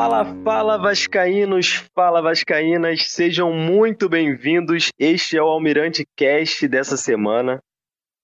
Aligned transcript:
Fala, 0.00 0.24
fala 0.44 0.78
Vascaínos, 0.78 1.82
fala 1.92 2.22
Vascaínas, 2.22 3.10
sejam 3.10 3.52
muito 3.52 4.08
bem-vindos. 4.08 4.90
Este 4.96 5.36
é 5.36 5.42
o 5.42 5.48
Almirante 5.48 6.06
Cast 6.16 6.68
dessa 6.68 6.96
semana. 6.96 7.60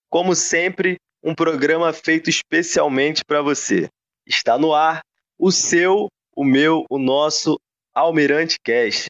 Como 0.09 0.37
sempre, 0.37 0.99
um 1.21 1.35
programa 1.35 1.93
feito 1.93 2.31
especialmente 2.31 3.25
para 3.25 3.43
você. 3.43 3.89
Está 4.25 4.57
no 4.57 4.73
ar 4.73 5.01
o 5.37 5.51
seu, 5.51 6.07
o 6.37 6.45
meu, 6.45 6.85
o 6.89 6.97
nosso 6.97 7.59
Almirante 7.93 8.57
Cast. 8.63 9.09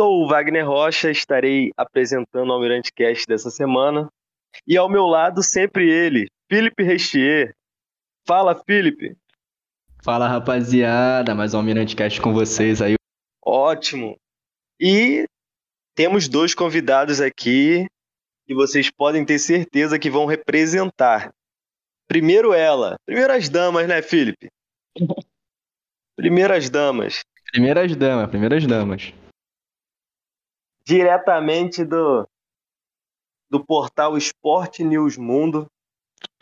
Sou 0.00 0.22
o 0.22 0.26
Wagner 0.26 0.66
Rocha, 0.66 1.10
estarei 1.10 1.72
apresentando 1.76 2.48
o 2.48 2.52
Almirante 2.54 2.90
Cast 2.90 3.26
dessa 3.26 3.50
semana. 3.50 4.08
E 4.66 4.74
ao 4.74 4.88
meu 4.88 5.04
lado, 5.04 5.42
sempre 5.42 5.90
ele, 5.90 6.26
Felipe 6.48 6.82
Restier. 6.82 7.54
Fala, 8.26 8.54
Felipe. 8.54 9.14
Fala, 10.02 10.26
rapaziada. 10.26 11.34
Mais 11.34 11.52
um 11.52 11.58
Almirante 11.58 11.94
Cast 11.94 12.18
com 12.18 12.32
vocês 12.32 12.80
aí. 12.80 12.94
Ótimo. 13.44 14.16
E 14.80 15.26
temos 15.94 16.28
dois 16.28 16.54
convidados 16.54 17.20
aqui 17.20 17.86
que 18.46 18.54
vocês 18.54 18.90
podem 18.90 19.22
ter 19.22 19.38
certeza 19.38 19.98
que 19.98 20.08
vão 20.08 20.24
representar. 20.24 21.30
Primeiro 22.08 22.54
ela. 22.54 22.96
Primeiro 23.04 23.34
as 23.34 23.50
damas, 23.50 23.86
né, 23.86 24.00
Felipe? 24.00 24.48
Primeiras 26.16 26.70
damas. 26.70 27.20
Primeiras 27.52 27.94
damas, 27.94 28.30
primeiras 28.30 28.66
damas 28.66 29.12
diretamente 30.84 31.84
do, 31.84 32.26
do 33.50 33.64
portal 33.64 34.16
Esporte 34.16 34.84
News 34.84 35.16
Mundo, 35.16 35.66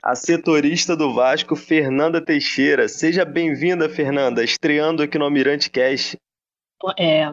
a 0.02 0.14
setorista 0.14 0.96
do 0.96 1.12
Vasco, 1.12 1.56
Fernanda 1.56 2.24
Teixeira. 2.24 2.88
Seja 2.88 3.24
bem-vinda, 3.24 3.88
Fernanda, 3.88 4.44
estreando 4.44 5.02
aqui 5.02 5.18
no 5.18 5.24
Almirante 5.24 5.70
Cast. 5.70 6.16
É, 6.96 7.32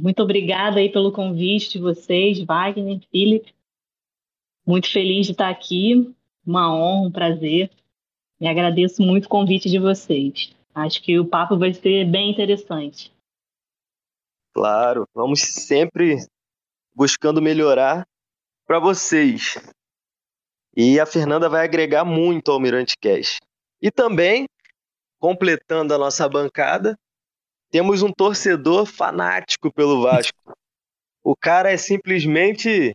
muito 0.00 0.22
obrigada 0.22 0.78
aí 0.78 0.90
pelo 0.90 1.12
convite 1.12 1.72
de 1.72 1.78
vocês, 1.78 2.40
Wagner, 2.44 3.00
Felipe. 3.10 3.54
Muito 4.66 4.90
feliz 4.90 5.26
de 5.26 5.32
estar 5.32 5.50
aqui, 5.50 6.14
uma 6.46 6.74
honra, 6.74 7.08
um 7.08 7.12
prazer. 7.12 7.70
E 8.40 8.46
agradeço 8.46 9.02
muito 9.02 9.26
o 9.26 9.28
convite 9.28 9.68
de 9.68 9.78
vocês. 9.78 10.54
Acho 10.74 11.02
que 11.02 11.18
o 11.18 11.26
papo 11.26 11.56
vai 11.56 11.72
ser 11.72 12.04
bem 12.04 12.30
interessante. 12.30 13.12
Claro, 14.52 15.08
vamos 15.14 15.40
sempre 15.40 16.18
buscando 16.94 17.42
melhorar 17.42 18.06
para 18.66 18.78
vocês. 18.78 19.56
E 20.76 20.98
a 20.98 21.06
Fernanda 21.06 21.48
vai 21.48 21.64
agregar 21.64 22.04
muito 22.04 22.50
ao 22.50 22.60
Mirante 22.60 22.94
Cash. 23.00 23.38
E 23.80 23.90
também, 23.90 24.46
completando 25.18 25.94
a 25.94 25.98
nossa 25.98 26.28
bancada, 26.28 26.96
temos 27.70 28.02
um 28.02 28.12
torcedor 28.12 28.86
fanático 28.86 29.72
pelo 29.72 30.02
Vasco. 30.02 30.52
O 31.22 31.34
cara 31.36 31.72
é 31.72 31.76
simplesmente 31.76 32.94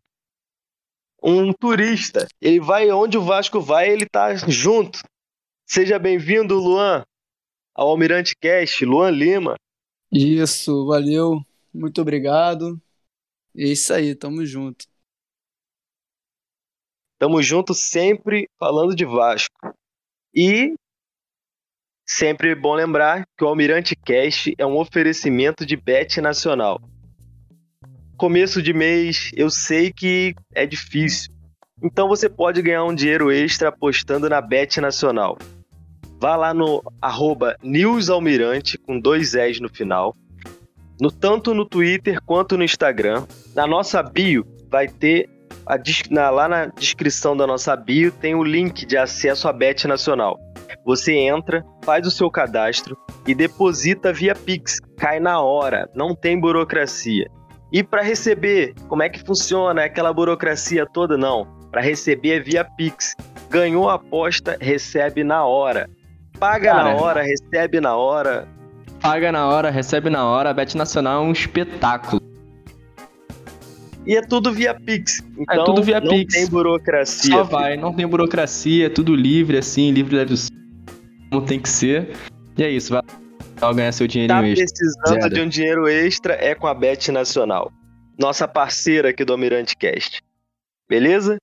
um 1.21 1.51
turista. 1.53 2.27
Ele 2.41 2.59
vai 2.59 2.89
onde 2.91 3.17
o 3.17 3.23
Vasco 3.23 3.59
vai, 3.59 3.89
ele 3.89 4.05
tá 4.05 4.35
junto. 4.35 4.99
Seja 5.65 5.99
bem-vindo, 5.99 6.55
Luan, 6.55 7.03
ao 7.75 7.89
Almirante 7.89 8.35
Cast, 8.39 8.83
Luan 8.85 9.11
Lima. 9.11 9.55
Isso, 10.11 10.85
valeu. 10.87 11.41
Muito 11.73 12.01
obrigado. 12.01 12.81
É 13.55 13.63
isso 13.63 13.93
aí, 13.93 14.15
tamo 14.15 14.45
junto. 14.45 14.85
Tamo 17.17 17.41
junto 17.41 17.73
sempre 17.73 18.49
falando 18.57 18.95
de 18.95 19.05
Vasco. 19.05 19.75
E 20.33 20.73
sempre 22.07 22.55
bom 22.55 22.73
lembrar 22.73 23.25
que 23.37 23.43
o 23.43 23.47
Almirante 23.47 23.95
Cast 23.95 24.53
é 24.57 24.65
um 24.65 24.77
oferecimento 24.77 25.65
de 25.65 25.75
Bet 25.75 26.21
Nacional. 26.21 26.79
Começo 28.17 28.61
de 28.61 28.73
mês, 28.73 29.31
eu 29.35 29.49
sei 29.49 29.91
que 29.91 30.33
é 30.53 30.65
difícil. 30.65 31.33
Então 31.81 32.07
você 32.07 32.29
pode 32.29 32.61
ganhar 32.61 32.83
um 32.83 32.93
dinheiro 32.93 33.31
extra 33.31 33.69
apostando 33.69 34.29
na 34.29 34.41
Bet 34.41 34.79
Nacional. 34.79 35.37
Vá 36.19 36.35
lá 36.35 36.53
no 36.53 36.81
arroba 37.01 37.55
newsalmirante 37.63 38.77
com 38.77 38.99
dois 38.99 39.35
S 39.35 39.61
no 39.61 39.69
final 39.69 40.15
no, 40.99 41.11
tanto 41.11 41.53
no 41.53 41.65
Twitter 41.65 42.21
quanto 42.25 42.57
no 42.57 42.63
Instagram. 42.63 43.25
Na 43.55 43.65
nossa 43.65 44.03
bio 44.03 44.45
vai 44.69 44.87
ter 44.87 45.29
a, 45.65 45.77
na, 46.09 46.29
lá 46.29 46.47
na 46.47 46.65
descrição 46.65 47.35
da 47.37 47.45
nossa 47.45 47.75
bio 47.75 48.11
tem 48.11 48.35
o 48.35 48.43
link 48.43 48.85
de 48.85 48.97
acesso 48.97 49.47
à 49.47 49.53
Bet 49.53 49.87
Nacional. 49.87 50.37
Você 50.85 51.13
entra, 51.13 51.63
faz 51.83 52.07
o 52.07 52.11
seu 52.11 52.29
cadastro 52.29 52.97
e 53.27 53.35
deposita 53.35 54.11
via 54.11 54.33
Pix. 54.33 54.79
Cai 54.97 55.19
na 55.19 55.41
hora, 55.41 55.89
não 55.93 56.15
tem 56.15 56.39
burocracia. 56.39 57.29
E 57.71 57.83
para 57.83 58.01
receber, 58.01 58.73
como 58.87 59.03
é 59.03 59.09
que 59.09 59.23
funciona 59.23 59.83
aquela 59.83 60.11
burocracia 60.11 60.87
toda? 60.87 61.17
Não. 61.17 61.45
Para 61.71 61.81
receber 61.81 62.37
é 62.37 62.39
via 62.39 62.63
Pix. 62.63 63.15
Ganhou 63.49 63.87
a 63.89 63.95
aposta, 63.95 64.57
recebe 64.59 65.23
na 65.23 65.45
hora. 65.45 65.87
Paga 66.39 66.71
Cara, 66.71 66.83
na 66.83 66.95
hora, 66.95 67.21
recebe 67.21 67.79
na 67.79 67.95
hora 67.95 68.47
paga 69.01 69.31
na 69.31 69.47
hora, 69.47 69.69
recebe 69.69 70.09
na 70.09 70.25
hora. 70.25 70.49
A 70.49 70.53
Bet 70.53 70.75
Nacional 70.77 71.23
é 71.23 71.27
um 71.27 71.31
espetáculo. 71.31 72.21
E 74.05 74.15
é 74.15 74.21
tudo 74.21 74.51
via 74.51 74.73
Pix. 74.73 75.19
É 75.19 75.23
então, 75.41 75.61
é 75.61 75.65
tudo 75.65 75.83
via 75.83 75.99
não 75.99 76.09
Pix. 76.09 76.33
Não 76.33 76.41
tem 76.41 76.49
burocracia. 76.49 77.31
Só 77.31 77.43
vai, 77.43 77.77
não 77.77 77.93
tem 77.93 78.07
burocracia, 78.07 78.87
é 78.87 78.89
tudo 78.89 79.15
livre, 79.15 79.57
assim, 79.57 79.91
livre 79.91 80.15
deve 80.15 80.35
ser 80.35 80.51
como 81.29 81.45
tem 81.45 81.59
que 81.59 81.69
ser. 81.69 82.15
E 82.57 82.63
é 82.63 82.69
isso, 82.69 82.91
vai 82.91 83.03
ganhar 83.73 83.91
seu 83.91 84.07
dinheirinho 84.07 84.39
tá 84.39 84.47
extra. 84.47 84.65
precisando 84.65 85.21
Zero. 85.21 85.35
de 85.35 85.41
um 85.41 85.49
dinheiro 85.49 85.87
extra, 85.87 86.33
é 86.33 86.55
com 86.55 86.65
a 86.65 86.73
Bet 86.73 87.11
Nacional. 87.11 87.71
Nossa 88.17 88.47
parceira 88.47 89.09
aqui 89.09 89.23
do 89.23 89.33
Almirante 89.33 89.75
Cast. 89.77 90.21
Beleza? 90.87 91.37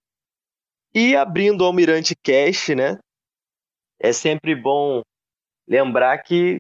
E 0.95 1.15
abrindo 1.15 1.61
o 1.61 1.65
Almirante 1.65 2.15
Cast, 2.17 2.75
né? 2.75 2.99
É 4.01 4.13
sempre 4.13 4.55
bom 4.55 5.03
lembrar 5.69 6.19
que 6.19 6.59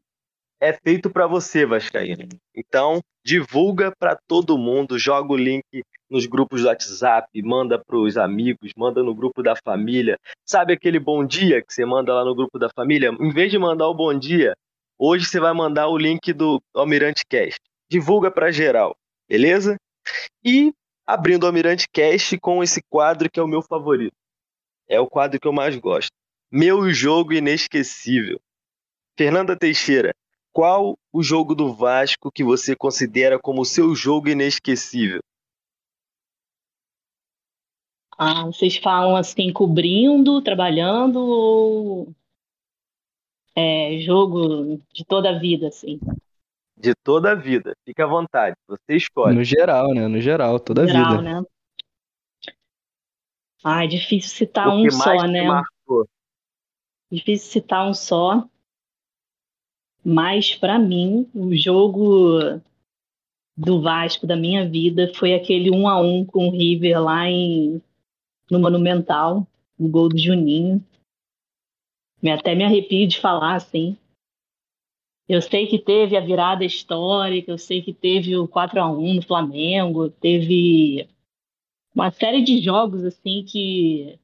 é 0.60 0.72
feito 0.72 1.10
para 1.10 1.26
você, 1.26 1.66
Vascaíno. 1.66 2.28
Então, 2.54 3.00
divulga 3.24 3.92
para 3.98 4.16
todo 4.26 4.58
mundo, 4.58 4.98
joga 4.98 5.32
o 5.32 5.36
link 5.36 5.82
nos 6.08 6.26
grupos 6.26 6.62
do 6.62 6.68
WhatsApp, 6.68 7.28
manda 7.42 7.78
para 7.78 7.96
os 7.96 8.16
amigos, 8.16 8.72
manda 8.76 9.02
no 9.02 9.14
grupo 9.14 9.42
da 9.42 9.54
família. 9.56 10.18
Sabe 10.44 10.72
aquele 10.72 10.98
bom 10.98 11.24
dia 11.26 11.60
que 11.62 11.72
você 11.72 11.84
manda 11.84 12.14
lá 12.14 12.24
no 12.24 12.34
grupo 12.34 12.58
da 12.58 12.68
família? 12.74 13.10
Em 13.20 13.30
vez 13.30 13.50
de 13.50 13.58
mandar 13.58 13.88
o 13.88 13.94
bom 13.94 14.16
dia, 14.16 14.54
hoje 14.98 15.26
você 15.26 15.40
vai 15.40 15.52
mandar 15.52 15.88
o 15.88 15.98
link 15.98 16.32
do 16.32 16.62
Almirante 16.74 17.24
Cast. 17.28 17.60
Divulga 17.90 18.30
para 18.30 18.52
geral, 18.52 18.96
beleza? 19.28 19.76
E 20.44 20.72
abrindo 21.06 21.44
o 21.44 21.46
Almirante 21.46 21.86
Cast 21.92 22.38
com 22.38 22.62
esse 22.62 22.80
quadro 22.88 23.30
que 23.30 23.40
é 23.40 23.42
o 23.42 23.48
meu 23.48 23.62
favorito. 23.62 24.14
É 24.88 25.00
o 25.00 25.08
quadro 25.08 25.40
que 25.40 25.48
eu 25.48 25.52
mais 25.52 25.76
gosto. 25.76 26.12
Meu 26.50 26.88
jogo 26.90 27.32
inesquecível. 27.32 28.40
Fernanda 29.18 29.56
Teixeira, 29.56 30.14
qual 30.56 30.98
o 31.12 31.22
jogo 31.22 31.54
do 31.54 31.74
Vasco 31.74 32.32
que 32.32 32.42
você 32.42 32.74
considera 32.74 33.38
como 33.38 33.62
seu 33.62 33.94
jogo 33.94 34.30
inesquecível? 34.30 35.20
Ah, 38.16 38.46
vocês 38.46 38.78
falam 38.78 39.16
assim, 39.16 39.52
cobrindo, 39.52 40.40
trabalhando 40.40 41.18
ou 41.18 42.14
é, 43.54 43.98
jogo 44.00 44.80
de 44.94 45.04
toda 45.04 45.28
a 45.28 45.38
vida, 45.38 45.68
assim? 45.68 46.00
De 46.74 46.94
toda 46.94 47.32
a 47.32 47.34
vida. 47.34 47.76
Fique 47.84 48.00
à 48.00 48.06
vontade, 48.06 48.56
você 48.66 48.96
escolhe. 48.96 49.36
No 49.36 49.44
geral, 49.44 49.92
né? 49.92 50.08
No 50.08 50.22
geral, 50.22 50.58
toda 50.58 50.84
a 50.84 50.86
geral, 50.86 51.18
vida. 51.18 51.22
Né? 51.22 51.46
Ah, 53.62 53.84
é 53.84 53.86
difícil 53.86 54.30
citar 54.30 54.74
um 54.74 54.90
só, 54.90 55.22
né? 55.26 55.42
Marcou? 55.42 56.08
Difícil 57.12 57.52
citar 57.52 57.86
um 57.86 57.92
só. 57.92 58.48
Mas, 60.08 60.54
para 60.54 60.78
mim, 60.78 61.28
o 61.34 61.52
jogo 61.56 62.38
do 63.56 63.80
Vasco 63.80 64.24
da 64.24 64.36
minha 64.36 64.64
vida 64.64 65.12
foi 65.12 65.34
aquele 65.34 65.68
1 65.68 65.88
a 65.88 66.00
1 66.00 66.26
com 66.26 66.46
o 66.46 66.50
River 66.52 67.02
lá 67.02 67.28
em, 67.28 67.82
no 68.48 68.60
Monumental, 68.60 69.44
o 69.76 69.88
gol 69.88 70.08
do 70.08 70.16
Juninho. 70.16 70.80
Até 72.24 72.54
me 72.54 72.62
arrepio 72.62 73.08
de 73.08 73.18
falar 73.18 73.56
assim. 73.56 73.96
Eu 75.28 75.42
sei 75.42 75.66
que 75.66 75.76
teve 75.76 76.16
a 76.16 76.20
virada 76.20 76.64
histórica, 76.64 77.50
eu 77.50 77.58
sei 77.58 77.82
que 77.82 77.92
teve 77.92 78.36
o 78.36 78.46
4 78.46 78.80
a 78.80 78.88
1 78.88 79.14
no 79.14 79.22
Flamengo, 79.22 80.08
teve 80.08 81.08
uma 81.92 82.12
série 82.12 82.44
de 82.44 82.62
jogos 82.62 83.02
assim 83.02 83.44
que 83.44 84.16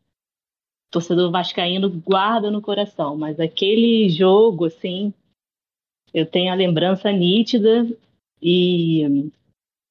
o 0.86 0.92
torcedor 0.92 1.32
vascaíno 1.32 1.90
guarda 1.90 2.52
no 2.52 2.62
coração, 2.62 3.16
mas 3.16 3.40
aquele 3.40 4.08
jogo 4.08 4.66
assim 4.66 5.12
eu 6.12 6.26
tenho 6.26 6.52
a 6.52 6.56
lembrança 6.56 7.10
nítida 7.10 7.86
e 8.40 9.30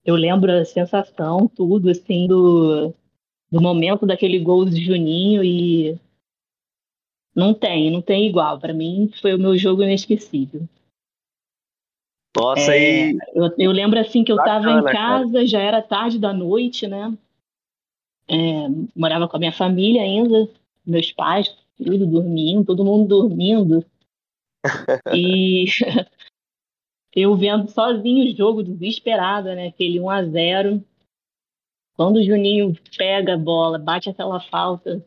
eu 0.06 0.16
lembro 0.16 0.52
a 0.52 0.66
sensação, 0.66 1.48
tudo 1.48 1.90
assim, 1.90 2.28
do, 2.28 2.94
do 3.52 3.62
momento 3.62 4.06
daquele 4.06 4.40
gol 4.40 4.66
do 4.66 4.76
Juninho 4.76 5.44
e 5.44 5.98
não 7.36 7.54
tem, 7.54 7.90
não 7.92 8.02
tem 8.02 8.28
igual. 8.28 8.60
Para 8.60 8.74
mim 8.74 9.12
foi 9.22 9.34
o 9.34 9.40
meu 9.40 9.58
jogo 9.58 9.84
inesquecível. 9.84 10.68
Nossa, 12.36 12.74
é, 12.74 13.12
e... 13.12 13.18
eu, 13.34 13.52
eu, 13.58 13.72
lembro 13.72 14.00
assim 14.00 14.24
que 14.24 14.32
eu 14.32 14.38
Bacana, 14.38 14.62
tava 14.62 14.80
em 14.80 14.94
casa, 14.94 15.34
cara. 15.34 15.48
já 15.48 15.60
era 15.60 15.82
tarde 15.82 16.18
da 16.18 16.34
noite, 16.34 16.88
né? 16.88 17.16
É, 18.28 18.68
morava 18.96 19.28
com 19.28 19.36
a 19.36 19.40
minha 19.40 19.52
família 19.52 20.02
ainda, 20.02 20.50
meus 20.86 21.12
pais, 21.12 21.54
tudo 21.78 22.06
dormindo, 22.08 22.66
todo 22.66 22.86
mundo 22.86 23.08
dormindo. 23.08 23.86
E 25.14 25.66
eu 27.16 27.36
vendo 27.36 27.70
sozinho 27.70 28.32
o 28.32 28.36
jogo, 28.36 28.64
desesperada, 28.64 29.56
né? 29.56 29.68
Aquele 29.68 30.00
1 30.00 30.10
a 30.10 30.24
0 30.24 30.84
Quando 31.96 32.18
o 32.18 32.24
Juninho 32.24 32.74
pega 32.98 33.36
a 33.36 33.38
bola, 33.38 33.78
bate 33.78 34.10
aquela 34.10 34.40
falta. 34.40 35.06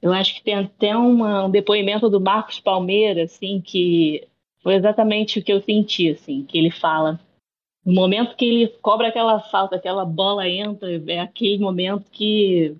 Eu 0.00 0.12
acho 0.12 0.34
que 0.34 0.44
tem 0.44 0.54
até 0.54 0.96
uma, 0.96 1.46
um 1.46 1.50
depoimento 1.50 2.08
do 2.08 2.20
Marcos 2.20 2.60
Palmeira, 2.60 3.24
assim, 3.24 3.60
que 3.60 4.28
foi 4.62 4.74
exatamente 4.74 5.38
o 5.38 5.44
que 5.44 5.52
eu 5.52 5.60
senti, 5.60 6.10
assim, 6.10 6.44
que 6.44 6.56
ele 6.56 6.70
fala. 6.70 7.20
No 7.84 7.94
momento 7.94 8.36
que 8.36 8.44
ele 8.44 8.68
cobra 8.80 9.08
aquela 9.08 9.40
falta, 9.40 9.76
aquela 9.76 10.04
bola 10.04 10.48
entra, 10.48 10.88
é 11.10 11.20
aquele 11.20 11.58
momento 11.58 12.10
que 12.10 12.76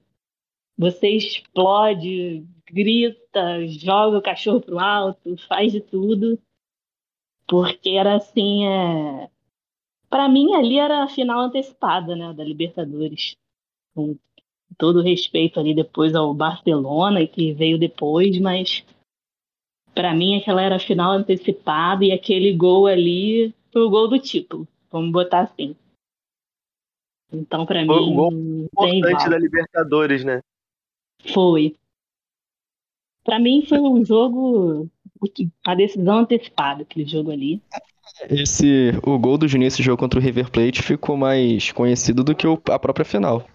você 0.77 1.09
explode, 1.09 2.45
grita, 2.71 3.19
joga 3.67 4.19
o 4.19 4.23
cachorro 4.23 4.61
pro 4.61 4.79
alto, 4.79 5.37
faz 5.49 5.73
de 5.73 5.81
tudo. 5.81 6.38
Porque 7.46 7.90
era 7.90 8.17
assim, 8.17 8.67
é... 8.67 9.31
para 10.11 10.29
mim 10.29 10.55
ali 10.55 10.79
era 10.79 11.02
a 11.02 11.08
final 11.08 11.40
antecipada, 11.40 12.14
né, 12.14 12.32
da 12.32 12.44
Libertadores. 12.44 13.37
Com 13.94 14.17
todo 14.76 15.02
respeito 15.02 15.58
ali 15.58 15.75
depois 15.75 16.14
ao 16.14 16.32
Barcelona, 16.35 17.26
que 17.26 17.52
veio 17.52 17.79
depois, 17.79 18.38
mas 18.38 18.85
para 19.94 20.14
mim 20.14 20.37
aquela 20.37 20.62
era 20.62 20.76
a 20.76 20.81
final 20.81 21.12
antecipada 21.12 22.05
e 22.05 22.12
aquele 22.12 22.52
gol 22.55 22.87
ali 22.87 23.55
foi 23.73 23.82
o 23.82 23.90
gol 23.90 24.08
do 24.08 24.19
título, 24.19 24.69
vamos 24.90 25.11
botar 25.11 25.40
assim. 25.40 25.75
Então, 27.32 27.67
para 27.67 27.82
mim. 27.82 27.90
O 27.90 28.14
gol 28.14 28.32
importante 28.32 29.29
da 29.29 29.38
Libertadores, 29.38 30.25
né? 30.25 30.40
Foi. 31.32 31.76
Para 33.28 33.38
mim, 33.38 33.62
foi 33.69 33.78
um 33.78 34.02
jogo. 34.02 34.88
A 35.66 35.75
decisão 35.75 36.20
antecipada, 36.20 36.80
aquele 36.80 37.06
jogo 37.06 37.30
ali. 37.30 37.62
Esse, 38.30 38.92
o 39.04 39.19
gol 39.19 39.36
do 39.36 39.46
Juninho 39.46 39.66
nesse 39.66 39.82
jogo 39.82 39.98
contra 39.98 40.19
o 40.19 40.22
River 40.22 40.50
Plate 40.50 40.82
ficou 40.82 41.14
mais 41.14 41.70
conhecido 41.70 42.25
do 42.25 42.34
que 42.34 42.46
a 42.46 42.78
própria 42.78 43.04
final. 43.04 43.46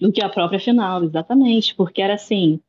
Do 0.00 0.10
que 0.10 0.22
a 0.22 0.28
própria 0.30 0.58
final, 0.58 1.04
exatamente. 1.04 1.74
Porque 1.74 2.00
era 2.00 2.14
assim. 2.14 2.60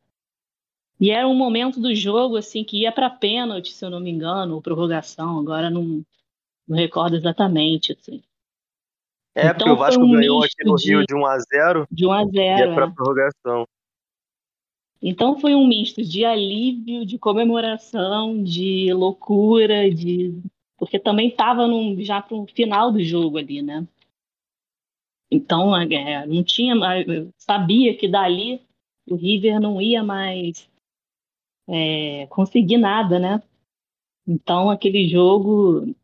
E 0.99 1.09
era 1.09 1.25
um 1.25 1.33
momento 1.33 1.79
do 1.79 1.95
jogo 1.95 2.35
assim 2.35 2.65
que 2.65 2.81
ia 2.81 2.91
para 2.91 3.09
pênalti, 3.09 3.71
se 3.71 3.85
eu 3.85 3.89
não 3.89 4.01
me 4.01 4.11
engano, 4.11 4.55
ou 4.55 4.61
prorrogação. 4.61 5.39
Agora 5.39 5.69
não, 5.69 6.03
não 6.67 6.75
recordo 6.75 7.15
exatamente. 7.15 7.93
Assim. 7.93 8.21
É, 9.33 9.45
então, 9.45 9.53
porque 9.53 9.69
o 9.69 9.77
Vasco 9.77 10.03
um 10.03 10.11
ganhou 10.11 10.43
aqui 10.43 10.65
no 10.65 10.75
Rio 10.75 11.05
de 11.05 11.15
1 11.15 11.25
a 11.25 11.39
0 11.39 11.87
De 11.89 12.05
1 12.05 12.11
a 12.11 12.25
0 12.25 12.35
E 12.35 12.39
é 12.39 12.73
para 12.73 12.87
é. 12.87 12.91
prorrogação. 12.91 13.65
Então 15.01 15.39
foi 15.39 15.55
um 15.55 15.67
misto 15.67 16.03
de 16.03 16.23
alívio, 16.23 17.05
de 17.05 17.17
comemoração, 17.17 18.43
de 18.43 18.93
loucura, 18.93 19.89
de 19.89 20.39
porque 20.77 20.99
também 20.99 21.29
estava 21.29 21.67
já 21.99 22.21
para 22.21 22.35
o 22.35 22.47
final 22.47 22.91
do 22.91 23.03
jogo 23.03 23.37
ali, 23.37 23.61
né? 23.61 23.87
Então 25.31 25.75
é, 25.75 26.25
não 26.25 26.43
tinha, 26.43 26.75
sabia 27.37 27.95
que 27.95 28.07
dali 28.07 28.61
o 29.07 29.15
River 29.15 29.59
não 29.59 29.81
ia 29.81 30.03
mais 30.03 30.69
é, 31.67 32.27
conseguir 32.27 32.77
nada, 32.77 33.17
né? 33.17 33.41
Então 34.27 34.69
aquele 34.69 35.07
jogo, 35.07 35.95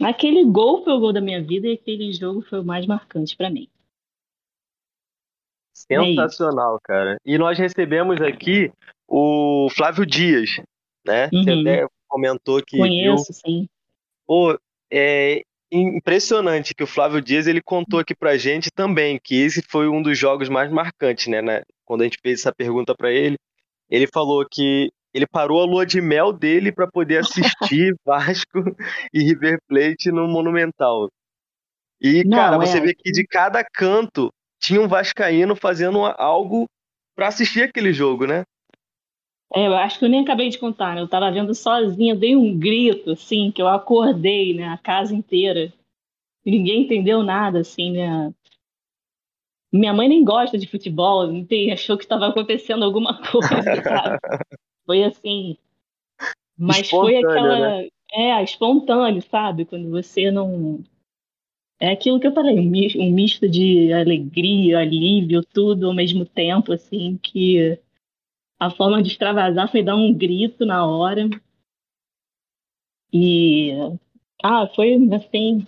aquele 0.00 0.44
gol 0.44 0.82
foi 0.82 0.92
o 0.92 1.00
gol 1.00 1.12
da 1.12 1.20
minha 1.20 1.42
vida 1.42 1.66
e 1.66 1.72
aquele 1.72 2.12
jogo 2.12 2.42
foi 2.42 2.60
o 2.60 2.64
mais 2.64 2.86
marcante 2.86 3.36
para 3.36 3.50
mim. 3.50 3.68
É 5.90 5.98
Sensacional, 5.98 6.76
é 6.76 6.78
cara. 6.84 7.16
E 7.24 7.36
nós 7.36 7.58
recebemos 7.58 8.20
aqui 8.20 8.70
o 9.08 9.68
Flávio 9.70 10.06
Dias, 10.06 10.50
né? 11.04 11.28
Uhum. 11.32 11.42
Você 11.42 11.50
até 11.50 11.86
comentou 12.08 12.62
que. 12.64 12.78
Conheço, 12.78 13.32
viu... 13.32 13.34
sim. 13.34 13.66
Pô, 14.26 14.58
é 14.90 15.42
impressionante 15.70 16.74
que 16.74 16.84
o 16.84 16.86
Flávio 16.86 17.20
Dias 17.20 17.46
ele 17.46 17.60
contou 17.60 17.98
aqui 17.98 18.14
pra 18.14 18.36
gente 18.36 18.70
também 18.70 19.18
que 19.22 19.34
esse 19.34 19.60
foi 19.68 19.88
um 19.88 20.00
dos 20.00 20.16
jogos 20.16 20.48
mais 20.48 20.70
marcantes, 20.70 21.26
né? 21.26 21.42
né? 21.42 21.62
Quando 21.84 22.02
a 22.02 22.04
gente 22.04 22.18
fez 22.22 22.40
essa 22.40 22.54
pergunta 22.54 22.94
para 22.94 23.10
ele, 23.10 23.36
ele 23.90 24.06
falou 24.06 24.46
que 24.50 24.90
ele 25.12 25.26
parou 25.26 25.62
a 25.62 25.66
lua 25.66 25.84
de 25.86 26.00
mel 26.00 26.32
dele 26.32 26.72
para 26.72 26.86
poder 26.86 27.18
assistir 27.18 27.94
Vasco 28.04 28.64
e 29.12 29.22
River 29.22 29.58
Plate 29.68 30.10
no 30.10 30.26
Monumental. 30.26 31.08
E, 32.00 32.24
Não, 32.24 32.36
cara, 32.36 32.56
é... 32.56 32.58
você 32.58 32.80
vê 32.80 32.94
que 32.94 33.10
de 33.12 33.26
cada 33.26 33.64
canto 33.64 34.32
tinha 34.64 34.80
um 34.80 34.88
vascaíno 34.88 35.54
fazendo 35.54 36.02
algo 36.04 36.64
para 37.14 37.28
assistir 37.28 37.62
aquele 37.64 37.92
jogo, 37.92 38.26
né? 38.26 38.44
É, 39.54 39.66
eu 39.66 39.74
acho 39.76 39.98
que 39.98 40.04
eu 40.04 40.08
nem 40.08 40.22
acabei 40.22 40.48
de 40.48 40.58
contar, 40.58 40.94
né? 40.94 41.02
Eu 41.02 41.08
tava 41.08 41.30
vendo 41.30 41.54
sozinha, 41.54 42.16
dei 42.16 42.34
um 42.34 42.58
grito, 42.58 43.12
assim, 43.12 43.52
que 43.52 43.60
eu 43.60 43.68
acordei, 43.68 44.54
né? 44.54 44.68
A 44.68 44.78
casa 44.78 45.14
inteira. 45.14 45.72
Ninguém 46.44 46.82
entendeu 46.82 47.22
nada, 47.22 47.60
assim, 47.60 47.92
né? 47.92 48.32
Minha 49.72 49.92
mãe 49.92 50.08
nem 50.08 50.24
gosta 50.24 50.56
de 50.56 50.66
futebol, 50.66 51.28
achou 51.72 51.96
que 51.96 52.04
estava 52.04 52.28
acontecendo 52.28 52.84
alguma 52.84 53.20
coisa, 53.30 53.82
sabe? 53.82 54.18
Foi 54.86 55.04
assim. 55.04 55.56
Mas 56.56 56.88
foi 56.88 57.16
aquela. 57.16 57.58
Né? 57.82 57.88
É, 58.12 58.42
espontâneo, 58.42 59.22
sabe? 59.22 59.64
Quando 59.64 59.90
você 59.90 60.30
não 60.30 60.82
é 61.80 61.90
aquilo 61.90 62.20
que 62.20 62.26
eu 62.26 62.32
falei, 62.32 62.58
um 62.58 63.10
misto 63.12 63.48
de 63.48 63.92
alegria, 63.92 64.78
alívio, 64.78 65.44
tudo 65.44 65.86
ao 65.86 65.94
mesmo 65.94 66.24
tempo, 66.24 66.72
assim, 66.72 67.18
que 67.18 67.78
a 68.58 68.70
forma 68.70 69.02
de 69.02 69.08
extravasar 69.08 69.70
foi 69.70 69.82
dar 69.82 69.96
um 69.96 70.12
grito 70.12 70.64
na 70.64 70.86
hora. 70.86 71.28
E 73.12 73.72
ah, 74.42 74.66
foi 74.74 74.96
assim, 75.14 75.66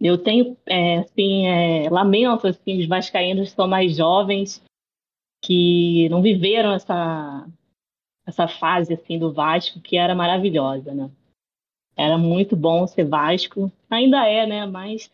eu 0.00 0.18
tenho 0.18 0.56
é, 0.66 0.98
assim, 0.98 1.46
é, 1.46 1.88
lamento 1.90 2.46
assim, 2.46 2.80
os 2.80 2.86
vascaínos 2.86 3.50
são 3.50 3.66
mais 3.68 3.96
jovens 3.96 4.62
que 5.42 6.08
não 6.08 6.22
viveram 6.22 6.72
essa 6.72 7.46
essa 8.26 8.48
fase 8.48 8.94
assim 8.94 9.18
do 9.18 9.32
Vasco 9.32 9.80
que 9.80 9.96
era 9.96 10.14
maravilhosa, 10.14 10.92
né? 10.92 11.10
Era 11.96 12.18
muito 12.18 12.54
bom 12.54 12.86
ser 12.86 13.04
Vasco, 13.04 13.72
ainda 13.90 14.26
é, 14.26 14.46
né? 14.46 14.66
Mas 14.66 15.10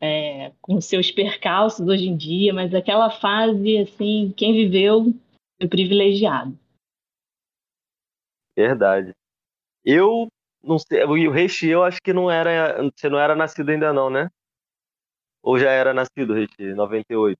é, 0.00 0.52
com 0.60 0.80
seus 0.80 1.10
percalços 1.10 1.86
hoje 1.86 2.08
em 2.08 2.16
dia, 2.16 2.54
mas 2.54 2.74
aquela 2.74 3.10
fase, 3.10 3.78
assim, 3.78 4.32
quem 4.36 4.52
viveu 4.52 5.12
foi 5.58 5.68
privilegiado. 5.68 6.56
Verdade. 8.56 9.12
Eu 9.84 10.28
não 10.62 10.78
sei, 10.78 11.02
o 11.04 11.30
Reishi, 11.30 11.68
eu 11.68 11.82
acho 11.82 11.98
que 12.02 12.12
não 12.12 12.30
era, 12.30 12.82
você 12.94 13.08
não 13.08 13.18
era 13.18 13.34
nascido 13.34 13.70
ainda 13.70 13.92
não, 13.92 14.08
né? 14.08 14.28
Ou 15.42 15.58
já 15.58 15.70
era 15.70 15.92
nascido, 15.92 16.34
Reishi, 16.34 16.74
98? 16.74 17.38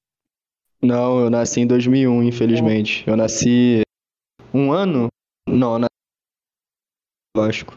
Não, 0.83 1.21
eu 1.21 1.31
nasci 1.31 1.61
em 1.61 1.67
2001, 1.67 2.23
infelizmente. 2.23 3.07
Eu 3.07 3.17
nasci 3.17 3.83
um 4.53 4.73
ano? 4.73 5.09
Não, 5.47 5.79
na 5.79 5.89
Vasco. 7.37 7.77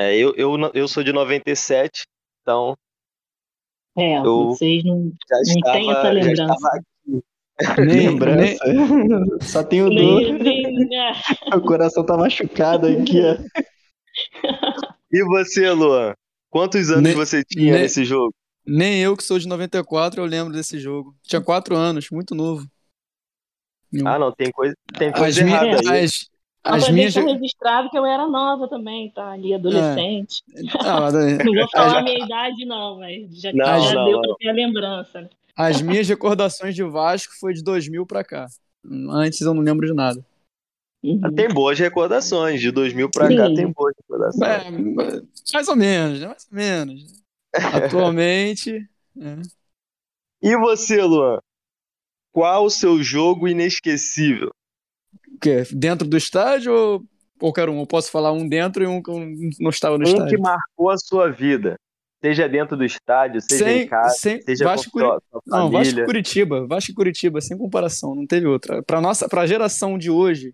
É, 0.00 0.16
eu, 0.16 0.34
eu, 0.34 0.56
eu 0.72 0.88
sou 0.88 1.04
de 1.04 1.12
97, 1.12 2.06
então 2.40 2.74
é, 3.98 4.16
eu 4.16 4.46
vocês 4.46 4.82
não, 4.82 4.96
não 4.96 5.12
estava, 5.42 5.72
têm 5.72 5.90
essa 5.90 6.08
lembrança. 6.10 6.80
Nem, 7.78 8.08
lembrança. 8.08 8.64
Nem, 8.64 9.40
só 9.42 9.62
tenho 9.62 9.90
dor. 9.90 10.22
O 11.54 11.60
coração 11.60 12.06
tá 12.06 12.16
machucado 12.16 12.86
aqui, 12.86 13.20
ó. 13.20 13.36
E 15.12 15.22
você, 15.24 15.70
Luan? 15.70 16.14
Quantos 16.48 16.90
anos 16.90 17.02
nem, 17.02 17.14
você 17.14 17.44
tinha 17.44 17.74
nem, 17.74 17.82
nesse 17.82 18.02
jogo? 18.02 18.32
Nem 18.66 19.02
eu, 19.02 19.14
que 19.14 19.22
sou 19.22 19.38
de 19.38 19.46
94, 19.46 20.22
eu 20.22 20.24
lembro 20.24 20.54
desse 20.54 20.78
jogo. 20.78 21.14
Tinha 21.24 21.42
quatro 21.42 21.76
anos, 21.76 22.08
muito 22.10 22.34
novo. 22.34 22.66
Ah, 24.06 24.18
não, 24.18 24.32
tem 24.32 24.50
coisa, 24.50 24.74
tem 24.98 25.12
coisa 25.12 25.42
as 25.42 25.46
errada 25.46 25.66
minhas, 25.66 25.86
aí. 25.86 26.04
As, 26.04 26.30
as 26.62 26.88
minhas... 26.90 27.14
deixar 27.14 27.30
registrado 27.30 27.90
que 27.90 27.98
eu 27.98 28.04
era 28.04 28.26
nova 28.26 28.68
também, 28.68 29.10
tá? 29.10 29.30
Ali, 29.30 29.54
adolescente. 29.54 30.42
É. 30.54 30.62
Não, 30.62 31.44
não, 31.44 31.54
vou 31.54 31.68
falar 31.70 31.98
a 31.98 32.02
minha 32.02 32.24
idade, 32.24 32.64
não, 32.66 32.98
mas 32.98 33.40
já, 33.40 33.52
não, 33.52 33.80
já 33.80 33.94
não, 33.94 34.04
deu 34.04 34.20
pra 34.20 34.34
ter 34.38 34.48
a 34.48 34.52
lembrança. 34.52 35.20
Né? 35.22 35.28
As 35.56 35.80
minhas 35.80 36.08
recordações 36.08 36.74
de 36.74 36.82
Vasco 36.82 37.32
foi 37.38 37.54
de 37.54 37.62
2000 37.62 38.06
pra 38.06 38.24
cá. 38.24 38.46
Antes 39.10 39.40
eu 39.40 39.54
não 39.54 39.62
lembro 39.62 39.86
de 39.86 39.94
nada. 39.94 40.24
Uhum. 41.02 41.34
Tem 41.34 41.48
boas 41.48 41.78
recordações, 41.78 42.60
de 42.60 42.70
2000 42.70 43.10
pra 43.10 43.26
Sim. 43.26 43.36
cá 43.36 43.46
tem 43.46 43.72
boas 43.72 43.94
recordações. 43.96 44.50
É, 44.50 45.52
mais 45.52 45.68
ou 45.68 45.76
menos, 45.76 46.20
né? 46.20 46.26
mais 46.26 46.48
ou 46.50 46.56
menos. 46.56 47.22
Atualmente. 47.54 48.88
É. 49.18 49.36
E 50.42 50.56
você, 50.56 51.02
Luan? 51.02 51.38
Qual 52.32 52.64
o 52.64 52.70
seu 52.70 53.02
jogo 53.02 53.48
inesquecível? 53.48 54.50
O 55.40 55.42
quê? 55.42 55.62
Dentro 55.72 56.06
do 56.06 56.16
estádio 56.18 56.72
ou 56.74 57.02
qualquer 57.38 57.70
um? 57.70 57.80
Eu 57.80 57.86
posso 57.86 58.10
falar 58.10 58.30
um 58.32 58.46
dentro 58.46 58.84
e 58.84 58.86
um 58.86 59.02
que 59.02 59.10
eu 59.10 59.18
não 59.58 59.70
estava 59.70 59.96
no 59.96 60.04
um 60.04 60.08
estádio. 60.08 60.36
que 60.36 60.42
marcou 60.42 60.90
a 60.90 60.98
sua 60.98 61.30
vida. 61.30 61.76
Seja 62.22 62.46
dentro 62.46 62.76
do 62.76 62.84
estádio, 62.84 63.40
seja 63.40 63.64
Sem- 63.64 63.82
em 63.84 63.86
casa, 63.86 64.14
sem- 64.18 64.42
seja 64.42 64.62
Vasco 64.66 64.90
com 64.90 64.98
sua, 64.98 65.22
sua 65.30 65.40
Não, 65.46 65.70
Vasco. 65.70 66.04
Curitiba. 66.04 66.66
Vasco 66.66 66.92
Curitiba, 66.92 67.40
sem 67.40 67.56
comparação, 67.56 68.14
não 68.14 68.26
teve 68.26 68.46
outra. 68.46 68.82
Pra 68.82 69.00
nossa, 69.00 69.26
pra 69.26 69.46
geração 69.46 69.96
de 69.96 70.10
hoje, 70.10 70.52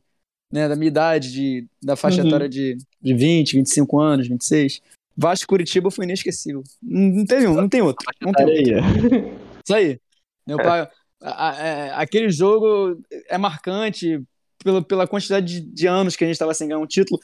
né, 0.53 0.69
da 0.69 0.77
minha 0.77 0.87
idade, 0.87 1.33
de, 1.33 1.67
da 1.83 1.97
faixa 1.97 2.23
Uhum. 2.23 2.29
etária 2.29 2.49
de, 2.49 2.77
de 3.03 3.15
20, 3.15 3.55
25 3.57 3.99
anos, 3.99 4.29
26, 4.29 4.81
Vasco 5.17 5.49
Curitiba 5.49 5.91
foi 5.91 6.05
inesquecível. 6.05 6.63
Não, 6.81 7.01
não 7.17 7.25
teve 7.25 7.49
um, 7.49 7.55
não 7.55 7.69
tem 7.69 7.83
outro. 7.83 8.07
Não 8.23 8.31
tem 8.31 8.47
outro. 8.47 9.33
Isso 9.65 9.75
aí. 9.75 9.99
Meu 10.47 10.59
pai, 10.59 10.89
a- 11.21 11.49
a- 11.51 11.57
é, 11.57 11.91
aquele 11.97 12.31
jogo 12.31 13.01
é 13.29 13.37
marcante 13.37 14.23
pela, 14.63 14.83
pela 14.83 15.07
quantidade 15.07 15.61
de, 15.61 15.61
de 15.61 15.87
anos 15.87 16.17
que 16.17 16.25
a 16.25 16.27
gente 16.27 16.35
estava 16.35 16.55
sem 16.55 16.69
ganhar 16.69 16.81
um 16.81 16.87
título. 16.87 17.21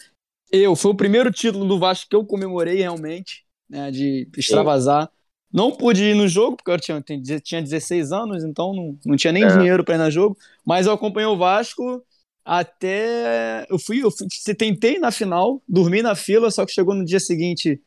Eu, 0.51 0.77
foi 0.77 0.91
o 0.91 0.97
primeiro 0.97 1.31
título 1.31 1.67
do 1.67 1.79
Vasco 1.79 2.09
que 2.11 2.17
eu 2.17 2.25
comemorei 2.25 2.77
realmente, 2.77 3.45
né, 3.69 3.91
de 3.91 4.29
extravasar. 4.37 5.11
Não 5.53 5.71
pude 5.71 6.03
ir 6.03 6.15
no 6.15 6.27
jogo, 6.29 6.57
porque 6.57 6.71
eu 6.71 6.81
tinha, 6.81 7.01
tinha 7.01 7.41
tinha 7.41 7.63
16 7.63 8.13
anos, 8.13 8.43
então 8.45 8.75
não, 8.75 8.99
não 9.05 9.17
tinha 9.17 9.33
nem 9.33 9.45
É. 9.45 9.49
dinheiro 9.49 9.85
para 9.85 9.97
ir 9.97 9.99
no 9.99 10.11
jogo. 10.11 10.37
Mas 10.65 10.87
eu 10.87 10.93
acompanhei 10.93 11.29
o 11.29 11.37
Vasco 11.37 12.03
até. 12.45 13.67
Eu 13.69 13.79
fui, 13.79 14.03
eu 14.03 14.11
fui, 14.11 14.27
tentei 14.57 14.99
na 14.99 15.11
final, 15.11 15.63
dormi 15.69 16.03
na 16.03 16.15
fila, 16.15 16.51
só 16.51 16.65
que 16.65 16.73
chegou 16.73 16.95
no 16.95 17.05
dia 17.05 17.21
seguinte. 17.21 17.81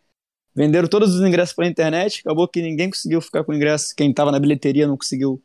Venderam 0.55 0.87
todos 0.87 1.13
os 1.13 1.21
ingressos 1.21 1.53
pela 1.53 1.67
internet, 1.67 2.21
acabou 2.21 2.47
que 2.47 2.61
ninguém 2.61 2.89
conseguiu 2.89 3.19
ficar 3.19 3.43
com 3.43 3.51
o 3.51 3.55
ingresso. 3.55 3.93
Quem 3.95 4.11
estava 4.11 4.31
na 4.31 4.39
bilheteria 4.39 4.87
não 4.87 4.95
conseguiu 4.95 5.43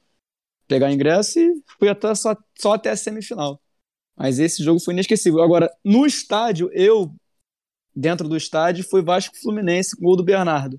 pegar 0.68 0.92
ingresso 0.92 1.40
e 1.40 1.60
fui 1.78 1.88
até, 1.88 2.14
só, 2.14 2.36
só 2.56 2.74
até 2.74 2.90
a 2.90 2.96
semifinal. 2.96 3.60
Mas 4.20 4.38
esse 4.38 4.62
jogo 4.62 4.78
foi 4.78 4.92
inesquecível. 4.92 5.40
Agora, 5.40 5.72
no 5.82 6.04
estádio, 6.04 6.70
eu, 6.74 7.10
dentro 7.96 8.28
do 8.28 8.36
estádio, 8.36 8.84
foi 8.84 9.00
Vasco 9.00 9.34
e 9.34 9.40
Fluminense, 9.40 9.96
gol 9.98 10.14
do 10.14 10.22
Bernardo. 10.22 10.78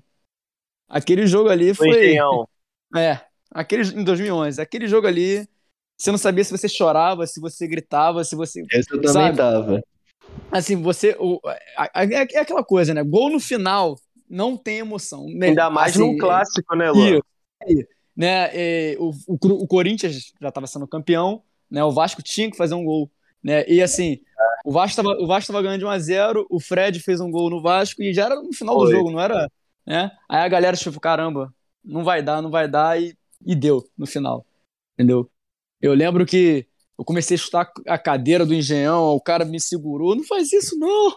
Aquele 0.88 1.26
jogo 1.26 1.48
ali 1.48 1.74
foi. 1.74 1.88
Engenhão. 1.88 2.48
É, 2.96 3.20
aquele, 3.50 3.82
em 3.98 4.04
2011. 4.04 4.60
Aquele 4.60 4.86
jogo 4.86 5.08
ali, 5.08 5.44
você 5.98 6.12
não 6.12 6.18
sabia 6.18 6.44
se 6.44 6.56
você 6.56 6.68
chorava, 6.68 7.26
se 7.26 7.40
você 7.40 7.66
gritava, 7.66 8.22
se 8.22 8.36
você. 8.36 8.62
esse 8.70 8.92
eu 8.92 9.00
também 9.00 9.12
Sabe? 9.12 9.36
tava. 9.36 9.82
Assim, 10.48 10.80
você. 10.80 11.16
O, 11.18 11.40
é 11.96 12.14
é 12.34 12.38
aquela 12.38 12.62
coisa, 12.62 12.94
né? 12.94 13.02
Gol 13.02 13.28
no 13.28 13.40
final 13.40 13.98
não 14.30 14.56
tem 14.56 14.78
emoção. 14.78 15.26
né? 15.26 15.48
Ainda 15.48 15.68
mais 15.68 15.96
Assim, 15.96 15.98
num 15.98 16.16
clássico, 16.16 16.76
né, 16.76 16.92
aí, 17.60 17.86
né, 18.16 18.50
é, 18.52 18.96
o, 19.00 19.10
o, 19.26 19.36
o 19.64 19.66
Corinthians 19.66 20.32
já 20.40 20.48
estava 20.48 20.68
sendo 20.68 20.86
campeão, 20.86 21.42
né, 21.68 21.82
o 21.82 21.90
Vasco 21.90 22.22
tinha 22.22 22.50
que 22.50 22.56
fazer 22.56 22.74
um 22.74 22.84
gol, 22.84 23.10
né, 23.42 23.64
e 23.68 23.82
assim, 23.82 24.20
o 24.64 24.72
Vasco 24.72 25.00
estava 25.00 25.10
o 25.20 25.26
Vasco 25.26 25.52
tava 25.52 25.62
ganhando 25.62 25.80
de 25.80 25.84
1 25.84 25.88
a 25.88 25.98
0 25.98 26.46
o 26.50 26.60
Fred 26.60 27.00
fez 27.00 27.20
um 27.20 27.30
gol 27.30 27.50
no 27.50 27.60
Vasco 27.62 28.02
e 28.02 28.12
já 28.12 28.26
era 28.26 28.36
no 28.36 28.52
final 28.52 28.78
do 28.78 28.90
jogo, 28.90 29.10
não 29.10 29.20
era, 29.20 29.50
né, 29.86 30.10
aí 30.28 30.42
a 30.42 30.48
galera 30.48 30.76
tipo, 30.76 31.00
caramba, 31.00 31.52
não 31.84 32.04
vai 32.04 32.22
dar, 32.22 32.40
não 32.40 32.50
vai 32.50 32.68
dar, 32.68 33.00
e, 33.00 33.16
e 33.44 33.54
deu 33.54 33.84
no 33.96 34.06
final, 34.06 34.46
entendeu? 34.94 35.30
Eu 35.80 35.94
lembro 35.94 36.24
que 36.24 36.66
eu 36.98 37.04
comecei 37.04 37.34
a 37.34 37.38
chutar 37.38 37.72
a 37.88 37.98
cadeira 37.98 38.46
do 38.46 38.54
engenhão, 38.54 39.08
o 39.10 39.20
cara 39.20 39.44
me 39.44 39.60
segurou, 39.60 40.14
não 40.14 40.24
faz 40.24 40.52
isso 40.52 40.78
não! 40.78 41.16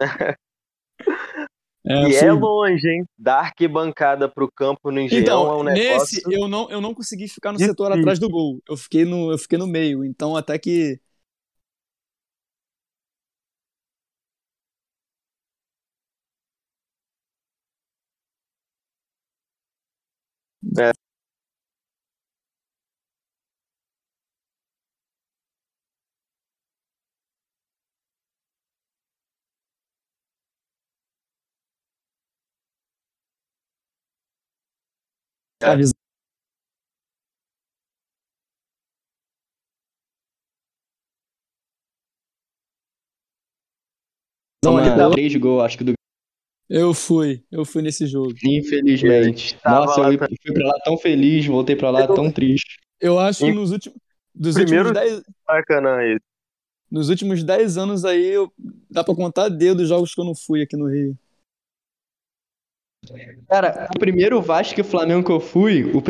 É, 1.88 2.08
e 2.08 2.12
foi- 2.14 2.28
é 2.28 2.32
longe, 2.32 2.88
hein? 2.88 3.04
Da 3.16 3.38
arquibancada 3.38 4.28
pro 4.28 4.50
campo 4.50 4.90
no 4.90 5.00
Engenhão 5.00 5.22
Então, 5.22 5.48
é 5.48 5.54
um 5.56 5.62
negócio. 5.62 6.16
nesse 6.16 6.34
eu 6.34 6.48
não, 6.48 6.68
eu 6.68 6.80
não 6.80 6.92
consegui 6.92 7.28
ficar 7.28 7.52
no 7.52 7.58
setor 7.58 7.92
atrás 7.92 8.18
do 8.18 8.28
gol. 8.28 8.60
Eu 8.68 8.76
fiquei 8.76 9.04
no, 9.04 9.30
eu 9.30 9.38
fiquei 9.38 9.56
no 9.56 9.66
meio. 9.66 10.04
Então, 10.04 10.36
até 10.36 10.58
que. 10.58 10.98
É. 20.78 21.05
É. 35.62 35.66
a 35.66 35.74
visão- 35.76 35.92
Toma 44.62 44.84
eu, 44.86 45.10
três 45.10 45.34
gols, 45.36 45.62
acho 45.64 45.78
que 45.78 45.84
do 45.84 45.92
eu 46.68 46.92
fui, 46.92 47.44
eu 47.52 47.64
fui 47.64 47.80
nesse 47.80 48.06
jogo. 48.08 48.32
Infelizmente. 48.44 49.56
Nossa, 49.64 50.00
eu 50.00 50.18
fui 50.18 50.52
pra 50.52 50.66
lá 50.66 50.74
tão 50.84 50.98
feliz, 50.98 51.46
voltei 51.46 51.76
pra 51.76 51.90
lá 51.90 52.04
tão 52.08 52.28
triste. 52.30 52.80
Eu 53.00 53.20
acho 53.20 53.44
que 53.44 53.52
nos 53.52 53.70
últimos, 53.70 53.96
dos 54.34 54.54
Primeiro- 54.54 54.88
últimos 54.88 55.08
10, 55.08 55.22
Maracanã 55.46 56.02
esse. 56.02 56.20
nos 56.90 57.08
últimos 57.08 57.44
10 57.44 57.76
anos 57.78 58.04
aí, 58.04 58.24
eu, 58.26 58.52
dá 58.90 59.04
pra 59.04 59.14
contar 59.14 59.48
dedo 59.48 59.80
os 59.84 59.88
jogos 59.88 60.12
que 60.12 60.20
eu 60.20 60.24
não 60.24 60.34
fui 60.34 60.60
aqui 60.62 60.76
no 60.76 60.88
Rio. 60.88 61.16
Cara, 63.48 63.88
o 63.94 63.98
primeiro 63.98 64.40
Vasco 64.42 64.80
e 64.80 64.84
Flamengo 64.84 65.24
que 65.24 65.32
eu 65.32 65.40
fui, 65.40 65.84
o... 65.94 66.02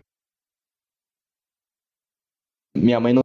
minha 2.77 3.01
mãe 3.01 3.13
não 3.13 3.23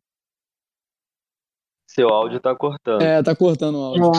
Seu 1.90 2.10
áudio 2.10 2.40
tá 2.40 2.56
cortando. 2.56 3.02
É, 3.02 3.22
tá 3.22 3.36
cortando 3.36 3.76
o 3.76 3.84
áudio. 3.84 4.12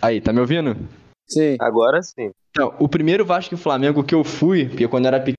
Aí, 0.00 0.20
tá 0.20 0.32
me 0.32 0.40
ouvindo? 0.40 0.74
Sim, 1.28 1.56
Agora 1.60 2.02
sim. 2.02 2.30
Então, 2.50 2.74
o 2.78 2.88
primeiro 2.88 3.24
Vasco 3.24 3.54
e 3.54 3.58
Flamengo 3.58 4.04
que 4.04 4.14
eu 4.14 4.22
fui, 4.22 4.68
porque 4.68 4.86
quando 4.86 5.04
eu 5.04 5.08
era 5.08 5.18
pequeno, 5.18 5.36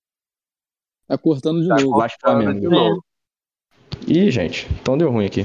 tá 1.06 1.16
cortando 1.16 1.62
de 1.62 1.68
Tá 1.68 1.76
novo. 1.76 1.96
Vasco 1.96 2.18
e 2.18 2.20
Flamengo. 2.20 2.60
de 2.60 2.68
novo. 2.68 3.04
Ih, 4.06 4.30
gente, 4.30 4.66
então 4.80 4.96
deu 4.98 5.10
ruim 5.10 5.26
aqui. 5.26 5.42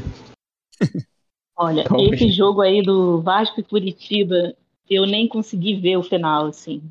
Olha, 1.55 1.83
Talvez. 1.85 2.13
esse 2.13 2.31
jogo 2.31 2.61
aí 2.61 2.81
do 2.81 3.21
Vasco 3.21 3.59
e 3.59 3.63
Curitiba, 3.63 4.55
eu 4.89 5.05
nem 5.05 5.27
consegui 5.27 5.75
ver 5.75 5.97
o 5.97 6.03
final, 6.03 6.47
assim. 6.47 6.81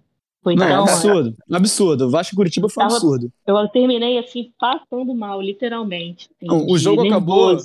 Foi 0.42 0.54
Não, 0.56 0.66
é 0.66 0.70
tão. 0.70 0.82
absurdo. 0.82 1.36
Absurdo. 1.52 2.06
O 2.06 2.10
Vasco 2.10 2.34
e 2.34 2.36
Curitiba 2.36 2.68
foi 2.68 2.82
um 2.82 2.88
Tava- 2.88 2.96
absurdo. 2.98 3.32
Eu 3.46 3.68
terminei 3.68 4.18
assim, 4.18 4.52
passando 4.58 5.14
mal, 5.14 5.40
literalmente. 5.40 6.28
assim, 6.36 6.46
Não, 6.46 6.66
o 6.66 6.76
jogo 6.76 7.06
acabou. 7.06 7.56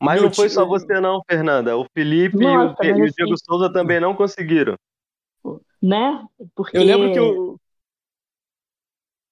Mas 0.00 0.20
Meu 0.20 0.28
não 0.28 0.34
foi 0.34 0.48
só 0.48 0.64
você 0.64 1.00
não, 1.00 1.20
Fernanda. 1.28 1.76
O 1.76 1.84
Felipe 1.92 2.36
e 2.36 2.46
o, 2.46 2.54
Nossa, 2.54 2.76
Pe- 2.76 2.88
mas 2.92 2.98
e 2.98 3.00
o 3.02 3.04
assim- 3.04 3.14
Diego 3.16 3.34
Souza 3.44 3.72
também 3.72 4.00
não 4.00 4.14
conseguiram. 4.14 4.76
né? 5.82 6.24
Porque 6.54 6.76
Eu 6.76 6.84
lembro 6.84 7.12
que 7.12 7.20
o. 7.20 7.58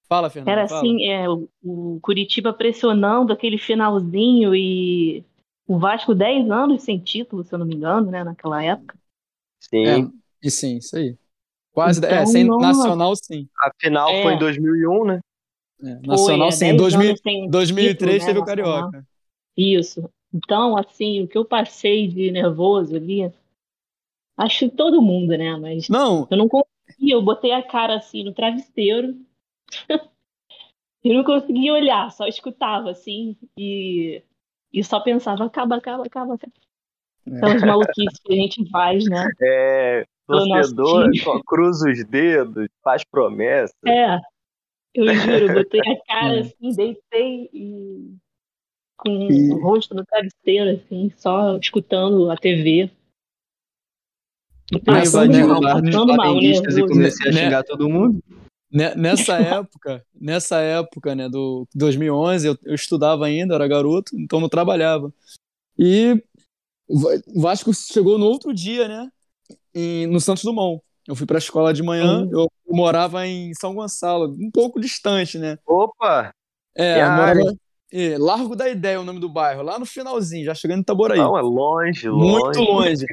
Fala, 0.09 0.29
Fernando. 0.29 0.49
era 0.49 0.67
fala. 0.67 0.79
assim, 0.81 1.05
é, 1.05 1.29
o, 1.29 1.49
o 1.63 1.99
Curitiba 2.01 2.53
pressionando 2.53 3.33
aquele 3.33 3.57
finalzinho 3.57 4.55
e 4.55 5.23
o 5.67 5.77
Vasco 5.79 6.13
10 6.15 6.49
anos 6.49 6.83
sem 6.83 6.97
título, 6.99 7.43
se 7.43 7.53
eu 7.53 7.59
não 7.59 7.65
me 7.65 7.75
engano, 7.75 8.09
né, 8.09 8.23
naquela 8.23 8.63
época. 8.63 8.97
Sim. 9.59 9.85
É, 9.85 9.97
e 10.43 10.51
sim, 10.51 10.77
isso 10.77 10.95
aí. 10.97 11.17
Quase. 11.71 12.03
é, 12.03 12.07
Então, 12.13 12.25
sem 12.25 12.43
nossa. 12.45 12.65
nacional, 12.67 13.15
sim. 13.15 13.47
A 13.59 13.71
final 13.79 14.09
É. 14.09 14.23
foi 14.23 14.33
em 14.33 14.39
2001, 14.39 15.05
né? 15.05 15.19
É, 15.79 15.85
Foi, 15.99 16.07
nacional, 16.07 16.47
é, 16.47 16.51
sim. 16.51 16.65
10 16.65 16.77
2000, 16.77 17.09
anos 17.09 17.21
sem 17.21 17.49
2003 17.49 18.13
título, 18.13 18.25
teve 18.25 18.39
né, 18.39 18.43
o 18.43 18.45
Carioca. 18.45 18.81
nacional. 18.85 19.03
Isso. 19.55 20.09
Então, 20.33 20.77
assim, 20.77 21.21
o 21.23 21.27
que 21.27 21.37
eu 21.37 21.45
passei 21.45 22.07
de 22.07 22.31
nervoso 22.31 22.95
ali, 22.95 23.31
acho 24.37 24.69
que 24.69 24.75
todo 24.75 25.01
mundo, 25.01 25.29
né? 25.37 25.55
Mas 25.57 25.87
Não, 25.87 26.27
eu 26.29 26.37
não 26.37 26.47
conseguia, 26.49 27.13
eu 27.15 27.21
botei 27.21 27.51
a 27.51 27.61
cara 27.63 27.95
assim 27.97 28.23
no 28.23 28.33
travesseiro. 28.33 29.15
eu 31.03 31.13
não 31.13 31.23
conseguia 31.23 31.73
olhar, 31.73 32.11
só 32.11 32.27
escutava 32.27 32.89
assim 32.91 33.37
e, 33.57 34.21
e 34.73 34.83
só 34.83 34.99
pensava, 34.99 35.45
acaba, 35.45 35.77
acaba, 35.77 36.03
acaba, 36.05 36.33
acaba. 36.35 36.53
Aquelas 37.35 37.61
maluquices 37.61 38.19
que 38.23 38.33
a 38.33 38.35
gente 38.35 38.69
faz, 38.69 39.05
né? 39.09 39.29
É, 39.41 40.05
torcedor 40.25 41.09
cruza 41.45 41.89
os 41.89 42.03
dedos, 42.05 42.67
faz 42.83 43.03
promessa. 43.03 43.73
É, 43.85 44.17
eu 44.93 45.13
juro, 45.13 45.53
botei 45.53 45.81
a 45.81 46.05
cara 46.05 46.35
É. 46.37 46.39
assim, 46.39 46.69
deitei 46.75 47.49
e 47.53 48.15
com 48.97 49.27
E- 49.31 49.51
o 49.53 49.59
rosto 49.61 49.93
no 49.93 50.03
travesseiro, 50.05 50.79
assim, 50.81 51.11
só 51.17 51.57
escutando 51.57 52.31
a 52.31 52.35
TV. 52.37 52.89
Eu 54.71 54.79
passando 54.83 55.31
né, 55.31 55.43
passando 55.61 56.07
mal, 56.07 56.15
flamenguistas 56.17 56.77
e 56.77 56.85
comecei 56.87 57.29
a 57.29 57.33
Né? 57.33 57.39
xingar 57.43 57.63
todo 57.63 57.87
mundo. 57.89 58.21
ne- 58.69 58.95
nessa 58.95 59.37
época, 59.37 60.03
nessa 60.19 60.59
época, 60.59 61.15
né, 61.15 61.29
do 61.29 61.65
2011, 61.73 62.47
eu, 62.47 62.57
eu 62.65 62.75
estudava 62.75 63.25
ainda, 63.25 63.55
era 63.55 63.65
garoto, 63.67 64.11
então 64.17 64.41
não 64.41 64.49
trabalhava. 64.49 65.13
E 65.79 66.21
o 66.87 66.99
Va- 66.99 67.21
o 67.27 67.41
Vasco 67.41 67.73
chegou 67.73 68.17
no 68.17 68.25
outro 68.25 68.53
dia, 68.53 68.87
né, 68.87 69.09
em- 69.73 70.07
no 70.07 70.19
Santos 70.19 70.43
Dumont. 70.43 70.81
Eu 71.07 71.15
fui 71.15 71.25
pra 71.25 71.37
escola 71.37 71.73
de 71.73 71.81
manhã, 71.81 72.27
eu 72.31 72.51
morava 72.69 73.25
em 73.25 73.53
São 73.53 73.73
Gonçalo, 73.73 74.35
um 74.39 74.51
pouco 74.51 74.79
distante, 74.79 75.37
né? 75.37 75.57
Opa! 75.65 76.31
É, 76.75 77.01
a 77.01 77.09
morava. 77.09 77.55
é, 77.93 78.17
Largo 78.17 78.55
da 78.55 78.67
Ideia 78.69 78.95
é 78.95 78.99
o 78.99 79.05
nome 79.05 79.19
do 79.19 79.29
bairro, 79.29 79.63
lá 79.63 79.79
no 79.79 79.85
finalzinho, 79.85 80.43
já 80.45 80.53
chegando 80.53 80.79
em 80.79 80.81
Itaboraí. 80.81 81.17
Não, 81.17 81.37
é 81.37 81.41
longe, 81.41 82.09
longe. 82.09 82.31
Muito 82.33 82.59
longe. 82.59 83.05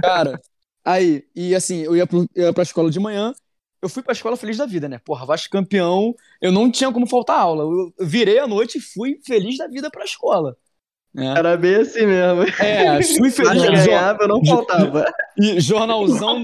Cara, 0.00 0.40
aí, 0.84 1.24
e 1.34 1.54
assim, 1.54 1.78
eu 1.82 1.96
ia, 1.96 2.06
pro, 2.06 2.24
eu 2.34 2.44
ia 2.46 2.52
pra 2.52 2.62
escola 2.62 2.88
de 2.90 3.00
manhã, 3.00 3.34
eu 3.82 3.88
fui 3.88 4.02
pra 4.02 4.12
escola 4.12 4.36
feliz 4.36 4.56
da 4.58 4.64
vida, 4.66 4.88
né? 4.88 4.98
Porra, 5.04 5.26
Vasco 5.26 5.50
campeão, 5.50 6.14
eu 6.40 6.52
não 6.52 6.70
tinha 6.70 6.92
como 6.92 7.06
faltar 7.08 7.40
aula. 7.40 7.64
Eu 7.64 7.92
eu 7.98 8.06
virei 8.06 8.38
a 8.38 8.46
noite 8.46 8.78
e 8.78 8.80
fui 8.80 9.18
feliz 9.26 9.56
da 9.58 9.66
vida 9.66 9.90
pra 9.90 10.04
escola. 10.04 10.56
Né? 11.14 11.34
Era 11.36 11.56
bem 11.56 11.76
assim 11.76 12.06
mesmo. 12.06 12.42
É. 12.62 12.88
Acho 12.88 13.14
que 13.14 13.30
Jo- 13.30 13.44
ganhava, 13.86 14.22
eu 14.22 14.28
não 14.28 14.44
faltava. 14.44 15.04
e 15.38 15.60
jornalzão, 15.60 16.42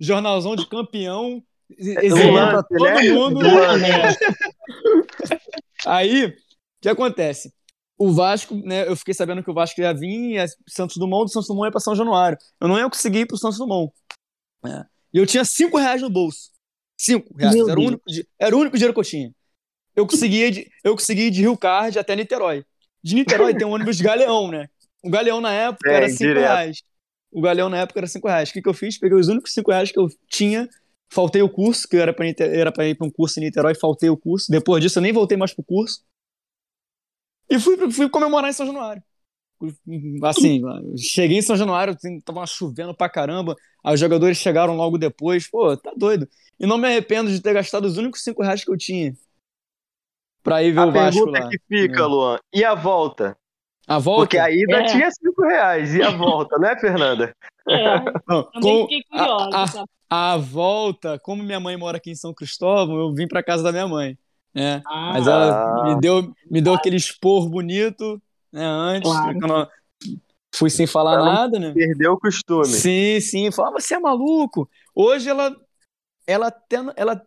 jornalzão 0.00 0.56
de 0.56 0.66
campeão, 0.68 1.42
Do 1.68 1.76
exibia 1.78 2.32
pra 2.32 2.52
lance, 2.56 2.68
todo 2.68 2.84
né? 2.84 3.12
mundo. 3.12 3.38
Do 3.40 3.54
lance. 3.54 4.18
Aí, 5.86 6.26
o 6.26 6.32
que 6.80 6.88
acontece? 6.88 7.52
O 7.98 8.12
Vasco, 8.12 8.54
né? 8.54 8.86
Eu 8.86 8.96
fiquei 8.96 9.14
sabendo 9.14 9.42
que 9.42 9.50
o 9.50 9.54
Vasco 9.54 9.80
ia 9.80 9.92
vir, 9.94 10.34
ia 10.34 10.46
Santos 10.68 10.96
Dumont, 10.96 11.24
do 11.26 11.30
Santos 11.32 11.48
Dumont 11.48 11.66
ia 11.66 11.70
pra 11.70 11.80
São 11.80 11.94
Januário. 11.94 12.36
Eu 12.60 12.68
não 12.68 12.76
ia 12.78 12.88
conseguir 12.90 13.20
ir 13.20 13.26
pro 13.26 13.38
Santos 13.38 13.58
Dumont. 13.58 13.90
né? 14.62 14.84
E 15.14 15.18
eu 15.18 15.26
tinha 15.26 15.44
cinco 15.44 15.78
reais 15.78 16.02
no 16.02 16.10
bolso. 16.10 16.50
Cinco 16.98 17.34
reais. 17.36 17.54
Meu 17.54 17.68
Era 17.70 17.80
o, 17.80 17.84
único, 17.84 18.02
era 18.38 18.56
o 18.56 18.58
único 18.60 18.76
dinheiro 18.76 18.92
que 18.92 19.00
eu 19.00 19.04
tinha. 19.04 19.30
Eu 19.94 20.06
consegui, 20.06 20.42
ir 20.44 20.50
de, 20.50 20.70
eu 20.84 20.92
consegui 20.94 21.22
ir 21.28 21.30
de 21.30 21.40
Rio 21.40 21.56
Card 21.56 21.98
até 21.98 22.14
Niterói. 22.14 22.64
De 23.06 23.14
Niterói 23.14 23.54
tem 23.54 23.64
um 23.64 23.70
ônibus 23.70 24.00
Galeão, 24.00 24.50
né? 24.50 24.66
O 25.00 25.08
Galeão 25.08 25.40
na 25.40 25.52
época 25.52 25.88
É, 25.88 25.94
era 25.94 26.08
cinco 26.08 26.18
direto. 26.24 26.42
reais. 26.42 26.82
O 27.30 27.40
Galeão 27.40 27.68
na 27.68 27.78
época 27.78 28.00
era 28.00 28.06
cinco 28.08 28.26
reais. 28.26 28.50
O 28.50 28.52
que, 28.52 28.60
que 28.60 28.68
eu 28.68 28.74
fiz? 28.74 28.98
Peguei 28.98 29.16
os 29.16 29.28
únicos 29.28 29.52
cinco 29.54 29.70
reais 29.70 29.92
que 29.92 29.98
eu 29.98 30.08
tinha, 30.28 30.68
faltei 31.08 31.40
o 31.40 31.48
curso, 31.48 31.86
que 31.86 31.96
era 31.96 32.12
pra, 32.12 32.26
era 32.40 32.72
pra 32.72 32.84
ir 32.88 32.96
pra 32.96 33.06
um 33.06 33.10
curso 33.10 33.38
em 33.38 33.44
Niterói, 33.44 33.76
faltei 33.76 34.10
o 34.10 34.16
curso. 34.16 34.50
Depois 34.50 34.82
disso 34.82 34.98
eu 34.98 35.02
nem 35.02 35.12
voltei 35.12 35.36
mais 35.38 35.54
pro 35.54 35.62
curso. 35.62 36.02
E 37.48 37.60
fui, 37.60 37.92
fui 37.92 38.08
comemorar 38.08 38.50
em 38.50 38.52
São 38.52 38.66
Januário. 38.66 39.00
Assim, 40.24 40.60
cheguei 40.98 41.38
em 41.38 41.42
São 41.42 41.56
Januário, 41.56 41.94
assim, 41.94 42.20
tava 42.20 42.44
chovendo 42.44 42.92
pra 42.92 43.08
caramba. 43.08 43.54
Aí 43.84 43.94
os 43.94 44.00
jogadores 44.00 44.36
chegaram 44.36 44.76
logo 44.76 44.98
depois. 44.98 45.48
Pô, 45.48 45.76
tá 45.76 45.92
doido. 45.96 46.28
E 46.58 46.66
não 46.66 46.76
me 46.76 46.88
arrependo 46.88 47.30
de 47.30 47.40
ter 47.40 47.54
gastado 47.54 47.84
os 47.84 47.96
únicos 47.98 48.22
cinco 48.24 48.42
reais 48.42 48.64
que 48.64 48.70
eu 48.70 48.76
tinha 48.76 49.14
pra 50.46 50.62
ir 50.62 50.70
ver 50.72 50.80
A 50.80 50.86
o 50.86 50.92
Vasco 50.92 51.24
pergunta 51.24 51.44
lá. 51.44 51.50
que 51.50 51.58
fica, 51.68 52.00
É. 52.02 52.06
Luan, 52.06 52.38
e 52.54 52.64
a 52.64 52.74
volta? 52.74 53.36
A 53.88 53.98
volta? 53.98 54.20
Porque 54.22 54.38
a 54.38 54.50
ida 54.50 54.78
É. 54.78 54.84
tinha 54.84 55.10
cinco 55.10 55.42
reais, 55.42 55.94
e 55.94 56.02
a 56.02 56.10
volta, 56.16 56.58
né, 56.58 56.76
Fernanda? 56.78 57.32
É, 57.68 57.84
Não, 58.28 58.42
também 58.44 58.60
com- 58.62 58.82
fiquei 58.82 59.02
curiosa. 59.10 59.56
a- 59.56 59.84
a- 60.08 60.32
a 60.34 60.36
volta, 60.36 61.18
como 61.18 61.42
minha 61.42 61.58
mãe 61.60 61.76
mora 61.76 61.96
aqui 61.96 62.10
em 62.10 62.14
São 62.14 62.32
Cristóvão, 62.32 62.96
eu 62.98 63.12
vim 63.14 63.26
pra 63.28 63.42
casa 63.42 63.62
da 63.62 63.72
minha 63.72 63.88
mãe. 63.88 64.16
né? 64.54 64.80
Ah, 64.86 65.10
Mas 65.12 65.26
ela 65.26 65.52
Ah. 65.52 65.84
me 65.94 66.00
deu, 66.00 66.32
me 66.50 66.62
deu 66.62 66.72
aquele 66.72 66.96
expor 66.96 67.46
bonito, 67.46 68.18
né? 68.50 68.64
Antes, 68.64 69.10
Claro. 69.12 69.68
fui 70.54 70.70
sem 70.70 70.86
falar 70.86 71.14
Ela- 71.16 71.24
nada, 71.34 71.58
né? 71.58 71.72
Perdeu 71.74 72.14
o 72.14 72.18
costume. 72.18 72.64
Sim, 72.64 73.20
sim. 73.20 73.50
Falava, 73.50 73.78
você 73.78 73.96
é 73.96 73.98
maluco. 73.98 74.66
Hoje 74.94 75.28
ela, 75.28 75.54
ela, 76.26 76.46
até, 76.46 76.76
ela 76.96 77.20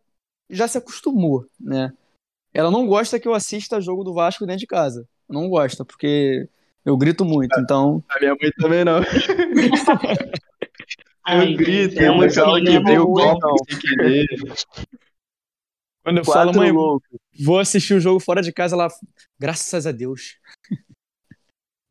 já 0.49 0.67
se 0.67 0.79
acostumou, 0.79 1.45
né? 1.59 1.93
Ela 2.53 2.72
não 2.72 2.88
gosta 2.88 3.20
que 3.20 3.27
eu 3.27 3.34
assista 3.34 3.79
jogo 3.82 4.03
do 4.03 4.13
Vasco 4.13 4.46
dentro 4.46 4.60
de 4.62 4.68
casa. 4.68 5.08
Não 5.28 5.47
gosta, 5.50 5.86
porque 5.86 6.47
eu 6.86 6.97
grito 6.97 7.23
muito. 7.23 7.60
Então, 7.60 8.04
A 8.10 8.19
minha 8.19 8.36
mãe 8.41 8.52
também 8.58 8.84
não. 8.84 9.00
eu 11.30 11.56
grito, 11.58 12.02
eu 12.02 12.13
é, 12.13 12.15
muito 12.15 12.36
muito 12.36 12.39
alto, 12.39 12.63
quebrei 12.65 12.97
o 12.97 13.06
copo 13.06 13.47
alto. 13.47 13.63
sem 13.69 13.80
querer. 13.80 14.26
quando 16.04 16.17
eu 16.17 16.26
falo, 16.26 16.52
Quatro 16.52 16.62
mãe, 16.62 16.71
loucos. 16.71 17.08
vou 17.39 17.60
assistir 17.60 17.93
o 17.93 18.00
jogo 18.00 18.19
fora 18.19 18.41
de 18.41 18.52
casa, 18.52 18.76
ela, 18.76 18.88
graças 19.39 19.86
a 19.86 19.91
Deus. 19.91 20.38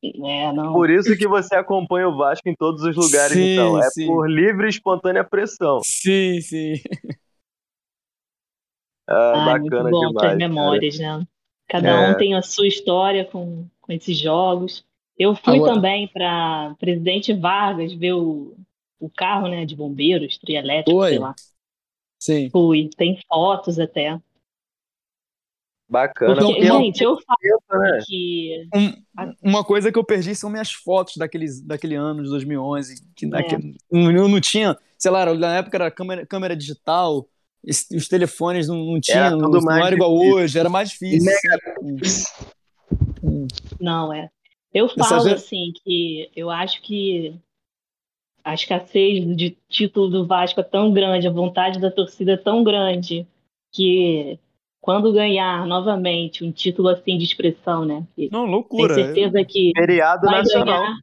É, 0.02 0.52
não. 0.52 0.72
Por 0.72 0.90
isso 0.90 1.16
que 1.16 1.26
você 1.26 1.56
acompanha 1.56 2.08
o 2.08 2.16
Vasco 2.16 2.48
em 2.48 2.54
todos 2.54 2.82
os 2.82 2.96
lugares, 2.96 3.32
Sim, 3.32 3.52
então. 3.54 3.78
É 3.82 3.90
sim. 3.90 4.06
por 4.06 4.30
livre 4.30 4.66
e 4.66 4.70
espontânea 4.70 5.24
pressão. 5.24 5.80
Sim, 5.84 6.40
sim. 6.40 6.74
Ah, 9.08 9.56
muito 9.58 9.70
bacana 9.70 9.90
bom 9.90 9.98
demais. 10.08 10.14
ter 10.14 10.20
cara. 10.20 10.36
memórias, 10.36 10.98
né? 10.98 11.26
Cada 11.68 11.88
É. 11.88 12.10
um 12.10 12.16
tem 12.16 12.34
a 12.34 12.42
sua 12.42 12.66
história 12.66 13.24
com, 13.24 13.66
com 13.80 13.92
esses 13.92 14.16
jogos. 14.18 14.84
Eu 15.18 15.34
fui 15.34 15.56
Agora- 15.56 15.74
também 15.74 16.06
para 16.08 16.74
Presidente 16.78 17.32
Vargas 17.32 17.92
ver 17.92 18.12
o, 18.12 18.54
o 19.00 19.10
carro 19.10 19.48
né, 19.48 19.64
de 19.64 19.74
bombeiros, 19.74 20.38
trio 20.38 20.56
elétrico, 20.58 20.98
Foi? 20.98 21.08
sei 21.10 21.18
lá. 21.18 21.34
Sim. 22.20 22.50
Fui. 22.50 22.88
Tem 22.96 23.18
fotos 23.28 23.78
até. 23.78 24.18
Bacana. 25.90 26.34
Porque, 26.34 26.70
um 26.70 26.82
gente, 26.82 27.02
eu 27.02 27.16
falo 27.22 27.80
né? 27.82 28.00
que 28.06 28.68
Um- 28.74 28.92
uma 29.42 29.64
coisa 29.64 29.90
que 29.90 29.98
eu 29.98 30.04
perdi 30.04 30.34
são 30.34 30.50
minhas 30.50 30.70
fotos 30.70 31.16
daqueles, 31.16 31.62
daquele 31.62 31.94
ano 31.94 32.22
de 32.22 32.28
2011. 32.28 33.02
Que 33.16 33.24
É. 33.24 33.28
naquele- 33.28 33.74
não, 33.90 34.10
eu 34.10 34.28
não 34.28 34.40
tinha, 34.40 34.76
sei 34.98 35.10
lá, 35.10 35.24
na 35.34 35.56
época 35.56 35.76
era 35.78 35.90
câmera, 35.90 36.26
câmera 36.26 36.54
digital, 36.54 37.26
os 37.68 38.08
telefones 38.08 38.66
não, 38.68 38.76
não 38.76 39.00
tinham, 39.00 39.38
tudo 39.38 39.58
não 39.58 39.62
mais 39.62 39.86
era 39.86 39.94
igual 39.94 40.14
hoje, 40.16 40.58
era 40.58 40.68
mais 40.68 40.90
difícil. 40.90 41.30
Não, 43.80 44.12
é. 44.12 44.28
Eu 44.72 44.88
falo 44.88 45.28
assim 45.32 45.72
que 45.82 46.30
eu 46.36 46.50
acho 46.50 46.80
que 46.82 47.34
a 48.44 48.54
escassez 48.54 49.36
de 49.36 49.56
título 49.68 50.08
do 50.08 50.26
Vasco 50.26 50.60
é 50.60 50.62
tão 50.64 50.92
grande, 50.92 51.26
a 51.26 51.32
vontade 51.32 51.78
da 51.80 51.90
torcida 51.90 52.32
é 52.32 52.36
tão 52.36 52.62
grande 52.62 53.26
que 53.72 54.38
quando 54.80 55.12
ganhar 55.12 55.66
novamente 55.66 56.44
um 56.44 56.52
título 56.52 56.88
assim 56.88 57.18
de 57.18 57.24
expressão, 57.24 57.84
né? 57.84 58.06
Não, 58.30 58.42
Tenho 58.42 58.46
loucura. 58.46 58.94
certeza 58.94 59.44
que 59.44 59.72
Feriado 59.76 60.26
vai 60.26 60.38
nacional. 60.38 60.80
ganhar. 60.82 60.98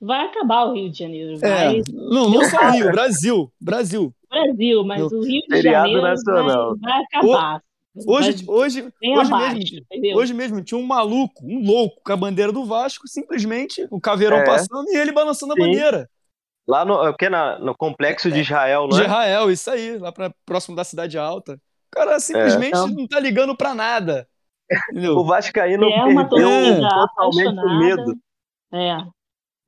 Vai 0.00 0.26
acabar 0.26 0.64
o 0.66 0.74
Rio 0.74 0.90
de 0.90 0.98
Janeiro, 0.98 1.36
É, 1.36 1.38
vai 1.38 1.82
não, 1.90 2.28
não 2.28 2.44
só 2.44 2.58
o 2.68 2.70
Rio, 2.72 2.90
Brasil, 2.92 3.52
Brasil. 3.58 4.14
Brasil, 4.42 4.84
mas 4.84 5.00
Eu- 5.00 5.18
o 5.18 5.22
Rio 5.24 5.42
de 5.48 5.62
Janeiro 5.62 6.02
nacional. 6.02 6.76
vai, 6.80 6.92
vai 6.92 7.02
acabar. 7.04 7.60
Hoje, 8.08 8.44
Vai 8.44 8.56
hoje, 8.56 8.92
bem 9.00 9.16
hoje 9.16 9.32
abaixo, 9.32 9.54
mesmo, 9.56 9.78
entendeu? 9.78 10.16
hoje 10.16 10.34
mesmo 10.34 10.64
tinha 10.64 10.76
um 10.78 10.82
maluco, 10.84 11.44
um 11.44 11.64
louco 11.64 12.00
com 12.04 12.12
a 12.12 12.16
bandeira 12.16 12.50
do 12.50 12.64
Vasco, 12.64 13.06
simplesmente 13.06 13.86
o 13.88 14.00
caveirão 14.00 14.38
É. 14.38 14.44
passando 14.44 14.88
e 14.88 14.96
ele 14.96 15.12
balançando 15.12 15.52
a 15.52 15.56
Sim. 15.56 15.62
bandeira. 15.62 16.08
Lá 16.66 16.84
no, 16.84 16.94
é 17.04 17.10
o 17.10 17.14
quê? 17.14 17.28
Na- 17.28 17.56
no 17.60 17.72
complexo 17.76 18.32
de 18.32 18.40
Israel, 18.40 18.88
não 18.88 18.96
de 18.96 19.02
é? 19.02 19.04
Israel, 19.04 19.50
isso 19.50 19.70
aí, 19.70 19.96
lá 19.98 20.10
pra, 20.10 20.32
próximo 20.44 20.74
da 20.74 20.82
Cidade 20.82 21.16
Alta. 21.16 21.54
O 21.54 21.96
cara 21.96 22.18
simplesmente 22.18 22.68
Então- 22.70 22.88
não 22.88 23.06
tá 23.06 23.20
ligando 23.20 23.56
pra 23.56 23.74
nada. 23.74 24.26
Entendeu? 24.90 25.16
O 25.18 25.24
Vascaíno 25.24 25.84
É 25.84 26.04
uma 26.04 26.26
perdeu 26.28 26.48
torcida 26.48 26.88
totalmente 26.88 27.46
o 27.46 27.50
apaixonada. 27.60 27.78
medo. 27.78 28.14
É. 28.72 28.96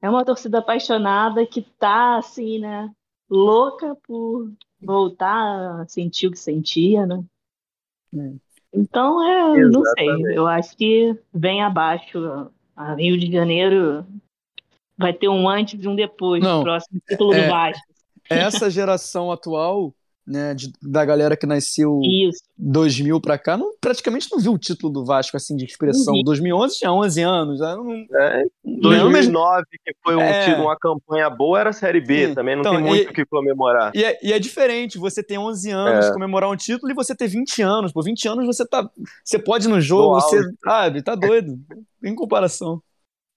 É 0.02 0.10
uma 0.10 0.24
torcida 0.24 0.58
apaixonada 0.58 1.46
que 1.46 1.62
tá, 1.78 2.16
assim, 2.16 2.58
né? 2.58 2.90
Louca 3.28 3.96
por 4.06 4.52
voltar 4.80 5.80
a 5.80 5.86
sentir 5.88 6.28
o 6.28 6.30
que 6.30 6.38
sentia, 6.38 7.06
né? 7.06 7.24
Hum. 8.14 8.38
Então, 8.72 9.22
é, 9.22 9.58
não 9.68 9.82
sei. 9.84 10.08
Eu 10.36 10.46
acho 10.46 10.76
que 10.76 11.16
vem 11.32 11.62
abaixo. 11.62 12.50
A 12.76 12.94
Rio 12.94 13.18
de 13.18 13.32
Janeiro 13.32 14.04
vai 14.98 15.12
ter 15.12 15.28
um 15.28 15.48
antes 15.48 15.82
e 15.82 15.88
um 15.88 15.96
depois 15.96 16.42
Não. 16.42 16.58
do 16.58 16.64
próximo 16.64 17.00
título 17.08 17.32
É. 17.32 17.42
do 17.44 17.50
Vasco. 17.50 17.86
Essa 18.28 18.68
geração 18.68 19.32
atual, 19.32 19.94
né, 20.26 20.54
de- 20.54 20.72
da 20.82 21.04
galera 21.04 21.36
que 21.36 21.46
nasceu 21.46 22.00
Isso. 22.02 22.40
2000 22.58 23.20
pra 23.20 23.38
cá, 23.38 23.56
não, 23.56 23.70
praticamente 23.80 24.28
não 24.32 24.38
viu 24.40 24.52
o 24.54 24.58
título 24.58 24.92
do 24.92 25.04
Vasco 25.04 25.36
assim 25.36 25.54
de 25.56 25.64
expressão. 25.64 26.14
Vi. 26.14 26.24
2011 26.24 26.78
tinha 26.78 26.92
11 26.92 27.22
anos, 27.22 27.58
já 27.60 27.76
não, 27.76 27.92
É, 27.92 28.44
não 28.64 28.92
é 28.92 29.04
o 29.04 29.10
mesmo- 29.10 29.32
2009, 29.32 29.64
que 29.84 29.92
foi 30.02 30.16
um, 30.16 30.20
É. 30.20 30.44
tido 30.44 30.62
uma 30.62 30.76
campanha 30.76 31.30
boa, 31.30 31.60
era 31.60 31.70
a 31.70 31.72
Série 31.72 32.00
B 32.00 32.28
Sim. 32.28 32.34
também, 32.34 32.54
não 32.56 32.62
Então, 32.62 32.74
tem 32.74 32.82
muito 32.84 33.10
o 33.10 33.12
que 33.14 33.24
comemorar. 33.26 33.92
E 33.94 34.02
é, 34.04 34.18
e 34.22 34.32
é 34.32 34.38
diferente 34.38 34.98
você 34.98 35.22
ter 35.22 35.38
11 35.38 35.70
anos, 35.70 36.06
É. 36.06 36.12
comemorar 36.12 36.50
um 36.50 36.56
título, 36.56 36.90
e 36.90 36.94
você 36.94 37.14
ter 37.14 37.28
20 37.28 37.62
anos. 37.62 37.92
Por 37.92 38.02
20 38.02 38.26
anos 38.26 38.46
você 38.46 38.66
tá. 38.66 38.88
Você 39.24 39.38
pode 39.38 39.66
ir 39.66 39.68
no 39.70 39.80
jogo, 39.80 40.14
No 40.16 40.20
você. 40.20 40.40
Sabe, 40.64 41.02
tá 41.02 41.14
doido. 41.14 41.56
Em 42.04 42.14
comparação. 42.14 42.80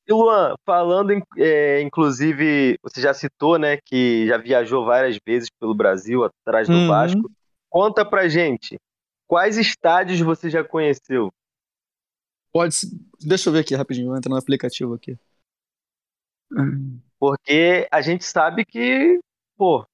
E 0.09 0.13
Luan, 0.13 0.55
falando, 0.65 1.11
em- 1.11 1.21
é, 1.37 1.81
inclusive, 1.81 2.79
você 2.81 2.99
já 2.99 3.13
citou, 3.13 3.59
né, 3.59 3.77
que 3.85 4.25
já 4.27 4.37
viajou 4.37 4.83
várias 4.83 5.19
vezes 5.23 5.49
pelo 5.59 5.75
Brasil 5.75 6.23
atrás 6.23 6.67
do 6.67 6.73
Uhum. 6.73 6.87
Vasco. 6.87 7.31
Conta 7.69 8.03
pra 8.03 8.27
gente, 8.27 8.79
quais 9.27 9.55
estádios 9.57 10.19
você 10.19 10.49
já 10.49 10.63
conheceu? 10.63 11.31
Pode. 12.51 12.75
Deixa 13.21 13.49
eu 13.49 13.53
ver 13.53 13.59
aqui 13.59 13.75
rapidinho, 13.75 14.07
vou 14.07 14.17
entrar 14.17 14.31
no 14.31 14.37
aplicativo 14.39 14.95
aqui. 14.95 15.15
Porque 17.19 17.87
a 17.91 18.01
gente 18.01 18.23
sabe 18.25 18.65
que, 18.65 19.19
pô, 19.55 19.85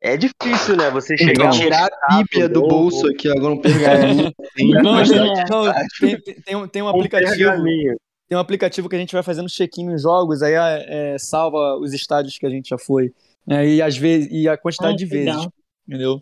é 0.00 0.16
difícil, 0.16 0.76
né, 0.76 0.90
você 0.90 1.16
chegar 1.16 1.46
num 1.46 1.50
tirar 1.58 1.88
a 2.02 2.18
Bíblia 2.18 2.48
do 2.48 2.62
bolso 2.68 3.08
aqui, 3.08 3.28
agora 3.28 3.54
um 3.54 3.60
pergaminho. 3.60 4.32
Tem 4.54 4.70
Não, 4.70 5.00
é. 5.00 5.04
não, 5.50 5.72
tem, 5.98 6.20
tem- 6.20 6.40
tem 6.42 6.54
um, 6.54 6.68
tem 6.68 6.82
um 6.82 6.86
um 6.86 6.88
aplicativo. 6.90 7.34
pergaminho. 7.36 7.96
Tem 8.34 8.36
um 8.36 8.40
aplicativo 8.40 8.88
que 8.88 8.96
a 8.96 8.98
gente 8.98 9.12
vai 9.12 9.22
fazendo 9.22 9.48
check-in 9.48 9.86
nos 9.86 10.02
jogos, 10.02 10.42
aí 10.42 10.54
é, 10.54 11.16
salva 11.20 11.76
os 11.76 11.92
estádios 11.92 12.36
que 12.36 12.44
a 12.44 12.50
gente 12.50 12.68
já 12.68 12.76
foi. 12.76 13.14
É, 13.48 13.64
e, 13.64 13.80
às 13.80 13.96
vezes, 13.96 14.28
e 14.32 14.48
a 14.48 14.56
quantidade 14.56 14.94
Ah, 14.94 14.96
de 14.96 15.06
legal. 15.06 15.36
vezes, 15.36 15.52
entendeu? 15.86 16.20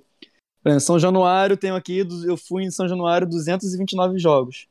Por 0.62 0.68
exemplo, 0.68 0.85
São 0.85 0.98
Januário, 0.98 1.57
tenho 1.57 1.75
aqui, 1.75 2.07
eu 2.27 2.37
fui 2.37 2.64
em 2.64 2.70
São 2.70 2.87
Januário 2.87 3.27
229 3.27 4.18
jogos. 4.18 4.66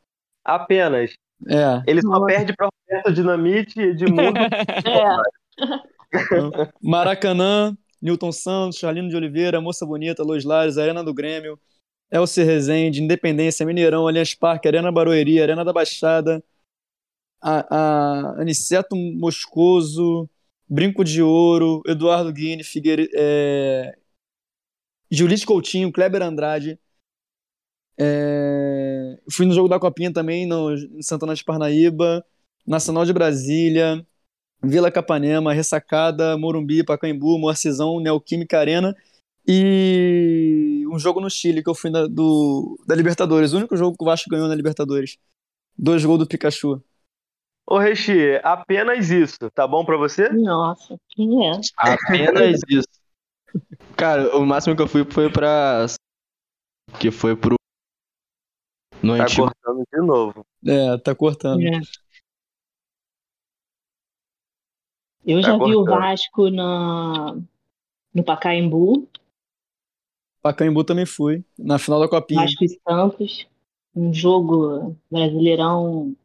Apenas. 0.45 1.13
É. 1.49 1.81
Ele 1.87 2.03
só 2.03 2.23
perde 2.27 2.55
pra 2.55 2.69
Roberto 2.69 3.11
Dinamite 3.11 3.73
e 3.81 3.85
Edmundo. 3.85 4.39
É, 4.39 5.17
Maracanã, 6.79 7.75
Newton 7.99 8.31
Santos, 8.31 8.77
Charlino 8.77 9.09
de 9.09 9.15
Oliveira, 9.15 9.59
Moça 9.59 9.83
Bonita, 9.83 10.21
Los 10.21 10.43
Lares, 10.43 10.77
Arena 10.77 11.03
do 11.03 11.11
Grêmio, 11.11 11.59
Elcer 12.11 12.45
Rezende, 12.45 13.01
Independência, 13.01 13.65
Mineirão, 13.65 14.07
Allianz 14.07 14.35
Parque, 14.35 14.67
Arena 14.67 14.91
Barueri, 14.91 15.41
Arena 15.41 15.65
da 15.65 15.73
Baixada, 15.73 16.43
a, 17.41 17.75
a 18.37 18.41
Aniceto 18.41 18.95
Moscoso, 18.95 20.29
Brinco 20.69 21.03
de 21.03 21.21
Ouro, 21.21 21.81
Eduardo 21.85 22.31
Guine, 22.31 22.63
Figueire, 22.63 23.09
é, 23.15 23.97
Julite 25.09 25.45
Coutinho, 25.45 25.91
Kleber 25.91 26.21
Andrade. 26.21 26.79
É, 27.99 29.19
fui 29.29 29.45
no 29.45 29.53
jogo 29.53 29.67
da 29.67 29.79
Copinha 29.79 30.11
também, 30.11 30.45
no, 30.47 30.73
em 30.73 31.01
Santana 31.01 31.35
de 31.35 31.43
Parnaíba, 31.43 32.25
Nacional 32.65 33.05
de 33.05 33.13
Brasília, 33.13 34.05
Vila 34.63 34.91
Capanema, 34.91 35.53
Ressacada, 35.53 36.37
Morumbi, 36.37 36.83
Pacaembu, 36.83 37.37
Moarcizão, 37.39 37.99
Neoquímica 37.99 38.59
Arena 38.59 38.95
e 39.47 40.85
um 40.91 40.99
jogo 40.99 41.19
no 41.19 41.29
Chile 41.29 41.63
que 41.63 41.69
eu 41.69 41.75
fui 41.75 41.89
na- 41.89 42.07
do, 42.07 42.79
da 42.87 42.95
Libertadores, 42.95 43.53
o 43.53 43.57
único 43.57 43.75
jogo 43.75 43.97
que 43.97 44.03
o 44.03 44.05
Vasco 44.05 44.29
ganhou 44.29 44.47
na 44.47 44.55
Libertadores. 44.55 45.17
Dois 45.77 46.05
gols 46.05 46.19
do 46.19 46.27
Pikachu. 46.27 46.81
Ô, 47.67 47.77
Rechi, 47.77 48.39
apenas 48.43 49.09
isso. 49.09 49.49
Tá 49.53 49.67
bom 49.67 49.85
pra 49.85 49.97
você? 49.97 50.29
nossa, 50.29 50.97
quem 51.09 51.47
é? 51.47 51.51
Apenas 51.77 52.59
isso. 52.69 52.87
Cara, 53.95 54.35
o 54.37 54.45
máximo 54.45 54.75
que 54.75 54.81
eu 54.81 54.87
fui 54.87 55.05
foi 55.05 55.31
pra. 55.31 55.85
Que 56.99 57.11
foi 57.11 57.35
pro. 57.35 57.55
No 59.01 59.17
Tá 59.17 59.23
antigo. 59.23 59.43
cortando 59.43 59.83
de 59.91 60.01
novo. 60.01 60.45
É, 60.65 60.97
tá 60.97 61.15
cortando. 61.15 61.61
É. 61.61 61.79
Eu 65.25 65.41
Tá 65.41 65.47
já 65.49 65.53
vi 65.57 65.75
o 65.75 65.85
cortando. 65.85 65.99
Vasco 65.99 66.49
na, 66.49 67.35
no 68.13 68.23
Pacaembu, 68.23 69.07
Pacaembu 70.41 70.83
também 70.83 71.05
fui, 71.05 71.45
na 71.57 71.77
final 71.77 71.99
da 71.99 72.07
Copinha. 72.07 72.41
Vasco 72.41 72.63
e 72.63 72.69
Santos, 72.69 73.47
um 73.95 74.11
jogo 74.13 74.97
Brasileirão 75.11 76.15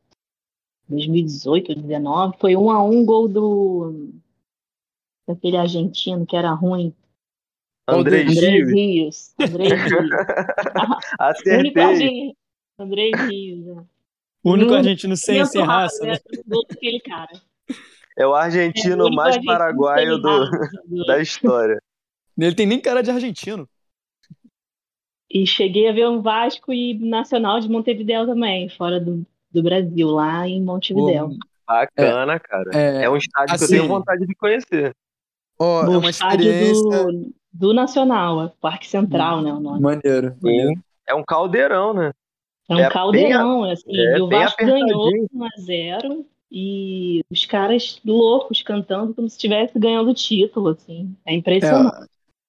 2018 0.88 1.68
ou 1.70 1.74
2019. 1.74 2.38
Foi 2.38 2.56
um 2.56 2.70
a 2.70 2.82
um 2.82 3.04
gol 3.04 3.28
do 3.28 4.10
daquele 5.26 5.56
argentino 5.56 6.24
que 6.24 6.36
era 6.36 6.52
ruim. 6.52 6.94
Andrei, 7.88 8.22
Andrei 8.22 8.22
André 8.22 8.50
Rios. 8.50 8.72
Rios. 8.72 9.34
André 9.40 9.68
Rios. 9.74 10.10
O 11.44 11.54
único 11.54 11.80
acertei. 11.80 11.82
argentino. 11.82 12.36
André 12.78 13.10
Rios. 13.14 13.66
é. 13.68 13.84
O 14.42 14.52
único 14.52 14.74
argentino 14.74 15.16
sem, 15.16 15.40
Muito 15.40 15.60
raça, 15.62 16.04
né? 16.04 16.14
é, 16.14 16.42
daquele 16.46 17.00
cara. 17.00 17.42
É 18.16 18.24
o 18.24 18.24
É, 18.24 18.26
o 18.26 18.34
argentino 18.34 19.10
mais 19.10 19.36
argentino 19.36 19.52
paraguaio 19.52 20.18
do, 20.18 20.28
raça. 20.28 20.70
da 21.06 21.20
história. 21.20 21.82
Ele 22.38 22.54
tem 22.54 22.66
nem 22.66 22.80
cara 22.80 23.02
de 23.02 23.10
argentino. 23.10 23.68
E 25.28 25.46
cheguei 25.46 25.88
a 25.88 25.92
ver 25.92 26.08
um 26.08 26.22
Vasco 26.22 26.72
e 26.72 26.94
Nacional 26.98 27.58
de 27.58 27.68
Montevidéu 27.68 28.26
também, 28.26 28.68
fora 28.68 29.00
do, 29.00 29.26
do 29.56 29.62
Brasil, 29.62 30.08
lá 30.08 30.46
em 30.48 30.62
Montevidéu. 30.62 31.30
Bacana, 31.66 32.38
cara. 32.38 32.70
É, 32.72 33.04
É 33.04 33.10
um 33.10 33.16
estádio 33.16 33.56
que 33.56 33.62
eu 33.62 33.64
assim, 33.64 33.76
tenho 33.78 33.88
vontade 33.88 34.24
de 34.26 34.34
conhecer. 34.36 34.94
ó, 35.58 35.84
é 35.84 35.96
uma 35.96 36.10
estádio 36.10 36.46
experiência 36.50 37.04
do, 37.06 37.34
do 37.52 37.74
Nacional, 37.74 38.44
é 38.44 38.52
Parque 38.60 38.86
Central, 38.86 39.42
né? 39.42 39.52
O 39.52 39.60
nome. 39.60 39.80
maneiro. 39.80 40.36
maneiro. 40.40 40.74
Sim. 40.74 40.82
É 41.08 41.14
um 41.14 41.24
caldeirão, 41.24 41.92
né? 41.94 42.12
É 42.68 42.74
um 42.74 42.78
É 42.78 42.82
bem 42.82 42.90
caldeirão, 42.90 43.64
assim. 43.64 43.96
é 43.96 44.18
e 44.18 44.20
o 44.20 44.26
bem 44.26 44.40
Vasco 44.40 44.64
ganhou 44.64 45.08
apertadinho. 45.08 45.28
1 45.34 45.44
a 45.44 45.48
0 45.60 46.26
e 46.50 47.24
os 47.30 47.44
caras 47.44 48.00
loucos 48.04 48.62
cantando 48.62 49.14
como 49.14 49.28
se 49.28 49.36
estivesse 49.36 49.78
ganhando 49.78 50.10
o 50.10 50.14
título, 50.14 50.68
assim. 50.68 51.16
É 51.24 51.34
impressionante. 51.34 52.06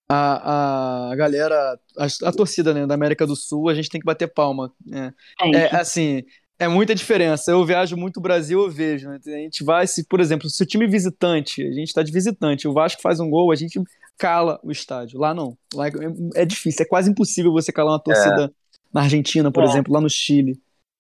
A, 0.10 1.10
a 1.12 1.16
galera, 1.16 1.78
a, 1.98 2.06
a 2.30 2.32
torcida 2.32 2.74
né, 2.74 2.88
da 2.88 2.94
América 2.94 3.28
do 3.28 3.36
Sul, 3.36 3.68
a 3.68 3.74
gente 3.74 3.90
tem 3.90 4.00
que 4.00 4.06
bater 4.06 4.28
palma. 4.32 4.72
né? 4.86 5.14
É, 5.54 5.76
assim, 5.76 6.24
é 6.60 6.68
muita 6.68 6.96
diferença. 6.96 7.52
Eu 7.52 7.64
viajo 7.66 7.96
muito 7.96 8.18
o 8.18 8.22
Brasil, 8.22 8.60
eu 8.62 8.70
vejo. 8.70 9.10
né? 9.10 9.20
A 9.26 9.30
gente 9.30 9.64
vai, 9.64 9.86
se, 9.88 10.06
por 10.06 10.20
exemplo, 10.20 10.50
se 10.50 10.62
o 10.62 10.66
time 10.66 10.88
visitante, 10.88 11.62
a 11.66 11.72
gente 11.72 11.94
tá 11.94 12.02
de 12.04 12.12
visitante, 12.12 12.68
o 12.68 12.74
Vasco 12.74 13.02
faz 13.02 13.20
um 13.20 13.30
gol, 13.30 13.52
a 13.52 13.56
gente 13.56 13.80
cala 14.18 14.60
o 14.64 14.72
estádio. 14.72 15.20
Lá 15.20 15.34
não. 15.34 15.58
Lá 15.74 15.88
é, 15.88 15.92
é 16.36 16.46
difícil, 16.46 16.84
é 16.84 16.88
quase 16.88 17.10
impossível 17.12 17.52
você 17.52 17.72
calar 17.72 17.94
uma 17.94 18.00
torcida 18.04 18.52
na 18.94 19.02
Argentina, 19.02 19.52
por 19.52 19.64
É. 19.64 19.68
exemplo, 19.68 19.94
lá 19.94 20.02
no 20.02 20.10
Chile. 20.10 20.60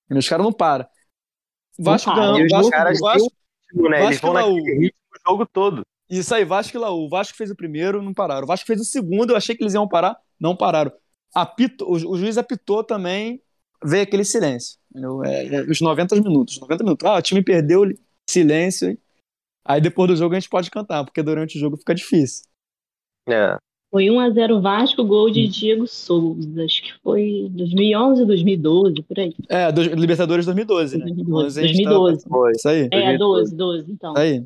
E 0.09 0.13
os 0.17 0.27
caras 0.29 0.45
não 0.45 0.53
param. 0.53 0.85
Vasco 1.79 2.13
ganhou. 2.13 2.43
Os 2.43 2.51
Vasco, 2.51 2.71
caras 2.71 2.99
Vasco, 2.99 3.31
ritmo, 3.71 3.89
né? 3.89 3.97
Eles 4.05 4.19
Vasco 4.19 4.27
vão 4.27 4.35
e 4.35 4.41
Laú. 4.43 4.55
naquele 4.57 4.79
ritmo 4.79 4.99
o 5.15 5.29
jogo 5.31 5.45
todo. 5.45 5.81
Isso 6.09 6.33
aí, 6.33 6.45
Vasco 6.45 6.77
e 6.77 6.79
Laú. 6.79 7.05
O 7.05 7.09
Vasco 7.09 7.35
fez 7.37 7.51
o 7.51 7.55
primeiro, 7.55 8.01
não 8.01 8.13
pararam. 8.13 8.43
O 8.43 8.47
Vasco 8.47 8.65
fez 8.65 8.79
o 8.79 8.85
segundo, 8.85 9.31
eu 9.31 9.35
achei 9.35 9.55
que 9.55 9.63
eles 9.63 9.73
iam 9.73 9.87
parar, 9.87 10.17
não 10.39 10.55
pararam. 10.55 10.91
Apito, 11.35 11.83
o, 11.85 11.91
o 11.91 12.17
juiz 12.17 12.37
apitou 12.37 12.83
também, 12.83 13.41
veio 13.83 14.03
aquele 14.03 14.23
silêncio. 14.23 14.77
É, 15.25 15.55
é, 15.55 15.61
os 15.61 15.81
90 15.81 16.15
minutos. 16.15 16.59
90 16.59 16.83
minutos. 16.83 17.05
Ah, 17.05 17.17
o 17.17 17.21
time 17.21 17.43
perdeu, 17.43 17.83
silêncio. 18.29 18.97
Aí 19.65 19.81
depois 19.81 20.09
do 20.09 20.15
jogo 20.15 20.35
a 20.35 20.39
gente 20.39 20.49
pode 20.49 20.71
cantar, 20.71 21.03
porque 21.03 21.21
durante 21.21 21.57
o 21.57 21.59
jogo 21.59 21.77
fica 21.77 21.93
difícil. 21.93 22.45
É. 23.27 23.57
Foi 23.89 24.09
1 24.09 24.19
a 24.19 24.29
0 24.29 24.61
Vasco, 24.61 25.03
gol 25.03 25.29
de 25.29 25.47
Diego 25.47 25.87
Souza. 25.87 26.63
Acho 26.63 26.83
que 26.83 26.93
foi 27.01 27.47
2011, 27.51 28.25
2012, 28.25 29.01
por 29.01 29.19
aí. 29.19 29.33
É, 29.47 29.71
do, 29.71 29.81
Libertadores 29.81 30.45
2012, 30.45 30.97
né? 30.97 31.05
2012. 31.05 31.45
Mas 31.45 31.57
a 31.57 31.61
gente 31.67 31.83
tá- 31.83 31.89
2012. 31.89 32.29
Foi. 32.29 32.51
Isso 32.51 32.69
aí. 32.69 32.89
É, 32.91 33.17
12, 33.17 33.55
12, 33.55 33.91
então. 33.91 34.13
Isso 34.13 34.21
aí. 34.21 34.45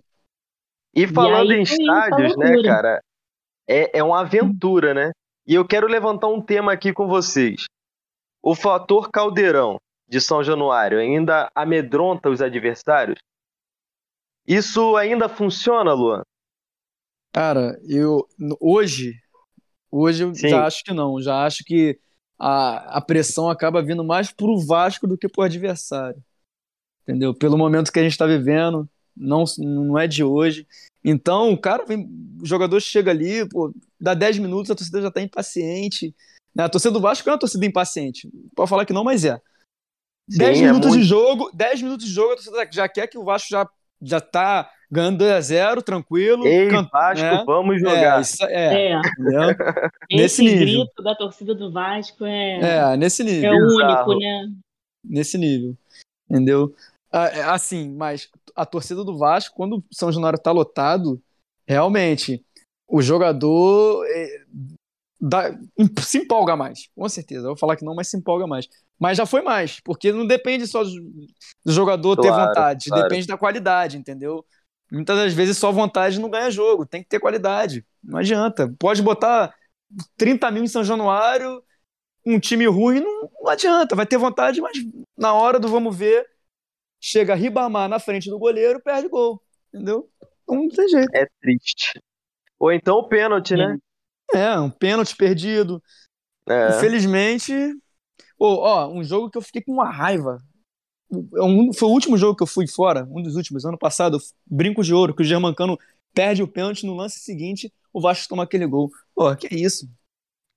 E 0.96 1.08
falando 1.08 1.52
aí 1.52 1.60
em 1.60 1.64
estádios, 1.64 2.38
né, 2.38 2.62
cara? 2.64 3.02
É, 3.68 4.00
é 4.00 4.04
uma 4.04 4.22
aventura, 4.22 4.94
né? 4.94 5.12
E 5.48 5.56
eu 5.56 5.66
quero 5.66 5.88
levantar 5.88 6.28
um 6.28 6.42
tema 6.42 6.72
aqui 6.74 6.94
com 6.94 7.08
vocês. 7.08 7.66
O 8.42 8.56
fator 8.56 9.10
caldeirão 9.12 9.78
de 10.08 10.20
São 10.20 10.44
Januário 10.44 11.00
ainda 11.00 11.52
amedronta 11.56 12.30
os 12.30 12.42
adversários? 12.42 13.20
Isso 14.48 14.96
ainda 14.96 15.30
funciona, 15.30 15.94
Luan? 15.94 16.24
Cara, 17.34 17.80
eu 17.88 18.28
hoje, 18.60 19.14
hoje 19.90 20.24
eu 20.24 20.36
Sim. 20.36 20.50
já 20.50 20.66
acho 20.66 20.84
que 20.84 20.94
não. 20.94 21.22
Já 21.22 21.46
acho 21.46 21.64
que 21.64 22.00
a, 22.38 22.98
a 22.98 23.02
pressão 23.02 23.50
acaba 23.50 23.82
vindo 23.82 24.04
mais 24.04 24.32
pro 24.32 24.60
Vasco 24.60 25.08
do 25.08 25.18
que 25.18 25.30
pro 25.30 25.44
adversário. 25.44 26.22
Entendeu? 27.04 27.34
Pelo 27.34 27.58
momento 27.58 27.92
que 27.92 28.00
a 28.00 28.04
gente 28.04 28.14
está 28.14 28.26
vivendo, 28.26 28.90
não, 29.16 29.44
não 29.60 29.98
é 29.98 30.08
de 30.08 30.24
hoje. 30.24 30.68
Então, 31.04 31.52
o 31.52 31.58
cara 31.58 31.86
vem, 31.86 32.06
o 32.42 32.46
jogador 32.46 32.80
chega 32.80 33.12
ali, 33.12 33.48
pô, 33.48 33.74
dá 34.00 34.14
10 34.14 34.40
minutos, 34.40 34.72
a 34.72 34.76
torcida 34.76 35.02
já 35.02 35.12
tá 35.12 35.22
impaciente. 35.22 36.16
Né? 36.56 36.64
A 36.64 36.70
torcida 36.70 36.92
do 36.92 37.02
Vasco 37.02 37.28
é 37.30 37.32
uma 37.34 37.40
torcida 37.40 37.66
impaciente. 37.66 38.30
Pode 38.56 38.70
falar 38.70 38.86
que 38.86 38.94
não, 38.94 39.04
mas 39.04 39.24
é. 39.26 39.40
10 40.30 40.58
Sim, 40.58 40.64
é 40.64 40.68
minutos 40.68 40.92
de 40.92 40.98
muito. 40.98 41.08
jogo, 41.10 41.52
10 41.54 41.82
minutos 41.82 42.06
de 42.06 42.12
jogo, 42.14 42.34
a 42.34 42.36
torcida 42.36 42.68
já 42.72 42.88
quer 42.88 43.08
que 43.08 43.18
o 43.18 43.24
Vasco 43.24 43.50
já, 43.50 43.68
já 44.02 44.22
tá 44.22 44.72
ganhando 44.90 45.18
2 45.20 45.32
a 45.32 45.42
0 45.42 45.82
tranquilo. 45.82 46.46
Ei, 46.46 46.70
can- 46.70 46.88
Vasco, 46.92 47.24
né? 47.26 47.44
vamos 47.46 47.76
É, 47.78 47.80
jogar. 47.80 48.22
isso, 48.22 48.44
é, 48.46 48.92
É, 48.94 49.02
Nesse 50.12 50.42
nível. 50.44 50.60
grito 50.86 51.04
da 51.04 51.16
torcida 51.16 51.54
do 51.56 51.72
Vasco 51.72 52.24
é, 52.26 52.60
É, 52.60 52.98
nesse 52.98 53.22
é 53.22 53.26
nível. 53.26 53.52
bizarro. 53.68 54.12
único, 54.12 54.20
né? 54.20 54.52
Nesse 55.04 55.38
nível. 55.38 55.76
Entendeu? 56.30 56.74
Ah, 57.12 57.26
é, 57.28 57.42
Assim, 57.44 57.90
mas 57.94 58.30
a 58.56 58.66
torcida 58.66 59.04
do 59.04 59.18
Vasco, 59.18 59.56
quando 59.56 59.78
o 59.78 59.84
São 59.92 60.12
Januário 60.12 60.40
tá 60.40 60.52
lotado, 60.52 61.22
realmente, 61.68 62.42
o 62.88 63.02
jogador 63.02 64.06
é, 64.08 64.44
dá- 65.22 65.58
se 66.04 66.20
empolga 66.20 66.56
mais. 66.56 66.90
Com 66.96 67.08
certeza. 67.10 67.42
Eu 67.42 67.50
vou 67.50 67.58
falar 67.58 67.76
que 67.76 67.86
não, 67.86 67.96
mas 67.96 68.10
se 68.10 68.18
empolga 68.18 68.48
mais. 68.48 68.68
Mas 69.00 69.18
já 69.18 69.26
foi 69.26 69.42
mais, 69.42 69.80
porque 69.82 70.12
não 70.12 70.26
depende 70.28 70.68
só 70.68 70.84
do 70.84 70.92
do 71.66 71.72
jogador 71.72 72.16
ter 72.18 72.28
Claro, 72.28 72.48
vontade, 72.48 72.90
claro. 72.90 73.04
depende 73.10 73.28
da 73.28 73.38
qualidade, 73.38 73.98
entendeu? 73.98 74.46
Muitas 74.92 75.18
das 75.18 75.34
vezes 75.34 75.58
só 75.58 75.72
vontade 75.72 76.20
não 76.20 76.30
ganha 76.30 76.52
jogo, 76.52 76.86
tem 76.86 77.02
que 77.04 77.10
ter 77.10 77.20
qualidade. 77.20 77.86
Não 78.04 78.20
adianta. 78.20 78.74
Pode 78.80 79.02
botar 79.02 79.54
30 80.18 80.52
mil 80.52 80.64
em 80.64 80.68
São 80.68 80.84
Januário, 80.84 81.64
um 82.26 82.40
time 82.40 82.66
ruim, 82.68 83.00
não, 83.02 83.30
não 83.42 83.50
adianta. 83.52 83.96
Vai 83.96 84.06
ter 84.06 84.18
vontade, 84.18 84.62
mas 84.62 84.78
na 85.18 85.34
hora 85.34 85.60
do 85.60 85.68
vamos 85.70 85.96
ver, 85.96 86.26
chega 87.00 87.36
Ribamar 87.36 87.90
na 87.90 88.00
frente 88.00 88.30
do 88.30 88.40
goleiro, 88.40 88.82
perde 88.82 89.08
gol. 89.10 89.42
Entendeu? 89.74 90.10
Não 90.48 90.68
tem 90.70 90.88
jeito. 90.90 91.16
É 91.16 91.26
triste. 91.42 92.00
Ou 92.60 92.72
então 92.72 92.98
o 92.98 93.08
pênalti, 93.08 93.56
né? 93.56 93.78
É, 94.34 94.60
um 94.60 94.70
pênalti 94.70 95.16
perdido. 95.16 95.82
É. 96.48 96.70
Infelizmente. 96.78 97.54
Ô, 98.38 98.56
ó, 98.56 98.88
um 98.90 99.04
jogo 99.04 99.30
que 99.30 99.38
eu 99.38 99.42
fiquei 99.42 99.62
com 99.62 99.72
uma 99.74 99.90
raiva. 99.92 100.38
Um- 101.12 101.74
foi 101.74 101.90
o 101.90 101.92
último 101.92 102.18
jogo 102.18 102.36
que 102.38 102.44
eu 102.44 102.48
fui 102.48 102.66
fora, 102.68 103.06
um 103.12 103.22
dos 103.22 103.36
últimos, 103.36 103.66
ano 103.66 103.78
passado, 103.78 104.18
Brinco 104.46 104.82
de 104.84 104.94
Ouro, 104.94 105.14
que 105.14 105.22
o 105.22 105.26
Germancano 105.26 105.78
perde 106.14 106.42
o 106.42 106.48
pênalti 106.48 106.86
no 106.86 106.96
lance 106.96 107.20
seguinte. 107.20 107.72
o 107.94 108.00
Vasco 108.00 108.30
toma 108.30 108.44
aquele 108.44 108.66
gol. 108.66 108.90
Pô, 109.14 109.36
que 109.36 109.54
isso? 109.54 109.86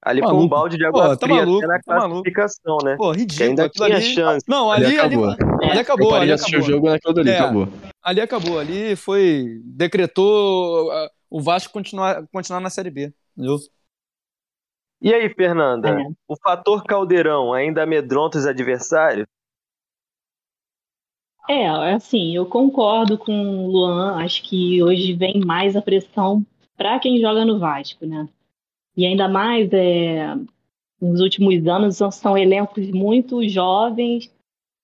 Ali 0.00 0.20
Tá 0.20 0.28
foi 0.28 0.36
um 0.36 0.46
balde 0.46 0.76
de 0.76 0.84
Pô, 0.84 1.00
água 1.00 1.16
tá 1.16 1.26
fria 1.26 1.44
maluco, 1.44 1.66
na 1.66 1.80
tá 1.80 1.96
maluco. 1.96 2.22
classificação, 2.22 2.78
né? 2.84 2.96
Pô, 2.96 3.10
Que 3.12 3.18
ridículo. 3.18 3.48
ainda 3.48 3.68
tinha 3.68 3.86
ali... 3.96 4.02
chance. 4.14 4.44
Não, 4.48 4.70
Ali 4.70 4.84
ali, 4.86 4.98
ali, 5.00 5.14
acabou. 5.16 5.28
ali 5.30 5.74
Eu 5.74 5.80
acabou, 5.80 6.14
ali 6.14 6.26
de 6.26 6.32
assistir 6.32 6.54
o 6.54 6.58
acabou. 6.58 6.74
jogo 6.76 6.90
naquilo 6.90 7.18
ali, 7.20 7.30
É. 7.30 7.38
acabou. 7.40 7.68
Ali 8.02 8.20
acabou, 8.20 8.58
ali 8.60 8.94
foi. 8.96 9.60
Decretou 9.64 10.90
ah, 10.92 11.10
o 11.28 11.40
Vasco 11.42 11.72
continuar, 11.72 12.24
continuar 12.28 12.60
na 12.60 12.70
Série 12.70 12.90
B. 12.90 13.12
E 15.00 15.12
aí, 15.12 15.28
Fernanda? 15.34 15.90
É. 15.90 16.06
O 16.26 16.36
fator 16.36 16.82
caldeirão 16.84 17.52
ainda 17.52 17.82
amedronta 17.82 18.38
os 18.38 18.46
adversários? 18.46 19.26
É, 21.48 21.68
assim, 21.92 22.34
eu 22.34 22.46
concordo 22.46 23.18
com 23.18 23.32
o 23.32 23.70
Luan. 23.70 24.16
Acho 24.16 24.42
que 24.42 24.82
hoje 24.82 25.12
vem 25.12 25.40
mais 25.44 25.76
a 25.76 25.82
pressão 25.82 26.44
para 26.76 26.98
quem 26.98 27.20
joga 27.20 27.44
no 27.44 27.58
Vasco, 27.58 28.06
né? 28.06 28.26
E 28.96 29.04
ainda 29.04 29.28
mais, 29.28 29.70
é, 29.72 30.34
nos 31.00 31.20
últimos 31.20 31.66
anos, 31.66 31.96
são, 31.96 32.10
são 32.10 32.38
elencos 32.38 32.90
muito 32.90 33.46
jovens, 33.48 34.32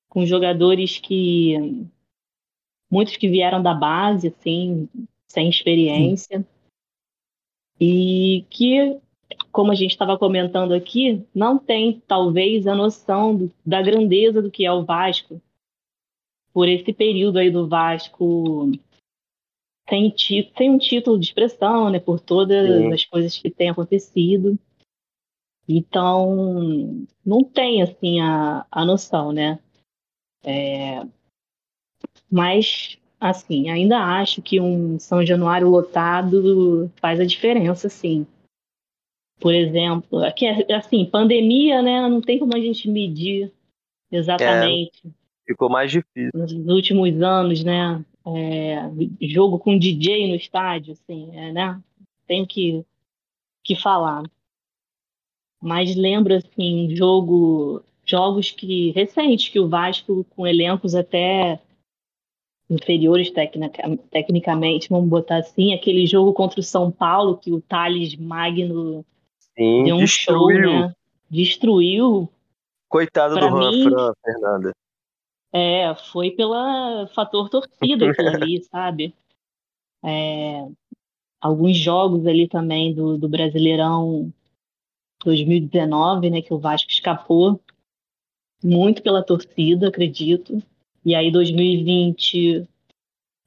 com 0.08 0.26
jogadores 0.26 0.98
que. 0.98 1.86
Muitos 2.90 3.16
que 3.16 3.28
vieram 3.28 3.62
da 3.62 3.72
base, 3.72 4.28
assim, 4.28 4.88
sem 5.28 5.48
experiência. 5.48 6.44
E 7.80 8.44
que, 8.50 8.98
como 9.50 9.72
a 9.72 9.74
gente 9.74 9.92
estava 9.92 10.18
comentando 10.18 10.72
aqui, 10.72 11.24
não 11.34 11.58
tem, 11.58 12.00
talvez, 12.06 12.66
a 12.66 12.74
noção 12.74 13.34
do- 13.34 13.52
da 13.64 13.80
grandeza 13.80 14.42
do 14.42 14.50
que 14.50 14.66
é 14.66 14.72
o 14.72 14.84
Vasco 14.84 15.40
por 16.52 16.68
esse 16.68 16.92
período 16.92 17.38
aí 17.38 17.50
do 17.50 17.66
Vasco 17.66 18.70
sem, 19.88 20.14
um 20.70 20.78
título 20.78 21.18
de 21.18 21.26
expressão, 21.26 21.90
né? 21.90 21.98
Por 21.98 22.20
todas 22.20 22.68
Sim. 22.68 22.92
as 22.92 23.04
coisas 23.04 23.36
que 23.36 23.50
têm 23.50 23.70
acontecido. 23.70 24.58
Então, 25.68 27.06
não 27.24 27.42
tem, 27.42 27.82
assim, 27.82 28.20
a, 28.20 28.66
a 28.70 28.84
noção, 28.84 29.32
né? 29.32 29.58
É, 30.44 31.04
mas, 32.30 32.99
assim, 33.20 33.68
ainda 33.68 33.98
acho 33.98 34.40
que 34.40 34.60
um 34.60 34.98
São 34.98 35.24
Januário 35.24 35.68
lotado 35.68 36.90
faz 36.96 37.20
a 37.20 37.26
diferença, 37.26 37.88
sim. 37.88 38.26
Por 39.38 39.54
exemplo, 39.54 40.18
aqui, 40.24 40.46
é- 40.46 40.74
assim, 40.74 41.04
pandemia, 41.04 41.82
né? 41.82 42.08
Não 42.08 42.20
tem 42.20 42.38
como 42.38 42.54
a 42.56 42.60
gente 42.60 42.88
medir 42.88 43.52
exatamente 44.10 45.02
Ficou 45.46 45.68
mais 45.68 45.90
difícil. 45.90 46.30
nos 46.34 46.52
últimos 46.52 47.20
anos, 47.22 47.64
né? 47.64 48.04
é, 48.26 49.28
jogo 49.28 49.58
com 49.58 49.78
DJ 49.78 50.28
no 50.28 50.34
estádio, 50.34 50.92
assim, 50.92 51.30
é, 51.36 51.52
né? 51.52 51.80
Tenho 52.26 52.46
que, 52.46 52.84
que 53.64 53.74
falar. 53.74 54.22
Mas 55.60 55.94
lembro, 55.94 56.34
assim, 56.34 56.94
jogo, 56.94 57.82
jogos 58.04 58.50
que 58.50 58.92
recentes 58.92 59.48
que 59.48 59.60
o 59.60 59.68
Vasco, 59.68 60.24
com 60.30 60.46
elencos 60.46 60.94
até 60.94 61.60
inferiores 62.70 63.30
tecnica, 63.30 63.82
tecnicamente, 64.10 64.88
vamos 64.88 65.08
botar 65.08 65.38
assim, 65.38 65.74
aquele 65.74 66.06
jogo 66.06 66.32
contra 66.32 66.60
o 66.60 66.62
São 66.62 66.90
Paulo, 66.90 67.36
que 67.36 67.52
o 67.52 67.60
Thales 67.60 68.14
Magno 68.16 69.04
Sim, 69.56 69.84
deu 69.84 69.96
um 69.96 70.06
show, 70.06 70.46
destruiu. 70.48 70.70
né? 70.80 70.94
Destruiu 71.28 72.28
Coitado 72.88 73.34
Pra 73.34 73.48
do 73.48 73.56
Juan 73.56 73.70
mim- 73.70 73.82
Fran, 73.84 74.12
Fernanda. 74.24 74.72
É, 75.52 75.94
foi 76.12 76.30
pela 76.30 77.08
fator 77.08 77.48
torcida 77.48 78.10
aquilo 78.10 78.28
ali, 78.28 78.62
sabe? 78.70 79.14
É, 80.04 80.66
alguns 81.40 81.76
jogos 81.76 82.26
ali 82.26 82.48
também 82.48 82.94
do, 82.94 83.18
do 83.18 83.28
Brasileirão 83.28 84.32
2019, 85.24 86.30
né, 86.30 86.40
que 86.40 86.54
o 86.54 86.58
Vasco 86.58 86.90
escapou 86.90 87.60
muito 88.62 89.02
pela 89.02 89.22
torcida, 89.24 89.88
acredito. 89.88 90.62
E 91.04 91.14
aí 91.14 91.30
2020 91.30 92.66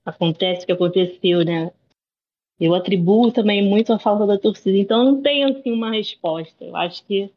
acontece 0.05 0.63
o 0.63 0.65
que 0.65 0.71
aconteceu, 0.71 1.45
né? 1.45 1.71
Eu 2.59 2.73
atribuo 2.75 3.31
também 3.31 3.67
muito 3.67 3.91
a 3.93 3.99
falta 3.99 4.25
da 4.25 4.37
torcida, 4.37 4.77
então 4.77 5.03
não 5.03 5.21
tenho 5.21 5.49
assim 5.49 5.71
uma 5.71 5.91
resposta. 5.91 6.63
Eu 6.63 6.75
acho 6.75 7.05
que 7.05 7.31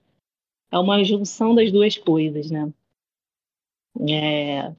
é 0.70 0.78
uma 0.78 1.02
junção 1.04 1.54
das 1.54 1.72
duas 1.72 1.96
coisas, 1.96 2.50
né? 2.50 2.72
É, 4.08 4.72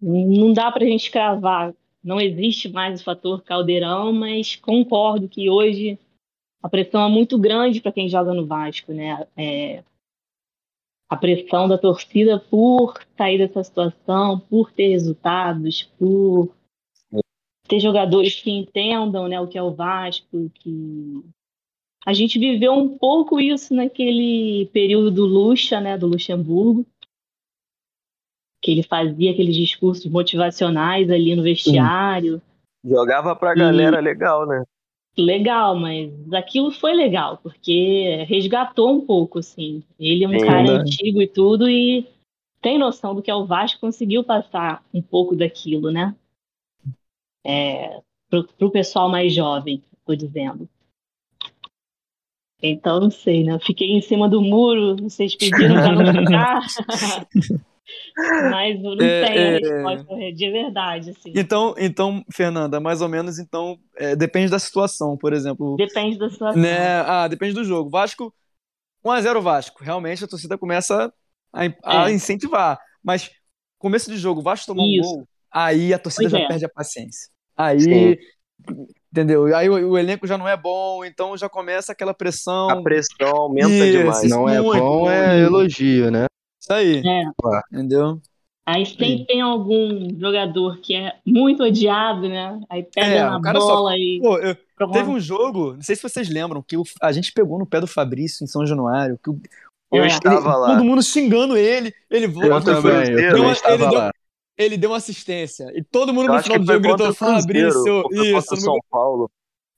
não 0.00 0.52
dá 0.52 0.72
para 0.72 0.84
a 0.84 0.88
gente 0.88 1.10
cravar, 1.10 1.74
não 2.02 2.20
existe 2.20 2.68
mais 2.68 3.00
o 3.00 3.04
fator 3.04 3.42
caldeirão, 3.42 4.12
mas 4.12 4.56
concordo 4.56 5.28
que 5.28 5.50
hoje 5.50 5.98
a 6.62 6.68
pressão 6.68 7.06
é 7.06 7.10
muito 7.10 7.38
grande 7.38 7.80
para 7.80 7.92
quem 7.92 8.08
joga 8.08 8.32
no 8.32 8.46
Vasco, 8.46 8.92
né? 8.92 9.26
É, 9.36 9.82
a 11.08 11.16
pressão 11.16 11.66
da 11.68 11.78
torcida 11.78 12.38
por 12.38 12.94
sair 13.16 13.38
dessa 13.38 13.64
situação, 13.64 14.38
por 14.38 14.70
ter 14.70 14.88
resultados, 14.88 15.84
por 15.98 16.54
ter 17.66 17.80
jogadores 17.80 18.40
que 18.40 18.50
entendam 18.50 19.28
né, 19.28 19.40
o 19.40 19.46
que 19.46 19.56
é 19.58 19.62
o 19.62 19.74
Vasco, 19.74 20.50
que 20.54 21.24
a 22.06 22.12
gente 22.12 22.38
viveu 22.38 22.72
um 22.72 22.96
pouco 22.96 23.40
isso 23.40 23.74
naquele 23.74 24.66
período 24.72 25.10
do 25.10 25.26
Lucha, 25.26 25.80
né, 25.80 25.96
do 25.98 26.06
Luxemburgo, 26.06 26.86
que 28.62 28.70
ele 28.70 28.82
fazia 28.82 29.30
aqueles 29.32 29.56
discursos 29.56 30.06
motivacionais 30.06 31.10
ali 31.10 31.34
no 31.36 31.42
vestiário. 31.42 32.42
Jogava 32.84 33.34
pra 33.36 33.52
E- 33.52 33.56
galera 33.56 34.00
legal, 34.00 34.46
né? 34.46 34.64
Legal, 35.18 35.74
mas 35.74 36.12
aquilo 36.32 36.70
foi 36.70 36.94
legal, 36.94 37.38
porque 37.38 38.24
resgatou 38.28 38.92
um 38.92 39.04
pouco, 39.04 39.40
assim. 39.40 39.82
Ele 39.98 40.22
é 40.22 40.28
um 40.28 40.38
Sim, 40.38 40.46
cara 40.46 40.62
né? 40.62 40.68
antigo 40.74 41.20
e 41.20 41.26
tudo, 41.26 41.68
e 41.68 42.06
tem 42.62 42.78
noção 42.78 43.16
do 43.16 43.22
que 43.22 43.30
é 43.30 43.34
o 43.34 43.44
Vasco, 43.44 43.80
conseguiu 43.80 44.22
passar 44.22 44.84
um 44.94 45.02
pouco 45.02 45.34
daquilo, 45.34 45.90
né? 45.90 46.14
É, 47.44 48.00
pro, 48.30 48.44
pro 48.44 48.70
pessoal 48.70 49.08
mais 49.08 49.34
jovem, 49.34 49.82
tô 50.06 50.14
dizendo. 50.14 50.68
Então, 52.62 53.00
não 53.00 53.10
sei, 53.10 53.42
né? 53.42 53.54
Eu 53.54 53.60
fiquei 53.60 53.90
em 53.90 54.00
cima 54.00 54.28
do 54.28 54.40
muro, 54.40 54.96
vocês 54.96 55.34
pediram 55.34 55.74
pra 55.76 55.92
não 55.92 56.12
ficar. 56.22 56.66
Mas 58.50 58.80
não 58.82 58.96
É, 59.00 59.24
a 59.24 59.34
é. 59.34 59.58
resposta 59.58 60.32
de 60.34 60.50
verdade, 60.50 61.10
assim. 61.10 61.32
Então, 61.34 61.74
então, 61.78 62.24
Fernanda, 62.32 62.80
mais 62.80 63.00
ou 63.00 63.08
menos, 63.08 63.38
então, 63.38 63.78
é, 63.96 64.14
depende 64.16 64.50
da 64.50 64.58
situação, 64.58 65.16
por 65.16 65.32
exemplo. 65.32 65.76
Depende 65.76 66.18
da 66.18 66.28
situação. 66.28 66.60
Né? 66.60 67.00
Ah, 67.06 67.28
depende 67.28 67.54
do 67.54 67.64
jogo. 67.64 67.88
Vasco, 67.90 68.34
1x0 69.04 69.40
Vasco. 69.40 69.82
Realmente 69.82 70.24
a 70.24 70.28
torcida 70.28 70.58
começa 70.58 71.12
a, 71.52 71.62
a 71.84 72.10
É. 72.10 72.12
incentivar. 72.12 72.78
Mas 73.02 73.30
começo 73.78 74.10
de 74.10 74.16
jogo, 74.16 74.40
o 74.40 74.44
Vasco 74.44 74.66
tomou 74.66 74.84
um 74.84 75.00
gol, 75.00 75.28
aí 75.50 75.94
a 75.94 75.98
torcida 75.98 76.28
Pois 76.28 76.32
já 76.32 76.44
é. 76.44 76.48
perde 76.48 76.64
a 76.64 76.68
paciência. 76.68 77.30
Aí, 77.56 77.80
Sim. 77.80 78.16
entendeu? 79.12 79.54
Aí 79.56 79.68
o, 79.70 79.90
o 79.90 79.98
elenco 79.98 80.26
já 80.26 80.36
não 80.36 80.48
é 80.48 80.56
bom, 80.56 81.04
então 81.04 81.36
já 81.36 81.48
começa 81.48 81.92
aquela 81.92 82.12
pressão. 82.12 82.68
A 82.70 82.82
pressão 82.82 83.28
aumenta 83.34 83.68
Isso. 83.68 83.98
demais. 83.98 84.30
Não 84.30 84.48
é 84.48 84.60
Muito, 84.60 84.80
bom, 84.82 85.10
é 85.10 85.28
muito. 85.38 85.46
elogio, 85.46 86.10
né? 86.10 86.26
Isso 86.68 86.72
aí, 86.72 87.02
É. 87.06 87.24
entendeu? 87.72 88.20
Aí 88.66 88.84
sempre 88.84 89.24
tem 89.24 89.40
algum 89.40 90.10
jogador 90.20 90.78
que 90.80 90.94
é 90.94 91.14
muito 91.24 91.62
odiado, 91.62 92.28
né? 92.28 92.60
Aí 92.68 92.82
pega 92.82 93.06
É, 93.06 93.24
na 93.30 93.40
cara 93.40 93.58
só- 93.60 93.66
bola 93.76 93.96
e. 93.96 94.20
Pô, 94.20 94.36
eu- 94.38 94.54
teve 94.92 95.08
um 95.08 95.18
jogo, 95.18 95.72
não 95.74 95.82
sei 95.82 95.96
se 95.96 96.02
vocês 96.02 96.28
lembram, 96.28 96.62
que 96.62 96.76
o- 96.76 96.82
a 97.00 97.10
gente 97.10 97.32
pegou 97.32 97.58
no 97.58 97.64
pé 97.64 97.80
do 97.80 97.86
Fabrício 97.86 98.44
em 98.44 98.46
São 98.46 98.66
Januário, 98.66 99.18
que 99.22 99.30
o- 99.30 99.40
Eu 99.90 100.04
É. 100.04 100.08
estava 100.08 100.54
lá. 100.54 100.74
todo 100.74 100.84
mundo 100.84 101.02
xingando 101.02 101.56
ele, 101.56 101.94
ele 102.10 102.26
Eu 102.26 102.30
voltou, 102.32 102.58
o 102.58 102.60
também, 102.62 102.76
eu 102.76 102.82
Cruzeiro, 102.82 103.14
também 103.30 103.42
Deu- 103.42 103.52
estava 103.52 103.74
ele 103.84 103.90
deu- 103.90 104.10
ele 104.58 104.76
deu 104.76 104.90
uma 104.90 104.96
assistência. 104.98 105.72
E 105.74 105.82
todo 105.82 106.12
mundo 106.12 106.26
Eu 106.28 106.34
no 106.34 106.42
final 106.42 106.58
do 106.58 106.66
foi 106.66 106.74
jogo 106.74 106.88
gritou. 106.88 107.14
Fabrício. 107.14 107.72
foi 108.02 108.26
Isso, 108.26 108.32
contra 108.34 108.56
São 108.60 108.78
Paulo. 108.90 109.30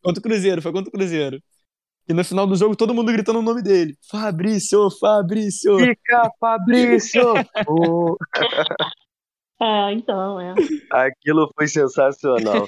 contra 0.02 0.18
o 0.18 0.22
Cruzeiro, 0.24 0.60
foi 0.60 0.72
contra 0.72 0.88
o 0.88 0.92
Cruzeiro. 0.92 1.40
E 2.10 2.12
no 2.12 2.24
final 2.24 2.44
do 2.44 2.56
jogo 2.56 2.74
todo 2.74 2.92
mundo 2.92 3.12
gritando 3.12 3.38
o 3.38 3.42
nome 3.42 3.62
dele. 3.62 3.96
Fabrício, 4.10 4.90
Fabrício. 4.90 5.78
Fica, 5.78 6.28
Fabrício! 6.40 7.22
Ô, 7.68 8.16
É, 9.62 9.92
então, 9.92 10.40
é. 10.40 10.54
Aquilo 10.90 11.50
foi 11.54 11.68
sensacional. 11.68 12.66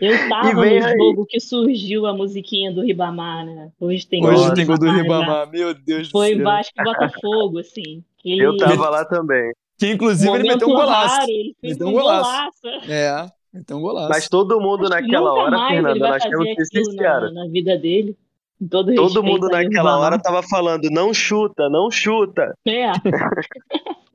Eu 0.00 0.28
tava 0.28 0.52
no 0.52 0.80
jogo 0.98 1.26
que 1.26 1.40
surgiu 1.40 2.04
a 2.04 2.12
musiquinha 2.12 2.72
do 2.72 2.82
Ribamar, 2.82 3.46
né? 3.46 3.70
Hoje 3.80 4.06
tem 4.06 4.24
Hoje 4.24 4.42
Nossa. 4.42 4.54
tem 4.54 4.66
gol 4.66 4.76
do 4.78 4.86
já. 4.86 4.92
Ribamar, 4.92 5.48
meu 5.50 5.72
Deus 5.72 6.10
Foi 6.10 6.30
do 6.32 6.36
céu. 6.38 6.44
Vasco 6.44 6.72
e 6.80 6.84
Botafogo, 6.84 7.58
assim. 7.60 8.04
Ele, 8.24 8.44
Eu 8.44 8.56
tava 8.56 8.90
lá 8.90 9.04
também. 9.04 9.52
Que 9.78 9.92
inclusive 9.92 10.30
ele 10.32 10.48
meteu 10.48 10.68
um 10.68 10.72
golaço. 10.72 11.14
raro, 11.16 11.30
ele 11.30 11.56
fez 11.60 11.72
Meteu 11.74 11.86
um 11.86 11.90
um 11.90 11.92
golaço. 11.94 12.60
golaço. 12.62 12.90
É, 12.90 13.30
um 13.70 13.80
golaço. 13.80 14.08
Mas 14.08 14.28
todo 14.28 14.60
mundo 14.60 14.88
naquela 14.88 15.30
nunca 15.30 15.42
hora, 15.42 15.58
vai 15.58 15.82
nós 15.98 16.22
temos 16.22 16.44
que 16.44 16.64
ser 16.66 16.84
sinceros. 16.84 17.34
na, 17.34 17.44
na 17.44 17.50
vida 17.50 17.76
dele. 17.76 18.16
Todo, 18.58 18.92
Todo 18.92 19.02
respeito 19.06 19.22
mundo 19.22 19.48
naquela 19.48 19.98
hora 19.98 20.20
tava 20.20 20.42
falando, 20.42 20.90
não 20.90 21.14
chuta, 21.14 21.68
não 21.68 21.90
chuta. 21.90 22.54
É. 22.66 22.90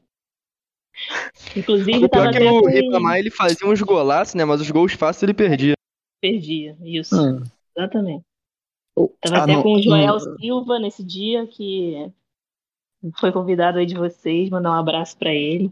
Inclusive, 1.55 2.05
O 2.05 2.09
pior 2.09 2.09
tava 2.09 2.31
que 2.31 2.37
até 2.37 2.51
o 2.51 2.61
com... 2.61 2.69
Ribamar 2.69 3.17
ele 3.17 3.31
fazia 3.31 3.67
uns 3.67 3.81
golaços, 3.81 4.35
né? 4.35 4.43
Mas 4.45 4.61
os 4.61 4.69
gols 4.69 4.93
fáceis 4.93 5.23
ele 5.23 5.33
perdia. 5.33 5.73
perdia. 6.21 6.75
Isso, 6.83 7.15
Hum. 7.15 7.41
exatamente. 7.75 8.23
Tava 9.21 9.37
ah, 9.37 9.43
até 9.43 9.53
não, 9.53 9.63
com 9.63 9.73
o 9.73 9.81
Joel 9.81 10.15
hum, 10.15 10.35
Silva 10.39 10.77
nesse 10.79 11.03
dia, 11.03 11.47
que 11.47 12.11
foi 13.19 13.31
convidado 13.31 13.79
aí 13.79 13.85
de 13.85 13.95
vocês, 13.95 14.49
mandar 14.49 14.71
um 14.71 14.79
abraço 14.79 15.17
pra 15.17 15.33
ele. 15.33 15.71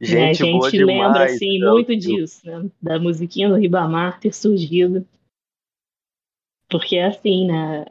A 0.00 0.04
Gente 0.04 0.52
boa 0.52 0.70
gente 0.70 0.84
lembra, 0.84 1.08
demais. 1.08 1.34
assim, 1.34 1.58
muito 1.58 1.86
Silva. 2.00 2.00
disso, 2.20 2.46
né? 2.46 2.70
Da 2.80 2.98
musiquinha 3.00 3.48
do 3.48 3.56
Ribamar 3.56 4.20
ter 4.20 4.32
surgido. 4.32 5.06
Porque 6.70 6.96
é 6.96 7.06
assim, 7.06 7.46
né? 7.46 7.84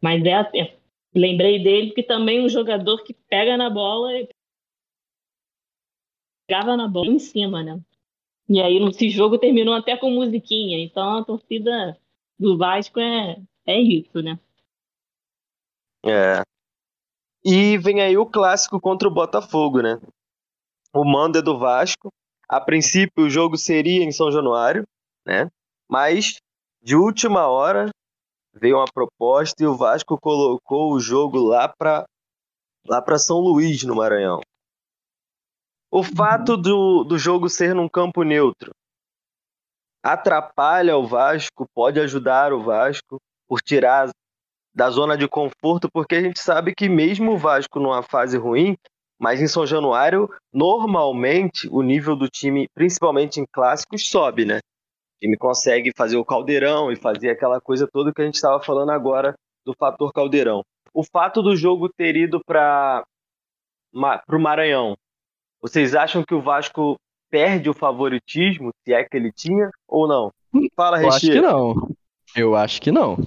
Mas 0.00 0.24
é, 0.24 0.50
é- 0.58 0.78
lembrei 1.14 1.62
dele 1.62 1.88
porque 1.88 2.02
também 2.02 2.42
um 2.42 2.48
jogador 2.48 3.02
que 3.02 3.12
pega 3.12 3.56
na 3.56 3.68
bola 3.68 4.12
e 4.14 4.28
pegava 6.48 6.76
na 6.76 6.88
bola 6.88 7.08
em 7.08 7.18
cima, 7.18 7.62
né? 7.62 7.78
E 8.48 8.60
aí 8.60 8.76
esse 8.88 9.10
jogo 9.10 9.38
terminou 9.38 9.74
até 9.74 9.96
com 9.96 10.10
musiquinha. 10.10 10.82
Então 10.82 11.18
a 11.18 11.24
torcida 11.24 12.00
do 12.38 12.56
Vasco 12.56 12.98
é, 12.98 13.36
é 13.66 13.78
isso, 13.78 14.22
né? 14.22 14.38
É. 16.04 16.42
E 17.44 17.76
vem 17.76 18.00
aí 18.00 18.16
o 18.16 18.24
clássico 18.26 18.80
contra 18.80 19.06
o 19.06 19.12
Botafogo, 19.12 19.82
né? 19.82 20.00
O 20.92 21.04
mando 21.04 21.38
é 21.38 21.42
do 21.42 21.58
Vasco. 21.58 22.12
A 22.48 22.60
princípio 22.60 23.24
o 23.24 23.30
jogo 23.30 23.56
seria 23.56 24.02
em 24.02 24.10
São 24.10 24.30
Januário, 24.30 24.84
né? 25.24 25.48
Mas 25.88 26.40
de 26.82 26.96
última 26.96 27.46
hora 27.46 27.90
veio 28.52 28.76
uma 28.76 28.86
proposta 28.92 29.62
e 29.62 29.66
o 29.66 29.76
Vasco 29.76 30.18
colocou 30.20 30.92
o 30.92 31.00
jogo 31.00 31.38
lá 31.38 31.68
para 31.68 32.04
lá 32.86 33.00
para 33.00 33.18
São 33.18 33.38
Luís, 33.38 33.82
no 33.84 33.94
Maranhão. 33.94 34.40
O 35.90 36.02
fato 36.02 36.56
do, 36.56 37.04
do 37.04 37.18
jogo 37.18 37.48
ser 37.48 37.74
num 37.74 37.88
campo 37.88 38.22
neutro 38.22 38.72
atrapalha 40.02 40.96
o 40.96 41.06
Vasco, 41.06 41.66
pode 41.74 42.00
ajudar 42.00 42.52
o 42.52 42.62
Vasco 42.62 43.20
por 43.46 43.60
tirar 43.60 44.08
da 44.74 44.88
zona 44.88 45.16
de 45.16 45.28
conforto, 45.28 45.90
porque 45.92 46.14
a 46.14 46.22
gente 46.22 46.40
sabe 46.40 46.74
que 46.74 46.88
mesmo 46.88 47.32
o 47.32 47.38
Vasco 47.38 47.80
numa 47.80 48.02
fase 48.02 48.38
ruim, 48.38 48.76
mas 49.20 49.42
em 49.42 49.46
São 49.46 49.66
Januário, 49.66 50.30
normalmente 50.50 51.68
o 51.70 51.82
nível 51.82 52.16
do 52.16 52.26
time, 52.26 52.66
principalmente 52.74 53.38
em 53.38 53.44
clássicos, 53.52 54.08
sobe, 54.08 54.46
né? 54.46 54.56
O 54.56 55.20
time 55.20 55.36
consegue 55.36 55.92
fazer 55.94 56.16
o 56.16 56.24
caldeirão 56.24 56.90
e 56.90 56.96
fazer 56.96 57.28
aquela 57.28 57.60
coisa 57.60 57.86
toda 57.86 58.12
que 58.12 58.22
a 58.22 58.24
gente 58.24 58.36
estava 58.36 58.62
falando 58.62 58.90
agora 58.90 59.34
do 59.64 59.74
fator 59.78 60.10
caldeirão. 60.12 60.62
O 60.94 61.04
fato 61.04 61.42
do 61.42 61.54
jogo 61.54 61.88
ter 61.88 62.16
ido 62.16 62.40
para 62.44 63.04
o 63.92 64.38
Maranhão, 64.38 64.96
vocês 65.60 65.94
acham 65.94 66.24
que 66.24 66.34
o 66.34 66.40
Vasco 66.40 66.96
perde 67.30 67.68
o 67.68 67.74
favoritismo, 67.74 68.70
se 68.82 68.94
é 68.94 69.04
que 69.04 69.16
ele 69.16 69.30
tinha, 69.30 69.70
ou 69.86 70.08
não? 70.08 70.32
Fala, 70.74 71.02
Eu 71.02 71.08
acho 71.08 71.20
que 71.20 71.40
não. 71.40 71.74
Eu 72.34 72.56
acho 72.56 72.80
que 72.80 72.90
não. 72.90 73.18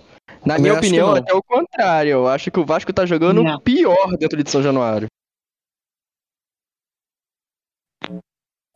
Na 0.45 0.57
minha 0.57 0.73
opinião, 0.73 1.13
até 1.13 1.33
o 1.33 1.43
contrário. 1.43 2.11
Eu 2.11 2.27
acho 2.27 2.49
que 2.49 2.59
o 2.59 2.65
Vasco 2.65 2.91
tá 2.91 3.05
jogando 3.05 3.43
Não. 3.43 3.59
pior 3.59 4.17
dentro 4.17 4.41
de 4.43 4.49
São 4.49 4.61
Januário. 4.61 5.07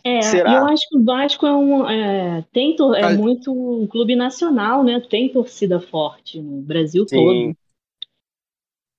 É, 0.08 0.22
Será? 0.22 0.54
eu 0.54 0.66
acho 0.68 0.88
que 0.88 0.98
o 0.98 1.04
Vasco 1.04 1.46
é 1.46 1.54
um 1.54 1.90
é, 1.90 2.46
tem 2.54 2.76
é 2.96 3.02
Mas- 3.02 3.18
muito 3.18 3.52
um 3.52 3.86
clube 3.88 4.16
nacional, 4.16 4.84
né? 4.84 5.00
Tem 5.02 5.28
torcida 5.30 5.80
forte 5.80 6.40
no 6.42 6.62
Brasil 6.62 7.06
Sim. 7.08 7.16
todo. 7.16 7.58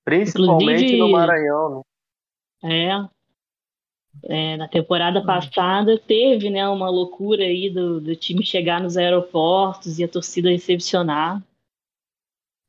Principalmente 0.05 0.83
Inclusive- 0.83 0.97
no 0.97 1.09
Maranhão, 1.11 1.83
né? 2.63 3.09
É. 3.09 3.19
É, 4.23 4.57
na 4.57 4.67
temporada 4.67 5.23
passada 5.23 5.97
teve, 5.97 6.49
né, 6.49 6.67
uma 6.67 6.89
loucura 6.89 7.43
aí 7.43 7.69
do, 7.69 8.01
do 8.01 8.15
time 8.15 8.43
chegar 8.43 8.81
nos 8.81 8.97
aeroportos 8.97 9.97
e 9.97 10.03
a 10.03 10.07
torcida 10.07 10.49
recepcionar. 10.49 11.41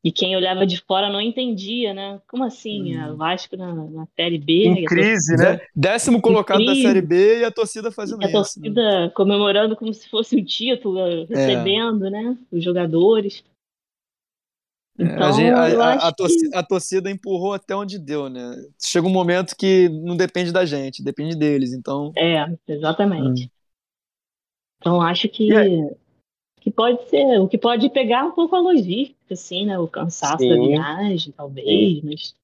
E 0.02 0.10
quem 0.10 0.34
olhava 0.34 0.66
de 0.66 0.80
fora 0.80 1.10
não 1.10 1.20
entendia, 1.20 1.92
né? 1.92 2.20
Como 2.26 2.42
assim? 2.44 2.96
Hum. 2.96 3.12
O 3.12 3.16
Vasco 3.16 3.54
na, 3.56 3.74
na 3.74 4.06
Série 4.16 4.38
B, 4.38 4.66
Em 4.66 4.84
a 4.84 4.88
crise, 4.88 5.36
né? 5.36 5.56
Dé- 5.56 5.66
Décimo 5.76 6.20
colocado 6.22 6.64
da. 6.64 6.74
Série 6.74 7.02
B 7.02 7.40
e 7.40 7.44
a 7.44 7.50
torcida 7.50 7.90
fazendo 7.92 8.22
E 8.22 8.24
a 8.24 8.28
isso. 8.28 8.60
né? 8.60 8.66
torcida 8.66 9.10
comemorando 9.14 9.76
como 9.76 9.92
se 9.92 10.08
fosse 10.08 10.36
um 10.36 10.44
título, 10.44 11.26
recebendo, 11.26 12.10
né? 12.10 12.36
Os 12.50 12.64
jogadores. 12.64 13.44
É, 14.98 15.04
Então, 15.04 15.26
a, 15.28 15.32
gente- 15.32 15.52
a- 15.52 15.70
eu 15.70 15.82
a- 15.82 15.92
acho 15.94 16.06
a 16.06 16.12
torci- 16.12 16.50
a 16.54 16.62
torcida 16.62 17.10
empurrou 17.10 17.52
até 17.54 17.74
onde 17.74 17.98
deu, 17.98 18.28
né? 18.28 18.54
Chega 18.78 19.06
um 19.06 19.10
momento 19.10 19.54
que 19.56 19.88
não 19.88 20.16
depende 20.16 20.52
da 20.52 20.64
gente, 20.64 21.02
depende 21.02 21.36
deles. 21.36 21.72
Então, 21.72 22.12
que 22.12 22.20
é, 22.20 22.46
exatamente. 22.68 23.50
Então, 24.78 25.00
acho 25.00 25.28
que, 25.28 25.48
que 26.60 26.70
pode 26.70 27.08
ser, 27.08 27.40
o 27.40 27.48
que 27.48 27.58
pode 27.58 27.88
pegar 27.90 28.24
um 28.24 28.32
pouco 28.32 28.54
a 28.54 28.60
logística, 28.60 29.32
assim, 29.32 29.66
né? 29.66 29.78
O 29.78 29.88
cansaço 29.88 30.46
da 30.48 30.54
Sim. 30.54 30.68
viagem, 30.68 31.32
talvez, 31.32 32.02
mas 32.02 32.34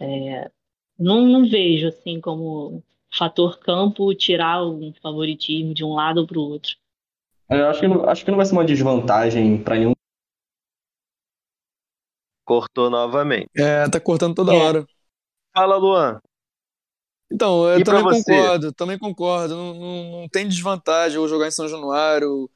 é, 0.00 0.50
não, 0.98 1.26
não 1.26 1.48
vejo, 1.48 1.88
assim, 1.88 2.20
como 2.20 2.82
fator 3.16 3.58
campo 3.58 4.14
tirar 4.14 4.64
um 4.64 4.92
favoritismo 5.00 5.72
de 5.72 5.84
um 5.84 5.94
lado 5.94 6.20
ou 6.20 6.26
para 6.26 6.38
o 6.38 6.42
outro. 6.42 6.76
Eu 7.48 7.68
acho 7.68 7.80
que 7.80 7.88
não, 7.88 8.08
acho 8.08 8.24
que 8.24 8.30
não 8.30 8.36
vai 8.36 8.46
ser 8.46 8.52
uma 8.52 8.64
desvantagem 8.64 9.62
pra 9.62 9.76
nenhum. 9.76 9.92
Cortou 12.44 12.90
novamente. 12.90 13.48
é, 13.56 13.88
tá 13.88 14.00
cortando 14.00 14.34
toda 14.34 14.52
É. 14.52 14.56
hora. 14.56 14.86
Fala, 15.54 15.76
Luan. 15.76 16.20
Então, 17.30 17.68
eu 17.68 17.80
E 17.80 17.84
também 17.84 18.04
concordo, 18.04 18.72
também 18.72 18.98
concordo. 18.98 19.54
Não, 19.56 19.74
não, 19.74 20.20
não 20.20 20.28
tem 20.28 20.46
desvantagem 20.46 21.16
eu 21.16 21.28
jogar 21.28 21.48
em 21.48 21.50
São 21.50 21.68
Januário. 21.68 22.48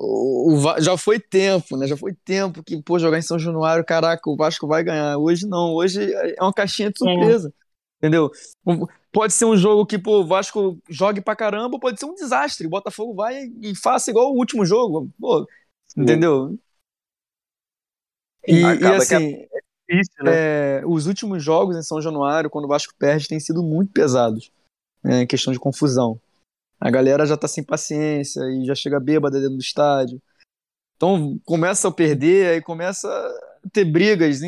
O, 0.00 0.54
o 0.54 0.80
já 0.80 0.96
foi 0.96 1.18
tempo, 1.18 1.76
né? 1.76 1.86
Já 1.86 1.96
foi 1.96 2.14
tempo 2.24 2.62
que, 2.62 2.80
pô, 2.82 2.98
jogar 2.98 3.18
em 3.18 3.22
São 3.22 3.38
Januário, 3.38 3.84
caraca, 3.84 4.30
o 4.30 4.36
Vasco 4.36 4.66
vai 4.66 4.84
ganhar. 4.84 5.18
Hoje 5.18 5.46
não, 5.46 5.74
hoje 5.74 6.12
é 6.14 6.40
uma 6.40 6.52
caixinha 6.52 6.90
de 6.90 6.98
surpresa. 6.98 7.52
Entendeu? 7.98 8.30
Um- 8.66 8.86
Pode 9.10 9.32
ser 9.32 9.46
um 9.46 9.56
jogo 9.56 9.86
que, 9.86 9.98
pô, 9.98 10.20
o 10.20 10.26
Vasco 10.26 10.78
jogue 10.88 11.20
pra 11.22 11.34
caramba, 11.34 11.80
pode 11.80 11.98
ser 11.98 12.04
um 12.06 12.14
desastre. 12.14 12.66
O 12.66 12.70
Botafogo 12.70 13.14
vai 13.14 13.50
e 13.60 13.74
faça 13.74 14.10
igual 14.10 14.30
o 14.32 14.36
último 14.36 14.64
jogo. 14.66 15.10
Pô, 15.18 15.46
entendeu? 15.96 16.56
E, 18.46 18.54
e 18.62 18.78
que 18.78 18.84
assim, 18.84 19.46
Difícil, 19.88 20.24
né? 20.24 20.32
é, 20.34 20.82
os 20.86 21.06
últimos 21.06 21.42
jogos 21.42 21.76
em 21.76 21.82
São 21.82 22.00
Januário, 22.00 22.50
quando 22.50 22.66
o 22.66 22.68
Vasco 22.68 22.94
perde, 22.98 23.26
têm 23.26 23.40
sido 23.40 23.62
muito 23.62 23.92
pesados. 23.92 24.52
né, 25.02 25.22
em 25.22 25.26
questão 25.26 25.52
de 25.52 25.58
confusão. 25.58 26.20
A 26.80 26.90
galera 26.90 27.26
já 27.26 27.36
tá 27.36 27.48
sem 27.48 27.64
paciência 27.64 28.40
e 28.50 28.64
já 28.64 28.74
chega 28.74 29.00
bêbada 29.00 29.40
dentro 29.40 29.56
do 29.56 29.60
estádio. 29.62 30.20
Então 30.96 31.38
começa 31.44 31.88
a 31.88 31.92
perder, 31.92 32.50
aí 32.54 32.62
começa 32.62 33.08
a 33.08 33.68
ter 33.72 33.84
brigas. 33.84 34.40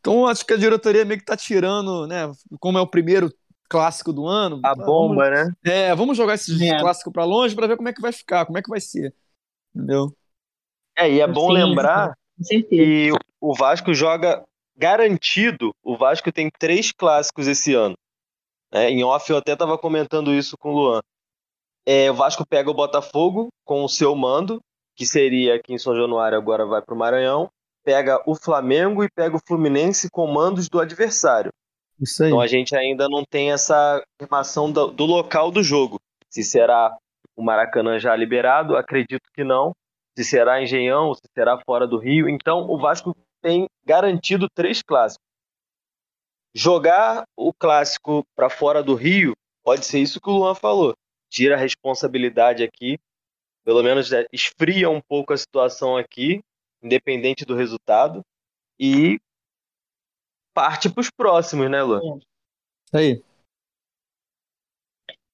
Então 0.00 0.26
acho 0.26 0.44
que 0.44 0.52
a 0.52 0.58
diretoria 0.58 1.04
meio 1.04 1.18
que 1.20 1.24
tá 1.26 1.36
tirando, 1.36 2.06
né? 2.06 2.30
Como 2.60 2.76
é 2.78 2.80
o 2.80 2.86
primeiro 2.86 3.32
clássico 3.68 4.12
do 4.12 4.26
ano. 4.26 4.60
A 4.62 4.70
vamos- 4.74 4.86
bomba, 4.86 5.30
né? 5.30 5.52
é, 5.64 5.94
vamos 5.94 6.16
jogar 6.16 6.34
esse 6.34 6.66
É. 6.68 6.78
clássico 6.78 7.10
pra 7.10 7.24
longe 7.24 7.54
pra 7.54 7.66
ver 7.66 7.76
como 7.76 7.88
é 7.88 7.92
que 7.92 8.02
vai 8.02 8.12
ficar, 8.12 8.44
como 8.46 8.58
é 8.58 8.62
que 8.62 8.68
vai 8.70 8.80
ser. 8.80 9.14
Entendeu? 9.74 10.14
É, 10.96 11.10
e 11.10 11.20
é 11.20 11.26
bom 11.26 11.48
Sim, 11.48 11.54
lembrar 11.54 12.14
que 12.68 13.10
o 13.40 13.54
Vasco 13.54 13.92
joga 13.94 14.44
garantido. 14.76 15.74
O 15.82 15.96
Vasco 15.96 16.30
tem 16.30 16.50
três 16.58 16.92
clássicos 16.92 17.46
esse 17.46 17.74
ano. 17.74 17.96
né? 18.72 18.90
em 18.90 19.02
off 19.04 19.30
eu 19.30 19.36
até 19.38 19.52
estava 19.54 19.78
comentando 19.78 20.32
isso 20.34 20.56
com 20.58 20.70
o 20.70 20.72
Luan. 20.72 21.00
É, 21.86 22.10
o 22.10 22.14
Vasco 22.14 22.46
pega 22.46 22.70
o 22.70 22.74
Botafogo 22.74 23.48
com 23.64 23.84
o 23.84 23.88
seu 23.88 24.14
mando, 24.14 24.60
que 24.96 25.04
seria 25.04 25.56
aqui 25.56 25.74
em 25.74 25.78
São 25.78 25.94
Januário, 25.94 26.38
agora 26.38 26.64
vai 26.64 26.80
para 26.80 26.94
o 26.94 26.98
Maranhão. 26.98 27.50
Pega 27.84 28.22
o 28.26 28.34
Flamengo 28.34 29.04
e 29.04 29.10
pega 29.10 29.36
o 29.36 29.40
Fluminense 29.46 30.08
com 30.10 30.26
mandos 30.26 30.68
do 30.68 30.80
adversário. 30.80 31.52
Isso 32.00 32.22
aí. 32.22 32.30
Então 32.30 32.40
a 32.40 32.46
gente 32.46 32.74
ainda 32.74 33.08
não 33.08 33.24
tem 33.24 33.52
essa 33.52 34.02
informação 34.20 34.72
do, 34.72 34.86
do 34.86 35.04
local 35.04 35.50
do 35.50 35.62
jogo. 35.62 36.00
Se 36.30 36.42
será 36.42 36.96
o 37.36 37.42
Maracanã 37.42 37.98
já 37.98 38.16
liberado, 38.16 38.76
acredito 38.76 39.30
que 39.34 39.44
não. 39.44 39.72
Se 40.16 40.24
será 40.24 40.62
Engenhão, 40.62 41.12
se 41.14 41.28
será 41.34 41.60
fora 41.66 41.86
do 41.86 41.98
Rio. 41.98 42.28
Então 42.28 42.70
o 42.70 42.78
Vasco 42.78 43.14
tem 43.42 43.66
garantido 43.84 44.48
três 44.48 44.80
clássicos. 44.80 45.24
Jogar 46.54 47.24
o 47.36 47.52
clássico 47.52 48.24
para 48.34 48.48
fora 48.48 48.82
do 48.82 48.94
Rio 48.94 49.34
pode 49.62 49.84
ser 49.84 49.98
isso 49.98 50.20
que 50.20 50.30
o 50.30 50.32
Luan 50.32 50.54
falou. 50.54 50.94
Tira 51.34 51.56
a 51.56 51.58
responsabilidade 51.58 52.62
aqui, 52.62 52.96
pelo 53.64 53.82
menos 53.82 54.12
é, 54.12 54.24
esfria 54.32 54.88
um 54.88 55.00
pouco 55.00 55.32
a 55.32 55.36
situação 55.36 55.96
aqui, 55.96 56.40
independente 56.80 57.44
do 57.44 57.56
resultado, 57.56 58.22
e 58.78 59.18
parte 60.54 60.88
para 60.88 61.00
os 61.00 61.10
próximos, 61.10 61.68
né, 61.68 61.82
Luan? 61.82 62.18
Isso 62.18 62.96
aí. 62.96 63.22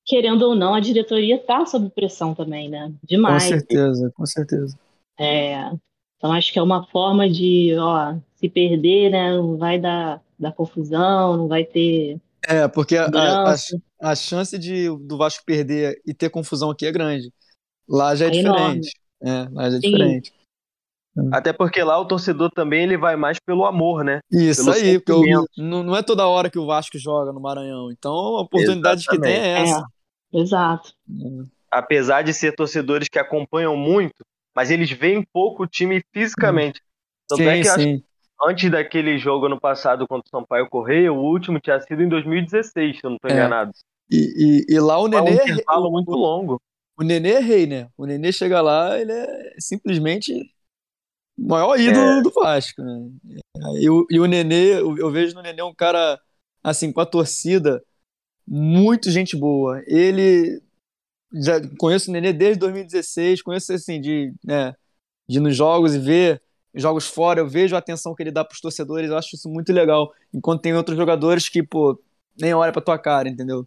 Querendo 0.07 0.41
ou 0.47 0.57
não, 0.57 0.73
a 0.73 0.81
diretoria 0.81 1.39
tá 1.39 1.67
sob 1.67 1.91
pressão 1.91 2.35
também, 2.35 2.71
né? 2.71 2.87
Com 2.87 3.07
Demais. 3.07 3.43
certeza, 3.43 4.11
com 4.17 4.25
certeza. 4.25 4.79
É, 5.19 5.71
então 6.17 6.33
acho 6.33 6.51
que 6.51 6.59
é 6.59 6.63
uma 6.63 6.87
forma 6.87 7.29
de, 7.29 7.77
ó, 7.79 8.17
se 8.37 8.49
perder, 8.49 9.11
né? 9.11 9.37
Não 9.37 9.59
vai 9.59 9.79
dar, 9.79 10.23
dar 10.39 10.53
confusão, 10.53 11.37
não 11.37 11.47
vai 11.47 11.63
ter 11.63 12.19
É, 12.43 12.67
porque 12.69 12.97
a, 12.97 13.05
a. 13.05 13.55
a 14.01 14.15
chance 14.15 14.59
de, 14.59 14.89
do 15.07 15.17
Vasco 15.17 15.45
perder 15.45 16.01
e 16.07 16.15
ter 16.15 16.31
confusão 16.31 16.71
aqui 16.71 16.87
é 16.87 16.93
grande. 16.93 17.31
Lá 17.89 18.15
já 18.15 18.27
é, 18.27 18.31
É 18.31 18.37
enorme. 18.37 18.81
diferente. 18.81 19.01
É, 19.23 19.49
lá 19.53 19.71
já 19.71 19.77
é 19.77 19.81
Sim. 19.81 19.91
diferente. 19.91 20.33
Até 21.33 21.53
porque 21.53 21.83
lá 21.83 21.99
o 21.99 22.07
torcedor 22.07 22.51
também 22.51 22.85
ele 22.85 22.97
vai 22.97 23.17
mais 23.17 23.39
pelo 23.45 23.65
amor, 23.67 24.05
né? 24.05 24.21
Isso 24.31 24.65
Pelo 24.65 24.77
aí, 24.77 24.99
porque 24.99 25.13
eu- 25.35 25.45
não, 25.59 25.83
não 25.83 25.97
é 25.97 26.03
toda 26.03 26.27
hora 26.27 26.49
que 26.49 26.59
o 26.59 26.65
Vasco 26.67 26.97
joga 26.99 27.33
no 27.33 27.41
Maranhão. 27.41 27.91
Então 27.91 28.13
a 28.13 28.43
oportunidade 28.43 29.05
que 29.07 29.21
tem 29.21 29.33
é 29.35 29.63
essa. 29.63 29.85
É, 30.33 30.39
exato. 30.39 30.93
Apesar 31.71 32.23
de 32.23 32.33
ser 32.33 32.55
torcedores 32.55 33.09
que 33.09 33.19
acompanham 33.19 33.77
muito, 33.77 34.25
mas 34.55 34.71
eles 34.71 34.91
veem 34.91 35.25
pouco 35.33 35.65
o 35.65 35.67
time 35.67 36.01
fisicamente. 36.13 36.81
Tanto 37.29 37.43
é 37.43 37.57
Sim, 37.57 37.63
que 37.63 37.69
acho 37.69 37.81
sim. 37.85 37.99
que 37.99 38.05
antes 38.49 38.71
daquele 38.71 39.19
jogo 39.19 39.47
ano 39.47 39.61
passado 39.61 40.07
contra 40.09 40.27
o 40.27 40.31
Sampaio 40.41 40.69
Correia, 40.69 41.13
o 41.13 41.19
último 41.23 41.61
tinha 41.61 41.79
sido 41.81 42.03
em 42.03 42.09
2016, 42.09 42.99
se 42.99 43.05
eu 43.05 43.11
não 43.11 43.17
estou 43.17 43.31
É. 43.31 43.35
enganado. 43.35 43.73
E, 44.11 44.65
e, 44.69 44.75
e 44.75 44.81
lá 44.81 44.99
o 44.99 45.05
um 45.05 45.09
Nenê, 45.09 45.35
intervalo 45.35 45.91
muito 45.91 46.11
longo. 46.11 46.61
o 46.99 47.03
Nenê 47.03 47.33
é 47.33 47.39
rei, 47.41 47.67
né? 47.67 47.89
O 47.97 48.07
Nenê 48.07 48.33
chega 48.33 48.61
lá, 48.61 48.99
ele 48.99 49.13
é 49.13 49.55
simplesmente 49.59 50.33
o 51.39 51.49
maior 51.49 51.79
ídolo 51.79 52.23
do 52.23 52.31
Vasco, 52.31 52.83
né? 52.83 53.11
E, 53.81 53.89
o- 53.89 54.07
e 54.11 54.19
o 54.19 54.27
Nenê, 54.27 54.81
eu, 54.81 55.11
vejo 55.11 55.35
no 55.35 55.43
Nenê 55.43 55.63
um 55.63 55.75
cara, 55.75 56.21
assim, 56.63 56.93
com 56.93 57.01
a 57.01 57.07
torcida, 57.07 57.83
muito 58.47 59.11
gente 59.11 59.37
boa. 59.37 59.83
Ele, 59.87 60.61
já 61.35 61.61
conheço 61.79 62.11
o 62.11 62.13
Nenê 62.13 62.33
desde 62.33 62.59
2016, 62.61 63.43
conheço, 63.43 63.73
assim, 63.73 64.01
de, 64.01 64.33
né, 64.45 64.75
de 65.29 65.39
ir 65.39 65.41
nos 65.41 65.57
jogos 65.57 65.95
e 65.95 65.99
ver 65.99 66.43
jogos 66.75 67.07
fora, 67.07 67.41
eu 67.41 67.49
vejo 67.49 67.75
a 67.77 67.79
atenção 67.81 68.15
que 68.15 68.23
ele 68.23 68.31
dá 68.33 68.45
pros 68.45 68.61
torcedores, 68.61 69.11
eu 69.11 69.17
acho 69.19 69.35
isso 69.37 69.49
muito 69.49 69.73
legal. 69.73 70.13
Enquanto 70.33 70.63
tem 70.63 70.75
outros 70.75 70.97
jogadores 70.97 71.49
que, 71.49 71.63
pô, 71.63 72.01
nem 72.41 72.55
olha 72.55 72.73
pra 72.73 72.83
tua 72.83 72.99
cara, 72.99 73.29
entendeu? 73.29 73.67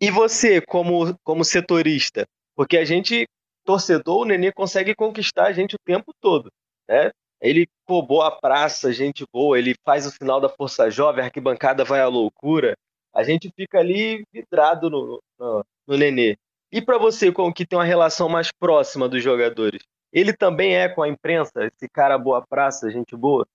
E 0.00 0.10
você, 0.10 0.60
como, 0.60 1.14
como 1.22 1.44
setorista? 1.44 2.26
Porque 2.56 2.78
a 2.78 2.84
gente, 2.84 3.28
torcedor, 3.64 4.22
o 4.22 4.24
Nenê 4.24 4.50
consegue 4.50 4.94
conquistar 4.94 5.48
a 5.48 5.52
gente 5.52 5.74
o 5.74 5.84
tempo 5.84 6.12
todo, 6.20 6.50
né? 6.88 7.10
Ele, 7.40 7.66
pô, 7.86 8.02
boa 8.02 8.30
praça, 8.30 8.92
gente 8.92 9.24
boa, 9.32 9.58
ele 9.58 9.74
faz 9.84 10.06
o 10.06 10.12
final 10.12 10.40
da 10.40 10.48
Força 10.48 10.90
Jovem, 10.90 11.22
a 11.22 11.26
arquibancada 11.26 11.84
vai 11.84 12.00
à 12.00 12.06
loucura. 12.06 12.74
A 13.14 13.22
gente 13.22 13.50
fica 13.54 13.78
ali 13.78 14.24
vidrado 14.32 14.88
no, 14.90 15.22
no, 15.38 15.64
no 15.86 15.96
Nenê. 15.96 16.36
E 16.72 16.80
para 16.80 16.98
você, 16.98 17.32
como 17.32 17.52
que 17.52 17.66
tem 17.66 17.78
uma 17.78 17.84
relação 17.84 18.28
mais 18.28 18.50
próxima 18.52 19.08
dos 19.08 19.22
jogadores? 19.22 19.82
Ele 20.12 20.32
também 20.32 20.76
é 20.76 20.88
com 20.88 21.02
a 21.02 21.08
imprensa, 21.08 21.64
esse 21.64 21.88
cara 21.88 22.18
boa 22.18 22.44
praça, 22.46 22.90
gente 22.90 23.16
boa? 23.16 23.46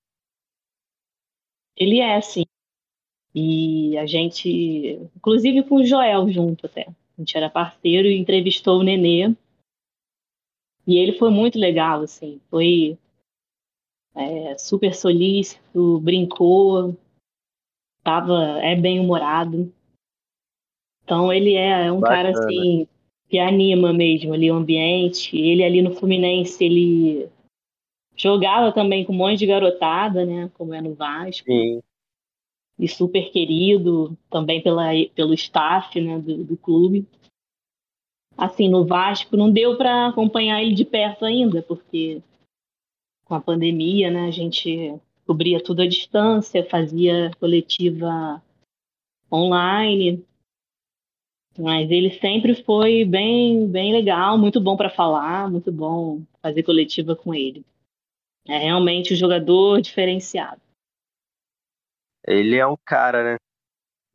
Ele 1.78 2.00
é, 2.00 2.20
sim. 2.22 2.46
E 3.38 3.98
a 3.98 4.06
gente, 4.06 4.98
inclusive 5.14 5.64
com 5.64 5.76
o 5.76 5.86
Joel 5.86 6.30
junto 6.30 6.68
até. 6.68 6.88
A 6.88 7.22
gente 7.22 7.36
era 7.36 7.50
parceiro 7.50 8.08
e 8.08 8.18
entrevistou 8.18 8.80
o 8.80 8.84
Nenê. 8.84 9.36
E 10.88 10.98
ele 10.98 11.18
foi 11.18 11.30
muito 11.30 11.60
legal, 11.60 12.02
assim. 12.02 12.40
Foi 12.50 12.98
é, 14.16 14.58
super 14.58 14.96
solícito, 14.96 16.00
brincou, 16.00 16.96
tava, 18.02 18.60
é 18.64 18.74
bem 18.74 19.02
humorado. 19.02 19.74
Então 21.04 21.34
ele 21.34 21.56
é, 21.56 21.88
é 21.88 21.92
um 21.92 22.00
cara 22.00 22.32
Bacana. 22.32 22.48
assim 22.48 22.88
que 23.28 23.38
anima 23.38 23.92
mesmo 23.92 24.34
ali 24.34 24.50
o 24.50 24.56
ambiente. 24.56 25.36
Ele 25.38 25.62
ali 25.62 25.82
no 25.82 25.94
Fluminense, 25.94 26.64
ele 26.64 27.30
jogava 28.16 28.72
também 28.72 29.04
com 29.04 29.12
um 29.12 29.18
monte 29.18 29.40
de 29.40 29.48
garotada, 29.48 30.26
né? 30.26 30.50
Como 30.54 30.74
é 30.74 30.80
no 30.80 30.94
Vasco 30.94 31.46
Sim. 31.46 31.82
E 32.78 32.88
super 32.88 33.32
querido 33.32 34.18
também 34.30 34.62
pela, 34.62 34.90
pelo 35.14 35.34
staff 35.34 36.00
né, 36.00 36.20
do, 36.20 36.44
do 36.44 36.58
clube. 36.58 37.08
Assim, 38.38 38.70
no 38.70 38.86
Vasco 38.86 39.38
não 39.38 39.50
deu 39.50 39.78
para 39.78 40.08
acompanhar 40.08 40.62
ele 40.62 40.74
de 40.74 40.84
perto 40.84 41.24
ainda, 41.24 41.62
porque 41.62 42.22
com 43.24 43.34
a 43.34 43.42
pandemia, 43.42 44.12
né, 44.12 44.28
a 44.28 44.32
gente 44.32 44.94
cobria 45.26 45.64
tudo 45.64 45.82
à 45.82 45.88
distância, 45.88 46.70
fazia 46.70 47.32
coletiva 47.40 48.44
online, 49.32 50.24
mas 51.58 51.90
ele 51.90 52.12
sempre 52.20 52.54
foi 52.54 53.06
bem, 53.06 53.68
bem 53.68 53.94
legal, 53.94 54.38
muito 54.38 54.60
bom 54.60 54.76
para 54.76 54.90
falar, 54.90 55.50
muito 55.50 55.72
bom 55.72 56.22
fazer 56.42 56.64
coletiva 56.64 57.16
com 57.16 57.34
ele. 57.34 57.66
É 58.48 58.58
realmente 58.58 59.14
um 59.14 59.18
jogador 59.18 59.82
diferenciado. 59.82 60.62
Ele 62.28 62.58
é 62.58 62.66
um 62.66 62.76
cara, 62.86 63.24
né? 63.24 63.38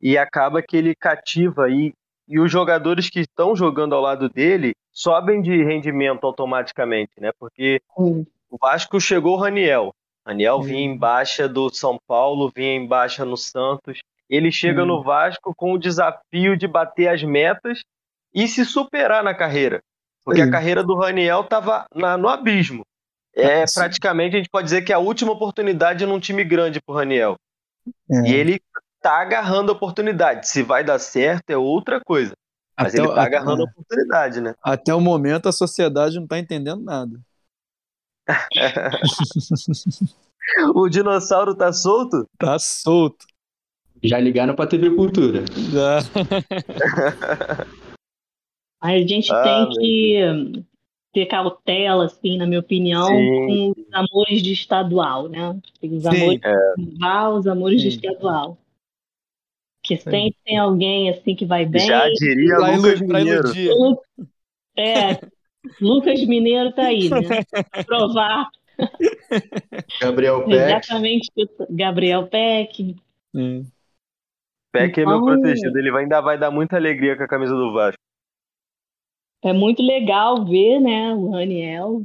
E 0.01 0.17
acaba 0.17 0.61
que 0.61 0.75
ele 0.75 0.95
cativa 0.95 1.65
aí. 1.65 1.93
E 2.27 2.39
os 2.39 2.51
jogadores 2.51 3.09
que 3.09 3.19
estão 3.19 3.55
jogando 3.55 3.93
ao 3.93 4.01
lado 4.01 4.29
dele 4.29 4.73
sobem 4.91 5.41
de 5.41 5.63
rendimento 5.63 6.23
automaticamente, 6.25 7.11
né? 7.19 7.31
Porque 7.39 7.81
o 7.97 8.25
Vasco 8.59 8.99
chegou 8.99 9.37
o 9.37 9.39
Raniel. 9.39 9.93
Raniel 10.25 10.61
vinha 10.61 10.81
em 10.81 10.97
baixa 10.97 11.47
do 11.47 11.69
São 11.69 11.97
Paulo, 12.07 12.51
vinha 12.55 12.73
em 12.75 12.87
baixa 12.87 13.25
no 13.25 13.35
Santos. 13.37 13.99
Ele 14.29 14.51
chega 14.51 14.83
Hum. 14.83 14.87
no 14.87 15.03
Vasco 15.03 15.53
com 15.55 15.73
o 15.73 15.77
desafio 15.77 16.55
de 16.55 16.67
bater 16.67 17.07
as 17.09 17.23
metas 17.23 17.81
e 18.33 18.47
se 18.47 18.63
superar 18.63 19.23
na 19.23 19.33
carreira. 19.33 19.81
Porque 20.23 20.41
Sim. 20.41 20.47
a 20.47 20.51
carreira 20.51 20.83
do 20.83 20.95
Raniel 20.95 21.41
estava 21.41 21.85
no 21.93 22.29
abismo. 22.29 22.83
É 23.35 23.65
Sim. 23.65 23.79
praticamente, 23.79 24.35
a 24.35 24.39
gente 24.39 24.49
pode 24.49 24.65
dizer 24.65 24.83
que 24.83 24.91
é 24.91 24.95
a 24.95 24.99
última 24.99 25.31
oportunidade 25.31 26.05
num 26.05 26.19
time 26.19 26.43
grande 26.43 26.79
pro 26.81 26.95
Raniel. 26.95 27.35
É. 28.09 28.29
E 28.29 28.33
ele 28.33 28.61
tá 29.01 29.21
agarrando 29.21 29.71
a 29.71 29.75
oportunidade. 29.75 30.47
Se 30.47 30.63
vai 30.63 30.83
dar 30.83 30.99
certo 30.99 31.49
é 31.49 31.57
outra 31.57 31.99
coisa. 32.03 32.33
Mas 32.79 32.93
Até 32.93 33.01
ele 33.03 33.07
tá 33.07 33.13
até- 33.13 33.21
agarrando 33.37 33.61
a 33.63 33.65
oportunidade, 33.65 34.41
né? 34.41 34.53
Até 34.63 34.93
o 34.93 35.01
momento 35.01 35.49
a 35.49 35.51
sociedade 35.51 36.19
não 36.19 36.27
tá 36.27 36.37
entendendo 36.39 36.83
nada. 36.83 37.19
O 40.75 40.89
dinossauro 40.89 41.55
tá 41.55 41.71
solto? 41.71 42.27
Tá 42.37 42.57
solto. 42.59 43.25
Já 44.03 44.19
ligaram 44.19 44.53
pra 44.55 44.67
TV 44.67 44.89
Cultura. 44.95 45.43
Já. 45.71 45.99
A 48.81 48.97
gente 48.97 49.31
Ah, 49.31 49.43
tem 49.43 49.69
que 49.69 50.65
ter 51.13 51.25
cautela, 51.25 52.05
assim, 52.05 52.37
na 52.37 52.45
minha 52.47 52.59
opinião, 52.59 53.07
Sim. 53.07 53.73
com 53.73 53.81
os 53.81 53.93
amores 53.93 54.41
de 54.41 54.53
estadual, 54.53 55.27
né? 55.27 55.59
Tem 55.79 55.93
os 55.93 56.03
Sim, 56.03 56.09
amores 56.09 56.39
de 56.39 56.83
rival, 56.83 57.33
os 57.35 57.47
amores 57.47 57.81
de 57.81 57.91
Sim. 57.91 57.97
estadual. 57.97 58.57
Que 59.83 59.97
sempre 59.97 60.35
tem 60.45 60.57
alguém, 60.57 61.09
assim, 61.09 61.35
que 61.35 61.45
vai 61.45 61.65
bem. 61.65 61.85
Já 61.85 62.07
diria 62.09 62.55
Pra, 62.55 62.75
Lucas 62.75 63.01
Mineiro. 63.01 63.47
Lu- 63.77 64.01
É, 64.77 65.19
Lucas 65.81 66.23
Mineiro 66.25 66.71
tá 66.71 66.83
aí, 66.85 67.09
né? 67.09 67.19
Pra 67.49 67.83
Provar 67.85 68.49
Gabriel 70.01 70.45
Peck. 70.45 70.53
exatamente 70.53 71.29
Gabriel 71.69 72.27
Peck. 72.27 72.95
Sim. 73.35 73.65
Peck 74.71 74.99
é 75.01 75.05
meu 75.05 75.21
protegido. 75.23 75.77
Ele 75.77 75.91
vai- 75.91 76.03
ainda 76.03 76.21
vai 76.21 76.37
dar 76.37 76.51
muita 76.51 76.77
alegria 76.77 77.17
com 77.17 77.23
a 77.23 77.27
camisa 77.27 77.53
do 77.53 77.73
Vasco. 77.73 77.99
É 79.43 79.53
muito 79.53 79.81
legal 79.81 80.45
ver, 80.45 80.79
né, 80.79 81.13
o 81.13 81.31
Raniel 81.31 82.03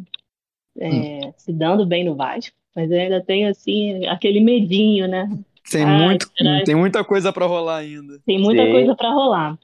é, 0.79 0.89
Hum. 0.91 1.33
se 1.37 1.53
dando 1.53 1.87
bem 1.87 2.05
no 2.05 2.15
Vasco. 2.15 2.55
Mas 2.75 2.91
eu 2.91 2.99
ainda 3.01 3.23
tenho, 3.25 3.49
assim, 3.49 4.07
aquele 4.07 4.41
medinho, 4.41 5.09
né? 5.09 5.29
Tem, 5.71 5.83
Ai, 5.85 6.05
muito, 6.07 6.31
será- 6.37 6.63
tem 6.65 6.75
muita 6.75 7.03
coisa 7.03 7.33
pra 7.33 7.47
rolar 7.47 7.79
ainda. 7.79 8.19
Tem 8.27 8.39
muita 8.39 8.65
Sim. 8.65 8.71
coisa 8.71 8.95
pra 8.95 9.11
rolar. 9.11 9.59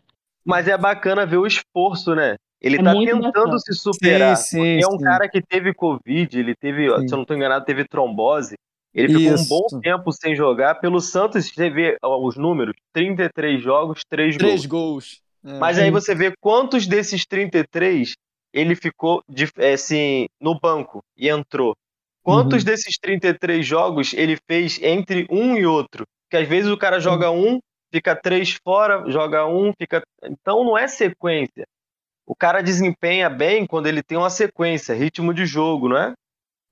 Mas 0.44 0.66
é 0.66 0.76
bacana 0.78 1.26
ver 1.26 1.36
o 1.36 1.46
esforço, 1.46 2.14
né? 2.14 2.36
Ele 2.60 2.76
É 2.78 2.82
tá 2.82 2.92
tentando 2.94 3.22
bacana. 3.22 3.58
se 3.58 3.74
superar. 3.74 4.36
Sim, 4.36 4.58
sim, 4.58 4.80
é 4.82 4.86
um 4.88 4.98
sim. 4.98 5.04
cara 5.04 5.28
que 5.28 5.42
teve 5.42 5.74
Covid, 5.74 6.38
ele 6.38 6.54
teve, 6.54 6.88
Sim. 7.00 7.08
se 7.08 7.14
eu 7.14 7.18
não 7.18 7.24
tô 7.24 7.34
enganado, 7.34 7.64
teve 7.64 7.84
trombose. 7.86 8.54
Ele 8.94 9.08
ficou 9.08 9.34
Isso. 9.34 9.44
um 9.44 9.58
bom 9.58 9.80
tempo 9.80 10.12
sem 10.12 10.34
jogar. 10.34 10.76
Pelo 10.76 11.00
Santos, 11.00 11.48
você 11.48 11.68
vê 11.70 11.96
os 12.02 12.36
números: 12.36 12.74
33 12.92 13.62
jogos, 13.62 14.02
3 14.08 14.36
gols. 14.36 14.48
Três 14.50 14.66
gols. 14.66 15.20
É. 15.44 15.58
Mas 15.58 15.78
aí 15.78 15.90
você 15.90 16.14
vê 16.14 16.32
quantos 16.40 16.86
desses 16.86 17.24
33 17.26 18.14
ele 18.52 18.76
ficou 18.76 19.22
de- 19.28 19.50
é, 19.58 19.72
assim, 19.72 20.26
no 20.40 20.58
banco 20.58 21.02
e 21.16 21.28
entrou. 21.28 21.74
Quantos 22.22 22.60
Uhum. 22.60 22.64
desses 22.66 22.96
33 22.98 23.66
jogos 23.66 24.12
ele 24.12 24.36
fez 24.46 24.78
entre 24.82 25.26
um 25.30 25.56
e 25.56 25.66
outro? 25.66 26.04
Porque 26.24 26.42
às 26.42 26.48
vezes 26.48 26.70
o 26.70 26.76
cara 26.78 27.00
joga 27.00 27.30
um, 27.30 27.58
fica 27.92 28.14
três 28.14 28.56
fora, 28.62 29.10
joga 29.10 29.46
um, 29.46 29.72
fica. 29.76 30.02
Então 30.24 30.62
não 30.64 30.78
é 30.78 30.86
sequência. 30.86 31.64
O 32.26 32.36
cara 32.36 32.62
desempenha 32.62 33.28
bem 33.28 33.66
quando 33.66 33.86
ele 33.88 34.02
tem 34.02 34.16
uma 34.16 34.30
sequência, 34.30 34.94
ritmo 34.94 35.34
de 35.34 35.44
jogo, 35.44 35.88
não 35.88 35.96
é? 35.96 36.12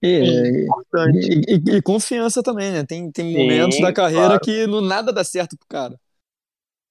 E, 0.02 0.64
Importante. 0.64 1.28
e- 1.28 1.54
e- 1.74 1.76
e 1.76 1.82
confiança 1.82 2.42
também, 2.42 2.70
né? 2.72 2.84
Tem, 2.86 3.10
tem 3.10 3.32
Sim, 3.32 3.38
momentos 3.38 3.80
da 3.80 3.92
carreira 3.92 4.38
claro. 4.38 4.40
que 4.40 4.66
no 4.66 4.80
nada 4.80 5.12
dá 5.12 5.24
certo 5.24 5.56
pro 5.58 5.66
cara. 5.68 5.96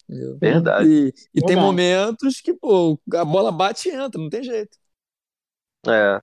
Entendeu? 0.10 0.38
Verdade. 0.40 0.90
E, 0.90 1.14
e 1.36 1.46
tem 1.46 1.56
momentos 1.56 2.42
que, 2.42 2.52
pô, 2.52 3.00
a 3.14 3.24
bola 3.24 3.52
bate 3.52 3.90
e 3.90 3.92
entra, 3.92 4.20
não 4.20 4.30
tem 4.30 4.42
jeito. 4.42 4.76
É. 5.88 6.20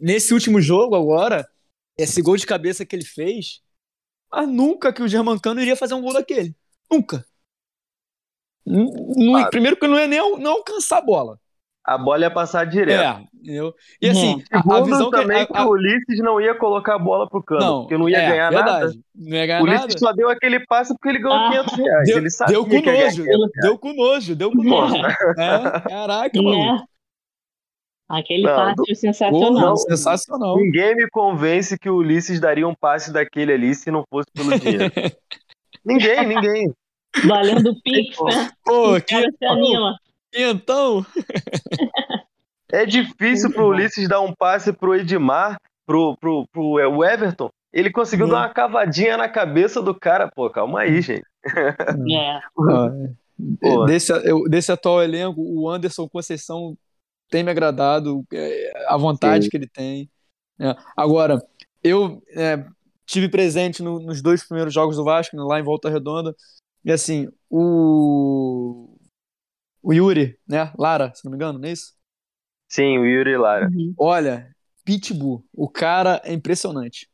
Nesse 0.00 0.32
último 0.32 0.58
jogo 0.58 0.96
agora, 0.96 1.46
esse 1.98 2.22
gol 2.22 2.36
de 2.36 2.46
cabeça 2.46 2.86
que 2.86 2.96
ele 2.96 3.04
fez, 3.04 3.60
mas 4.32 4.48
nunca 4.48 4.92
que 4.92 5.02
o 5.02 5.08
Germancano 5.08 5.60
iria 5.60 5.76
fazer 5.76 5.92
um 5.92 6.00
gol 6.00 6.14
daquele. 6.14 6.56
Nunca. 6.90 7.26
Claro. 8.64 9.50
Primeiro 9.50 9.76
que 9.76 9.86
não 9.86 9.98
ia 9.98 10.06
nem 10.06 10.38
não 10.38 10.52
alcançar 10.52 10.98
a 10.98 11.02
bola. 11.02 11.38
A 11.94 11.98
bola 11.98 12.20
ia 12.22 12.30
passar 12.30 12.64
direto. 12.64 13.18
É, 13.20 13.24
entendeu? 13.42 13.74
E 14.00 14.08
assim, 14.10 14.42
a, 14.52 14.58
a 14.58 14.80
visão 14.82 15.10
que, 15.10 15.16
também 15.16 15.40
a- 15.42 15.46
que 15.46 15.56
a- 15.56 15.64
o 15.66 15.70
Ulisses 15.70 16.18
não 16.20 16.40
ia 16.40 16.54
colocar 16.54 16.94
a 16.96 16.98
bola 16.98 17.28
pro 17.28 17.42
cano, 17.42 17.60
não, 17.60 17.80
porque 17.80 17.96
não 17.96 18.08
ia 18.08 18.18
é, 18.18 18.28
ganhar 18.30 18.50
verdade, 18.50 18.80
nada. 18.86 18.92
Não 19.14 19.36
ia 19.36 19.46
ganhar 19.46 19.62
O 19.62 19.66
nada. 19.66 19.80
Ulisses 19.84 20.00
só 20.00 20.12
deu 20.12 20.28
aquele 20.28 20.60
passe 20.66 20.92
porque 20.94 21.08
ele 21.08 21.18
ganhou 21.18 21.36
Ah. 21.38 21.50
500 21.50 21.72
reais. 21.78 22.08
Deu, 22.08 22.18
ele 22.18 22.30
sabia 22.30 22.52
deu 22.54 22.64
com 22.64 22.70
que 22.70 22.92
nojo, 22.92 23.22
500 23.24 23.50
deu 23.62 23.78
com 23.78 23.92
nojo, 23.94 24.36
deu 24.36 24.50
com 24.52 24.62
nojo. 24.62 24.96
É, 24.96 25.80
caraca, 25.88 26.42
mano. 26.42 26.74
Né? 26.76 26.84
Aquele 28.10 28.44
Não, 28.44 28.56
passe 28.56 28.74
Porra, 28.76 28.94
sensacional. 28.94 29.76
sensacional. 29.76 30.56
Ninguém 30.56 30.96
me 30.96 31.08
convence 31.10 31.78
que 31.78 31.90
o 31.90 31.96
Ulisses 31.96 32.40
daria 32.40 32.66
um 32.66 32.74
passe 32.74 33.12
daquele 33.12 33.52
ali 33.52 33.74
se 33.74 33.90
não 33.90 34.02
fosse 34.08 34.28
pelo 34.34 34.58
dinheiro. 34.58 34.90
ninguém, 35.84 36.26
ninguém. 36.26 36.72
Valendo 37.26 37.70
o 37.70 37.76
Pix, 37.82 38.16
né? 38.24 38.50
Pô, 38.64 38.94
O 38.96 39.00
que 39.02 39.14
cara 39.14 39.30
se 39.30 39.44
anima. 39.44 39.94
Então. 40.34 41.04
É 42.70 42.84
difícil 42.84 43.50
pro 43.52 43.68
Ulisses 43.68 44.08
dar 44.08 44.20
um 44.20 44.34
passe 44.34 44.72
pro 44.72 44.94
Edmar, 44.94 45.58
pro, 45.86 46.16
pro, 46.18 46.46
pro 46.52 46.62
o 46.62 47.04
Everton. 47.04 47.48
Ele 47.72 47.90
conseguiu 47.90 48.26
Hum. 48.26 48.30
dar 48.30 48.36
uma 48.38 48.48
cavadinha 48.52 49.16
na 49.16 49.28
cabeça 49.28 49.80
do 49.82 49.94
cara. 49.94 50.30
Pô, 50.34 50.50
calma 50.50 50.80
aí, 50.80 51.00
gente. 51.00 51.22
É. 51.46 52.40
Pô. 53.60 53.84
Desse, 53.86 54.12
eu- 54.28 54.48
desse 54.48 54.72
atual 54.72 55.02
elenco, 55.02 55.40
o 55.40 55.68
Anderson 55.70 56.08
Conceição 56.08 56.76
tem 57.30 57.42
me 57.44 57.50
agradado, 57.50 58.24
é, 58.32 58.84
a 58.88 58.96
vontade 58.96 59.44
Sim. 59.44 59.50
que 59.50 59.56
ele 59.56 59.68
tem. 59.68 60.10
né? 60.58 60.74
Agora, 60.96 61.40
eu 61.84 62.20
é, 62.36 62.64
tive 63.06 63.28
presente 63.28 63.82
no- 63.82 64.00
nos 64.00 64.20
dois 64.20 64.42
primeiros 64.44 64.74
jogos 64.74 64.96
do 64.96 65.04
Vasco, 65.04 65.36
lá 65.36 65.60
em 65.60 65.62
Volta 65.62 65.88
Redonda, 65.88 66.34
e 66.84 66.90
assim, 66.90 67.28
o, 67.48 68.97
o 69.82 69.92
Yuri, 69.92 70.38
né, 70.46 70.72
Lara, 70.78 71.12
se 71.14 71.24
não 71.24 71.30
me 71.30 71.36
engano, 71.36 71.58
não 71.58 71.68
é 71.68 71.72
isso? 71.72 71.92
Sim, 72.68 72.98
o 72.98 73.06
Yuri 73.06 73.36
Lara. 73.36 73.68
Uhum. 73.68 73.94
Olha, 73.98 74.50
Pitbull, 74.84 75.44
o 75.52 75.68
cara 75.68 76.20
é 76.24 76.32
impressionante. 76.32 77.08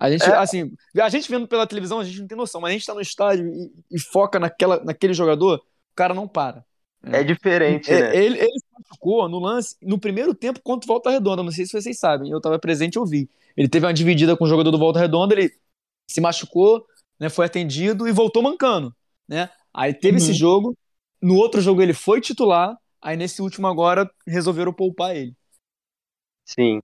A 0.00 0.10
gente, 0.10 0.24
É. 0.24 0.34
assim, 0.36 0.72
a 1.00 1.08
gente 1.08 1.28
vendo 1.30 1.46
pela 1.48 1.66
televisão, 1.66 1.98
a 2.00 2.04
gente 2.04 2.20
não 2.20 2.26
tem 2.28 2.36
noção, 2.38 2.60
mas 2.60 2.70
a 2.70 2.72
gente 2.72 2.86
tá 2.86 2.94
no 2.94 3.00
estádio 3.00 3.46
e, 3.48 3.96
e 3.96 4.00
foca 4.00 4.38
naquela, 4.38 4.82
naquele 4.84 5.12
jogador, 5.12 5.58
o 5.58 5.94
cara 5.94 6.14
não 6.14 6.26
para. 6.28 6.64
É 7.02 7.22
diferente, 7.22 7.90
É, 7.92 8.00
né? 8.00 8.16
ele, 8.16 8.38
ele 8.38 8.58
se 8.58 8.66
machucou 8.76 9.28
no 9.28 9.38
lance 9.38 9.76
no 9.82 9.98
primeiro 10.00 10.34
tempo 10.34 10.60
contra 10.62 10.84
o 10.84 10.88
Volta 10.88 11.10
Redonda. 11.10 11.42
Não 11.44 11.52
sei 11.52 11.64
se 11.64 11.72
vocês 11.72 11.96
sabem, 11.98 12.30
eu 12.30 12.40
tava 12.40 12.58
presente 12.58 12.96
e 12.96 12.98
eu 12.98 13.06
vi. 13.06 13.28
Ele 13.56 13.68
teve 13.68 13.86
uma 13.86 13.94
dividida 13.94 14.36
com 14.36 14.44
o 14.44 14.48
jogador 14.48 14.70
do 14.72 14.78
Volta 14.78 14.98
Redonda, 14.98 15.34
ele 15.34 15.52
se 16.08 16.20
machucou, 16.20 16.84
né, 17.18 17.28
foi 17.28 17.46
atendido 17.46 18.08
e 18.08 18.12
voltou 18.12 18.42
mancando. 18.42 18.92
Né? 19.28 19.48
Aí 19.72 19.94
teve 19.94 20.18
Uhum. 20.18 20.24
esse 20.24 20.32
jogo, 20.32 20.76
no 21.20 21.34
outro 21.34 21.60
jogo 21.60 21.82
ele 21.82 21.92
foi 21.92 22.20
titular, 22.20 22.76
aí 23.00 23.16
nesse 23.16 23.42
último 23.42 23.66
agora 23.66 24.10
resolveram 24.26 24.72
poupar 24.72 25.16
ele. 25.16 25.34
Sim. 26.44 26.80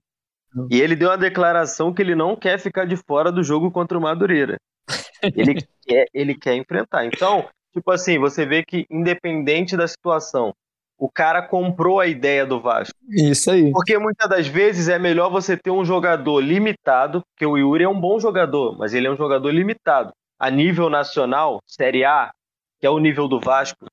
E 0.69 0.79
ele 0.79 0.95
deu 0.95 1.09
uma 1.09 1.17
declaração 1.17 1.93
que 1.93 2.01
ele 2.01 2.15
não 2.15 2.35
quer 2.35 2.59
ficar 2.59 2.85
de 2.85 2.95
fora 2.95 3.31
do 3.31 3.43
jogo 3.43 3.71
contra 3.71 3.97
o 3.97 4.01
Madureira. 4.01 4.57
Ele 5.35 5.55
quer, 5.81 6.05
ele 6.13 6.35
quer 6.35 6.55
enfrentar. 6.55 7.03
Então, 7.03 7.49
tipo 7.73 7.89
assim, 7.89 8.19
você 8.19 8.45
vê 8.45 8.63
que 8.63 8.85
independente 8.91 9.75
da 9.75 9.87
situação, 9.87 10.53
o 10.97 11.09
cara 11.09 11.41
comprou 11.41 11.99
a 11.99 12.05
ideia 12.05 12.45
do 12.45 12.61
Vasco. 12.61 12.93
Isso 13.09 13.49
aí. 13.49 13.71
Porque 13.71 13.97
muitas 13.97 14.29
das 14.29 14.47
vezes 14.47 14.87
é 14.87 14.99
melhor 14.99 15.29
você 15.29 15.57
ter 15.57 15.71
um 15.71 15.83
jogador 15.83 16.39
limitado, 16.39 17.23
porque 17.31 17.45
o 17.45 17.57
Yuri 17.57 17.83
é 17.83 17.89
um 17.89 17.99
bom 17.99 18.19
jogador, 18.19 18.77
mas 18.77 18.93
ele 18.93 19.07
é 19.07 19.11
um 19.11 19.17
jogador 19.17 19.49
limitado. 19.49 20.11
A 20.39 20.51
nível 20.51 20.89
nacional, 20.89 21.59
Série 21.65 22.05
A, 22.05 22.31
que 22.79 22.85
é 22.85 22.89
o 22.89 22.99
nível 22.99 23.27
do 23.27 23.39
Vasco, 23.39 23.85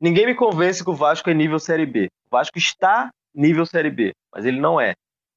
ninguém 0.00 0.26
me 0.26 0.34
convence 0.34 0.82
que 0.82 0.90
o 0.90 0.94
Vasco 0.94 1.28
é 1.30 1.34
nível 1.34 1.58
Série 1.58 1.86
B. 1.86 2.06
O 2.26 2.36
Vasco 2.36 2.58
está 2.58 3.10
nível 3.34 3.66
Série 3.66 3.90
B, 3.90 4.12
mas 4.34 4.44
ele 4.44 4.58
não 4.60 4.80
é. 4.80 4.94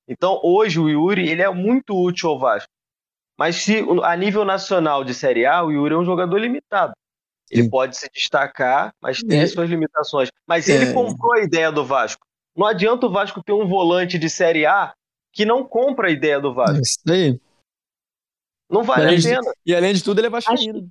Então, 0.08 0.40
hoje 0.44 0.80
o 0.80 0.90
Yuri, 0.90 1.30
ele 1.30 1.42
é 1.42 1.50
muito 1.50 1.96
útil 1.96 2.30
ao 2.30 2.40
Vasco. 2.40 2.70
Mas 3.38 3.58
se 3.58 3.84
a 4.04 4.16
nível 4.16 4.46
nacional 4.46 5.04
de 5.04 5.14
Série 5.14 5.46
A, 5.46 5.64
o 5.64 5.72
Yuri 5.72 5.94
é 5.96 5.98
um 5.98 6.06
jogador 6.06 6.38
limitado. 6.38 6.94
Ele 7.50 7.64
Sim. 7.64 7.70
pode 7.70 7.98
se 7.98 8.10
destacar, 8.14 8.94
mas 9.02 9.22
tem 9.22 9.40
É. 9.40 9.44
as 9.44 9.52
suas 9.52 9.70
limitações. 9.70 10.30
Mas 10.48 10.68
ele 10.68 10.86
É. 10.86 10.94
comprou 10.94 11.34
a 11.34 11.42
ideia 11.42 11.72
do 11.72 11.84
Vasco. 11.86 12.26
Não 12.56 12.66
adianta 12.66 13.06
o 13.06 13.12
Vasco 13.12 13.42
ter 13.44 13.54
um 13.54 13.68
volante 13.68 14.18
de 14.20 14.30
Série 14.30 14.66
A 14.66 14.94
que 15.32 15.46
não 15.46 15.64
compra 15.64 16.08
a 16.08 16.12
ideia 16.12 16.40
do 16.40 16.54
Vasco. 16.54 16.82
Isso 16.82 17.00
aí. 17.10 17.40
Não 18.70 18.84
vale 18.84 19.16
a 19.16 19.22
pena. 19.22 19.54
E 19.66 19.76
além 19.76 19.94
de 19.94 20.04
tudo, 20.04 20.20
ele 20.20 20.28
é 20.28 20.30
vascaíno. 20.30 20.88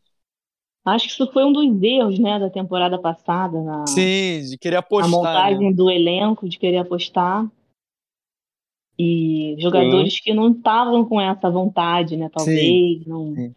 Acho 0.85 1.07
que 1.07 1.13
isso 1.13 1.33
foi 1.33 1.45
um 1.45 1.53
dos 1.53 1.83
erros, 1.83 2.19
né, 2.19 2.41
da 2.41 2.51
temporada 2.51 2.99
passada, 2.99 3.63
na, 3.63 3.87
Sim, 3.87 4.43
de 4.51 4.59
querer 4.59 4.77
apostar. 4.77 5.11
montagem 5.11 5.71
né? 5.71 5.73
do 5.73 5.89
elenco, 5.89 6.49
de 6.49 6.59
querer 6.59 6.79
apostar. 6.79 7.49
E 8.99 9.57
jogadores 9.59 10.21
que 10.21 10.35
não 10.35 10.51
estavam 10.53 11.05
com 11.05 11.21
essa 11.21 11.49
vontade, 11.51 12.17
né? 12.17 12.29
Talvez, 12.29 13.07
não 13.07 13.35
Sim. 13.35 13.55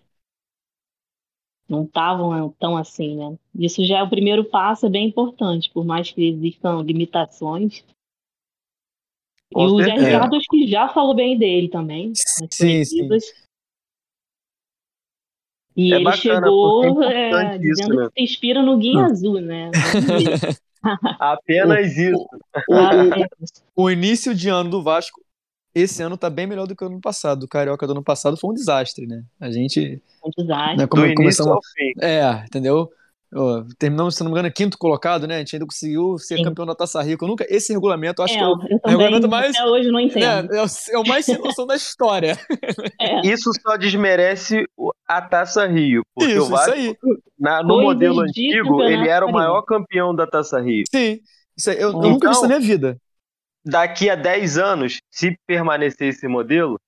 não 1.68 1.84
estavam 1.84 2.50
tão 2.58 2.78
assim, 2.78 3.16
né? 3.16 3.38
Isso 3.54 3.84
já 3.86 4.00
é 4.00 4.04
o 4.04 4.10
primeiro 4.10 4.46
passo, 4.46 4.86
é 4.86 4.90
bem 4.90 5.08
importante, 5.08 5.70
por 5.72 5.84
mais 5.84 6.12
que 6.12 6.24
existam 6.24 6.82
limitações. 6.82 7.84
Com 9.54 9.64
e 9.64 9.66
o 9.66 9.78
Zé 9.78 9.86
certeza. 9.86 10.08
Ricardo 10.08 10.36
acho 10.36 10.48
que 10.50 10.68
já 10.68 10.90
falou 10.90 11.14
bem 11.14 11.38
dele 11.38 11.70
também, 11.70 12.10
nas 12.10 12.48
Sim, 12.52 12.84
sim. 12.84 13.08
E 15.76 15.92
É 15.94 15.96
ele 15.98 16.06
bacana, 16.06 16.46
chegou 16.46 16.84
é 16.84 16.88
é, 16.88 17.28
importante 17.28 17.68
isso, 17.68 17.76
dizendo 17.76 17.96
né? 17.96 18.08
que 18.08 18.14
se 18.14 18.24
inspira 18.34 18.62
no 18.64 18.78
Guia 18.78 19.06
Azul, 19.06 19.42
né? 19.42 19.72
Apenas 21.20 21.98
isso. 21.98 22.26
Ah, 22.72 22.92
O 23.76 23.90
início 23.90 24.34
de 24.34 24.50
ano 24.50 24.70
do 24.70 24.84
Vasco, 24.84 25.20
esse 25.74 26.02
ano 26.02 26.18
tá 26.18 26.30
bem 26.30 26.48
melhor 26.48 26.68
do 26.68 26.76
que 26.76 26.84
o 26.84 26.88
ano 26.88 27.02
passado. 27.02 27.44
O 27.44 27.48
Carioca 27.48 27.86
do 27.86 27.92
ano 27.92 28.04
passado 28.04 28.38
foi 28.38 28.52
um 28.52 28.54
desastre, 28.54 29.06
né? 29.06 29.24
A 29.40 29.52
gente. 29.52 30.02
é 30.24 30.28
um 30.28 30.32
desastre. 30.38 30.78
Né, 30.78 30.84
Do 30.84 30.90
como, 30.90 31.04
início 31.06 31.16
começamos, 31.18 31.52
ao 31.52 31.62
fim. 31.76 31.92
É, 32.02 32.46
entendeu? 32.46 32.90
Terminamos, 33.78 34.16
se 34.16 34.24
não 34.24 34.32
me 34.32 34.38
engano, 34.38 34.54
quinto 34.54 34.78
colocado, 34.78 35.28
né? 35.28 35.36
A 35.36 35.40
gente 35.40 35.56
ainda 35.56 35.66
conseguiu 35.66 36.18
ser 36.18 36.38
Sim. 36.38 36.44
campeão 36.44 36.66
da 36.66 36.74
Taça 36.76 37.02
Rica. 37.02 37.24
Eu 37.26 37.28
nunca, 37.30 37.46
esse 37.50 37.74
regulamento, 37.74 38.22
eu 38.22 38.26
acho 38.26 38.34
É, 38.36 38.38
que 38.38 38.44
é 38.44 38.48
o, 38.48 38.52
eu 38.52 38.80
regulamento 38.86 39.28
mais- 39.28 39.56
até 39.56 39.66
hoje 39.70 39.88
não 39.92 40.00
né, 40.00 40.04
entendo. 40.06 40.54
é 40.54 40.62
o, 40.64 40.66
é 40.92 40.98
o 41.00 41.08
mais 41.08 41.26
sem 41.26 41.38
noção 41.38 41.66
da 41.68 41.76
história. 41.76 42.38
É, 43.00 43.28
Isso 43.28 43.52
só 43.62 43.76
desmerece 43.78 44.66
a 45.08 45.22
Taça 45.22 45.66
Rio. 45.68 46.02
Porque 46.16 46.32
Isso, 46.34 46.46
o 46.46 46.50
Vasco, 46.50 46.76
isso 46.76 46.90
aí. 46.90 46.96
na- 47.38 47.62
no 47.62 47.68
Coisas 47.70 47.84
modelo 47.86 48.24
de 48.26 48.30
antigo, 48.50 48.82
ele 48.84 49.08
era 49.10 49.26
o 49.26 49.32
maior 49.32 49.62
campeão 49.64 50.16
da 50.16 50.26
Taça 50.26 50.60
Rio. 50.62 50.84
Sim. 50.94 51.20
Isso 51.58 51.70
aí. 51.70 51.76
Eu, 51.78 51.90
eu 51.92 51.98
Então- 51.98 52.10
nunca 52.12 52.28
vi 52.30 52.34
isso 52.34 52.42
na 52.44 52.48
minha 52.48 52.60
vida. 52.60 52.98
Daqui 53.66 54.10
a 54.10 54.16
10 54.16 54.58
anos, 54.58 55.00
se 55.12 55.36
permanecer 55.48 56.08
esse 56.10 56.28
modelo, 56.28 56.80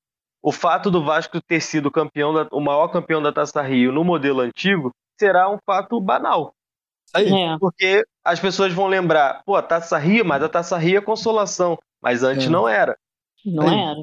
o 0.42 0.52
fato 0.52 0.90
do 0.92 1.04
Vasco 1.04 1.40
ter 1.42 1.60
sido 1.60 1.92
campeão 1.92 2.34
da- 2.34 2.48
o 2.52 2.62
maior 2.62 2.88
campeão 2.90 3.22
da 3.22 3.32
Taça 3.34 3.62
Rio 3.62 3.92
no 3.92 4.04
modelo 4.04 4.40
antigo 4.42 4.92
será 5.20 5.50
um 5.50 5.58
fato 5.66 6.00
banal. 6.00 6.54
Isso 7.08 7.18
aí. 7.18 7.34
é, 7.34 7.58
Porque 7.60 8.04
as 8.24 8.40
pessoas 8.40 8.74
vão 8.74 8.88
lembrar, 8.88 9.42
pô, 9.46 9.56
a 9.56 9.62
Taça 9.62 9.98
Rio, 9.98 10.26
mas 10.26 10.44
a 10.44 10.50
Taça 10.50 10.78
Rio 10.78 10.98
é 10.98 11.02
consolação. 11.02 11.78
Mas 12.02 12.24
antes 12.24 12.46
É. 12.48 12.50
não 12.50 12.68
era. 12.68 12.96
não 13.46 13.68
Aí. 13.68 13.80
era. 13.80 14.00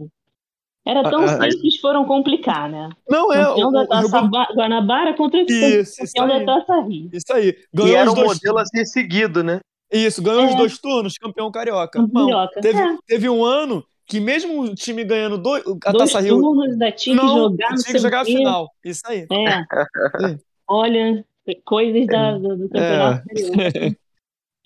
Era 0.86 1.10
tão 1.10 1.22
Ah, 1.22 1.24
ah, 1.46 1.50
simples, 1.50 1.80
foram 1.80 2.04
complicar, 2.04 2.68
né? 2.68 2.90
Não 3.08 3.32
é. 3.32 3.42
Campeão 3.44 3.68
O, 3.68 3.72
da 3.72 3.86
Taça 3.86 4.22
Ba- 4.22 4.48
Guanabara 4.54 5.14
contra 5.14 5.40
o 5.40 5.42
Isso, 5.42 6.02
isso 6.02 6.12
campeão 6.14 6.36
aí. 6.38 6.44
da 6.46 6.54
Taça 6.60 6.80
Rio. 6.82 7.08
Isso 7.12 7.32
aí. 7.32 7.48
E 7.48 7.56
Ganhou 7.76 7.96
era 7.96 8.06
os 8.06 8.12
um 8.12 8.16
dois 8.16 8.28
modelo 8.34 8.58
a 8.58 8.66
ser 8.66 8.84
seguido, 8.86 9.42
né? 9.42 9.60
Isso, 9.92 10.22
ganhou 10.22 10.44
os 10.46 10.52
É. 10.52 10.56
dois 10.56 10.78
turnos, 10.78 11.16
campeão 11.16 11.50
carioca. 11.50 11.98
Não, 12.00 12.08
carioca. 12.26 12.60
teve, 12.60 12.78
É. 12.80 12.96
teve 13.06 13.28
um 13.30 13.42
ano 13.44 13.82
que 14.06 14.20
mesmo 14.20 14.60
o 14.60 14.74
time 14.74 15.04
ganhando 15.04 15.38
dois, 15.38 15.62
a 15.86 15.92
Dois 15.92 16.10
Taça 16.12 16.20
Rio, 16.20 16.38
turnos 16.40 16.76
da 16.78 16.92
tinha 16.92 17.16
que 17.16 17.22
não, 17.24 17.34
jogar 17.50 17.70
no 17.70 17.76
tinha 17.76 17.92
que 17.94 17.98
jogar 18.00 18.20
a 18.20 18.24
final. 18.24 18.68
Isso 18.84 19.02
aí. 19.06 19.26
É. 19.30 19.64
Olha, 20.68 21.24
coisas 21.64 22.06
da, 22.06 22.38
do, 22.38 22.56
do 22.56 22.68
campeonato 22.68 23.24
carioca. 23.26 23.96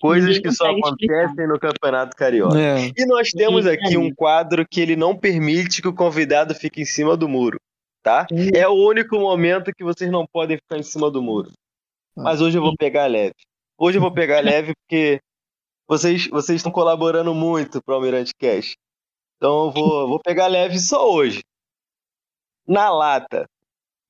Coisas 0.01 0.37
Ninguém 0.37 0.43
que 0.43 0.51
só 0.53 0.65
consegue 0.65 0.79
explicar. 0.87 1.25
acontecem 1.25 1.47
no 1.47 1.59
Campeonato 1.59 2.15
Carioca. 2.15 2.57
É. 2.57 2.91
E 2.97 3.05
nós 3.05 3.31
temos 3.31 3.65
Isso 3.65 3.73
aqui 3.73 3.97
um 3.97 4.13
quadro 4.13 4.65
que 4.65 4.79
ele 4.79 4.95
não 4.95 5.13
permite 5.15 5.81
que 5.81 5.89
o 5.89 5.93
convidado 5.93 6.55
fique 6.55 6.81
em 6.81 6.85
cima 6.85 7.17
do 7.17 7.27
muro, 7.27 7.59
tá? 8.01 8.25
É 8.53 8.65
o 8.65 8.73
único 8.73 9.19
momento 9.19 9.73
que 9.75 9.83
vocês 9.83 10.09
não 10.09 10.25
podem 10.25 10.55
ficar 10.55 10.77
em 10.77 10.83
cima 10.83 11.11
do 11.11 11.21
muro. 11.21 11.51
Mas 12.15 12.39
hoje 12.39 12.57
eu 12.57 12.61
vou 12.61 12.75
pegar 12.77 13.07
leve. 13.07 13.35
Hoje 13.77 13.97
eu 13.97 14.01
vou 14.01 14.11
pegar 14.11 14.39
leve 14.41 14.73
porque 14.75 15.19
vocês 15.85 16.27
vocês 16.27 16.57
estão 16.57 16.71
colaborando 16.71 17.33
muito 17.33 17.81
para 17.81 17.93
o 17.93 17.95
Almirante 17.95 18.33
Cash. 18.39 18.75
Então 19.35 19.65
eu 19.65 19.71
vou, 19.71 20.07
vou 20.07 20.19
pegar 20.21 20.47
leve 20.47 20.79
só 20.79 21.11
hoje. 21.11 21.41
Na 22.65 22.89
lata, 22.89 23.45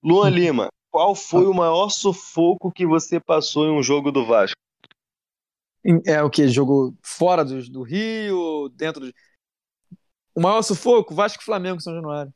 Luan 0.03 0.29
Lima, 0.29 0.69
qual 0.91 1.15
foi 1.15 1.45
o 1.45 1.53
maior 1.53 1.89
sufoco 1.89 2.71
que 2.71 2.85
você 2.85 3.19
passou 3.19 3.65
em 3.65 3.71
um 3.77 3.83
jogo 3.83 4.11
do 4.11 4.25
Vasco? 4.25 4.55
É 6.05 6.21
o 6.21 6.29
que? 6.29 6.47
Jogo 6.47 6.95
fora 7.01 7.43
do, 7.45 7.63
do 7.69 7.83
Rio, 7.83 8.69
dentro 8.69 9.01
do. 9.07 9.13
O 10.35 10.41
maior 10.41 10.61
sufoco, 10.61 11.13
Vasco 11.13 11.41
e 11.41 11.45
Flamengo 11.45 11.77
em 11.77 11.79
São 11.81 11.93
Januário. 11.93 12.33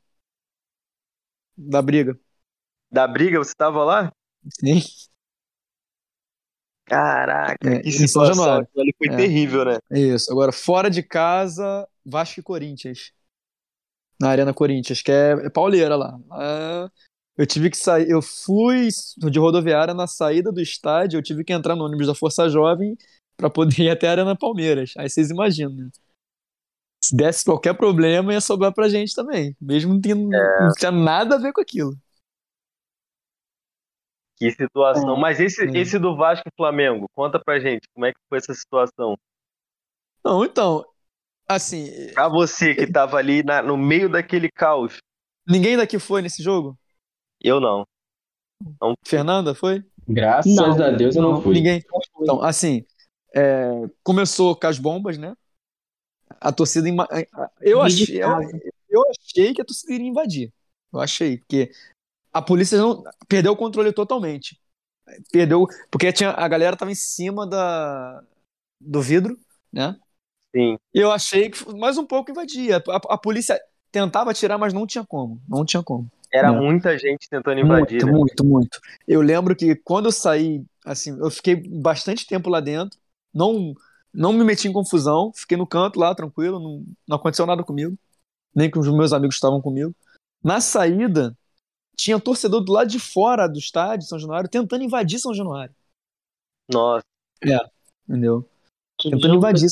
Da 1.56 1.80
briga. 1.82 2.18
Da 2.90 3.06
briga, 3.06 3.38
você 3.38 3.50
estava 3.50 3.84
lá? 3.84 4.12
Sim. 4.60 4.80
Caraca, 6.86 7.56
É, 7.68 7.80
que 7.80 7.88
em 7.88 8.06
São. 8.08 8.26
Januário. 8.26 8.68
Ali 8.76 8.94
foi 8.96 9.08
É. 9.08 9.16
terrível, 9.16 9.64
né? 9.64 9.78
Isso. 9.90 10.30
Agora, 10.30 10.52
fora 10.52 10.90
de 10.90 11.02
casa, 11.02 11.88
Vasco 12.04 12.40
e 12.40 12.42
Corinthians. 12.42 13.12
Na 14.20 14.30
Arena 14.30 14.54
Corinthians, 14.54 15.02
que 15.02 15.10
é, 15.10 15.32
é 15.46 15.50
pauleira 15.50 15.96
lá. 15.96 16.18
Lá, 16.28 16.90
eu 17.36 17.46
tive 17.46 17.70
que 17.70 17.76
sair. 17.76 18.08
Eu 18.08 18.20
fui 18.22 18.88
de 19.30 19.38
rodoviária 19.38 19.94
na 19.94 20.06
saída 20.06 20.52
do 20.52 20.60
estádio, 20.60 21.18
eu 21.18 21.22
tive 21.22 21.44
que 21.44 21.52
entrar 21.52 21.74
no 21.76 21.84
ônibus 21.84 22.06
da 22.06 22.14
Força 22.14 22.48
Jovem 22.48 22.96
pra 23.36 23.50
poder 23.50 23.82
ir 23.82 23.90
até 23.90 24.08
a 24.08 24.12
Arena 24.12 24.36
Palmeiras. 24.36 24.92
Aí 24.96 25.08
vocês 25.08 25.30
imaginam, 25.30 25.74
né? 25.74 25.90
Se 27.04 27.14
desse 27.14 27.44
qualquer 27.44 27.74
problema, 27.76 28.32
ia 28.32 28.40
sobrar 28.40 28.72
pra 28.72 28.88
gente 28.88 29.14
também. 29.14 29.54
Mesmo 29.60 29.92
não 29.94 30.00
tendo, 30.00 30.28
não 30.28 30.72
tinha 30.78 30.90
nada 30.90 31.34
a 31.34 31.38
ver 31.38 31.52
com 31.52 31.60
aquilo. 31.60 31.92
Que 34.36 34.50
situação. 34.50 35.16
É. 35.16 35.20
Mas 35.20 35.38
esse, 35.40 35.62
É. 35.64 35.70
esse 35.78 35.98
do 35.98 36.16
Vasco 36.16 36.48
e 36.48 36.56
Flamengo, 36.56 37.06
conta 37.14 37.38
pra 37.38 37.60
gente, 37.60 37.86
como 37.94 38.06
é 38.06 38.12
que 38.12 38.18
foi 38.28 38.38
essa 38.38 38.52
situação? 38.54 39.16
Não, 40.24 40.44
então, 40.44 40.84
assim, 41.48 41.90
Pra 42.14 42.28
você 42.28 42.74
que 42.74 42.90
tava 42.90 43.18
ali 43.18 43.42
na- 43.42 43.62
no 43.62 43.76
meio 43.76 44.08
daquele 44.08 44.50
caos. 44.50 44.96
ninguém 45.46 45.76
daqui 45.76 45.98
foi 45.98 46.22
nesse 46.22 46.42
jogo? 46.42 46.76
Eu 47.44 47.60
não. 47.60 47.86
Fernanda 49.04 49.54
foi? 49.54 49.84
Graças 50.08 50.54
Não. 50.56 50.82
a 50.82 50.90
Deus 50.90 51.14
eu 51.14 51.22
não 51.22 51.42
fui. 51.42 51.54
Ninguém. 51.54 51.82
Então, 52.20 52.42
assim, 52.42 52.84
é, 53.34 53.70
começou 54.02 54.56
com 54.56 54.66
as 54.66 54.78
bombas, 54.78 55.18
né? 55.18 55.34
A 56.40 56.50
torcida. 56.50 56.88
inva- 56.88 57.06
Eu 57.60 57.82
achei, 57.82 58.22
eu, 58.22 58.28
eu 58.88 59.02
achei 59.10 59.52
que 59.52 59.60
a 59.60 59.64
torcida 59.64 59.92
iria 59.92 60.08
invadir. 60.08 60.50
Eu 60.90 61.00
achei, 61.00 61.38
porque 61.38 61.70
a 62.32 62.40
polícia 62.40 62.78
não 62.78 63.04
perdeu 63.28 63.52
o 63.52 63.56
controle 63.56 63.92
totalmente. 63.92 64.58
Perdeu, 65.30 65.66
porque 65.90 66.10
tinha, 66.12 66.30
a 66.30 66.48
galera 66.48 66.76
tava 66.76 66.90
em 66.90 66.94
cima 66.94 67.46
da, 67.46 68.24
do 68.80 69.02
vidro, 69.02 69.38
né? 69.70 69.98
Sim. 70.56 70.78
E 70.94 70.98
eu 70.98 71.12
achei 71.12 71.50
que 71.50 71.70
mais 71.74 71.98
um 71.98 72.06
pouco 72.06 72.30
invadia. 72.30 72.78
A, 72.88 73.14
a 73.14 73.18
polícia 73.18 73.60
tentava 73.92 74.30
atirar, 74.30 74.56
mas 74.56 74.72
não 74.72 74.86
tinha 74.86 75.04
como. 75.04 75.42
Não 75.46 75.64
tinha 75.64 75.82
como. 75.82 76.10
Era 76.34 76.50
Não. 76.50 76.64
muita 76.64 76.98
gente 76.98 77.28
tentando 77.30 77.60
invadir, 77.60 78.04
muito, 78.04 78.06
né? 78.06 78.12
muito, 78.12 78.44
muito. 78.44 78.80
Eu 79.06 79.20
lembro 79.20 79.54
que 79.54 79.76
quando 79.76 80.06
eu 80.06 80.12
saí, 80.12 80.64
assim, 80.84 81.16
eu 81.16 81.30
fiquei 81.30 81.54
bastante 81.54 82.26
tempo 82.26 82.50
lá 82.50 82.58
dentro, 82.58 82.98
não, 83.32 83.72
não 84.12 84.32
me 84.32 84.42
meti 84.42 84.66
em 84.66 84.72
confusão, 84.72 85.30
fiquei 85.32 85.56
no 85.56 85.64
canto 85.64 86.00
lá, 86.00 86.12
tranquilo, 86.12 86.58
não, 86.58 86.84
não 87.06 87.16
aconteceu 87.18 87.46
nada 87.46 87.62
comigo, 87.62 87.96
nem 88.52 88.68
com 88.68 88.80
os 88.80 88.88
meus 88.88 89.12
amigos 89.12 89.36
estavam 89.36 89.60
comigo. 89.60 89.94
Na 90.42 90.60
saída, 90.60 91.38
tinha 91.96 92.18
torcedor 92.18 92.64
do 92.64 92.72
lado 92.72 92.88
de 92.90 92.98
fora 92.98 93.46
do 93.46 93.56
estádio, 93.56 94.08
São 94.08 94.18
Januário, 94.18 94.50
tentando 94.50 94.82
invadir 94.82 95.20
São 95.20 95.32
Januário, 95.32 95.72
Nossa. 96.68 97.04
entendeu? 98.08 98.44
Que 98.98 99.08
Tentando 99.08 99.36
invadir. 99.36 99.68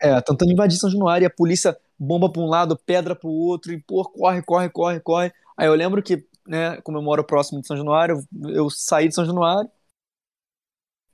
É, 0.00 0.18
tentando 0.22 0.50
invadir 0.50 0.78
São 0.78 0.88
Januário 0.88 1.24
e 1.24 1.26
a 1.26 1.30
polícia 1.30 1.78
bomba 1.98 2.32
para 2.32 2.40
um 2.40 2.46
lado, 2.46 2.74
pedra 2.74 3.14
para 3.14 3.28
o 3.28 3.32
outro, 3.32 3.70
e 3.70 3.78
pô, 3.82 4.02
corre, 4.02 4.40
corre, 4.40 4.70
corre, 4.70 5.00
corre. 5.00 5.32
Aí 5.60 5.66
eu 5.66 5.74
lembro 5.74 6.02
que, 6.02 6.26
né, 6.48 6.80
como 6.80 6.96
eu 6.96 7.02
moro 7.02 7.22
próximo 7.22 7.60
de 7.60 7.66
São 7.66 7.76
Januário, 7.76 8.26
eu, 8.44 8.50
eu 8.50 8.70
saí 8.70 9.08
de 9.08 9.14
São 9.14 9.26
Januário, 9.26 9.70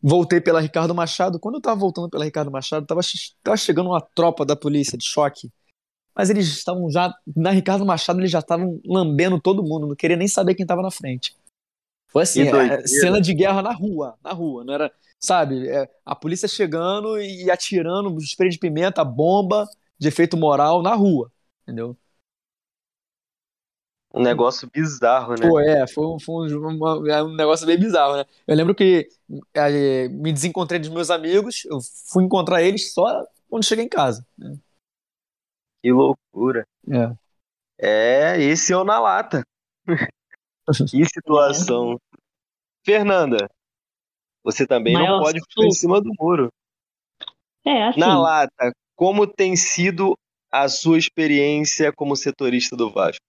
voltei 0.00 0.40
pela 0.40 0.60
Ricardo 0.60 0.94
Machado. 0.94 1.40
Quando 1.40 1.56
eu 1.56 1.60
tava 1.60 1.80
voltando 1.80 2.08
pela 2.08 2.24
Ricardo 2.24 2.48
Machado, 2.48 2.86
tava, 2.86 3.00
tava 3.42 3.56
chegando 3.56 3.90
uma 3.90 4.00
tropa 4.00 4.46
da 4.46 4.54
polícia 4.54 4.96
de 4.96 5.04
choque. 5.04 5.50
Mas 6.14 6.30
eles 6.30 6.46
estavam 6.46 6.88
já, 6.88 7.12
na 7.34 7.50
Ricardo 7.50 7.84
Machado, 7.84 8.20
eles 8.20 8.30
já 8.30 8.38
estavam 8.38 8.80
lambendo 8.86 9.40
todo 9.40 9.64
mundo, 9.64 9.88
não 9.88 9.96
queria 9.96 10.16
nem 10.16 10.28
saber 10.28 10.54
quem 10.54 10.64
tava 10.64 10.80
na 10.80 10.92
frente. 10.92 11.34
Foi 12.06 12.22
assim, 12.22 12.42
é, 12.42 12.50
doideira. 12.52 12.86
cena 12.86 13.20
de 13.20 13.34
guerra 13.34 13.62
na 13.62 13.72
rua, 13.72 14.14
na 14.22 14.32
rua, 14.32 14.62
não 14.62 14.74
era, 14.74 14.92
sabe, 15.18 15.68
é, 15.68 15.90
a 16.04 16.14
polícia 16.14 16.46
chegando 16.46 17.18
e 17.18 17.50
atirando 17.50 18.16
spray 18.20 18.48
de 18.48 18.60
pimenta, 18.60 19.04
bomba 19.04 19.68
de 19.98 20.06
efeito 20.06 20.36
moral 20.36 20.84
na 20.84 20.94
rua, 20.94 21.32
entendeu? 21.64 21.96
Um 24.16 24.22
negócio 24.22 24.68
bizarro, 24.72 25.34
né? 25.34 25.46
Pô, 25.46 25.60
é, 25.60 25.86
foi, 25.86 26.06
um- 26.06 26.18
foi 26.18 26.54
um, 26.56 26.68
uma- 26.68 27.10
é 27.12 27.22
um 27.22 27.34
negócio 27.34 27.66
bem 27.66 27.78
bizarro, 27.78 28.16
né? 28.16 28.24
Eu 28.46 28.56
lembro 28.56 28.74
que 28.74 29.08
é, 29.54 30.08
me 30.08 30.32
desencontrei 30.32 30.80
dos 30.80 30.88
meus 30.88 31.10
amigos, 31.10 31.64
eu 31.66 31.78
fui 32.10 32.24
encontrar 32.24 32.62
eles 32.62 32.94
só 32.94 33.26
quando 33.48 33.64
cheguei 33.64 33.84
em 33.84 33.88
casa. 33.88 34.26
né? 34.38 34.56
Que 35.82 35.92
loucura. 35.92 36.66
É. 36.90 37.16
É, 37.78 38.42
esse 38.42 38.72
é 38.72 38.76
o 38.76 38.84
na 38.84 38.98
lata. 38.98 39.44
Que 40.90 41.04
situação. 41.04 42.00
Fernanda, 42.84 43.48
você 44.42 44.66
também 44.66 44.94
não 44.94 45.02
Maior 45.02 45.22
pode 45.22 45.40
ficar 45.40 45.64
em 45.66 45.70
cima 45.70 46.00
do 46.00 46.10
muro. 46.18 46.48
É, 47.64 47.88
assim, 47.88 48.00
Na 48.00 48.18
lata, 48.18 48.72
como 48.96 49.26
tem 49.26 49.54
sido 49.56 50.16
a 50.50 50.68
sua 50.68 50.98
experiência 50.98 51.92
como 51.92 52.16
setorista 52.16 52.76
do 52.76 52.90
Vasco? 52.90 53.24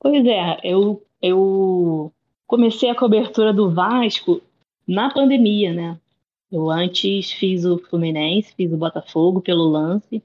Pois 0.00 0.24
é, 0.26 0.60
eu, 0.62 1.02
eu 1.20 2.12
comecei 2.46 2.88
a 2.88 2.94
cobertura 2.94 3.52
do 3.52 3.70
Vasco 3.70 4.40
na 4.86 5.12
pandemia, 5.12 5.72
né? 5.72 6.00
Eu 6.50 6.70
antes 6.70 7.32
fiz 7.32 7.64
o 7.64 7.78
Fluminense, 7.78 8.54
fiz 8.54 8.72
o 8.72 8.76
Botafogo 8.76 9.40
pelo 9.40 9.64
lance. 9.64 10.22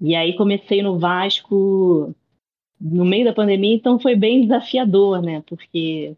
E 0.00 0.14
aí 0.14 0.36
comecei 0.36 0.82
no 0.82 0.98
Vasco 0.98 2.14
no 2.80 3.04
meio 3.04 3.24
da 3.24 3.32
pandemia, 3.32 3.74
então 3.74 3.98
foi 3.98 4.14
bem 4.14 4.42
desafiador, 4.42 5.22
né? 5.22 5.42
Porque 5.46 6.16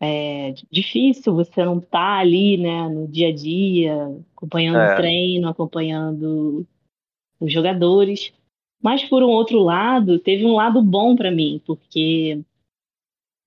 é 0.00 0.52
difícil 0.70 1.34
você 1.34 1.64
não 1.64 1.78
estar 1.78 2.18
ali, 2.18 2.58
né, 2.58 2.88
no 2.88 3.08
dia 3.08 3.28
a 3.28 3.32
dia, 3.32 3.94
acompanhando 4.36 4.76
É. 4.76 4.92
o 4.92 4.96
treino, 4.96 5.48
acompanhando 5.48 6.66
os 7.40 7.50
jogadores. 7.50 8.32
Mas 8.82 9.04
por 9.04 9.22
um 9.22 9.28
outro 9.28 9.58
lado, 9.60 10.18
teve 10.18 10.44
um 10.44 10.54
lado 10.54 10.82
bom 10.82 11.16
para 11.16 11.30
mim, 11.30 11.60
porque 11.66 12.40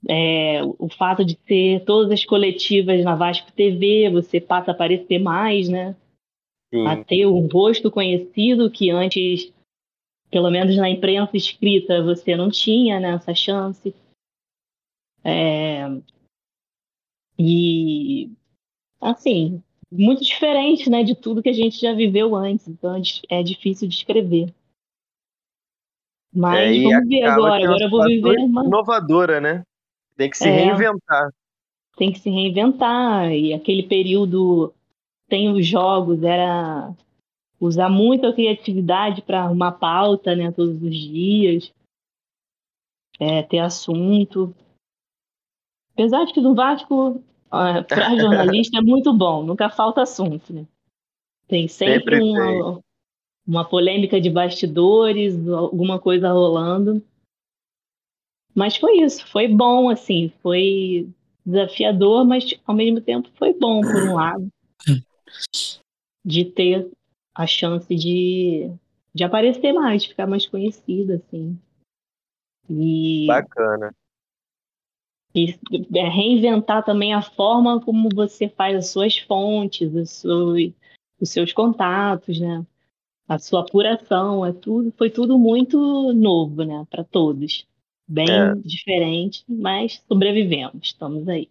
é, 0.07 0.61
o 0.63 0.89
fato 0.89 1.23
de 1.23 1.35
ter 1.35 1.83
todas 1.85 2.11
as 2.11 2.25
coletivas 2.25 3.03
na 3.03 3.15
Vasco 3.15 3.51
TV, 3.51 4.09
você 4.09 4.39
passa 4.39 4.71
a 4.71 4.73
aparecer 4.73 5.19
mais, 5.19 5.69
né? 5.69 5.95
a 6.85 6.97
Sim, 6.97 7.03
ter 7.03 7.25
um 7.25 7.47
rosto 7.47 7.89
conhecido 7.89 8.69
que 8.69 8.91
antes, 8.91 9.51
pelo 10.29 10.51
menos 10.51 10.75
na 10.77 10.89
imprensa 10.89 11.35
escrita, 11.35 12.03
você 12.03 12.35
não 12.35 12.49
tinha 12.49 12.99
né, 12.99 13.13
essa 13.15 13.33
chance. 13.33 13.93
É, 15.23 15.87
E, 17.41 18.29
assim, 18.99 19.63
muito 19.89 20.21
diferente 20.23 20.89
né, 20.89 21.03
de 21.03 21.15
tudo 21.15 21.41
que 21.41 21.47
a 21.47 21.53
gente 21.53 21.79
já 21.79 21.93
viveu 21.93 22.35
antes, 22.35 22.67
então 22.67 22.93
é 23.29 23.41
di- 23.41 23.53
difícil 23.55 23.87
de 23.87 23.95
escrever. 23.95 24.53
Mas 26.33 26.77
É, 26.77 26.83
vamos 26.83 27.07
ver 27.07 27.23
agora. 27.23 27.61
é 27.61 27.65
Agora 27.65 27.83
eu 27.83 27.89
vou 27.89 28.03
viver 28.05 28.37
uma, 28.39 28.65
inovadora, 28.65 29.41
né? 29.41 29.63
Tem 30.15 30.29
que 30.29 30.37
se 30.37 30.47
É. 30.47 30.51
reinventar. 30.51 31.29
tem 31.97 32.13
que 32.13 32.19
se 32.19 32.29
reinventar. 32.29 33.31
E 33.31 33.53
aquele 33.53 33.83
período 33.83 34.73
sem 35.29 35.51
os 35.51 35.65
jogos 35.67 36.23
era 36.23 36.93
usar 37.59 37.89
muita 37.89 38.31
criatividade 38.33 39.21
para 39.21 39.41
arrumar 39.43 39.73
pauta, 39.73 40.33
né, 40.33 40.49
todos 40.51 40.81
os 40.81 40.95
dias, 40.95 41.73
é, 43.19 43.43
ter 43.43 43.59
assunto. 43.59 44.55
Apesar 45.93 46.23
de 46.25 46.31
que 46.33 46.39
no 46.39 46.55
Vasco, 46.55 47.21
para 47.49 48.15
jornalista 48.17 48.77
é 48.77 48.81
muito 48.81 49.11
bom, 49.13 49.43
nunca 49.43 49.69
falta 49.69 50.01
assunto, 50.01 50.53
né? 50.53 50.65
Tem 51.47 51.67
sempre, 51.67 52.15
Sempre 52.17 52.21
uma, 52.21 52.81
uma 53.49 53.67
polêmica 53.67 54.21
de 54.21 54.29
bastidores, 54.29 55.35
alguma 55.49 55.97
coisa 55.99 56.31
rolando. 56.31 57.03
Mas 58.53 58.77
foi 58.77 58.97
isso, 58.99 59.25
foi 59.27 59.47
bom, 59.47 59.89
assim, 59.89 60.31
foi 60.43 61.09
desafiador, 61.43 62.23
mas 62.25 62.53
ao 62.67 62.75
mesmo 62.75 63.01
tempo 63.01 63.27
foi 63.33 63.51
bom, 63.53 63.81
por 63.81 64.03
um 64.03 64.13
lado, 64.13 64.47
de 66.23 66.45
ter 66.45 66.91
a 67.33 67.47
chance 67.47 67.95
de, 67.95 68.71
de 69.15 69.23
aparecer 69.23 69.73
mais, 69.73 70.03
de 70.03 70.09
ficar 70.09 70.27
mais 70.27 70.45
conhecida, 70.45 71.15
assim. 71.15 71.59
E, 72.69 73.25
Bacana. 73.25 73.95
e 75.33 75.57
reinventar 75.91 76.85
também 76.85 77.15
a 77.15 77.21
forma 77.23 77.81
como 77.81 78.09
você 78.13 78.47
faz 78.47 78.75
as 78.75 78.89
suas 78.89 79.17
fontes, 79.17 79.91
os 79.91 80.11
seus, 80.11 80.71
os 81.19 81.29
seus 81.31 81.51
contatos, 81.51 82.39
né? 82.39 82.63
A 83.29 83.37
sua 83.37 83.61
apuração, 83.61 84.43
é 84.43 84.51
tudo, 84.51 84.91
foi 84.97 85.11
tudo 85.11 85.37
muito 85.37 85.77
novo, 86.13 86.63
né, 86.63 86.85
para 86.89 87.03
todos. 87.03 87.67
Bem 88.07 88.27
É. 88.27 88.55
diferente, 88.55 89.43
mas 89.47 90.03
sobrevivemos, 90.07 90.87
estamos 90.87 91.29
aí. 91.29 91.47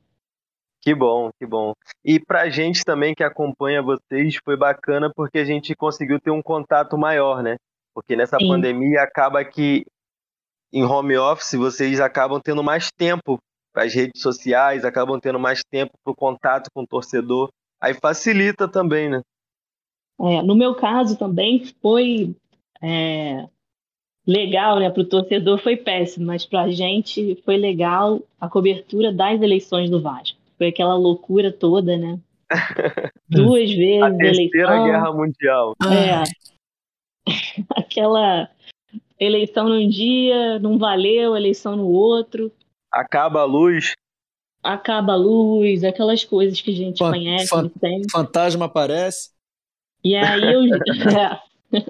Que 0.80 0.92
bom, 0.92 1.30
que 1.38 1.46
bom. 1.46 1.72
E 2.04 2.18
pra 2.18 2.50
gente 2.50 2.84
também 2.84 3.14
que 3.14 3.22
acompanha 3.22 3.80
vocês, 3.80 4.38
foi 4.44 4.56
bacana 4.56 5.10
porque 5.14 5.38
a 5.38 5.44
gente 5.44 5.74
conseguiu 5.76 6.20
ter 6.20 6.32
um 6.32 6.42
contato 6.42 6.98
maior, 6.98 7.42
né? 7.42 7.56
Porque 7.94 8.16
nessa 8.16 8.38
Sim. 8.38 8.48
pandemia 8.48 9.02
acaba 9.02 9.44
que 9.44 9.84
em 10.72 10.84
home 10.84 11.16
office 11.16 11.54
vocês 11.54 12.00
acabam 12.00 12.40
tendo 12.42 12.62
mais 12.62 12.90
tempo 12.90 13.38
para 13.72 13.84
as 13.84 13.94
redes 13.94 14.20
sociais, 14.20 14.84
acabam 14.84 15.20
tendo 15.20 15.38
mais 15.38 15.62
tempo 15.70 15.92
para 16.02 16.12
o 16.12 16.16
contato 16.16 16.70
com 16.74 16.82
o 16.82 16.86
torcedor. 16.86 17.50
Aí 17.80 17.94
facilita 17.94 18.66
também, 18.66 19.08
né? 19.08 19.20
É, 20.20 20.42
no 20.42 20.54
meu 20.54 20.74
caso 20.74 21.16
também 21.16 21.64
foi 21.80 22.34
é, 22.82 23.46
legal, 24.26 24.78
né? 24.78 24.90
Para 24.90 25.02
o 25.02 25.08
torcedor 25.08 25.58
foi 25.58 25.76
péssimo, 25.76 26.26
mas 26.26 26.44
para 26.44 26.62
a 26.62 26.70
gente 26.70 27.40
foi 27.44 27.56
legal 27.56 28.20
a 28.40 28.48
cobertura 28.48 29.12
das 29.12 29.40
eleições 29.40 29.88
do 29.88 30.00
Vasco. 30.00 30.38
Foi 30.56 30.68
aquela 30.68 30.94
loucura 30.94 31.52
toda, 31.52 31.96
né? 31.96 32.18
Duas 33.28 33.70
vezes 33.70 34.02
a 34.02 34.10
terceira 34.16 34.74
eleição. 34.74 34.84
guerra 34.84 35.12
mundial. 35.12 35.74
É. 35.82 36.22
aquela 37.76 38.48
eleição 39.18 39.68
num 39.68 39.88
dia, 39.88 40.58
não 40.58 40.78
valeu, 40.78 41.36
eleição 41.36 41.76
no 41.76 41.86
outro. 41.86 42.52
Acaba 42.90 43.40
a 43.40 43.44
luz. 43.44 43.92
Acaba 44.62 45.12
a 45.12 45.16
luz, 45.16 45.84
aquelas 45.84 46.24
coisas 46.24 46.60
que 46.60 46.70
a 46.70 46.74
gente 46.74 46.98
Fan- 46.98 47.12
conhece 47.12 47.48
fan- 47.48 47.70
sempre. 47.80 48.10
Fantasma 48.10 48.64
aparece. 48.66 49.30
E 50.02 50.14
aí 50.14 50.52
eu, 50.52 50.62
é. 51.74 51.84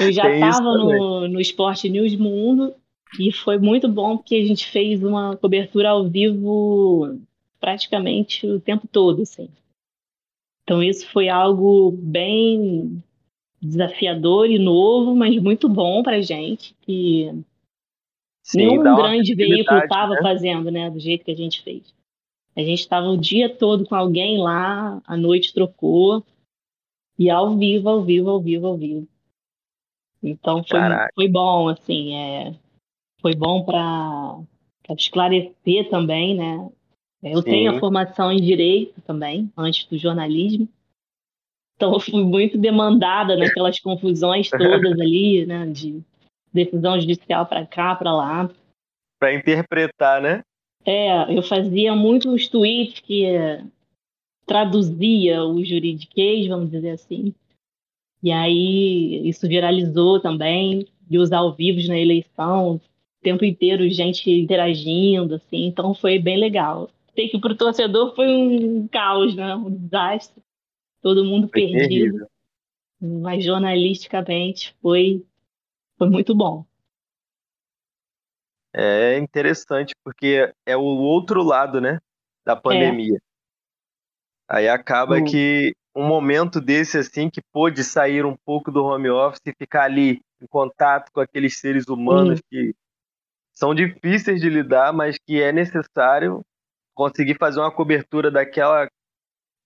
eu 0.00 0.12
já 0.12 0.32
estava 0.32 0.62
no, 0.62 1.28
no 1.28 1.40
Esporte 1.40 1.88
News 1.88 2.14
Mundo 2.16 2.74
e 3.18 3.32
foi 3.32 3.58
muito 3.58 3.88
bom 3.88 4.16
porque 4.16 4.36
a 4.36 4.46
gente 4.46 4.66
fez 4.66 5.02
uma 5.02 5.36
cobertura 5.36 5.90
ao 5.90 6.08
vivo 6.08 7.18
praticamente 7.60 8.46
o 8.46 8.60
tempo 8.60 8.86
todo, 8.86 9.22
assim. 9.22 9.48
Então 10.62 10.82
isso 10.82 11.06
foi 11.08 11.28
algo 11.28 11.92
bem 11.92 13.02
desafiador 13.62 14.50
e 14.50 14.58
novo, 14.58 15.14
mas 15.14 15.40
muito 15.40 15.68
bom 15.68 16.02
pra 16.02 16.20
gente, 16.20 16.74
que 16.82 17.30
nenhum 18.54 18.82
dá 18.82 18.94
uma 18.94 19.08
grande 19.08 19.34
veículo 19.34 19.80
estava 19.80 20.14
né? 20.14 20.22
fazendo, 20.22 20.70
né, 20.70 20.90
do 20.90 21.00
jeito 21.00 21.24
que 21.24 21.30
a 21.30 21.36
gente 21.36 21.62
fez. 21.62 21.94
A 22.54 22.60
gente 22.60 22.80
estava 22.80 23.08
o 23.08 23.16
dia 23.16 23.48
todo 23.48 23.86
com 23.86 23.94
alguém 23.94 24.38
lá, 24.38 25.00
a 25.06 25.16
noite 25.16 25.52
trocou, 25.52 26.24
e 27.18 27.30
ao 27.30 27.56
vivo, 27.56 27.88
ao 27.88 28.02
vivo, 28.02 28.30
ao 28.30 28.40
vivo, 28.40 28.66
ao 28.66 28.76
vivo. 28.76 29.08
Então 30.22 30.64
foi, 30.64 30.80
Caraca. 30.80 31.12
foi 31.14 31.28
bom, 31.28 31.68
assim, 31.68 32.14
é, 32.14 32.54
foi 33.20 33.34
bom 33.34 33.64
para 33.64 34.40
esclarecer 34.96 35.88
também, 35.88 36.34
né? 36.34 36.70
Eu 37.22 37.42
tenho 37.42 37.70
Sim. 37.70 37.76
a 37.76 37.80
formação 37.80 38.30
em 38.30 38.40
direito 38.40 39.00
também, 39.02 39.50
antes 39.56 39.86
do 39.86 39.98
jornalismo. 39.98 40.68
Então 41.74 41.92
eu 41.92 42.00
fui 42.00 42.22
muito 42.22 42.56
demandada 42.56 43.36
naquelas 43.36 43.78
confusões 43.80 44.48
todas 44.50 44.92
ali, 44.92 45.44
né? 45.46 45.66
De 45.66 46.02
decisão 46.52 46.98
judicial 47.00 47.46
para 47.46 47.66
cá, 47.66 47.94
para 47.94 48.12
lá. 48.12 48.50
Para 49.18 49.34
interpretar, 49.34 50.20
né? 50.20 50.42
É, 50.84 51.36
eu 51.36 51.42
fazia 51.42 51.94
muitos 51.94 52.48
tweets 52.48 53.00
que 53.00 53.24
traduzia 54.46 55.44
o 55.44 55.62
juridiquês, 55.64 56.46
vamos 56.46 56.70
dizer 56.70 56.90
assim. 56.90 57.34
E 58.22 58.32
aí 58.32 59.28
isso 59.28 59.46
viralizou 59.46 60.20
também, 60.20 60.86
de 61.02 61.18
usar 61.18 61.38
ao 61.38 61.54
vivo 61.54 61.86
na 61.88 61.98
eleição, 61.98 62.76
o 62.76 62.80
tempo 63.22 63.44
inteiro 63.44 63.88
gente 63.90 64.30
interagindo, 64.30 65.34
assim, 65.34 65.66
então 65.66 65.92
foi 65.94 66.18
bem 66.18 66.38
legal. 66.38 66.88
Sei 67.14 67.28
que 67.28 67.38
para 67.38 67.52
o 67.52 67.56
torcedor 67.56 68.14
foi 68.14 68.28
um 68.28 68.86
caos, 68.88 69.34
né? 69.34 69.54
Um 69.54 69.70
desastre. 69.70 70.42
Todo 71.00 71.24
mundo 71.24 71.48
Foi 71.48 71.62
perdido, 71.62 71.88
terrível. 71.88 72.26
mas 73.00 73.44
jornalisticamente 73.44 74.74
foi, 74.82 75.24
foi 75.96 76.10
muito 76.10 76.34
bom. 76.34 76.64
É 78.74 79.16
interessante 79.16 79.94
porque 80.04 80.52
é 80.66 80.76
o 80.76 80.82
outro 80.82 81.42
lado, 81.42 81.80
né, 81.80 81.98
da 82.44 82.54
pandemia. 82.54 83.18
Aí 84.48 84.68
acaba 84.68 85.18
Hum. 85.18 85.24
que 85.24 85.74
um 85.94 86.06
momento 86.06 86.60
desse 86.60 86.98
assim 86.98 87.28
que 87.30 87.40
pôde 87.52 87.82
sair 87.82 88.24
um 88.24 88.36
pouco 88.44 88.70
do 88.70 88.84
home 88.84 89.10
office 89.10 89.40
e 89.46 89.52
ficar 89.58 89.84
ali 89.84 90.20
em 90.40 90.46
contato 90.48 91.10
com 91.12 91.20
aqueles 91.20 91.58
seres 91.58 91.86
humanos 91.88 92.40
que 92.50 92.74
são 93.54 93.74
difíceis 93.74 94.40
de 94.40 94.48
lidar, 94.50 94.92
mas 94.92 95.16
que 95.26 95.40
é 95.42 95.50
necessário 95.52 96.42
conseguir 96.94 97.36
fazer 97.38 97.60
uma 97.60 97.72
cobertura 97.72 98.30
daquela 98.30 98.88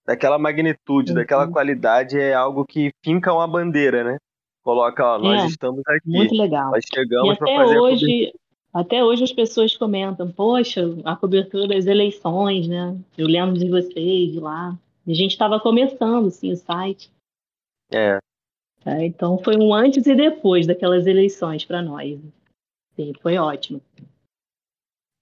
daquela 0.05 0.39
magnitude, 0.39 1.11
Uhum. 1.11 1.15
daquela 1.17 1.47
qualidade 1.47 2.19
é 2.19 2.33
algo 2.33 2.65
que 2.65 2.91
finca 3.03 3.31
uma 3.33 3.47
bandeira, 3.47 4.03
né? 4.03 4.17
Coloca, 4.63 5.03
ó, 5.05 5.19
nós 5.19 5.43
É, 5.43 5.47
estamos 5.47 5.81
aqui, 5.87 6.09
Muito 6.09 6.35
legal. 6.35 6.71
nós 6.71 6.83
chegamos 6.93 7.37
para 7.37 7.47
fazer 7.47 7.77
a 7.77 7.79
cobertura. 7.81 7.95
hoje, 7.95 8.33
até 8.73 9.03
hoje 9.03 9.23
as 9.23 9.33
pessoas 9.33 9.75
comentam, 9.75 10.31
poxa, 10.31 10.81
a 11.03 11.15
cobertura 11.15 11.67
das 11.67 11.85
eleições, 11.85 12.67
né? 12.67 12.97
Eu 13.17 13.27
lembro 13.27 13.57
de 13.57 13.69
vocês 13.69 14.31
de 14.31 14.39
lá. 14.39 14.77
A 15.07 15.13
gente 15.13 15.31
estava 15.31 15.59
começando, 15.59 16.27
assim, 16.27 16.51
o 16.51 16.55
site. 16.55 17.11
É, 17.91 18.19
tá? 18.83 19.03
Então 19.03 19.37
foi 19.37 19.57
um 19.57 19.73
antes 19.73 20.05
e 20.05 20.15
depois 20.15 20.67
daquelas 20.67 21.07
eleições 21.07 21.65
para 21.65 21.81
nós. 21.81 22.19
Sim, 22.95 23.13
foi 23.21 23.37
ótimo. 23.37 23.81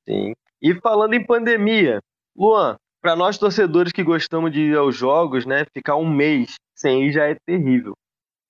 Sim. 0.08 0.34
E 0.62 0.74
falando 0.76 1.14
em 1.14 1.26
pandemia, 1.26 2.00
Luan, 2.36 2.78
para 3.02 3.16
nós 3.16 3.38
torcedores 3.38 3.91
que 3.91 4.04
gostamos 4.04 4.52
de 4.52 4.62
ir 4.62 4.78
aos 4.78 4.95
jogos, 4.95 5.45
né, 5.45 5.66
ficar 5.74 5.95
um 5.95 6.10
mês 6.10 6.56
sem 6.76 7.08
ir 7.08 7.14
já 7.14 7.26
é 7.26 7.36
terrível. 7.45 7.93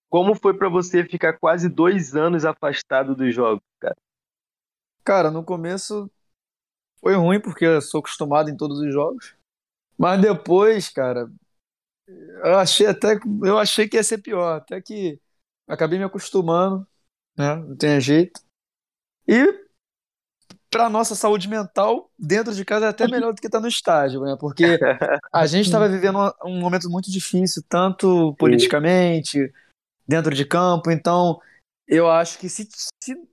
Como 0.10 0.34
foi 0.34 0.56
para 0.56 0.70
você 0.70 1.04
ficar 1.04 1.38
quase 1.38 1.70
dois 1.70 2.16
anos 2.16 2.46
afastado 2.46 3.16
dos 3.16 3.34
jogos, 3.34 3.62
cara? 3.80 3.96
Cara, 5.10 5.32
no 5.32 5.44
começo 5.44 6.08
foi 7.02 7.16
ruim 7.16 7.42
porque 7.42 7.66
eu 7.66 7.82
sou 7.82 8.00
acostumado 8.00 8.48
em 8.52 8.56
todos 8.56 8.78
os 8.78 8.94
jogos. 8.94 9.34
Mas 9.98 10.22
depois, 10.22 10.88
cara, 10.88 11.32
eu 12.44 12.60
achei 12.60 12.86
até 12.86 13.18
eu 13.44 13.58
achei 13.58 13.90
que 13.90 13.98
ia 13.98 14.04
ser 14.04 14.20
pior, 14.20 14.58
até 14.58 14.80
que 14.80 15.20
acabei 15.68 15.98
me 15.98 16.06
acostumando, 16.06 16.86
né? 17.36 17.56
Não 17.56 17.76
tem 17.76 18.00
jeito. 18.00 18.40
E 19.28 19.68
para 20.70 20.92
nossa 20.92 21.16
saúde 21.16 21.50
mental, 21.50 22.12
dentro 22.20 22.54
de 22.54 22.64
casa 22.64 22.86
é 22.86 22.90
até 22.90 23.08
melhor 23.08 23.34
do 23.34 23.42
que 23.42 23.48
estar 23.48 23.60
no 23.60 23.68
estádio, 23.68 24.22
né? 24.22 24.38
Porque 24.40 24.78
a 25.34 25.48
gente 25.48 25.66
estava 25.66 25.90
vivendo 25.90 26.20
um- 26.46 26.52
um 26.52 26.60
momento 26.60 26.88
muito 26.88 27.10
difícil, 27.10 27.64
tanto 27.68 28.36
politicamente, 28.36 29.52
dentro 30.08 30.36
de 30.36 30.46
campo. 30.46 30.92
Então, 30.92 31.42
eu 31.88 32.08
acho 32.08 32.38
que 32.38 32.48
se, 32.48 32.70
se 33.04 33.29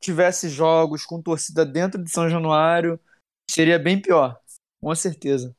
tivesse 0.00 0.48
jogos 0.48 1.04
com 1.04 1.20
torcida 1.22 1.64
dentro 1.64 2.02
de 2.02 2.10
São 2.10 2.28
Januário, 2.28 2.98
seria 3.50 3.78
bem 3.78 4.00
pior, 4.00 4.38
com 4.80 4.94
certeza. 4.94 5.54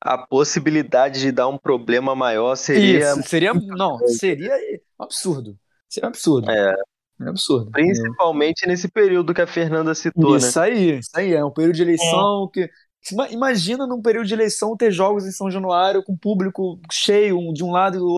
A 0.00 0.16
possibilidade 0.16 1.20
de 1.20 1.32
dar 1.32 1.48
um 1.48 1.58
problema 1.58 2.14
maior 2.14 2.54
seria 2.54 3.10
Isso, 3.12 3.22
seria. 3.28 3.52
Não, 3.52 3.98
seria 4.06 4.54
um 4.98 5.02
absurdo. 5.04 5.58
Seria 5.88 6.06
um 6.06 6.10
absurdo. 6.10 6.50
É. 6.50 6.74
Um 7.20 7.30
absurdo. 7.30 7.72
principalmente 7.72 8.64
nesse 8.64 8.86
período 8.86 9.34
que 9.34 9.40
a 9.42 9.46
Fernanda 9.46 9.92
citou, 9.92 10.32
né? 10.32 10.36
Isso 10.38 10.60
aí, 10.60 10.98
isso 11.00 11.10
aí. 11.14 11.32
É 11.34 11.44
um 11.44 11.50
período 11.50 11.74
de 11.74 11.82
eleição 11.82 12.48
que. 12.52 12.70
Ima- 13.10 13.28
Imagina 13.30 13.86
num 13.88 14.00
período 14.00 14.26
de 14.26 14.34
eleição 14.34 14.76
ter 14.76 14.92
jogos 14.92 15.24
em 15.26 15.32
São 15.32 15.50
Januário 15.50 16.02
com 16.04 16.16
público 16.16 16.78
cheio 16.92 17.36
um 17.38 17.52
de 17.52 17.64
um 17.64 17.72
lado 17.72 17.96
e 17.96 17.98
do 17.98 18.16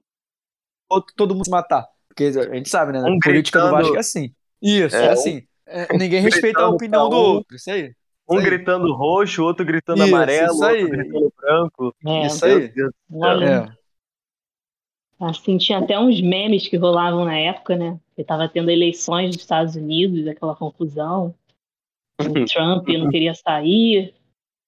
outro, 0.91 1.15
todo 1.17 1.35
mundo 1.35 1.45
se 1.47 1.51
matar. 1.51 1.87
Porque 2.09 2.25
a 2.25 2.55
gente 2.55 2.69
sabe, 2.69 2.93
né? 2.93 2.99
Um 3.01 3.17
a 3.17 3.19
política 3.23 3.59
do 3.59 3.65
gritando- 3.67 3.83
Vasco 3.83 3.97
é 3.97 4.01
assim. 4.01 4.35
Isso, 4.63 4.97
é, 4.97 5.09
um- 5.09 5.13
assim. 5.13 5.43
É, 5.67 5.97
ninguém 5.97 6.21
respeita 6.21 6.61
a 6.61 6.69
opinião 6.69 7.09
do 7.09 7.17
outro. 7.17 7.57
Isso 7.57 7.71
aí. 7.71 7.93
Um 8.29 8.37
Isso 8.39 8.45
aí. 8.47 8.51
gritando 8.51 8.93
roxo, 8.95 9.43
outro 9.45 9.65
gritando 9.65 10.03
Isso, 10.05 10.15
amarelo, 10.15 10.53
isso 10.55 10.65
aí. 10.65 10.83
outro 10.83 10.97
gritando 10.99 11.33
branco. 11.37 11.95
É, 12.07 12.27
Isso 12.27 12.45
aí. 12.45 12.73
Olha, 13.13 13.77
É. 15.21 15.25
assim, 15.25 15.59
tinha 15.59 15.79
até 15.79 15.99
uns 15.99 16.21
memes 16.21 16.67
que 16.69 16.77
rolavam 16.77 17.25
na 17.25 17.37
época, 17.39 17.77
né? 17.77 17.99
Que 18.17 18.25
tava 18.25 18.49
tendo 18.49 18.71
eleições 18.71 19.29
nos 19.29 19.37
Estados 19.37 19.75
Unidos, 19.77 20.27
aquela 20.27 20.55
confusão. 20.55 21.35
O 22.21 22.45
Trump 22.45 22.89
não 22.89 23.09
queria 23.11 23.35
sair. 23.35 24.15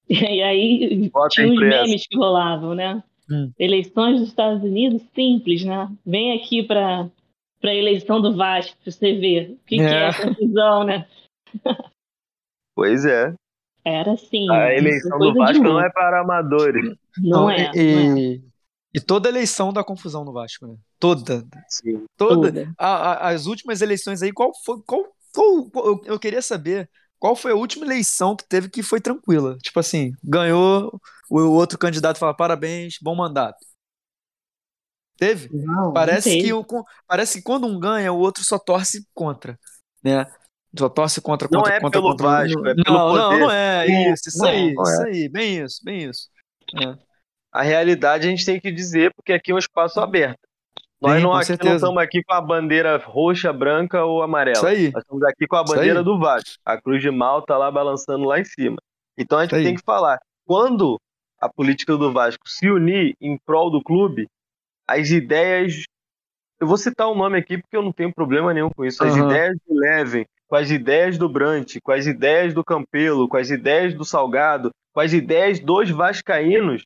E 0.08 0.42
aí 0.42 1.08
Bota 1.10 1.28
tinha 1.28 1.46
uns 1.46 1.54
impresso. 1.54 1.84
memes 1.84 2.06
que 2.06 2.16
rolavam, 2.18 2.74
né? 2.74 3.02
Hum. 3.30 3.50
Eleições 3.58 4.18
dos 4.18 4.28
Estados 4.28 4.62
Unidos, 4.62 5.00
simples, 5.14 5.64
né? 5.64 5.88
Vem 6.04 6.36
aqui 6.36 6.62
para 6.64 7.08
a 7.70 7.74
eleição 7.74 8.20
do 8.20 8.36
Vasco, 8.36 8.76
pra 8.82 8.92
você 8.92 9.14
ver 9.18 9.52
o 9.52 9.56
que, 9.66 9.76
que 9.76 9.82
é 9.82 9.86
É. 10.04 10.08
a 10.08 10.14
confusão, 10.26 10.84
né? 10.84 11.06
Pois 12.74 13.04
é. 13.04 13.34
Era 13.84 14.12
assim. 14.12 14.50
A 14.50 14.74
eleição 14.74 15.18
coisa 15.18 15.32
do 15.32 15.38
Vasco 15.38 15.62
não 15.64 15.80
é 15.80 15.90
para 15.90 16.20
amadores. 16.20 16.96
Não, 17.18 17.50
é. 17.50 17.70
e, 17.74 17.94
não 17.94 18.16
é. 18.16 18.40
e- 18.94 19.00
toda 19.00 19.28
eleição 19.28 19.72
dá 19.72 19.82
confusão 19.82 20.24
no 20.24 20.32
Vasco, 20.32 20.66
né? 20.66 20.76
Toda. 20.98 21.44
Sim. 21.68 22.04
Toda. 22.16 22.52
Toda. 22.52 22.72
A- 22.78 23.12
a- 23.12 23.28
as 23.30 23.46
últimas 23.46 23.82
eleições 23.82 24.22
aí, 24.22 24.32
qual 24.32 24.52
foi. 24.64 24.78
Qual, 24.86 25.04
qual- 25.34 25.70
qual- 25.70 25.86
eu, 25.86 26.02
eu 26.04 26.18
queria 26.18 26.40
saber 26.40 26.88
qual 27.18 27.34
foi 27.36 27.52
a 27.52 27.56
última 27.56 27.84
eleição 27.84 28.36
que 28.36 28.48
teve 28.48 28.68
que 28.70 28.82
foi 28.82 29.00
tranquila. 29.00 29.58
Tipo 29.58 29.80
assim, 29.80 30.12
ganhou, 30.22 30.98
o 31.30 31.40
outro 31.50 31.78
candidato 31.78 32.18
fala 32.18 32.34
parabéns, 32.34 32.96
bom 33.02 33.14
mandato. 33.16 33.58
Teve? 35.16 35.48
Não, 35.52 35.92
Parece 35.92 36.30
não 36.36 36.42
que, 36.42 36.52
o- 36.52 36.84
parece 37.06 37.38
que 37.38 37.44
quando 37.44 37.66
um 37.66 37.78
ganha, 37.78 38.12
o 38.12 38.18
outro 38.18 38.42
só 38.44 38.58
torce 38.58 39.06
contra, 39.14 39.58
né? 40.02 40.26
Só 40.76 40.88
torce 40.88 41.20
contra, 41.20 41.48
Não 41.50 41.60
contra, 41.60 41.76
é 41.76 41.80
contra, 41.80 42.00
pelo 42.00 42.10
contra. 42.10 42.26
Vasco, 42.26 42.66
é 42.66 42.74
pelo 42.74 42.84
não, 42.96 43.14
não, 43.14 43.28
poder. 43.30 43.40
não 43.40 43.50
é. 43.50 43.86
Isso, 44.12 44.28
isso 44.28 44.38
Não 44.38 44.46
é, 44.48 44.50
aí, 44.52 44.72
não 44.74 44.82
é. 44.82 44.92
isso 44.92 45.02
aí. 45.02 45.28
Bem 45.28 45.62
isso, 45.62 45.80
bem 45.84 46.04
isso. 46.08 46.28
É. 46.82 46.96
A 47.52 47.62
realidade 47.62 48.26
a 48.26 48.30
gente 48.30 48.44
tem 48.46 48.58
que 48.58 48.72
dizer, 48.72 49.12
porque 49.14 49.32
aqui 49.32 49.52
é 49.52 49.54
um 49.54 49.58
espaço 49.58 50.00
aberto. 50.00 50.38
Nós 51.00 51.16
Sim, 51.16 51.22
não, 51.22 51.34
aqui, 51.34 51.64
não 51.64 51.74
estamos 51.74 52.02
aqui 52.02 52.22
com 52.22 52.32
a 52.32 52.40
bandeira 52.40 52.96
roxa, 52.96 53.52
branca 53.52 54.04
ou 54.04 54.22
amarela. 54.22 54.56
Isso 54.56 54.66
aí. 54.66 54.90
Nós 54.92 55.02
estamos 55.02 55.22
aqui 55.24 55.46
com 55.46 55.56
a 55.56 55.64
bandeira 55.64 56.02
do 56.02 56.18
Vasco. 56.18 56.58
A 56.64 56.80
Cruz 56.80 57.02
de 57.02 57.10
Malta 57.10 57.56
lá 57.58 57.70
balançando 57.70 58.24
lá 58.24 58.38
em 58.40 58.44
cima. 58.44 58.76
Então 59.18 59.38
a 59.38 59.42
gente 59.44 59.62
tem 59.62 59.74
que 59.74 59.82
falar. 59.84 60.18
Quando 60.46 60.98
a 61.40 61.48
política 61.48 61.96
do 61.96 62.12
Vasco 62.12 62.48
se 62.48 62.70
unir 62.70 63.14
em 63.20 63.36
prol 63.44 63.68
do 63.70 63.82
clube, 63.82 64.28
as 64.86 65.10
ideias. 65.10 65.84
Eu 66.60 66.66
vou 66.66 66.76
citar 66.76 67.08
o 67.08 67.14
nome 67.14 67.38
aqui 67.38 67.58
porque 67.58 67.76
eu 67.76 67.82
não 67.82 67.92
tenho 67.92 68.12
problema 68.14 68.54
nenhum 68.54 68.70
com 68.70 68.84
isso. 68.84 69.02
As 69.02 69.14
Aham. 69.14 69.26
ideias 69.26 69.56
do 69.66 69.74
Leven, 69.74 70.26
com 70.46 70.56
as 70.56 70.70
ideias 70.70 71.18
do 71.18 71.28
Brant, 71.28 71.76
com 71.82 71.92
as 71.92 72.06
ideias 72.06 72.54
do 72.54 72.64
Campelo, 72.64 73.28
com 73.28 73.36
as 73.36 73.50
ideias 73.50 73.94
do 73.94 74.04
Salgado, 74.04 74.70
com 74.92 75.00
as 75.00 75.12
ideias 75.12 75.58
dos 75.58 75.90
Vascaínos, 75.90 76.84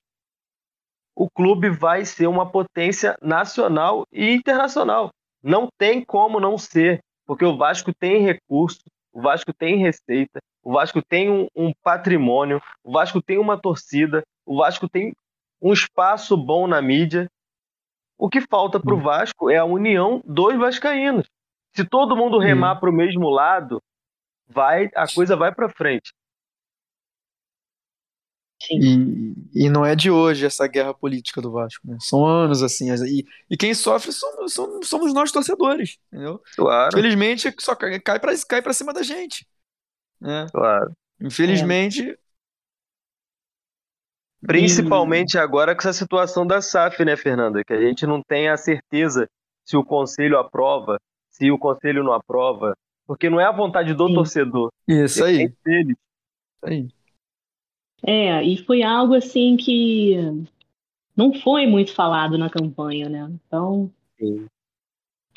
o 1.14 1.30
clube 1.30 1.70
vai 1.70 2.05
ser 2.05 2.26
uma 2.26 2.51
potência 2.51 3.16
nacional 3.22 4.05
e 4.12 4.30
internacional. 4.32 5.11
Não 5.42 5.68
tem 5.78 6.05
como 6.05 6.38
não 6.38 6.59
ser, 6.59 7.01
porque 7.26 7.44
o 7.44 7.57
Vasco 7.57 7.92
tem 7.94 8.22
recurso, 8.22 8.80
o 9.12 9.22
Vasco 9.22 9.53
tem 9.53 9.78
receita, 9.78 10.40
o 10.62 10.72
Vasco 10.72 11.01
tem 11.03 11.30
um, 11.30 11.47
um 11.57 11.72
patrimônio, 11.82 12.61
o 12.84 12.92
Vasco 12.92 13.22
tem 13.22 13.38
uma 13.38 13.59
torcida, 13.59 14.22
o 14.44 14.59
Vasco 14.59 14.88
tem 14.88 15.12
um 15.61 15.72
espaço 15.72 16.36
bom 16.36 16.66
na 16.66 16.82
mídia. 16.82 17.26
O 18.18 18.28
que 18.28 18.40
falta 18.40 18.80
para 18.80 18.94
o 18.94 19.00
Vasco 19.00 19.50
é 19.50 19.56
a 19.58 19.64
união 19.64 20.22
dos 20.24 20.56
vascaínos. 20.56 21.26
Se 21.74 21.84
todo 21.84 22.16
mundo 22.16 22.38
remar 22.38 22.76
para 22.76 22.88
o 22.88 22.92
mesmo 22.92 23.28
lado, 23.28 23.82
vai 24.48 24.88
a 24.94 25.06
coisa 25.06 25.36
vai 25.36 25.54
para 25.54 25.68
frente. 25.68 26.12
E, 28.70 29.34
e 29.66 29.68
não 29.68 29.84
é 29.84 29.94
de 29.94 30.10
hoje 30.10 30.46
essa 30.46 30.66
guerra 30.66 30.94
política 30.94 31.42
do 31.42 31.52
Vasco, 31.52 31.86
né? 31.86 31.98
São 32.00 32.24
anos 32.24 32.62
assim. 32.62 32.90
E, 33.04 33.24
e 33.50 33.56
quem 33.56 33.74
sofre 33.74 34.10
somos, 34.12 34.54
somos, 34.54 34.88
somos 34.88 35.12
nós 35.12 35.30
torcedores, 35.30 35.98
entendeu? 36.10 36.40
Claro, 36.56 36.88
Infelizmente, 36.88 37.54
só 37.60 37.74
cai, 37.74 38.00
cai, 38.00 38.18
pra, 38.18 38.32
cai 38.48 38.62
pra 38.62 38.72
cima 38.72 38.94
da 38.94 39.02
gente. 39.02 39.46
Né? 40.20 40.46
claro. 40.50 40.96
Infelizmente. 41.20 42.18
Principalmente 44.41 45.39
agora 45.39 45.74
com 45.74 45.80
essa 45.80 45.93
situação 45.93 46.47
da 46.47 46.61
SAF, 46.61 47.05
né, 47.05 47.16
Fernanda? 47.16 47.62
Que 47.64 47.72
a 47.72 47.80
gente 47.80 48.07
não 48.07 48.22
tem 48.22 48.49
a 48.49 48.57
certeza 48.57 49.28
se 49.64 49.76
o 49.76 49.84
conselho 49.84 50.39
aprova, 50.39 50.99
se 51.30 51.51
o 51.51 51.59
conselho 51.59 52.05
não 52.05 52.12
aprova. 52.12 52.76
Porque 53.07 53.30
não 53.30 53.41
é 53.41 53.45
a 53.45 53.53
vontade 53.53 53.95
do 53.95 54.09
Sim. 54.09 54.14
torcedor. 54.14 54.70
Isso 54.87 55.24
aí. 55.24 55.49
depende 55.49 55.57
dele. 55.64 55.93
Isso 55.93 56.66
aí. 56.66 56.89
É, 58.03 58.43
e 58.43 58.57
foi 58.64 58.82
algo 58.82 59.14
assim 59.14 59.57
que 59.57 60.16
não 61.16 61.32
foi 61.32 61.66
muito 61.66 61.95
falado 61.95 62.37
na 62.37 62.51
campanha, 62.51 63.09
né? 63.09 63.30
Então, 63.47 63.91
Sim. 64.18 64.47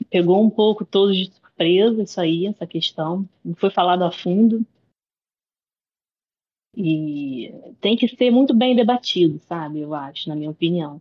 pegou 0.10 0.44
um 0.44 0.50
pouco 0.50 0.84
todos 0.84 1.16
de 1.16 1.32
surpresa 1.32 2.04
isso 2.04 2.20
aí, 2.20 2.48
essa 2.48 2.68
questão. 2.68 3.28
Não 3.44 3.56
foi 3.56 3.70
falado 3.70 4.04
a 4.04 4.12
fundo. 4.12 4.66
E 6.76 7.52
tem 7.82 7.96
que 7.96 8.08
ser 8.08 8.32
muito 8.32 8.56
bem 8.56 8.76
debatido, 8.76 9.40
sabe? 9.48 9.82
Eu 9.82 9.94
acho, 9.94 10.28
na 10.30 10.36
minha 10.36 10.50
opinião. 10.50 11.00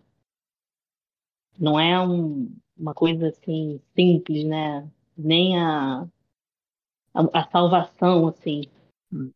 Não 1.58 1.78
é 1.78 2.00
um- 2.00 2.50
uma 2.76 2.94
coisa 2.94 3.28
assim 3.28 3.80
simples, 3.94 4.44
né? 4.44 4.88
Nem 5.16 5.58
a, 5.58 6.06
a, 7.14 7.40
a 7.40 7.50
salvação, 7.50 8.26
assim. 8.28 8.62
Hum. 9.12 9.32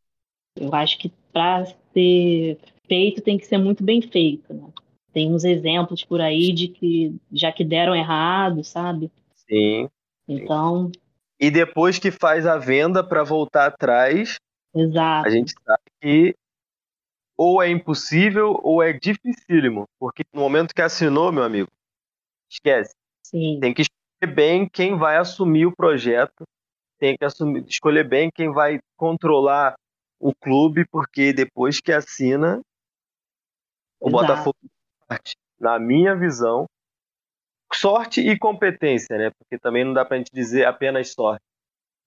Eu 0.57 0.75
acho 0.75 0.99
que 0.99 1.11
para 1.33 1.65
ser 1.93 2.59
feito 2.87 3.23
tem 3.23 3.39
que 3.39 3.47
ser 3.47 3.59
muito 3.59 3.83
bem 3.83 4.01
feito, 4.03 4.53
né? 4.53 4.71
Tem 5.13 5.33
uns 5.33 5.45
exemplos 5.45 6.05
por 6.05 6.21
aí 6.21 6.53
de 6.53 6.69
que 6.69 7.15
já 7.31 7.53
que 7.53 7.65
deram 7.65 7.95
errado, 7.95 8.65
sabe? 8.65 9.11
Sim. 9.49 9.89
Então, 10.27 10.91
E 11.41 11.51
depois 11.51 11.99
que 11.99 12.11
faz 12.11 12.47
a 12.47 12.57
venda 12.57 13.07
para 13.07 13.25
voltar 13.25 13.67
atrás, 13.67 14.37
exato. 14.75 15.27
a 15.27 15.31
gente 15.31 15.53
sabe 15.65 15.83
que 16.01 16.35
ou 17.37 17.63
é 17.63 17.69
impossível 17.69 18.59
ou 18.63 18.83
é 18.83 18.93
dificílimo. 18.93 19.85
Porque 19.99 20.23
no 20.33 20.41
momento 20.41 20.75
que 20.75 20.83
assinou, 20.83 21.33
meu 21.33 21.43
amigo, 21.43 21.69
esquece. 22.51 22.95
Sim, 23.25 23.59
Tem 23.61 23.73
que 23.73 23.83
escolher 23.83 24.35
bem 24.35 24.69
quem 24.69 24.97
vai 24.97 25.17
assumir 25.17 25.67
o 25.67 25.75
projeto, 25.75 26.45
tem 26.99 27.17
que 27.17 27.25
assumir, 27.25 27.65
escolher 27.67 28.07
bem 28.07 28.31
quem 28.31 28.53
vai 28.53 28.79
controlar 28.97 29.75
o 30.21 30.33
clube, 30.35 30.85
porque 30.91 31.33
depois 31.33 31.81
que 31.81 31.91
assina, 31.91 32.61
o 33.99 34.09
Exato. 34.09 34.27
Botafogo 34.27 34.57
na 35.59 35.79
minha 35.79 36.15
visão, 36.15 36.67
sorte 37.73 38.21
e 38.21 38.39
competência, 38.39 39.17
né? 39.17 39.31
Porque 39.39 39.59
também 39.59 39.85
não 39.85 39.93
dá 39.93 40.05
pra 40.05 40.19
gente 40.19 40.33
dizer 40.33 40.65
apenas 40.65 41.13
sorte. 41.13 41.43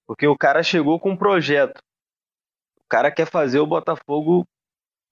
Porque 0.06 0.28
o 0.28 0.38
cara 0.38 0.62
chegou 0.62 1.00
com 1.00 1.12
um 1.12 1.18
projeto. 1.18 1.82
O 2.96 2.98
cara 2.98 3.12
quer 3.12 3.26
fazer 3.26 3.60
o 3.60 3.68
Botafogo 3.68 4.48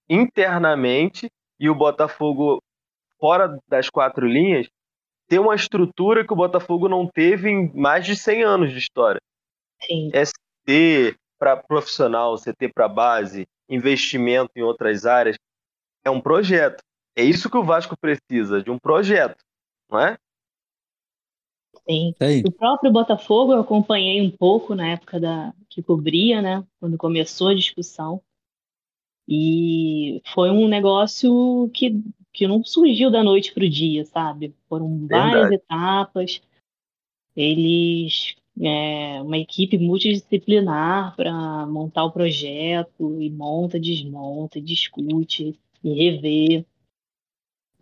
internamente 0.10 1.30
e 1.60 1.70
o 1.70 1.76
Botafogo 1.76 2.64
fora 3.20 3.60
das 3.68 3.90
quatro 3.90 4.26
linhas 4.26 4.70
ter 5.28 5.40
uma 5.40 5.54
estrutura 5.54 6.26
que 6.26 6.32
o 6.32 6.36
Botafogo 6.38 6.88
não 6.88 7.06
teve 7.06 7.50
em 7.50 7.74
mais 7.76 8.06
de 8.06 8.16
100 8.16 8.44
anos 8.44 8.72
de 8.72 8.78
história. 8.78 9.20
sim, 9.82 10.10
CT 10.12 11.18
para 11.38 11.58
profissional, 11.58 12.38
CT 12.38 12.72
para 12.74 12.88
base, 12.88 13.46
investimento 13.68 14.54
em 14.56 14.62
outras 14.62 15.06
áreas. 15.06 15.36
É 16.06 16.10
um 16.10 16.22
projeto. 16.22 16.82
É 17.18 17.22
isso 17.22 17.50
que 17.50 17.58
o 17.58 17.66
Vasco 17.66 17.96
precisa, 18.00 18.64
de 18.64 18.72
um 18.72 18.80
projeto, 18.80 19.44
não 19.92 20.00
é? 20.00 20.16
Aí. 21.88 22.44
O 22.46 22.52
próprio 22.52 22.92
Botafogo 22.92 23.54
eu 23.54 23.60
acompanhei 23.60 24.22
um 24.22 24.30
pouco 24.30 24.76
na 24.76 24.90
época 24.90 25.20
da 25.20 25.54
que 25.70 25.82
cobria, 25.82 26.42
né? 26.42 26.64
Quando 26.80 26.98
começou 26.98 27.48
a 27.48 27.56
discussão. 27.56 28.22
E 29.28 30.22
foi 30.34 30.50
um 30.50 30.68
negócio 30.68 31.70
que, 31.74 32.02
que 32.32 32.48
não 32.48 32.64
surgiu 32.64 33.10
da 33.10 33.24
noite 33.24 33.54
para 33.54 33.64
o 33.66 33.70
dia, 33.70 34.06
sabe? 34.06 34.54
Foram 34.68 35.08
várias 35.08 35.50
Verdade. 35.50 35.56
etapas. 35.56 36.42
Eles, 37.36 38.36
é, 38.60 39.22
uma 39.22 39.38
equipe 39.38 39.78
multidisciplinar 39.78 41.16
para 41.16 41.66
montar 41.66 42.04
o 42.04 42.12
projeto, 42.12 43.22
e 43.22 43.30
monta, 43.30 43.80
desmonta, 43.80 44.62
discute, 44.62 45.60
e 45.84 45.94
revê, 45.94 46.66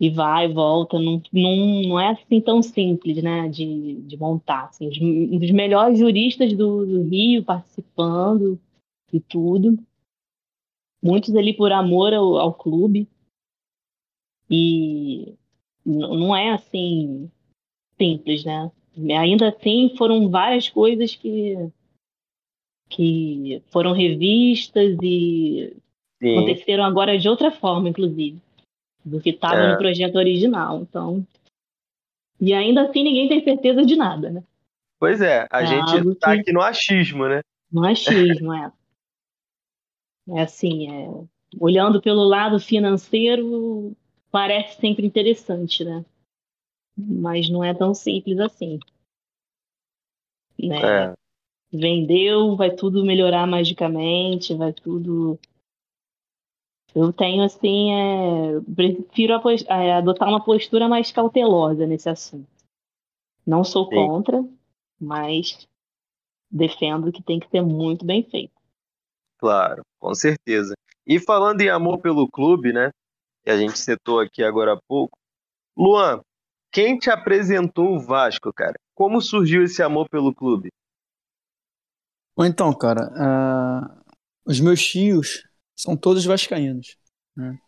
e 0.02 0.10
vai, 0.10 0.52
volta. 0.52 0.98
Não, 0.98 1.22
não, 1.32 1.82
não 1.82 2.00
é 2.00 2.10
assim 2.10 2.40
tão 2.40 2.60
simples, 2.60 3.22
né, 3.22 3.48
de, 3.48 4.02
de 4.02 4.16
montar. 4.16 4.64
Assim, 4.64 4.88
os, 4.88 5.00
um 5.00 5.38
dos 5.38 5.52
melhores 5.52 5.96
juristas 5.96 6.52
do, 6.54 6.84
do 6.84 7.08
Rio 7.08 7.44
participando 7.44 8.58
e 9.12 9.20
tudo. 9.20 9.78
Muitos 11.00 11.36
ali 11.36 11.54
por 11.54 11.70
amor 11.70 12.12
ao, 12.12 12.36
ao 12.36 12.52
clube. 12.52 13.06
E 14.50 15.36
não 15.86 16.34
é 16.34 16.50
assim 16.50 17.30
simples, 17.96 18.44
né? 18.44 18.72
Ainda 19.16 19.50
assim, 19.50 19.94
foram 19.96 20.28
várias 20.28 20.68
coisas 20.68 21.14
que, 21.14 21.54
que 22.90 23.62
foram 23.68 23.92
revistas 23.92 24.98
e 25.00 25.76
Sim. 26.20 26.32
aconteceram 26.32 26.82
agora 26.82 27.16
de 27.16 27.28
outra 27.28 27.52
forma, 27.52 27.88
inclusive, 27.88 28.40
do 29.04 29.20
que 29.20 29.30
estava 29.30 29.56
É. 29.56 29.72
no 29.72 29.78
projeto 29.78 30.16
original. 30.16 30.80
Então, 30.82 31.26
e 32.40 32.52
ainda 32.52 32.82
assim 32.82 33.02
ninguém 33.02 33.28
tem 33.28 33.42
certeza 33.42 33.84
de 33.84 33.96
nada, 33.96 34.30
né? 34.30 34.42
Pois 34.98 35.20
é, 35.20 35.46
a 35.50 35.62
É 35.62 35.66
gente 35.66 35.96
algo 35.96 36.14
tá 36.14 36.32
que- 36.34 36.40
aqui 36.40 36.52
no 36.52 36.60
achismo, 36.62 37.26
né? 37.28 37.40
No 37.70 37.84
achismo, 37.84 38.52
é. 38.52 38.72
É 40.28 40.42
assim, 40.42 40.88
é, 40.90 41.08
olhando 41.58 42.00
pelo 42.00 42.22
lado 42.22 42.60
financeiro, 42.60 43.96
parece 44.30 44.80
sempre 44.80 45.04
interessante, 45.06 45.84
né? 45.84 46.04
Mas 46.96 47.48
não 47.50 47.64
é 47.64 47.74
tão 47.74 47.92
simples 47.94 48.38
assim. 48.38 48.78
Né? 50.58 50.80
É. 51.10 51.14
Vendeu, 51.72 52.54
vai 52.54 52.70
tudo 52.70 53.04
melhorar 53.04 53.46
magicamente, 53.46 54.54
vai 54.54 54.72
tudo. 54.72 55.38
Eu 56.94 57.12
tenho, 57.12 57.42
assim, 57.42 57.90
é, 57.90 58.60
prefiro 58.74 59.32
é, 59.68 59.92
adotar 59.94 60.28
uma 60.28 60.44
postura 60.44 60.88
mais 60.88 61.10
cautelosa 61.10 61.86
nesse 61.86 62.08
assunto. 62.08 62.46
Não 63.46 63.64
sou 63.64 63.86
Sim. 63.88 63.94
contra, 63.94 64.44
mas 65.00 65.66
defendo 66.50 67.10
que 67.10 67.22
tem 67.22 67.40
que 67.40 67.48
ser 67.48 67.62
muito 67.62 68.04
bem 68.04 68.22
feito. 68.22 68.52
Claro, 69.38 69.82
com 69.98 70.14
certeza. 70.14 70.74
E 71.06 71.18
falando 71.18 71.62
em 71.62 71.68
amor 71.68 71.98
pelo 71.98 72.28
clube, 72.28 72.72
né? 72.72 72.90
Que 73.42 73.50
a 73.50 73.56
gente 73.56 73.78
citou 73.78 74.20
aqui 74.20 74.44
agora 74.44 74.74
há 74.74 74.78
pouco. 74.86 75.18
Luan, 75.76 76.20
quem 76.70 76.98
te 76.98 77.10
apresentou 77.10 77.96
o 77.96 78.00
Vasco, 78.00 78.52
cara? 78.52 78.78
Como 78.94 79.20
surgiu 79.20 79.64
esse 79.64 79.82
amor 79.82 80.08
pelo 80.08 80.34
clube? 80.34 80.68
Então, 82.38 82.72
cara, 82.72 83.10
uh, 83.10 84.02
os 84.46 84.60
meus 84.60 84.82
tios 84.82 85.42
são 85.82 85.96
todos 85.96 86.24
vascaínos. 86.24 86.96
Né? 87.36 87.58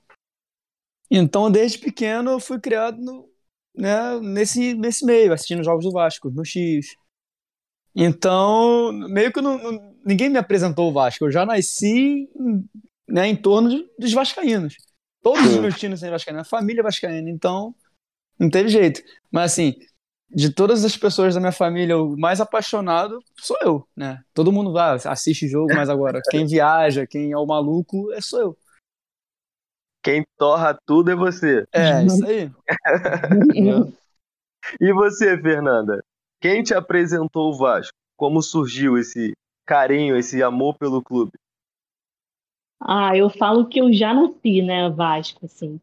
Então, 1.10 1.50
desde 1.50 1.78
pequeno, 1.78 2.30
eu 2.30 2.40
fui 2.40 2.60
criado 2.60 3.00
no, 3.00 3.28
né, 3.74 4.20
nesse, 4.20 4.74
nesse 4.74 5.04
meio, 5.04 5.32
assistindo 5.32 5.64
jogos 5.64 5.84
do 5.84 5.92
Vasco, 5.92 6.30
meus 6.30 6.48
tios. 6.48 6.86
Então, 7.94 8.92
meio 9.08 9.32
que 9.32 9.40
não, 9.40 9.58
não, 9.58 9.96
ninguém 10.04 10.28
me 10.28 10.38
apresentou 10.38 10.88
o 10.88 10.92
Vasco. 10.92 11.24
Eu 11.24 11.32
já 11.32 11.44
nasci 11.44 12.28
né, 13.08 13.26
em 13.26 13.36
torno 13.36 13.68
de, 13.68 13.84
dos 13.98 14.12
vascaínos. 14.12 14.76
Todos 15.22 15.44
os 15.44 15.58
meus 15.58 15.78
tios 15.78 15.98
são 15.98 16.10
vascaínos, 16.10 16.42
a 16.42 16.48
família 16.48 16.80
é 16.80 16.84
vascaína. 16.84 17.30
Então, 17.30 17.74
não 18.38 18.48
teve 18.48 18.68
jeito. 18.68 19.02
Mas, 19.30 19.52
assim, 19.52 19.74
de 20.30 20.52
todas 20.52 20.84
as 20.84 20.96
pessoas 20.96 21.34
da 21.34 21.40
minha 21.40 21.52
família, 21.52 21.96
o 21.96 22.16
mais 22.16 22.40
apaixonado 22.40 23.18
sou 23.38 23.56
eu, 23.62 23.88
né? 23.96 24.22
Todo 24.32 24.52
mundo 24.52 24.72
vai, 24.72 24.96
assiste 25.04 25.48
jogo, 25.48 25.74
mas 25.74 25.88
agora 25.88 26.20
quem 26.30 26.46
viaja, 26.46 27.06
quem 27.06 27.32
é 27.32 27.38
o 27.38 27.46
maluco, 27.46 28.12
é 28.12 28.20
sou 28.20 28.40
eu. 28.40 28.58
Quem 30.02 30.24
torra 30.36 30.78
tudo 30.86 31.10
é 31.10 31.14
você. 31.14 31.64
É, 31.72 32.04
isso 32.04 32.26
aí. 32.26 32.50
e 34.78 34.92
você, 34.92 35.40
Fernanda? 35.40 36.04
Quem 36.40 36.62
te 36.62 36.74
apresentou 36.74 37.50
o 37.50 37.56
Vasco? 37.56 37.96
Como 38.14 38.42
surgiu 38.42 38.98
esse 38.98 39.32
carinho, 39.64 40.14
esse 40.14 40.42
amor 40.42 40.76
pelo 40.76 41.02
clube? 41.02 41.32
Ah, 42.78 43.16
eu 43.16 43.30
falo 43.30 43.66
que 43.66 43.80
eu 43.80 43.90
já 43.94 44.12
nasci, 44.12 44.60
né, 44.60 44.90
Vasco, 44.90 45.46
assim. 45.46 45.80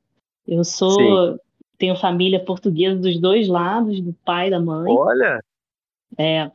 Eu 0.48 0.64
sou, 0.64 1.34
Sim. 1.34 1.40
Tenho 1.82 1.96
família 1.96 2.40
portuguesa 2.40 3.02
dos 3.02 3.20
dois 3.20 3.48
lados, 3.48 4.00
do 4.00 4.14
pai 4.24 4.48
e 4.48 4.52
da 4.52 4.60
mãe. 4.60 4.94
Olha! 4.94 5.44
É, 6.16 6.52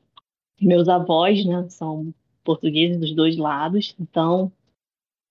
meus 0.61 0.89
avós, 0.89 1.45
né, 1.45 1.69
são 1.69 2.15
portugueses 2.45 3.01
dos 3.01 3.13
dois 3.13 3.37
lados, 3.37 3.97
então 3.99 4.53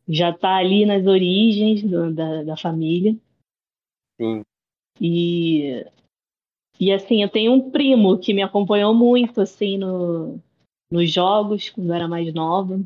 já 0.06 0.34
tá 0.34 0.58
ali 0.58 0.86
nas 0.86 1.08
origens 1.08 1.82
do, 1.82 2.14
da, 2.14 2.44
da 2.44 2.58
família. 2.58 3.16
Sim. 4.20 4.42
E, 5.00 5.86
e 6.78 6.92
assim, 6.92 7.24
eu 7.24 7.30
tenho 7.30 7.54
um 7.54 7.72
primo 7.72 8.20
que 8.20 8.34
me 8.34 8.44
acompanhou 8.44 8.94
muito, 8.94 9.40
assim, 9.40 9.78
no, 9.78 10.38
nos 10.92 11.10
jogos, 11.10 11.70
quando 11.70 11.88
eu 11.88 11.96
era 11.96 12.08
mais 12.08 12.34
nova. 12.34 12.82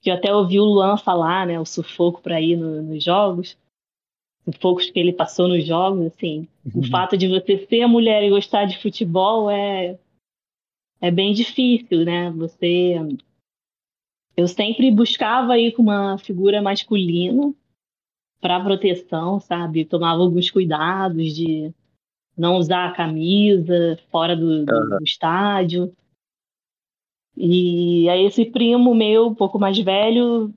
Que 0.00 0.10
eu 0.10 0.14
até 0.14 0.34
ouvi 0.34 0.58
o 0.58 0.64
Luan 0.64 0.96
falar, 0.96 1.46
né, 1.46 1.60
o 1.60 1.66
sufoco 1.66 2.22
para 2.22 2.40
ir 2.40 2.56
no, 2.56 2.82
nos 2.82 3.04
jogos. 3.04 3.58
Sufocos 4.52 4.90
que 4.90 4.98
ele 4.98 5.12
passou 5.12 5.48
nos 5.48 5.66
jogos, 5.66 6.06
assim. 6.06 6.46
Uhum. 6.64 6.80
O 6.80 6.88
fato 6.88 7.16
de 7.16 7.28
você 7.28 7.66
ser 7.66 7.86
mulher 7.86 8.22
e 8.22 8.30
gostar 8.30 8.64
de 8.64 8.78
futebol 8.78 9.50
é, 9.50 9.98
é 11.00 11.10
bem 11.10 11.32
difícil, 11.32 12.04
né? 12.04 12.30
Você 12.32 12.96
eu 14.36 14.48
sempre 14.48 14.90
buscava 14.90 15.58
ir 15.58 15.72
com 15.72 15.82
uma 15.82 16.16
figura 16.16 16.62
masculina 16.62 17.52
para 18.40 18.62
proteção, 18.62 19.38
sabe? 19.38 19.84
Tomava 19.84 20.22
alguns 20.22 20.50
cuidados 20.50 21.34
de 21.34 21.72
não 22.36 22.56
usar 22.56 22.88
a 22.88 22.92
camisa 22.92 23.98
fora 24.10 24.34
do, 24.34 24.64
do, 24.64 24.74
uhum. 24.74 24.98
do 24.98 25.04
estádio. 25.04 25.92
E 27.36 28.08
aí 28.08 28.24
esse 28.24 28.46
primo 28.46 28.94
meu, 28.94 29.28
um 29.28 29.34
pouco 29.34 29.58
mais 29.58 29.78
velho, 29.78 30.52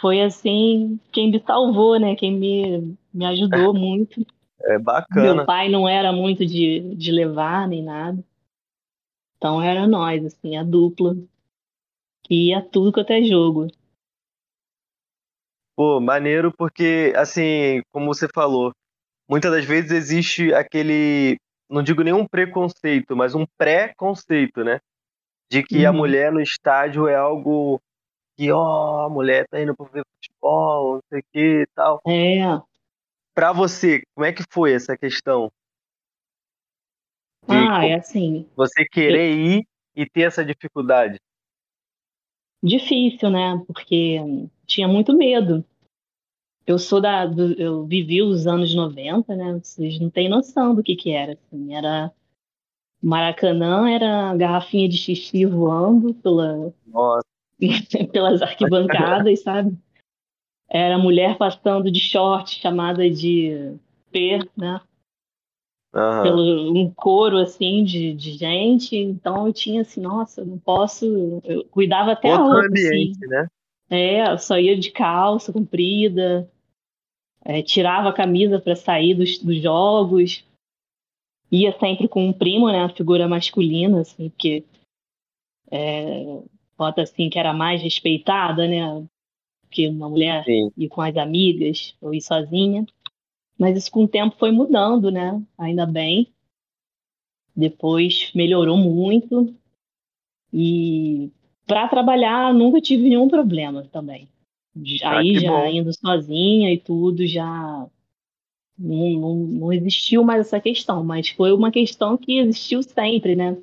foi 0.00 0.22
assim 0.22 0.98
quem 1.12 1.30
me 1.30 1.38
salvou, 1.40 1.98
né? 1.98 2.16
Quem 2.16 2.32
me, 2.32 2.96
me 3.18 3.26
ajudou 3.26 3.74
muito. 3.74 4.24
É 4.60 4.78
bacana. 4.78 5.34
Meu 5.34 5.44
pai 5.44 5.68
não 5.68 5.88
era 5.88 6.12
muito 6.12 6.46
de, 6.46 6.94
de 6.94 7.10
levar 7.10 7.66
nem 7.66 7.82
nada. 7.82 8.24
Então 9.36 9.60
era 9.60 9.88
nós, 9.88 10.24
assim, 10.24 10.56
a 10.56 10.62
dupla 10.62 11.16
que 12.22 12.48
ia 12.50 12.62
tudo 12.62 12.92
quanto 12.92 13.12
é 13.12 13.22
jogo. 13.22 13.66
Pô, 15.76 16.00
maneiro 16.00 16.52
porque, 16.56 17.12
assim, 17.16 17.82
como 17.92 18.06
você 18.06 18.28
falou, 18.32 18.72
muitas 19.28 19.50
das 19.50 19.64
vezes 19.64 19.90
existe 19.90 20.54
aquele, 20.54 21.38
não 21.68 21.82
digo 21.82 22.02
nenhum 22.02 22.26
preconceito, 22.26 23.16
mas 23.16 23.34
um 23.34 23.46
pré-conceito, 23.56 24.62
né? 24.62 24.78
De 25.50 25.62
que 25.64 25.84
uhum. 25.84 25.88
a 25.88 25.92
mulher 25.92 26.32
no 26.32 26.40
estádio 26.40 27.08
é 27.08 27.16
algo 27.16 27.80
que, 28.36 28.52
ó, 28.52 28.58
oh, 28.58 29.06
a 29.06 29.08
mulher 29.08 29.46
tá 29.48 29.60
indo 29.60 29.74
pra 29.74 29.86
ver 29.86 30.04
futebol, 30.16 30.94
não 30.94 31.00
sei 31.08 31.20
o 31.20 31.24
que 31.32 31.62
e 31.62 31.66
tal. 31.74 32.00
É. 32.06 32.67
Pra 33.38 33.52
você, 33.52 34.02
como 34.16 34.24
é 34.24 34.32
que 34.32 34.42
foi 34.50 34.72
essa 34.72 34.98
questão? 34.98 35.48
De 37.46 37.54
ah, 37.54 37.86
é 37.86 37.94
assim. 37.94 38.48
Você 38.56 38.84
querer 38.84 39.32
ir 39.32 39.64
e 39.94 40.04
ter 40.04 40.22
essa 40.22 40.44
dificuldade 40.44 41.20
difícil, 42.60 43.30
né? 43.30 43.62
Porque 43.64 44.16
tinha 44.66 44.88
muito 44.88 45.16
medo. 45.16 45.64
Eu 46.66 46.80
sou 46.80 47.00
da. 47.00 47.26
Do, 47.26 47.52
eu 47.52 47.86
vivi 47.86 48.20
os 48.22 48.44
anos 48.44 48.74
90, 48.74 49.36
né? 49.36 49.60
Vocês 49.62 50.00
não 50.00 50.10
têm 50.10 50.28
noção 50.28 50.74
do 50.74 50.82
que, 50.82 50.96
que 50.96 51.12
era. 51.12 51.34
Assim. 51.34 51.76
Era. 51.76 52.12
Maracanã 53.00 53.88
era 53.88 54.34
garrafinha 54.34 54.88
de 54.88 54.96
xixi 54.96 55.46
voando 55.46 56.12
pela, 56.14 56.74
pelas 58.12 58.42
arquibancadas, 58.42 59.44
sabe? 59.44 59.78
Era 60.68 60.98
mulher 60.98 61.38
passando 61.38 61.90
de 61.90 62.00
short 62.00 62.60
chamada 62.60 63.08
de 63.10 63.74
P, 64.10 64.38
né? 64.56 64.80
Uhum. 65.94 66.22
Pelo 66.22 66.78
um 66.78 66.92
coro 66.94 67.38
assim 67.38 67.82
de, 67.82 68.12
de 68.12 68.32
gente, 68.32 68.94
então 68.94 69.46
eu 69.46 69.52
tinha 69.52 69.80
assim, 69.80 70.02
nossa, 70.02 70.44
não 70.44 70.58
posso, 70.58 71.40
eu 71.44 71.64
cuidava 71.64 72.12
até 72.12 72.30
Outro 72.30 72.44
a 72.44 72.52
roupa, 72.52 72.66
ambiente, 72.66 73.16
assim. 73.16 73.26
né? 73.26 73.48
É, 73.90 74.30
eu 74.30 74.38
só 74.38 74.58
ia 74.58 74.78
de 74.78 74.90
calça 74.90 75.50
comprida, 75.50 76.46
é, 77.42 77.62
tirava 77.62 78.10
a 78.10 78.12
camisa 78.12 78.60
para 78.60 78.76
sair 78.76 79.14
dos, 79.14 79.38
dos 79.38 79.62
jogos, 79.62 80.44
ia 81.50 81.72
sempre 81.78 82.06
com 82.06 82.26
um 82.26 82.32
primo, 82.34 82.70
né, 82.70 82.84
a 82.84 82.90
figura 82.90 83.26
masculina, 83.26 84.02
assim, 84.02 84.28
porque 84.28 84.64
é, 85.70 86.42
bota 86.76 87.02
assim 87.02 87.30
que 87.30 87.38
era 87.38 87.54
mais 87.54 87.82
respeitada, 87.82 88.68
né, 88.68 89.06
que 89.70 89.88
uma 89.88 90.08
mulher 90.08 90.44
Sim. 90.44 90.70
ir 90.76 90.88
com 90.88 91.00
as 91.00 91.16
amigas 91.16 91.94
ou 92.00 92.14
ir 92.14 92.20
sozinha. 92.20 92.86
Mas 93.58 93.76
isso 93.76 93.90
com 93.90 94.04
o 94.04 94.08
tempo 94.08 94.36
foi 94.38 94.50
mudando, 94.52 95.10
né? 95.10 95.42
Ainda 95.56 95.84
bem. 95.84 96.32
Depois 97.54 98.30
melhorou 98.34 98.76
muito. 98.76 99.54
E 100.52 101.30
para 101.66 101.88
trabalhar 101.88 102.54
nunca 102.54 102.80
tive 102.80 103.08
nenhum 103.08 103.28
problema 103.28 103.84
também. 103.92 104.28
Ah, 105.02 105.18
Aí 105.18 105.34
já 105.34 105.50
bom. 105.50 105.66
indo 105.66 105.92
sozinha 105.92 106.72
e 106.72 106.78
tudo, 106.78 107.26
já 107.26 107.88
não, 108.78 109.10
não, 109.10 109.34
não, 109.34 109.72
existiu 109.72 110.22
mais 110.22 110.46
essa 110.46 110.60
questão, 110.60 111.02
mas 111.02 111.30
foi 111.30 111.52
uma 111.52 111.70
questão 111.70 112.16
que 112.16 112.38
existiu 112.38 112.82
sempre, 112.82 113.34
né? 113.34 113.60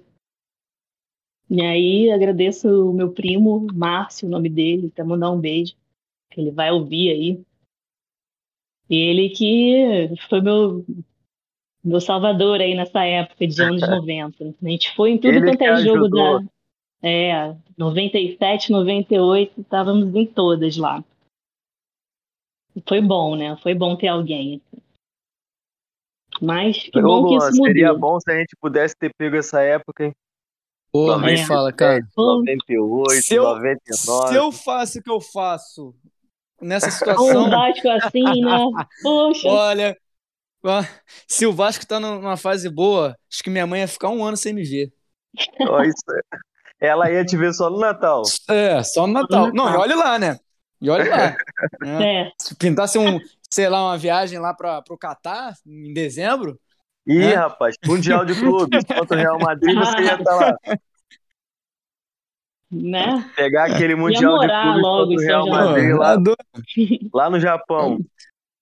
E 1.49 1.61
aí 1.61 2.11
agradeço 2.11 2.89
o 2.89 2.93
meu 2.93 3.11
primo, 3.11 3.65
Márcio, 3.73 4.27
o 4.27 4.31
nome 4.31 4.49
dele, 4.49 4.87
até 4.87 5.03
mandar 5.03 5.31
um 5.31 5.39
beijo, 5.39 5.75
que 6.35 6.41
ele 6.41 6.51
vai 6.51 6.71
ouvir 6.71 7.11
aí. 7.11 7.43
Ele 8.89 9.29
que 9.29 10.13
foi 10.29 10.41
meu, 10.41 10.85
meu 11.83 12.01
salvador 12.01 12.59
aí 12.59 12.75
nessa 12.75 13.03
época 13.05 13.47
de 13.47 13.61
anos 13.61 13.81
90. 13.87 14.43
A 14.61 14.69
gente 14.69 14.93
foi 14.93 15.11
em 15.11 15.17
tudo 15.17 15.33
Ele 15.33 15.45
quanto 15.45 15.61
é 15.61 15.77
jogo 15.77 16.09
da. 16.09 16.45
É, 17.01 17.55
97, 17.77 18.71
98, 18.71 19.61
estávamos 19.61 20.13
em 20.15 20.25
todas 20.25 20.75
lá. 20.75 21.03
Foi 22.87 22.99
bom, 22.99 23.35
né? 23.35 23.55
Foi 23.61 23.73
bom 23.73 23.95
ter 23.95 24.07
alguém. 24.07 24.61
Mas 26.41 26.83
que 26.83 27.01
bom 27.01 27.21
Luan, 27.21 27.29
que 27.29 27.35
isso 27.35 27.51
mudou. 27.51 27.65
Seria 27.67 27.93
bom 27.93 28.19
se 28.19 28.31
a 28.31 28.37
gente 28.39 28.55
pudesse 28.59 28.95
ter 28.97 29.13
pego 29.15 29.37
essa 29.37 29.61
época, 29.61 30.05
hein? 30.05 30.15
Pô, 30.91 31.13
é. 31.25 31.45
fala, 31.45 31.71
cara. 31.71 32.05
98, 32.17 33.21
se 33.21 33.35
eu, 33.35 33.43
99. 33.43 34.27
Se 34.27 34.35
eu 34.35 34.51
faço 34.51 34.99
o 34.99 35.03
que 35.03 35.11
eu 35.11 35.21
faço 35.21 35.95
nessa 36.65 36.89
situação. 36.91 37.45
Um 37.45 37.49
Vasco 37.49 37.89
assim, 37.89 38.41
né? 38.41 38.57
Poxa. 39.01 39.47
Olha, 39.47 39.97
se 41.27 41.45
o 41.45 41.53
Vasco 41.53 41.85
tá 41.85 41.99
numa 41.99 42.37
fase 42.37 42.69
boa, 42.69 43.15
acho 43.31 43.43
que 43.43 43.49
minha 43.49 43.67
mãe 43.67 43.81
ia 43.81 43.87
ficar 43.87 44.09
um 44.09 44.23
ano 44.23 44.35
sem 44.35 44.53
me 44.53 44.63
ver. 44.63 44.91
Oh, 45.69 45.81
isso 45.81 46.03
é. 46.11 46.87
Ela 46.87 47.09
ia 47.11 47.23
te 47.23 47.37
ver 47.37 47.53
só 47.53 47.69
no 47.69 47.79
Natal. 47.79 48.23
É, 48.49 48.83
só 48.83 49.07
no 49.07 49.13
Natal. 49.13 49.51
Não, 49.53 49.73
e 49.73 49.77
olha 49.77 49.95
lá, 49.95 50.19
né? 50.19 50.37
E 50.81 50.89
olha 50.89 51.09
lá. 51.09 51.17
Né? 51.17 51.37
É. 51.85 52.31
Se 52.39 52.55
pintasse 52.55 52.97
um, 52.97 53.19
sei 53.49 53.69
lá, 53.69 53.83
uma 53.83 53.97
viagem 53.97 54.39
lá 54.39 54.53
para 54.53 54.83
o 54.89 54.97
Catar 54.97 55.53
em 55.65 55.93
dezembro. 55.93 56.59
Ih, 57.07 57.19
né? 57.19 57.35
rapaz, 57.35 57.75
Mundial 57.85 58.25
de 58.25 58.33
Clubes 58.33 58.83
contra 58.83 59.17
o 59.17 59.19
Real 59.19 59.39
Madrid, 59.39 59.77
você 59.77 60.01
ia 60.01 60.15
estar 60.15 60.23
tá 60.23 60.35
lá 60.35 60.57
né? 62.71 63.31
Pegar 63.35 63.65
aquele 63.65 63.95
mundial 63.95 64.39
de 64.39 64.47
clubes 64.47 65.21
do 65.21 65.27
Real 65.27 65.47
Madrid 65.47 65.95
lá, 65.95 66.15
lá 67.13 67.29
no 67.29 67.39
Japão. 67.39 67.99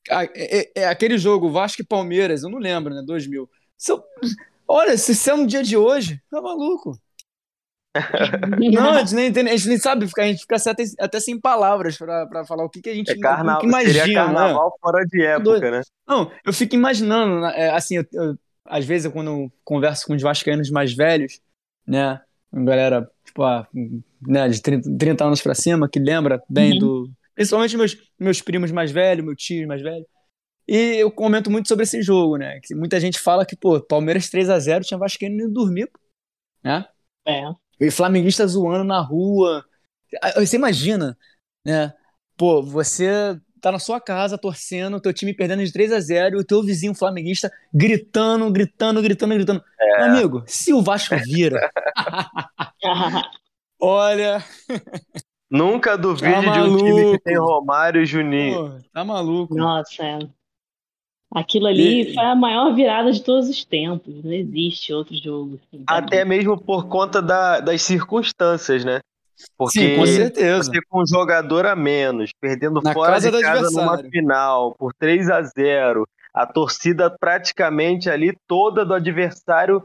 Ah, 0.10 0.26
é, 0.26 0.60
é, 0.60 0.72
é, 0.76 0.88
aquele 0.88 1.18
jogo 1.18 1.50
Vasco 1.50 1.82
e 1.82 1.86
Palmeiras, 1.86 2.44
eu 2.44 2.50
não 2.50 2.60
lembro, 2.60 2.94
né? 2.94 3.02
2000. 3.06 3.50
Se 3.78 3.92
eu, 3.92 4.04
olha, 4.68 4.98
se, 4.98 5.16
se 5.16 5.30
é 5.30 5.36
no 5.36 5.48
dia 5.48 5.64
de 5.64 5.78
hoje, 5.78 6.22
tá 6.30 6.42
maluco. 6.42 6.98
Não, 8.74 8.92
a 8.94 9.00
gente 9.00 9.14
nem, 9.14 9.28
entende, 9.28 9.52
a 9.52 9.56
gente 9.56 9.68
nem 9.68 9.78
sabe, 9.78 10.10
a 10.18 10.24
gente 10.24 10.42
fica 10.42 10.56
até, 10.56 10.84
até 11.00 11.20
sem 11.20 11.40
palavras 11.40 11.96
pra, 11.96 12.26
pra 12.26 12.44
falar 12.44 12.66
o 12.66 12.70
que, 12.70 12.82
que 12.82 12.90
a 12.90 12.94
gente 12.94 13.12
É 13.12 13.20
carna... 13.20 13.58
o 13.58 13.60
que 13.60 13.68
imagina. 13.68 13.94
Seria 13.94 14.08
né? 14.08 14.14
carnaval 14.26 14.76
fora 14.82 15.06
de 15.06 15.24
época, 15.24 15.72
né? 15.72 15.82
Não, 16.08 16.32
eu 16.44 16.52
fico 16.52 16.74
imaginando, 16.74 17.46
é, 17.46 17.70
assim, 17.70 17.98
eu- 17.98 18.06
eu- 18.14 18.36
às 18.66 18.84
vezes 18.86 19.06
eu, 19.06 19.12
quando 19.12 19.30
eu 19.30 19.52
converso 19.64 20.08
com 20.08 20.16
os 20.16 20.22
vascaínos 20.22 20.72
mais 20.72 20.94
velhos, 20.96 21.40
né, 21.86 22.20
uma 22.52 22.66
galera, 22.66 23.12
tipo, 23.34 23.44
ah, 23.44 23.68
né, 24.22 24.48
de 24.48 24.62
30, 24.62 24.98
30 24.98 25.26
anos 25.26 25.42
pra 25.42 25.56
cima, 25.56 25.90
que 25.90 26.00
lembra 26.00 26.42
bem 26.48 26.74
Uhum. 26.74 26.80
do... 26.80 27.12
Principalmente 27.34 27.76
meus, 27.76 27.98
meus 28.20 28.42
primos 28.42 28.72
mais 28.72 28.92
velhos, 28.92 29.26
meu 29.26 29.36
tio 29.36 29.68
mais 29.68 29.82
velho. 29.82 30.06
E 30.68 30.96
eu 30.96 31.12
comento 31.12 31.50
muito 31.50 31.68
sobre 31.68 31.84
esse 31.84 32.02
jogo, 32.02 32.38
né, 32.38 32.60
que 32.64 32.76
muita 32.76 33.00
gente 33.00 33.20
fala 33.20 33.46
que, 33.46 33.56
pô, 33.56 33.82
Palmeiras 33.82 34.30
3 34.30 34.50
a 34.50 34.60
0 34.60 34.86
tinha 34.86 34.98
vascaíno 34.98 35.36
indo 35.44 35.52
dormir, 35.52 35.90
né? 36.64 36.86
É. 37.28 37.42
E 37.82 37.90
flamenguista 37.90 38.46
zoando 38.48 38.84
na 38.84 39.02
rua. 39.02 39.66
Aí 40.22 40.46
Você 40.46 40.56
imagina, 40.56 41.18
né? 41.66 41.92
Pô, 42.38 42.62
você 42.62 43.38
tá 43.60 43.72
na 43.72 43.80
sua 43.80 44.00
casa 44.00 44.38
torcendo, 44.38 45.00
teu 45.02 45.14
time 45.14 45.34
perdendo 45.34 45.64
de 45.64 45.72
3 45.72 45.92
a 45.92 46.00
0 46.00 46.36
e 46.36 46.40
o 46.40 46.46
teu 46.46 46.62
vizinho 46.62 46.94
flamenguista 46.94 47.52
gritando, 47.74 48.50
gritando, 48.52 49.02
gritando, 49.02 49.34
gritando. 49.34 49.64
Meu 49.80 50.06
amigo, 50.06 50.44
se 50.46 50.74
o 50.74 50.82
Vasco 50.82 51.16
vira, 51.26 51.72
olha, 53.80 54.44
Nunca 55.50 55.96
duvide 55.98 56.46
Tá 56.46 56.52
de 56.52 56.60
um 56.62 56.78
time 56.78 57.06
que 57.12 57.20
tem 57.20 57.38
Romário 57.38 58.02
e 58.02 58.06
Juninho. 58.06 58.56
pô, 58.72 58.80
tá 58.92 59.04
maluco. 59.04 59.56
Nossa, 59.56 60.04
é. 60.04 60.20
Aquilo 61.36 61.68
ali 61.68 62.02
E- 62.12 62.14
foi 62.14 62.24
a 62.24 62.36
maior 62.36 62.74
virada 62.74 63.12
de 63.12 63.22
todos 63.24 63.50
os 63.50 63.64
tempos. 63.66 64.24
Não 64.24 64.32
existe 64.34 64.94
outro 64.94 65.16
jogo. 65.16 65.60
assim, 65.72 65.84
Até 65.88 66.24
mesmo 66.26 66.60
por 66.60 66.88
conta 66.88 67.22
da- 67.22 67.60
das 67.60 67.82
circunstâncias, 67.82 68.84
né? 68.84 69.00
Porque 69.58 69.80
Sim, 69.80 69.96
com 69.96 70.06
certeza. 70.06 70.64
você 70.72 70.80
com 70.90 71.02
um 71.02 71.08
jogador 71.08 71.66
a 71.66 71.76
menos, 71.76 72.32
perdendo 72.40 72.82
Na 72.82 72.94
fora 72.94 73.14
casa 73.14 73.32
de 73.32 73.38
do 73.38 73.42
casa 73.42 73.70
numa 73.72 73.98
final 73.98 74.76
por 74.76 74.94
3 74.94 75.30
a 75.30 75.42
0 75.42 76.08
a 76.34 76.46
torcida 76.48 77.10
praticamente 77.20 78.10
ali 78.10 78.36
toda 78.48 78.84
do 78.86 78.94
adversário 78.94 79.84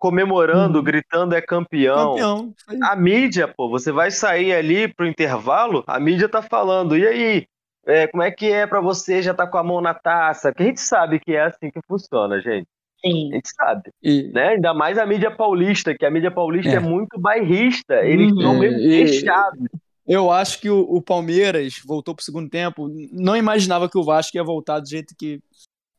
comemorando, 0.00 0.78
Uhum. 0.78 0.84
gritando 0.84 1.34
é 1.36 1.40
campeão. 1.42 2.14
Campeão. 2.16 2.54
A 2.82 2.96
mídia, 2.96 3.46
pô, 3.46 3.68
você 3.68 3.92
vai 3.92 4.10
sair 4.10 4.52
ali 4.52 4.88
pro 4.92 5.06
intervalo, 5.06 5.84
a 5.86 6.00
mídia 6.00 6.28
tá 6.28 6.42
falando, 6.42 6.96
e 6.96 7.06
aí? 7.06 7.46
É, 7.86 8.06
como 8.08 8.22
é 8.22 8.30
que 8.30 8.46
é 8.50 8.66
pra 8.66 8.80
você 8.80 9.22
já 9.22 9.32
tá 9.34 9.46
com 9.46 9.58
a 9.58 9.62
mão 9.62 9.80
na 9.80 9.94
taça? 9.94 10.50
Porque 10.50 10.62
a 10.62 10.66
gente 10.66 10.80
sabe 10.80 11.20
que 11.20 11.32
é 11.34 11.42
assim 11.44 11.70
que 11.70 11.80
funciona, 11.86 12.40
gente. 12.40 12.66
A 13.04 13.08
Sim. 13.08 13.30
gente 13.32 13.48
sabe, 13.54 13.90
E, 14.02 14.30
né? 14.34 14.48
Ainda 14.48 14.74
mais 14.74 14.98
a 14.98 15.06
mídia 15.06 15.30
paulista, 15.30 15.94
que 15.94 16.04
a 16.04 16.10
mídia 16.10 16.30
paulista 16.30 16.70
é, 16.72 16.74
É. 16.74 16.80
muito 16.80 17.18
bairrista. 17.18 17.94
Eles 18.04 18.30
Uhum. 18.32 18.40
são 18.42 18.58
meio 18.58 18.72
E- 18.78 19.06
fechados. 19.06 19.66
eu 20.06 20.30
acho 20.30 20.60
que 20.60 20.68
o, 20.68 20.80
o 20.80 21.00
Palmeiras 21.00 21.74
voltou 21.86 22.14
pro 22.14 22.24
segundo 22.24 22.48
tempo. 22.50 22.88
Não 23.12 23.34
imaginava 23.36 23.88
que 23.88 23.96
o 23.98 24.04
Vasco 24.04 24.36
ia 24.36 24.44
voltar 24.44 24.80
do 24.80 24.88
jeito 24.88 25.14
que 25.18 25.40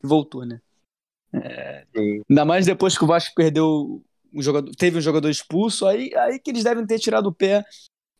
voltou, 0.02 0.44
né? 0.46 0.58
Ainda 2.28 2.44
mais 2.44 2.66
depois 2.66 2.96
que 2.96 3.04
o 3.04 3.06
Vasco 3.06 3.34
perdeu 3.34 4.02
um 4.32 4.42
jogador, 4.42 4.70
teve 4.76 4.98
um 4.98 5.02
jogador 5.02 5.28
expulso, 5.28 5.86
aí, 5.86 6.10
aí 6.16 6.38
que 6.38 6.50
eles 6.50 6.64
devem 6.64 6.86
ter 6.86 6.98
tirado 6.98 7.26
o 7.26 7.34
pé. 7.34 7.64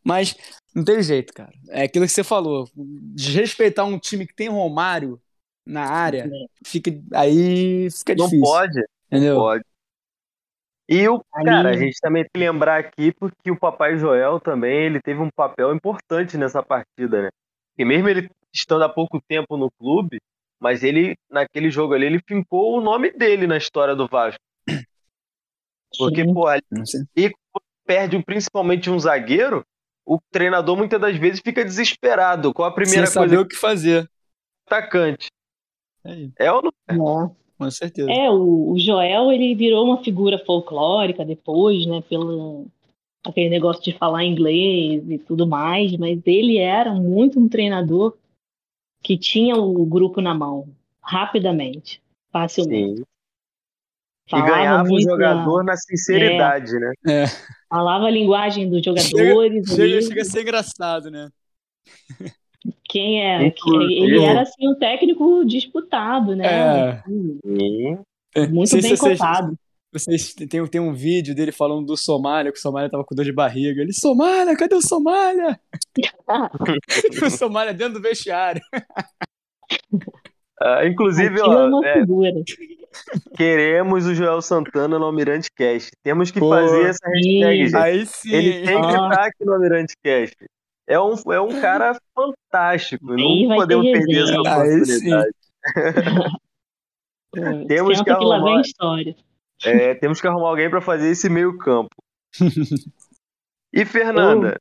Mas 0.04 0.36
não 0.74 0.84
teve 0.84 1.02
jeito, 1.02 1.32
cara. 1.32 1.52
É 1.68 1.84
aquilo 1.84 2.06
que 2.06 2.12
você 2.12 2.24
falou. 2.24 2.68
Desrespeitar 2.74 3.86
um 3.86 3.98
time 3.98 4.26
que 4.26 4.34
tem 4.34 4.48
Romário 4.48 5.20
na 5.64 5.84
área, 5.84 6.28
fica, 6.66 6.90
aí 7.14 7.88
fica 7.90 8.14
Não 8.16 8.24
difícil. 8.24 8.44
pode, 8.44 8.84
entendeu? 9.06 9.36
pode. 9.36 9.64
E 10.88 11.08
o 11.08 11.22
cara, 11.32 11.70
a 11.70 11.76
gente 11.76 11.98
também 12.00 12.24
tem 12.24 12.30
que 12.34 12.40
lembrar 12.40 12.80
aqui 12.80 13.12
porque 13.12 13.50
o 13.50 13.58
Papai 13.58 13.96
Joel 13.96 14.40
também 14.40 14.86
ele 14.86 15.00
teve 15.00 15.20
um 15.20 15.30
papel 15.30 15.72
importante 15.74 16.36
nessa 16.36 16.62
partida, 16.62 17.22
né? 17.22 17.28
E 17.78 17.84
mesmo 17.84 18.08
ele 18.08 18.28
estando 18.52 18.82
há 18.84 18.88
pouco 18.88 19.20
tempo 19.26 19.56
no 19.56 19.70
clube, 19.70 20.18
mas 20.62 20.84
ele 20.84 21.16
naquele 21.28 21.70
jogo 21.70 21.92
ali 21.92 22.06
ele 22.06 22.20
fincou 22.26 22.78
o 22.78 22.80
nome 22.80 23.10
dele 23.10 23.46
na 23.48 23.56
história 23.56 23.96
do 23.96 24.06
Vasco, 24.06 24.40
porque 25.98 26.22
Sim. 26.24 26.32
pô, 26.32 26.46
ali 26.46 26.62
Não 26.70 26.86
sei. 26.86 27.02
perde 27.84 28.22
principalmente 28.22 28.88
um 28.88 28.98
zagueiro, 28.98 29.64
o 30.06 30.18
treinador 30.30 30.76
muitas 30.76 31.00
das 31.00 31.16
vezes 31.16 31.40
fica 31.44 31.64
desesperado. 31.64 32.54
Qual 32.54 32.68
a 32.68 32.72
primeira 32.74 33.06
Sem 33.06 33.14
saber 33.14 33.28
coisa 33.30 33.42
o 33.42 33.48
que 33.48 33.56
fazer. 33.56 34.08
atacante? 34.66 35.26
Aí, 36.04 36.30
É 36.38 36.50
ou 36.50 36.62
não? 36.62 37.26
É. 37.26 37.30
com 37.58 37.70
certeza. 37.70 38.10
É, 38.10 38.30
o, 38.30 38.70
o 38.72 38.78
Joel, 38.78 39.32
ele 39.32 39.54
virou 39.54 39.84
uma 39.84 40.02
figura 40.02 40.38
folclórica 40.38 41.24
depois, 41.24 41.84
né, 41.86 42.02
pelo 42.08 42.66
aquele 43.24 43.48
negócio 43.48 43.82
de 43.82 43.92
falar 43.92 44.24
inglês 44.24 45.08
e 45.08 45.18
tudo 45.18 45.46
mais, 45.46 45.96
mas 45.96 46.20
ele 46.26 46.58
era 46.58 46.92
muito 46.92 47.38
um 47.38 47.48
treinador 47.48 48.16
que 49.03 49.18
tinha 49.18 49.57
o 49.57 49.84
grupo 49.84 50.20
na 50.20 50.34
mão, 50.34 50.68
rapidamente, 51.03 52.00
facilmente. 52.30 52.98
Sim. 52.98 53.05
E 54.28 54.30
Falava 54.30 54.50
ganhava 54.50 54.88
o 54.88 55.00
jogador 55.00 55.64
na 55.64 55.76
sinceridade, 55.76 56.72
né? 56.78 56.92
É. 57.07 57.24
falava 57.68 58.07
a 58.07 58.11
linguagem 58.11 58.70
dos 58.70 58.82
jogadores 58.82 59.68
Chega, 59.68 59.82
ali, 59.82 60.03
chega 60.03 60.22
a 60.22 60.24
ser 60.24 60.42
engraçado, 60.42 61.11
né? 61.11 61.28
quem 62.84 63.20
é, 63.26 63.46
Inclusive- 63.46 63.94
ele 63.94 64.24
era 64.24 64.42
assim 64.42 64.68
um 64.68 64.74
técnico 64.74 65.44
disputado, 65.44 66.36
né? 66.36 66.46
É. 66.46 67.03
Sim. 67.03 67.98
Muito 68.50 68.68
sei 68.68 68.80
bem 68.82 68.96
cotado. 68.96 69.59
Vocês 69.93 70.32
tem, 70.34 70.66
tem 70.66 70.80
um 70.80 70.95
vídeo 70.95 71.34
dele 71.34 71.53
falando 71.53 71.84
do 71.86 71.97
Somália, 71.99 72.51
que 72.51 72.59
o 72.59 72.61
Somália 72.62 72.88
tava 72.90 73.05
com 73.05 73.14
dor 73.14 73.24
de 73.26 73.32
barriga. 73.32 73.82
Ele, 73.82 73.93
Somália, 73.93 74.57
cadê 74.57 74.74
o 74.74 74.80
Somália? 74.80 75.61
o 77.26 77.30
Somália 77.30 77.74
dentro 77.74 77.95
do 77.95 78.01
vestiário. 78.01 78.62
Ah, 80.61 80.86
inclusive, 80.86 81.38
é 81.38 81.43
ó, 81.43 81.82
é, 81.84 82.03
queremos 83.36 84.07
o 84.07 84.14
Joel 84.14 84.40
Santana 84.40 84.99
no 84.99 85.05
Almirante 85.07 85.51
Cast. 85.55 85.90
Temos 86.03 86.30
que 86.30 86.40
Pô, 86.40 86.51
fazer 86.51 86.88
essa 86.88 87.07
hashtag, 87.09 87.68
sim. 87.70 87.76
Aí 87.76 88.07
sim. 88.07 88.32
Ele 88.32 88.66
tem 88.66 88.80
que 88.80 88.86
Ah. 88.86 89.09
estar 89.11 89.24
aqui 89.26 89.45
no 89.45 89.53
Almirante 89.55 89.95
Cast. 90.03 90.36
É 90.86 90.99
um, 91.01 91.14
é 91.32 91.40
um 91.40 91.61
cara 91.61 91.97
fantástico. 92.14 93.14
Não 93.14 93.57
podemos 93.57 93.84
ter 93.86 93.93
perder 93.93 94.23
essa 94.23 94.40
oportunidade. 94.40 95.32
Pô, 97.32 97.32
Temos 97.66 97.98
Senta 97.98 98.12
que 98.12 98.19
que 98.19 98.24
lá 98.24 98.36
arrumar- 98.36 98.52
vem 98.52 98.60
história. 98.62 99.16
É, 99.64 99.94
temos 99.94 100.20
que 100.20 100.26
arrumar 100.26 100.48
alguém 100.48 100.68
para 100.70 100.80
fazer 100.80 101.09
esse 101.10 101.28
meio 101.28 101.56
campo. 101.59 101.94
E 103.74 103.86
Fernanda, 103.86 104.60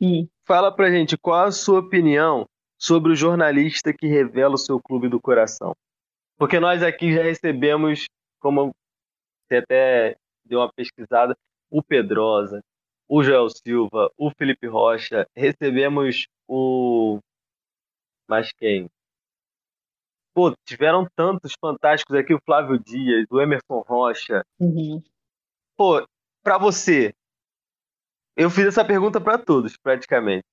Hum. 0.00 0.28
fala 0.46 0.70
pra 0.70 0.92
gente 0.92 1.18
qual 1.18 1.44
a 1.46 1.50
sua 1.50 1.80
opinião 1.80 2.46
sobre 2.78 3.10
o 3.12 3.16
jornalista 3.16 3.92
que 3.92 4.06
revela 4.06 4.54
o 4.54 4.58
seu 4.58 4.80
clube 4.80 5.08
do 5.08 5.20
coração. 5.20 5.74
Porque 6.38 6.60
nós 6.60 6.84
aqui 6.84 7.12
já 7.12 7.22
recebemos, 7.24 8.06
como 8.40 8.70
você 9.48 9.56
até 9.56 10.16
deu 10.44 10.60
uma 10.60 10.72
pesquisada, 10.72 11.36
o 11.68 11.82
Pedrosa, 11.82 12.60
o 13.08 13.24
Joel 13.24 13.48
Silva, 13.50 14.08
o 14.16 14.30
Felipe 14.30 14.68
Rocha, 14.68 15.26
recebemos 15.36 16.26
o. 16.48 17.18
Mas 18.28 18.52
quem? 18.52 18.88
Pô, 20.34 20.54
tiveram 20.64 21.06
tantos 21.14 21.52
fantásticos 21.60 22.16
aqui, 22.16 22.32
o 22.32 22.40
Flávio 22.44 22.78
Dias, 22.78 23.26
o 23.30 23.40
Emerson 23.40 23.84
Rocha. 23.86 24.44
Uhum. 24.58 25.02
Pô, 25.76 26.06
pra 26.42 26.56
você, 26.58 27.14
eu 28.36 28.48
fiz 28.48 28.66
essa 28.66 28.84
pergunta 28.84 29.20
pra 29.20 29.36
todos, 29.36 29.76
praticamente. 29.76 30.44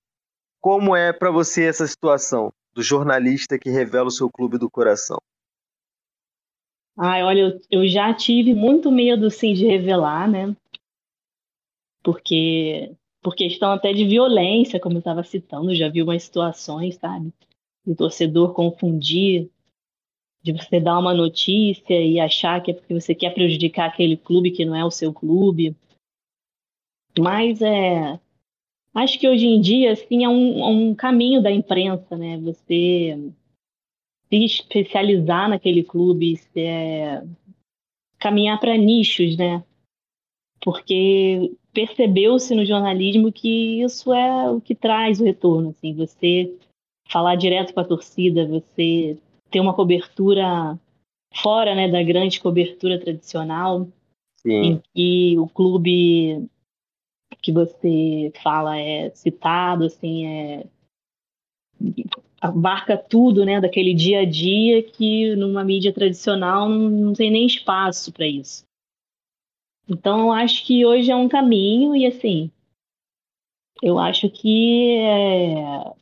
Como 0.59 0.95
é 0.95 1.13
pra 1.13 1.31
você 1.31 1.65
essa 1.65 1.87
situação 1.87 2.51
do 2.73 2.83
jornalista 2.83 3.57
que 3.57 3.69
revela 3.69 4.07
o 4.07 4.11
seu 4.11 4.29
clube 4.29 4.57
do 4.57 4.69
coração? 4.69 5.17
Ai, 6.97 7.23
olha, 7.23 7.39
eu, 7.39 7.61
eu 7.71 7.87
já 7.87 8.13
tive 8.13 8.53
muito 8.53 8.91
medo, 8.91 9.31
sim, 9.31 9.53
de 9.53 9.65
revelar, 9.65 10.29
né? 10.29 10.53
Porque, 12.03 12.93
por 13.21 13.35
questão 13.35 13.71
até 13.71 13.93
de 13.93 14.05
violência, 14.05 14.79
como 14.79 14.95
eu 14.95 14.99
estava 14.99 15.23
citando, 15.23 15.73
já 15.73 15.87
vi 15.87 16.03
umas 16.03 16.23
situações, 16.23 16.95
sabe? 16.95 17.33
Do 17.85 17.95
torcedor 17.95 18.53
confundir, 18.53 19.49
de 20.41 20.53
você 20.53 20.79
dar 20.79 20.97
uma 20.97 21.13
notícia 21.13 22.01
e 22.01 22.19
achar 22.19 22.61
que 22.61 22.71
é 22.71 22.73
porque 22.73 22.93
você 22.93 23.13
quer 23.13 23.33
prejudicar 23.33 23.89
aquele 23.89 24.15
clube 24.15 24.51
que 24.51 24.65
não 24.65 24.75
é 24.75 24.85
o 24.85 24.91
seu 24.91 25.13
clube. 25.13 25.75
Mas 27.17 27.61
é. 27.61 28.19
Acho 28.93 29.19
que 29.19 29.27
hoje 29.27 29.45
em 29.45 29.61
dia, 29.61 29.91
assim, 29.91 30.23
é 30.23 30.29
um, 30.29 30.59
é 30.59 30.67
um 30.67 30.95
caminho 30.95 31.41
da 31.41 31.51
imprensa, 31.51 32.17
né? 32.17 32.37
Você 32.39 33.31
se 34.29 34.45
especializar 34.45 35.49
naquele 35.49 35.83
clube, 35.83 36.37
se 36.37 36.61
é, 36.61 37.23
caminhar 38.17 38.59
para 38.59 38.77
nichos, 38.77 39.35
né? 39.37 39.63
Porque 40.61 41.55
percebeu-se 41.73 42.53
no 42.53 42.65
jornalismo 42.65 43.31
que 43.31 43.81
isso 43.81 44.13
é 44.13 44.49
o 44.49 44.61
que 44.61 44.75
traz 44.75 45.19
o 45.19 45.23
retorno, 45.23 45.69
assim, 45.69 45.93
você 45.93 46.53
falar 47.07 47.35
direto 47.35 47.73
com 47.73 47.79
a 47.79 47.85
torcida, 47.85 48.45
você 48.45 49.17
ter 49.49 49.59
uma 49.59 49.73
cobertura 49.73 50.79
fora, 51.33 51.75
né, 51.75 51.87
da 51.87 52.01
grande 52.03 52.39
cobertura 52.39 52.99
tradicional, 52.99 53.87
Sim. 54.37 54.61
em 54.63 54.81
que 54.93 55.37
o 55.37 55.47
clube 55.47 56.47
que 57.41 57.51
você 57.51 58.31
fala 58.43 58.77
é 58.79 59.09
citado, 59.11 59.85
assim, 59.85 60.25
é 60.25 60.65
abarca 62.41 62.97
tudo, 62.97 63.45
né, 63.45 63.59
daquele 63.59 63.93
dia 63.93 64.21
a 64.21 64.25
dia 64.25 64.81
que 64.81 65.35
numa 65.35 65.63
mídia 65.63 65.93
tradicional 65.93 66.69
não, 66.69 66.89
não 66.89 67.13
tem 67.13 67.29
nem 67.29 67.45
espaço 67.45 68.11
para 68.13 68.27
isso. 68.27 68.65
Então, 69.87 70.27
eu 70.27 70.31
acho 70.31 70.65
que 70.65 70.85
hoje 70.85 71.11
é 71.11 71.15
um 71.15 71.27
caminho 71.27 71.95
e 71.95 72.05
assim, 72.05 72.51
eu 73.81 73.97
acho 73.97 74.29
que 74.29 74.97
é 74.97 75.93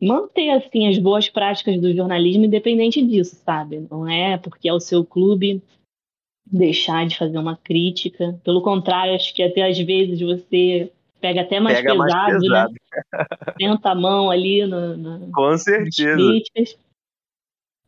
manter 0.00 0.50
assim 0.50 0.88
as 0.88 0.98
boas 0.98 1.28
práticas 1.28 1.80
do 1.80 1.94
jornalismo 1.94 2.44
independente 2.44 3.04
disso, 3.04 3.36
sabe? 3.36 3.86
Não 3.90 4.08
é 4.08 4.36
porque 4.36 4.68
é 4.68 4.72
o 4.72 4.80
seu 4.80 5.04
clube 5.04 5.62
deixar 6.44 7.06
de 7.06 7.16
fazer 7.16 7.38
uma 7.38 7.56
crítica. 7.56 8.38
Pelo 8.44 8.62
contrário, 8.62 9.14
acho 9.14 9.34
que 9.34 9.42
até 9.42 9.68
às 9.68 9.78
vezes 9.78 10.20
você 10.20 10.92
pega 11.20 11.40
até 11.42 11.58
mais 11.58 11.78
Pega 11.78 11.92
pesado, 11.92 12.08
mais 12.08 12.40
pesado. 12.40 12.72
né? 12.72 13.26
Tenta 13.58 13.90
a 13.90 13.94
mão 13.94 14.30
ali 14.30 14.64
no, 14.66 14.96
no, 14.96 15.32
Com 15.32 15.50
nas 15.50 15.62
certeza. 15.62 16.14
críticas. 16.16 16.78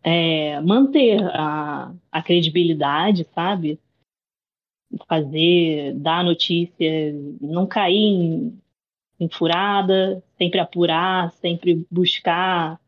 É, 0.02 0.60
manter 0.60 1.22
a, 1.22 1.92
a 2.10 2.22
credibilidade, 2.22 3.26
sabe? 3.34 3.78
Fazer, 5.06 5.92
dar 5.94 6.24
notícia, 6.24 7.12
não 7.40 7.66
cair 7.66 7.94
em, 7.96 8.58
em 9.18 9.28
furada, 9.28 10.22
sempre 10.36 10.60
apurar, 10.60 11.32
sempre 11.32 11.86
buscar 11.90 12.80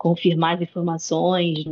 confirmar 0.00 0.54
as 0.54 0.62
informações, 0.62 1.62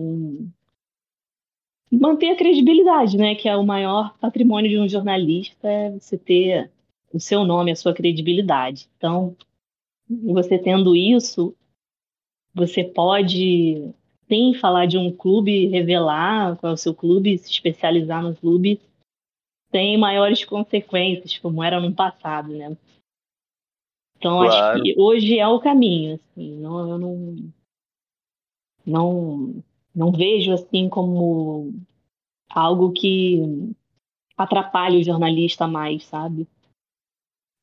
manter 1.91 2.29
a 2.29 2.37
credibilidade, 2.37 3.17
né? 3.17 3.35
Que 3.35 3.49
é 3.49 3.57
o 3.57 3.65
maior 3.65 4.15
patrimônio 4.19 4.71
de 4.71 4.79
um 4.79 4.87
jornalista, 4.87 5.67
é 5.67 5.91
você 5.93 6.19
ter 6.19 6.71
o 7.11 7.19
seu 7.19 7.43
nome, 7.45 7.71
a 7.71 7.77
sua 7.77 7.95
credibilidade. 7.95 8.87
Então, 8.99 9.35
você 10.07 10.59
tendo 10.59 10.95
isso, 10.95 11.57
você 12.55 12.85
pode 12.85 13.95
sim 14.29 14.53
falar 14.53 14.85
de 14.85 14.99
um 14.99 15.11
clube, 15.11 15.69
revelar 15.69 16.57
qual 16.59 16.73
é 16.73 16.75
o 16.75 16.77
seu 16.77 16.95
clube, 16.95 17.39
se 17.39 17.51
especializar 17.51 18.23
no 18.23 18.37
clube, 18.37 18.79
sem 19.71 19.97
maiores 19.97 20.45
consequências, 20.45 21.39
como 21.39 21.65
era 21.65 21.81
no 21.81 21.95
passado, 21.95 22.49
né? 22.53 22.77
Então, 24.19 24.43
acho 24.43 24.59
Claro. 24.59 24.83
que 24.83 24.95
hoje 24.99 25.39
é 25.39 25.47
o 25.47 25.61
caminho, 25.61 26.17
assim, 26.17 26.57
não, 26.59 26.91
eu 26.91 26.99
não, 26.99 27.37
não, 28.85 29.63
não 29.95 30.13
vejo 30.13 30.53
assim 30.53 30.89
como 30.89 31.73
algo 32.51 32.93
que 32.93 33.41
atrapalhe 34.37 35.01
o 35.01 35.05
jornalista 35.05 35.69
mais, 35.69 36.05
sabe? 36.05 36.49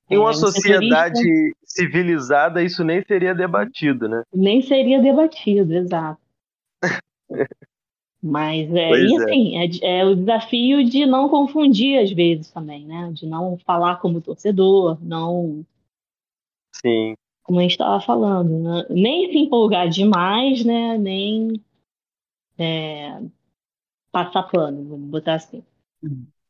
Em 0.09 0.17
uma 0.17 0.27
É, 0.27 0.31
um 0.31 0.33
sociedade 0.35 1.17
setorista 1.17 1.57
civilizada, 1.65 2.63
isso 2.63 2.83
nem 2.83 3.03
seria 3.03 3.35
debatido, 3.35 4.07
né? 4.07 4.23
nem 4.33 4.61
seria 4.61 5.01
debatido, 5.01 5.73
exato. 5.73 6.21
Mas 8.23 8.73
é, 8.73 8.89
Pois 8.89 9.11
e 9.11 9.15
é. 9.15 9.23
assim, 9.23 9.57
é, 9.57 9.67
de- 9.67 9.85
é 9.85 10.05
o 10.05 10.15
desafio 10.15 10.83
de 10.85 11.05
não 11.05 11.27
confundir 11.27 11.99
às 11.99 12.11
vezes 12.11 12.49
também, 12.49 12.85
né? 12.85 13.11
De 13.13 13.25
não 13.27 13.57
falar 13.65 13.97
como 13.97 14.21
torcedor, 14.21 14.97
não, 15.01 15.65
Sim. 16.85 17.15
como 17.43 17.59
a 17.59 17.61
gente 17.63 17.71
estava 17.71 17.99
falando, 18.01 18.59
né? 18.59 18.85
nem 18.89 19.31
se 19.31 19.37
empolgar 19.39 19.89
demais, 19.89 20.63
né? 20.63 20.97
Nem 20.97 21.61
é, 22.57 23.19
passar 24.11 24.43
pano, 24.43 24.83
vamos 24.87 25.09
botar 25.09 25.35
assim. 25.35 25.63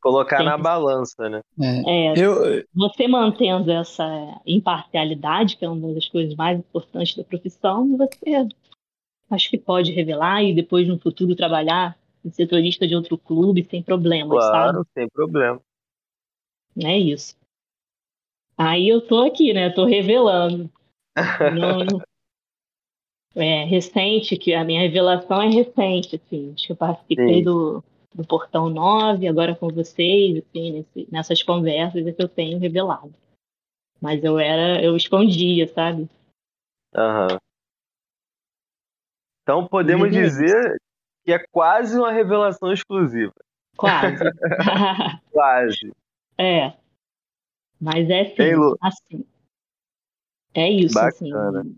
Colocar 0.01 0.37
Tem 0.37 0.45
na 0.45 0.57
que- 0.57 0.61
balança, 0.63 1.29
né? 1.29 1.41
É, 1.59 2.11
É, 2.11 2.19
eu, 2.19 2.63
você 2.73 3.07
mantendo 3.07 3.71
essa 3.71 4.05
imparcialidade, 4.45 5.57
que 5.57 5.65
é 5.65 5.69
uma 5.69 5.93
das 5.93 6.07
coisas 6.07 6.35
mais 6.35 6.59
importantes 6.59 7.15
da 7.15 7.23
profissão, 7.23 7.97
você 7.97 8.47
acho 9.31 9.49
que 9.49 9.57
pode 9.57 9.91
revelar 9.91 10.43
e 10.43 10.53
depois 10.53 10.87
no 10.87 10.99
futuro 10.99 11.35
trabalhar 11.35 11.97
em 12.23 12.29
setorista 12.29 12.87
de 12.87 12.95
outro 12.95 13.17
clube 13.17 13.63
sem 13.69 13.81
problemas, 13.81 14.43
sabe? 14.43 14.73
Claro, 14.73 14.87
sem 14.93 15.07
problema. 15.09 15.59
É 16.83 16.97
isso. 16.97 17.35
Aí 18.57 18.87
eu 18.87 19.01
tô 19.05 19.23
aqui, 19.23 19.53
né? 19.53 19.69
Tô 19.69 19.85
revelando. 19.85 20.69
Não- 21.53 22.01
É 23.37 23.65
recente, 23.65 24.37
que 24.37 24.53
a 24.53 24.63
minha 24.63 24.79
revelação 24.79 25.41
é 25.41 25.49
recente, 25.49 26.15
assim. 26.15 26.53
Acho 26.53 26.67
que 26.67 26.71
eu 26.71 26.75
participei 26.77 27.39
Sim. 27.39 27.43
do, 27.43 27.83
do 28.13 28.25
Portão 28.25 28.69
9, 28.69 29.27
agora 29.27 29.53
com 29.53 29.67
vocês, 29.67 30.37
assim, 30.37 30.71
nesse- 30.71 31.11
nessas 31.11 31.43
conversas 31.43 32.07
é 32.07 32.13
que 32.13 32.23
eu 32.23 32.29
tenho 32.29 32.57
revelado. 32.59 33.13
Mas 33.99 34.23
eu 34.23 34.39
era, 34.39 34.81
eu 34.81 34.95
escondia, 34.95 35.67
sabe? 35.67 36.09
Aham. 36.95 37.37
Então 39.43 39.67
podemos 39.67 40.07
Evidente. 40.07 40.29
dizer 40.31 40.77
que 41.25 41.33
é 41.33 41.45
quase 41.51 41.99
uma 41.99 42.13
revelação 42.13 42.71
exclusiva. 42.71 43.33
Quase. 43.75 44.23
Quase. 45.29 45.91
é. 46.37 46.73
Mas 47.85 48.09
é 48.09 48.25
sim, 48.25 48.41
Ei, 48.41 48.55
Lu. 48.55 48.75
assim. 48.81 49.23
É 50.55 50.67
isso, 50.67 50.95
Bacana. 50.95 51.59
assim. 51.59 51.77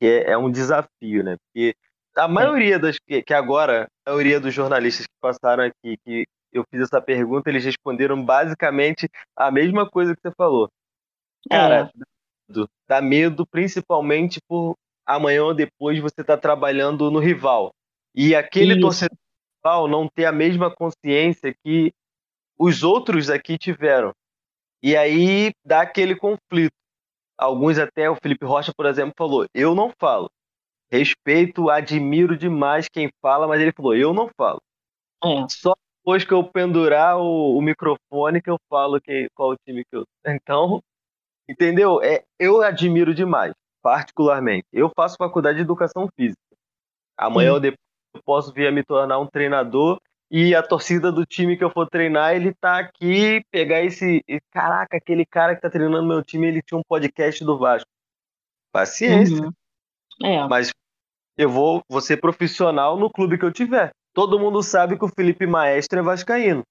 É, 0.00 0.32
é 0.32 0.36
um 0.36 0.50
desafio, 0.50 1.22
né? 1.22 1.36
Porque 1.36 1.76
a 2.16 2.26
maioria 2.26 2.76
das 2.76 2.98
que, 2.98 3.22
que 3.22 3.32
agora, 3.32 3.88
a 4.04 4.10
maioria 4.10 4.40
dos 4.40 4.52
jornalistas 4.52 5.06
que 5.06 5.12
passaram 5.20 5.62
aqui, 5.62 5.96
que 6.04 6.26
eu 6.52 6.64
fiz 6.68 6.80
essa 6.80 7.00
pergunta, 7.00 7.48
eles 7.48 7.64
responderam 7.64 8.20
basicamente 8.24 9.08
a 9.36 9.48
mesma 9.48 9.88
coisa 9.88 10.12
que 10.12 10.20
você 10.20 10.34
falou. 10.34 10.68
Cara, 11.48 11.84
dá 11.94 12.06
medo, 12.48 12.70
dá 12.88 13.00
medo 13.00 13.46
principalmente 13.46 14.40
por 14.48 14.74
amanhã 15.06 15.44
ou 15.44 15.54
depois 15.54 16.00
você 16.00 16.20
estar 16.20 16.38
trabalhando 16.38 17.12
no 17.12 17.20
rival. 17.20 17.72
E 18.12 18.34
aquele 18.34 18.72
Isso. 18.72 18.80
torcedor 18.80 19.18
rival 19.62 19.86
não 19.86 20.08
ter 20.08 20.24
a 20.24 20.32
mesma 20.32 20.68
consciência 20.68 21.54
que 21.64 21.92
os 22.58 22.82
outros 22.82 23.30
aqui 23.30 23.56
tiveram. 23.56 24.12
E 24.84 24.94
aí 24.98 25.50
dá 25.64 25.80
aquele 25.80 26.14
conflito. 26.14 26.74
Alguns 27.38 27.78
até, 27.78 28.10
o 28.10 28.16
Felipe 28.16 28.44
Rocha, 28.44 28.70
por 28.76 28.84
exemplo, 28.84 29.14
falou: 29.16 29.46
Eu 29.54 29.74
não 29.74 29.90
falo. 29.98 30.30
Respeito, 30.92 31.70
admiro 31.70 32.36
demais 32.36 32.86
quem 32.86 33.08
fala, 33.22 33.48
mas 33.48 33.62
ele 33.62 33.72
falou: 33.72 33.96
Eu 33.96 34.12
não 34.12 34.28
falo. 34.36 34.60
É. 35.24 35.48
Só 35.48 35.74
depois 35.98 36.22
que 36.22 36.34
eu 36.34 36.44
pendurar 36.44 37.16
o, 37.16 37.56
o 37.56 37.62
microfone 37.62 38.42
que 38.42 38.50
eu 38.50 38.58
falo 38.68 39.00
que, 39.00 39.26
qual 39.34 39.52
o 39.52 39.56
time 39.66 39.82
que 39.90 39.96
eu. 39.96 40.04
Então, 40.26 40.82
entendeu? 41.48 42.02
É, 42.02 42.22
eu 42.38 42.60
admiro 42.60 43.14
demais, 43.14 43.54
particularmente. 43.82 44.66
Eu 44.70 44.92
faço 44.94 45.16
faculdade 45.16 45.56
de 45.56 45.62
educação 45.62 46.10
física. 46.14 46.38
Amanhã 47.16 47.48
Sim. 47.48 47.54
ou 47.54 47.60
depois 47.60 47.80
eu 48.14 48.22
posso 48.22 48.52
vir 48.52 48.66
a 48.66 48.70
me 48.70 48.84
tornar 48.84 49.18
um 49.18 49.26
treinador 49.26 49.98
e 50.30 50.54
a 50.54 50.62
torcida 50.62 51.12
do 51.12 51.24
time 51.24 51.56
que 51.56 51.64
eu 51.64 51.70
for 51.70 51.88
treinar, 51.88 52.34
ele 52.34 52.52
tá 52.54 52.78
aqui, 52.78 53.44
pegar 53.50 53.82
esse. 53.82 54.24
e, 54.28 54.40
Caraca, 54.50 54.96
aquele 54.96 55.24
cara 55.24 55.54
que 55.54 55.62
tá 55.62 55.70
treinando 55.70 56.06
meu 56.06 56.22
time, 56.22 56.46
ele 56.48 56.62
tinha 56.62 56.78
um 56.78 56.82
podcast 56.86 57.44
do 57.44 57.58
Vasco. 57.58 57.88
Paciência. 58.72 59.44
Uhum. 59.44 59.52
É. 60.22 60.46
Mas 60.48 60.72
eu 61.36 61.48
vou, 61.48 61.82
vou 61.88 62.00
ser 62.00 62.16
profissional 62.18 62.96
no 62.96 63.10
clube 63.10 63.38
que 63.38 63.44
eu 63.44 63.52
tiver. 63.52 63.92
Todo 64.12 64.38
mundo 64.38 64.62
sabe 64.62 64.96
que 64.96 65.04
o 65.04 65.08
Felipe 65.08 65.46
Maestro 65.46 65.98
é 65.98 66.02
vascaíno. 66.02 66.62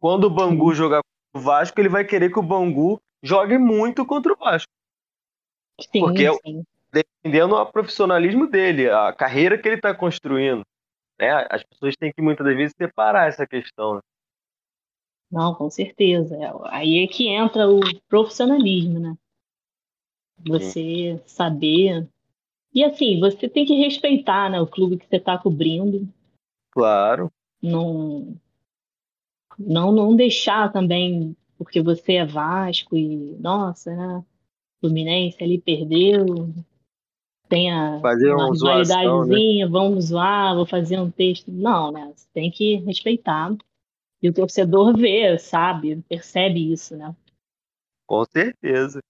Quando 0.00 0.24
o 0.24 0.30
Bangu 0.30 0.74
jogar 0.74 1.00
contra 1.02 1.40
o 1.40 1.44
Vasco, 1.44 1.80
ele 1.80 1.88
vai 1.88 2.04
querer 2.04 2.30
que 2.30 2.38
o 2.38 2.42
Bangu 2.42 3.00
jogue 3.22 3.58
muito 3.58 4.04
contra 4.06 4.32
o 4.32 4.36
Vasco, 4.36 4.70
Sim, 5.80 6.00
porque 6.00 6.26
é 6.26 6.32
sim. 6.32 6.64
defendendo 6.90 7.54
o 7.54 7.66
profissionalismo 7.66 8.46
dele, 8.46 8.88
a 8.88 9.12
carreira 9.12 9.58
que 9.58 9.68
ele 9.68 9.76
está 9.76 9.94
construindo. 9.94 10.62
Né? 11.18 11.46
As 11.50 11.62
pessoas 11.62 11.96
têm 11.96 12.12
que 12.12 12.22
muitas 12.22 12.46
das 12.46 12.56
vezes 12.56 12.74
separar 12.76 13.28
essa 13.28 13.46
questão. 13.46 13.96
né? 13.96 14.00
Não, 15.30 15.54
com 15.54 15.68
certeza. 15.70 16.36
É, 16.36 16.52
Aí 16.66 17.04
é 17.04 17.06
que 17.06 17.28
entra 17.28 17.68
o 17.68 17.80
profissionalismo, 18.08 18.98
né? 18.98 19.16
Você 20.46 21.20
saber. 21.26 22.08
E 22.72 22.84
assim, 22.84 23.18
você 23.18 23.48
tem 23.48 23.64
que 23.64 23.74
respeitar, 23.74 24.50
né, 24.50 24.60
o 24.60 24.66
clube 24.66 24.98
que 24.98 25.06
você 25.06 25.16
está 25.16 25.38
cobrindo. 25.38 26.06
Claro, 26.70 27.32
Não, 27.62 28.36
não, 29.58 29.90
não 29.90 30.14
deixar 30.14 30.70
também, 30.70 31.34
porque 31.56 31.80
você 31.80 32.16
é 32.16 32.26
Vasco 32.26 32.94
e, 32.96 33.34
nossa, 33.40 33.94
né? 33.94 34.24
Fluminense 34.78 35.42
ali 35.42 35.58
perdeu. 35.58 36.52
Tem 37.48 37.70
a, 37.70 38.00
fazer 38.00 38.32
uma 38.32 38.52
zoação, 38.54 38.76
né? 38.76 39.04
rivalidadezinha, 39.04 39.68
vamos 39.68 40.06
zoar, 40.06 40.54
vou 40.54 40.66
fazer 40.66 40.98
um 40.98 41.10
texto. 41.10 41.50
Não, 41.50 41.92
né? 41.92 42.12
Você 42.14 42.26
tem 42.34 42.50
que 42.50 42.76
respeitar. 42.76 43.54
E 44.22 44.28
o 44.28 44.32
torcedor 44.32 44.96
vê, 44.96 45.38
sabe, 45.38 46.02
percebe 46.08 46.72
isso, 46.72 46.96
né? 46.96 47.14
Com 48.06 48.24
certeza. 48.24 49.00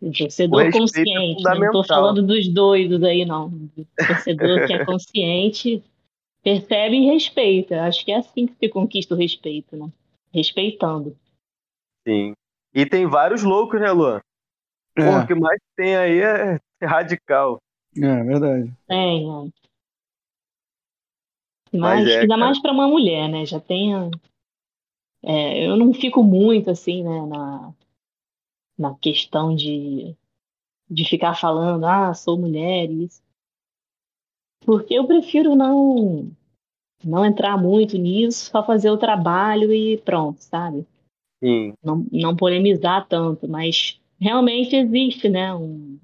O 0.00 0.08
O 0.08 0.12
torcedor 0.12 0.62
respeito 0.62 0.76
é 0.76 0.80
consciente, 0.80 1.42
né? 1.42 1.54
não 1.54 1.66
estou 1.66 1.84
falando 1.84 2.22
dos 2.22 2.48
doidos 2.48 3.02
aí, 3.02 3.24
não. 3.24 3.48
O 3.48 3.86
torcedor 4.06 4.66
que 4.66 4.72
é 4.72 4.84
consciente 4.86 5.82
percebe 6.42 6.96
e 6.96 7.06
respeita. 7.12 7.82
Acho 7.82 8.04
que 8.04 8.12
é 8.12 8.16
assim 8.16 8.46
que 8.46 8.54
se 8.54 8.68
conquista 8.68 9.14
o 9.14 9.18
respeito, 9.18 9.76
né? 9.76 9.90
Respeitando. 10.32 11.16
Sim. 12.06 12.32
E 12.74 12.86
tem 12.86 13.06
vários 13.06 13.42
loucos, 13.42 13.80
né, 13.80 13.90
Luan? 13.92 14.20
É, 14.96 15.04
Pô, 15.04 15.18
o 15.18 15.26
que 15.26 15.34
mais 15.34 15.58
tem 15.76 15.96
aí 15.96 16.20
é 16.20 16.58
radical. 16.82 17.58
É 17.96 18.24
verdade. 18.24 18.72
Tem, 18.86 19.24
é. 19.24 19.62
Mas 21.72 21.80
Mas 21.80 22.08
é, 22.08 22.20
ainda 22.20 22.34
cara. 22.34 22.46
mais 22.46 22.60
para 22.60 22.72
uma 22.72 22.86
mulher, 22.86 23.28
né? 23.28 23.46
Já 23.46 23.58
tem. 23.58 23.92
é, 25.22 25.66
eu 25.66 25.76
não 25.76 25.92
fico 25.94 26.22
muito 26.22 26.70
assim, 26.70 27.02
né, 27.02 27.26
na, 27.26 27.72
na 28.78 28.94
questão 28.96 29.54
de, 29.54 30.14
de 30.90 31.04
ficar 31.08 31.34
falando, 31.34 31.84
ah, 31.84 32.12
sou 32.12 32.38
mulher, 32.38 32.90
isso. 32.90 33.22
Porque 34.64 34.94
eu 34.94 35.06
prefiro 35.06 35.56
não, 35.56 36.30
não 37.04 37.24
entrar 37.24 37.56
muito 37.56 37.96
nisso, 37.96 38.50
só 38.50 38.64
fazer 38.64 38.90
o 38.90 38.98
trabalho 38.98 39.72
e 39.72 39.96
pronto, 39.98 40.40
sabe? 40.40 40.86
Sim. 41.42 41.74
Não, 41.82 42.06
não 42.12 42.36
polemizar 42.36 43.08
tanto, 43.08 43.48
mas 43.48 44.00
realmente 44.20 44.76
existe, 44.76 45.28
né, 45.28 45.52
um, 45.54 45.98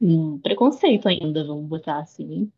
um 0.00 0.38
preconceito 0.38 1.06
ainda, 1.08 1.44
vamos 1.44 1.66
botar 1.66 1.98
assim. 1.98 2.50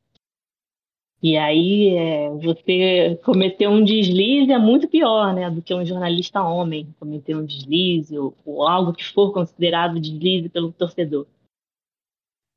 E 1.22 1.36
aí, 1.36 1.94
é, 1.96 2.30
você 2.30 3.16
cometer 3.24 3.68
um 3.68 3.84
deslize 3.84 4.50
é 4.50 4.58
muito 4.58 4.88
pior, 4.88 5.32
né, 5.32 5.48
do 5.48 5.62
que 5.62 5.72
um 5.72 5.84
jornalista 5.84 6.42
homem 6.42 6.92
cometer 6.98 7.36
um 7.36 7.46
deslize 7.46 8.18
ou, 8.18 8.36
ou 8.44 8.66
algo 8.66 8.92
que 8.92 9.04
for 9.04 9.32
considerado 9.32 10.00
deslize 10.00 10.48
pelo 10.48 10.72
torcedor. 10.72 11.26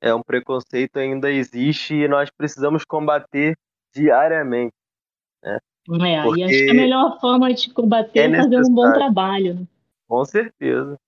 É 0.02 0.14
um 0.14 0.22
preconceito 0.22 0.98
ainda 0.98 1.32
existe 1.32 1.94
e 1.94 2.08
nós 2.08 2.30
precisamos 2.32 2.84
combater 2.84 3.56
diariamente. 3.94 4.74
É, 5.44 5.60
Porque 5.86 6.40
e 6.40 6.44
acho 6.44 6.66
que 6.66 6.70
a 6.72 6.74
melhor 6.74 7.20
forma 7.20 7.54
de 7.54 7.72
combater 7.72 8.20
é 8.20 8.32
é 8.32 8.36
fazer 8.36 8.58
um 8.62 8.74
bom 8.74 8.92
trabalho. 8.92 9.54
né? 9.60 9.68
Com 10.08 10.26
certeza, 10.26 11.00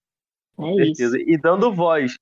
É 0.58 0.62
com 0.62 0.80
isso. 0.80 0.96
certeza. 0.96 1.20
E 1.20 1.38
dando 1.38 1.74
voz, 1.74 2.18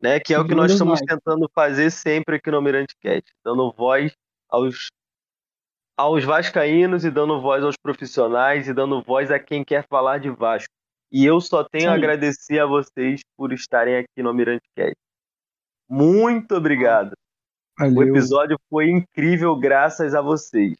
né? 0.00 0.20
Que 0.20 0.34
é 0.34 0.38
o 0.38 0.46
que 0.46 0.54
nós 0.54 0.72
estamos 0.72 1.00
tentando 1.00 1.50
fazer 1.54 1.90
sempre 1.90 2.36
aqui 2.36 2.50
no 2.50 2.62
Mirante 2.62 2.94
Cat, 3.02 3.24
dando 3.44 3.72
voz 3.72 4.12
aos 4.48 4.88
aos 5.96 6.22
vascaínos 6.22 7.04
e 7.04 7.10
dando 7.10 7.40
voz 7.40 7.64
aos 7.64 7.76
profissionais 7.76 8.68
e 8.68 8.72
dando 8.72 9.02
voz 9.02 9.32
a 9.32 9.38
quem 9.40 9.64
quer 9.64 9.84
falar 9.88 10.18
de 10.18 10.30
Vasco. 10.30 10.72
E 11.10 11.26
eu 11.26 11.40
só 11.40 11.64
tenho 11.64 11.90
a 11.90 11.94
Sim. 11.94 11.98
agradecer 11.98 12.60
a 12.60 12.66
vocês 12.66 13.20
por 13.36 13.52
estarem 13.52 13.96
aqui 13.96 14.22
no 14.22 14.32
Mirante 14.32 14.68
Cat. 14.76 14.94
Muito 15.88 16.54
obrigado. 16.54 17.14
O 17.80 17.94
Valeu. 17.94 18.08
episódio 18.08 18.56
foi 18.70 18.90
incrível 18.90 19.56
graças 19.56 20.14
a 20.14 20.20
vocês. 20.20 20.76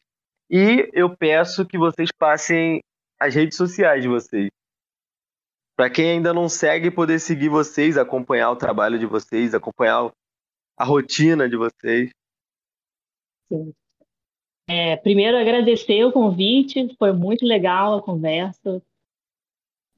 E 0.50 0.88
eu 0.92 1.16
peço 1.16 1.66
que 1.66 1.76
vocês 1.76 2.10
passem 2.16 2.80
as 3.18 3.34
redes 3.34 3.56
sociais 3.56 4.02
de 4.02 4.08
vocês. 4.08 4.50
Para 5.78 5.88
quem 5.88 6.10
ainda 6.10 6.34
não 6.34 6.48
segue, 6.48 6.90
poder 6.90 7.20
seguir 7.20 7.48
vocês, 7.48 7.96
acompanhar 7.96 8.50
o 8.50 8.56
trabalho 8.56 8.98
de 8.98 9.06
vocês, 9.06 9.54
acompanhar 9.54 10.12
a 10.76 10.84
rotina 10.84 11.48
de 11.48 11.56
vocês. 11.56 12.10
É, 14.66 14.96
primeiro, 14.96 15.36
agradecer 15.38 16.04
o 16.04 16.10
convite, 16.10 16.92
foi 16.98 17.12
muito 17.12 17.46
legal 17.46 17.96
a 17.96 18.02
conversa, 18.02 18.82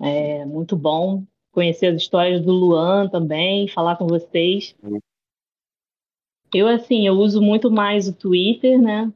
é 0.02 0.44
muito 0.44 0.76
bom 0.76 1.24
conhecer 1.50 1.86
as 1.86 2.02
histórias 2.02 2.44
do 2.44 2.52
Luan 2.52 3.08
também, 3.08 3.66
falar 3.66 3.96
com 3.96 4.06
vocês. 4.06 4.76
Sim. 4.84 5.00
Eu, 6.52 6.68
assim, 6.68 7.06
eu 7.06 7.14
uso 7.14 7.40
muito 7.40 7.70
mais 7.70 8.06
o 8.06 8.12
Twitter, 8.14 8.78
né? 8.78 9.10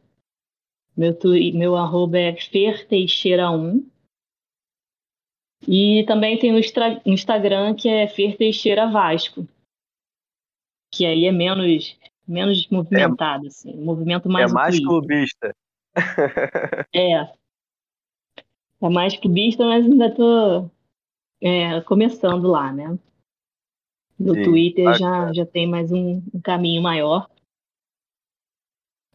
Meu, 0.97 1.15
twi- 1.15 1.53
meu 1.53 1.77
arroba 1.77 2.19
é 2.19 2.33
ferteixeira1. 2.33 3.85
E 5.67 6.05
também 6.07 6.39
tem 6.39 6.55
o 6.55 6.61
Instagram, 7.07 7.75
que 7.75 7.89
é 7.89 8.07
Fer 8.07 8.37
Teixeira 8.37 8.91
Vasco, 8.91 9.47
que 10.93 11.07
aí 11.07 11.27
é 11.27 11.33
menos, 11.33 11.99
menos 12.27 12.69
movimentado, 12.69 13.47
assim, 13.47 13.73
um 13.75 13.85
movimento 13.85 14.29
mais 14.29 14.51
é 14.51 14.55
mais 14.55 14.79
clubista. 14.79 15.55
É. 16.95 17.33
É 18.83 18.89
mais 18.91 19.17
clubista, 19.17 19.65
mas 19.65 19.85
ainda 19.87 20.15
tô 20.15 20.69
é, 21.41 21.81
começando 21.83 22.49
lá, 22.49 22.73
né? 22.73 22.99
No 24.19 24.35
Sim, 24.35 24.43
Twitter 24.43 24.95
já, 24.95 25.33
já 25.33 25.47
tem 25.47 25.67
mais 25.67 25.91
um, 25.91 26.23
um 26.33 26.41
caminho 26.41 26.83
maior. 26.83 27.29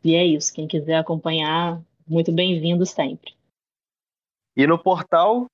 E 0.03 0.15
é 0.15 0.25
isso. 0.25 0.53
Quem 0.53 0.67
quiser 0.67 0.95
acompanhar, 0.95 1.81
muito 2.07 2.31
bem-vindo 2.31 2.85
sempre. 2.85 3.33
E 4.55 4.65
no 4.65 4.81
portal, 4.81 5.47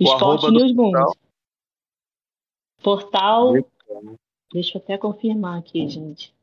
O 0.00 0.04
Esporte 0.04 0.46
do 0.46 0.52
News 0.52 0.74
portal? 0.74 1.06
Mundo. 1.06 1.18
Portal. 2.82 3.52
Deixa 4.52 4.78
eu 4.78 4.82
até 4.82 4.98
confirmar 4.98 5.58
aqui, 5.58 5.88
gente. 5.88 6.34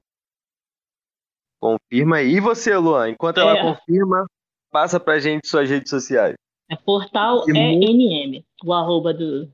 confirma 1.59 2.17
aí. 2.17 2.29
E 2.35 2.39
você, 2.39 2.75
Luan? 2.75 3.09
Enquanto 3.11 3.39
ela 3.39 3.55
É. 3.55 3.61
confirma, 3.61 4.25
passa 4.71 4.99
pra 4.99 5.19
gente 5.19 5.47
suas 5.47 5.69
redes 5.69 5.89
sociais. 5.91 6.33
É 6.67 6.75
Portal 6.75 7.43
ENM, 7.47 8.43
o 8.63 8.73
arroba 8.73 9.13
do 9.13 9.47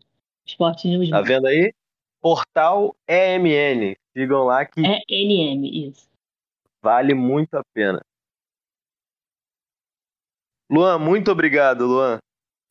Esporte 0.46 0.88
News 0.88 1.10
Tá 1.10 1.22
vendo 1.22 1.48
aí? 1.48 1.74
Portal 2.22 2.96
EMN. 3.10 3.96
Sigam 4.16 4.46
lá 4.46 4.66
que 4.66 4.80
É 4.86 5.02
ENM, 5.10 5.66
isso. 5.90 6.08
vale 6.82 7.14
muito 7.14 7.56
a 7.56 7.62
pena. 7.74 8.00
Luan, 10.72 10.98
muito 11.00 11.30
obrigado, 11.32 11.86
Luan. 11.86 12.20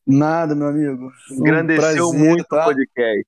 Nada, 0.06 0.54
meu 0.54 0.68
amigo. 0.68 1.10
Foi 1.28 1.36
um 1.36 1.40
Engrandeceu 1.40 2.10
prazer, 2.10 2.18
muito 2.28 2.44
tá? 2.44 2.62
o 2.62 2.64
podcast. 2.64 3.26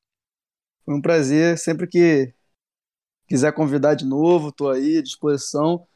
Foi 0.85 0.95
um 0.95 1.01
prazer. 1.01 1.59
Sempre 1.59 1.87
que 1.87 2.33
quiser 3.27 3.53
convidar 3.53 3.95
de 3.95 4.05
novo, 4.07 4.53
tô 4.53 4.71
aí 4.71 4.99
à 4.99 5.03
disposição. 5.03 5.87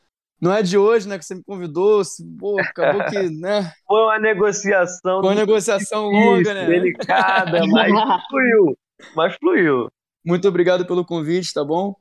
Não 0.40 0.52
é 0.52 0.60
de 0.60 0.76
hoje, 0.76 1.08
né, 1.08 1.18
que 1.18 1.24
você 1.24 1.36
me 1.36 1.44
convidou. 1.44 2.04
se- 2.04 2.24
Pô, 2.36 2.58
acabou 2.60 3.04
que, 3.06 3.30
né? 3.30 3.72
Foi 3.86 4.00
uma 4.02 4.18
negociação 4.18 5.20
Foi 5.20 5.28
uma 5.30 5.34
negociação 5.36 6.06
longa, 6.10 6.52
né? 6.52 6.66
delicada, 6.66 7.60
mas 7.70 7.92
fluiu. 8.28 8.76
Mas 9.14 9.36
fluiu. 9.36 9.88
Muito 10.24 10.48
obrigado 10.48 10.84
pelo 10.86 11.04
convite, 11.04 11.54
tá 11.54 11.64
bom? 11.64 11.94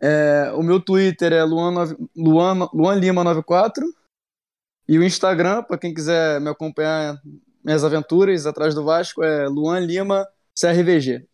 É, 0.00 0.52
o 0.54 0.62
meu 0.62 0.80
Twitter 0.80 1.32
é 1.32 1.42
Luan, 1.44 1.72
Luan, 2.14 2.68
Luan 2.72 2.94
Lima 2.96 3.24
94 3.24 3.82
e 4.88 4.98
o 4.98 5.02
Instagram, 5.04 5.62
para 5.62 5.78
quem 5.78 5.94
quiser 5.94 6.40
me 6.40 6.48
acompanhar 6.50 7.18
minhas 7.66 7.82
aventuras 7.82 8.46
atrás 8.46 8.76
do 8.76 8.84
Vasco, 8.84 9.24
é 9.24 9.48
Luan 9.48 9.80
Lima 9.80 10.24
CRVG. 10.54 11.26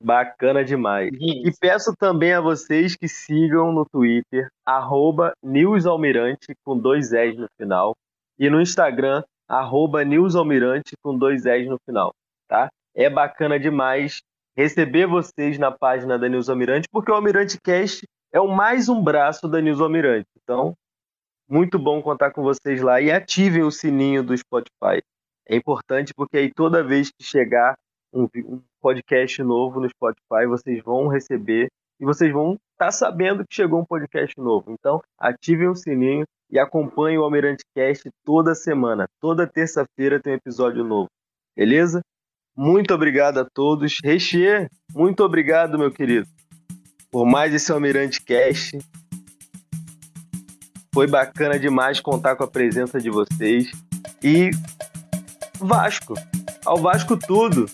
Bacana 0.00 0.64
demais. 0.64 1.10
E 1.18 1.50
peço 1.58 1.92
também 1.96 2.32
a 2.32 2.40
vocês 2.40 2.94
que 2.94 3.08
sigam 3.08 3.72
no 3.72 3.84
Twitter, 3.84 4.48
arroba 4.64 5.32
newsalmirante, 5.42 6.54
com 6.64 6.78
dois 6.78 7.12
S 7.12 7.36
no 7.36 7.48
final, 7.56 7.96
e 8.38 8.48
no 8.48 8.60
Instagram, 8.60 9.24
arroba 9.48 10.04
newsalmirante, 10.04 10.94
com 11.02 11.18
dois 11.18 11.44
S 11.46 11.68
no 11.68 11.78
final, 11.84 12.14
tá? 12.46 12.70
É 12.94 13.10
bacana 13.10 13.58
demais 13.58 14.22
receber 14.56 15.06
vocês 15.08 15.58
na 15.58 15.72
página 15.72 16.16
da 16.16 16.28
News 16.28 16.48
Almirante, 16.48 16.88
porque 16.92 17.10
o 17.10 17.14
Almirante 17.14 17.58
Cast 17.60 18.06
é 18.32 18.40
o 18.40 18.46
mais 18.46 18.88
um 18.88 19.02
braço 19.02 19.48
da 19.48 19.60
News 19.60 19.80
Almirante. 19.80 20.28
Então, 20.40 20.76
muito 21.54 21.78
bom 21.78 22.02
contar 22.02 22.32
com 22.32 22.42
vocês 22.42 22.82
lá 22.82 23.00
e 23.00 23.12
ativem 23.12 23.62
o 23.62 23.70
sininho 23.70 24.24
do 24.24 24.36
Spotify. 24.36 25.00
É 25.48 25.54
importante 25.54 26.12
porque 26.12 26.36
aí 26.36 26.52
toda 26.52 26.82
vez 26.82 27.12
que 27.12 27.22
chegar 27.22 27.76
um, 28.12 28.24
um 28.44 28.60
podcast 28.80 29.40
novo 29.40 29.78
no 29.78 29.88
Spotify, 29.88 30.48
vocês 30.48 30.82
vão 30.82 31.06
receber 31.06 31.68
e 32.00 32.04
vocês 32.04 32.32
vão 32.32 32.58
estar 32.72 32.90
sabendo 32.90 33.46
que 33.46 33.54
chegou 33.54 33.80
um 33.80 33.84
podcast 33.84 34.34
novo. 34.36 34.72
Então, 34.72 35.00
ativem 35.16 35.68
o 35.68 35.76
sininho 35.76 36.24
e 36.50 36.58
acompanhem 36.58 37.18
o 37.18 37.22
Almirante 37.22 37.62
Cast 37.72 38.10
toda 38.24 38.52
semana. 38.52 39.06
Toda 39.20 39.46
terça-feira 39.46 40.20
tem 40.20 40.32
um 40.32 40.36
episódio 40.36 40.82
novo. 40.82 41.08
Beleza? 41.56 42.00
Muito 42.56 42.92
obrigado 42.92 43.38
a 43.38 43.44
todos. 43.44 43.98
Rechier, 44.02 44.68
muito 44.92 45.22
obrigado, 45.22 45.78
meu 45.78 45.92
querido, 45.92 46.26
por 47.12 47.24
mais 47.24 47.54
esse 47.54 47.70
Almirante 47.70 48.20
Cast. 48.24 48.76
Foi 50.94 51.08
bacana 51.08 51.58
demais 51.58 51.98
contar 51.98 52.36
com 52.36 52.44
a 52.44 52.46
presença 52.46 53.00
de 53.00 53.10
vocês. 53.10 53.72
E 54.22 54.52
Vasco. 55.58 56.14
Ao 56.64 56.76
Vasco 56.76 57.16
tudo. 57.16 57.68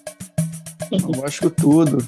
Acho 1.23 1.43
que 1.43 1.51
tudo. 1.51 1.99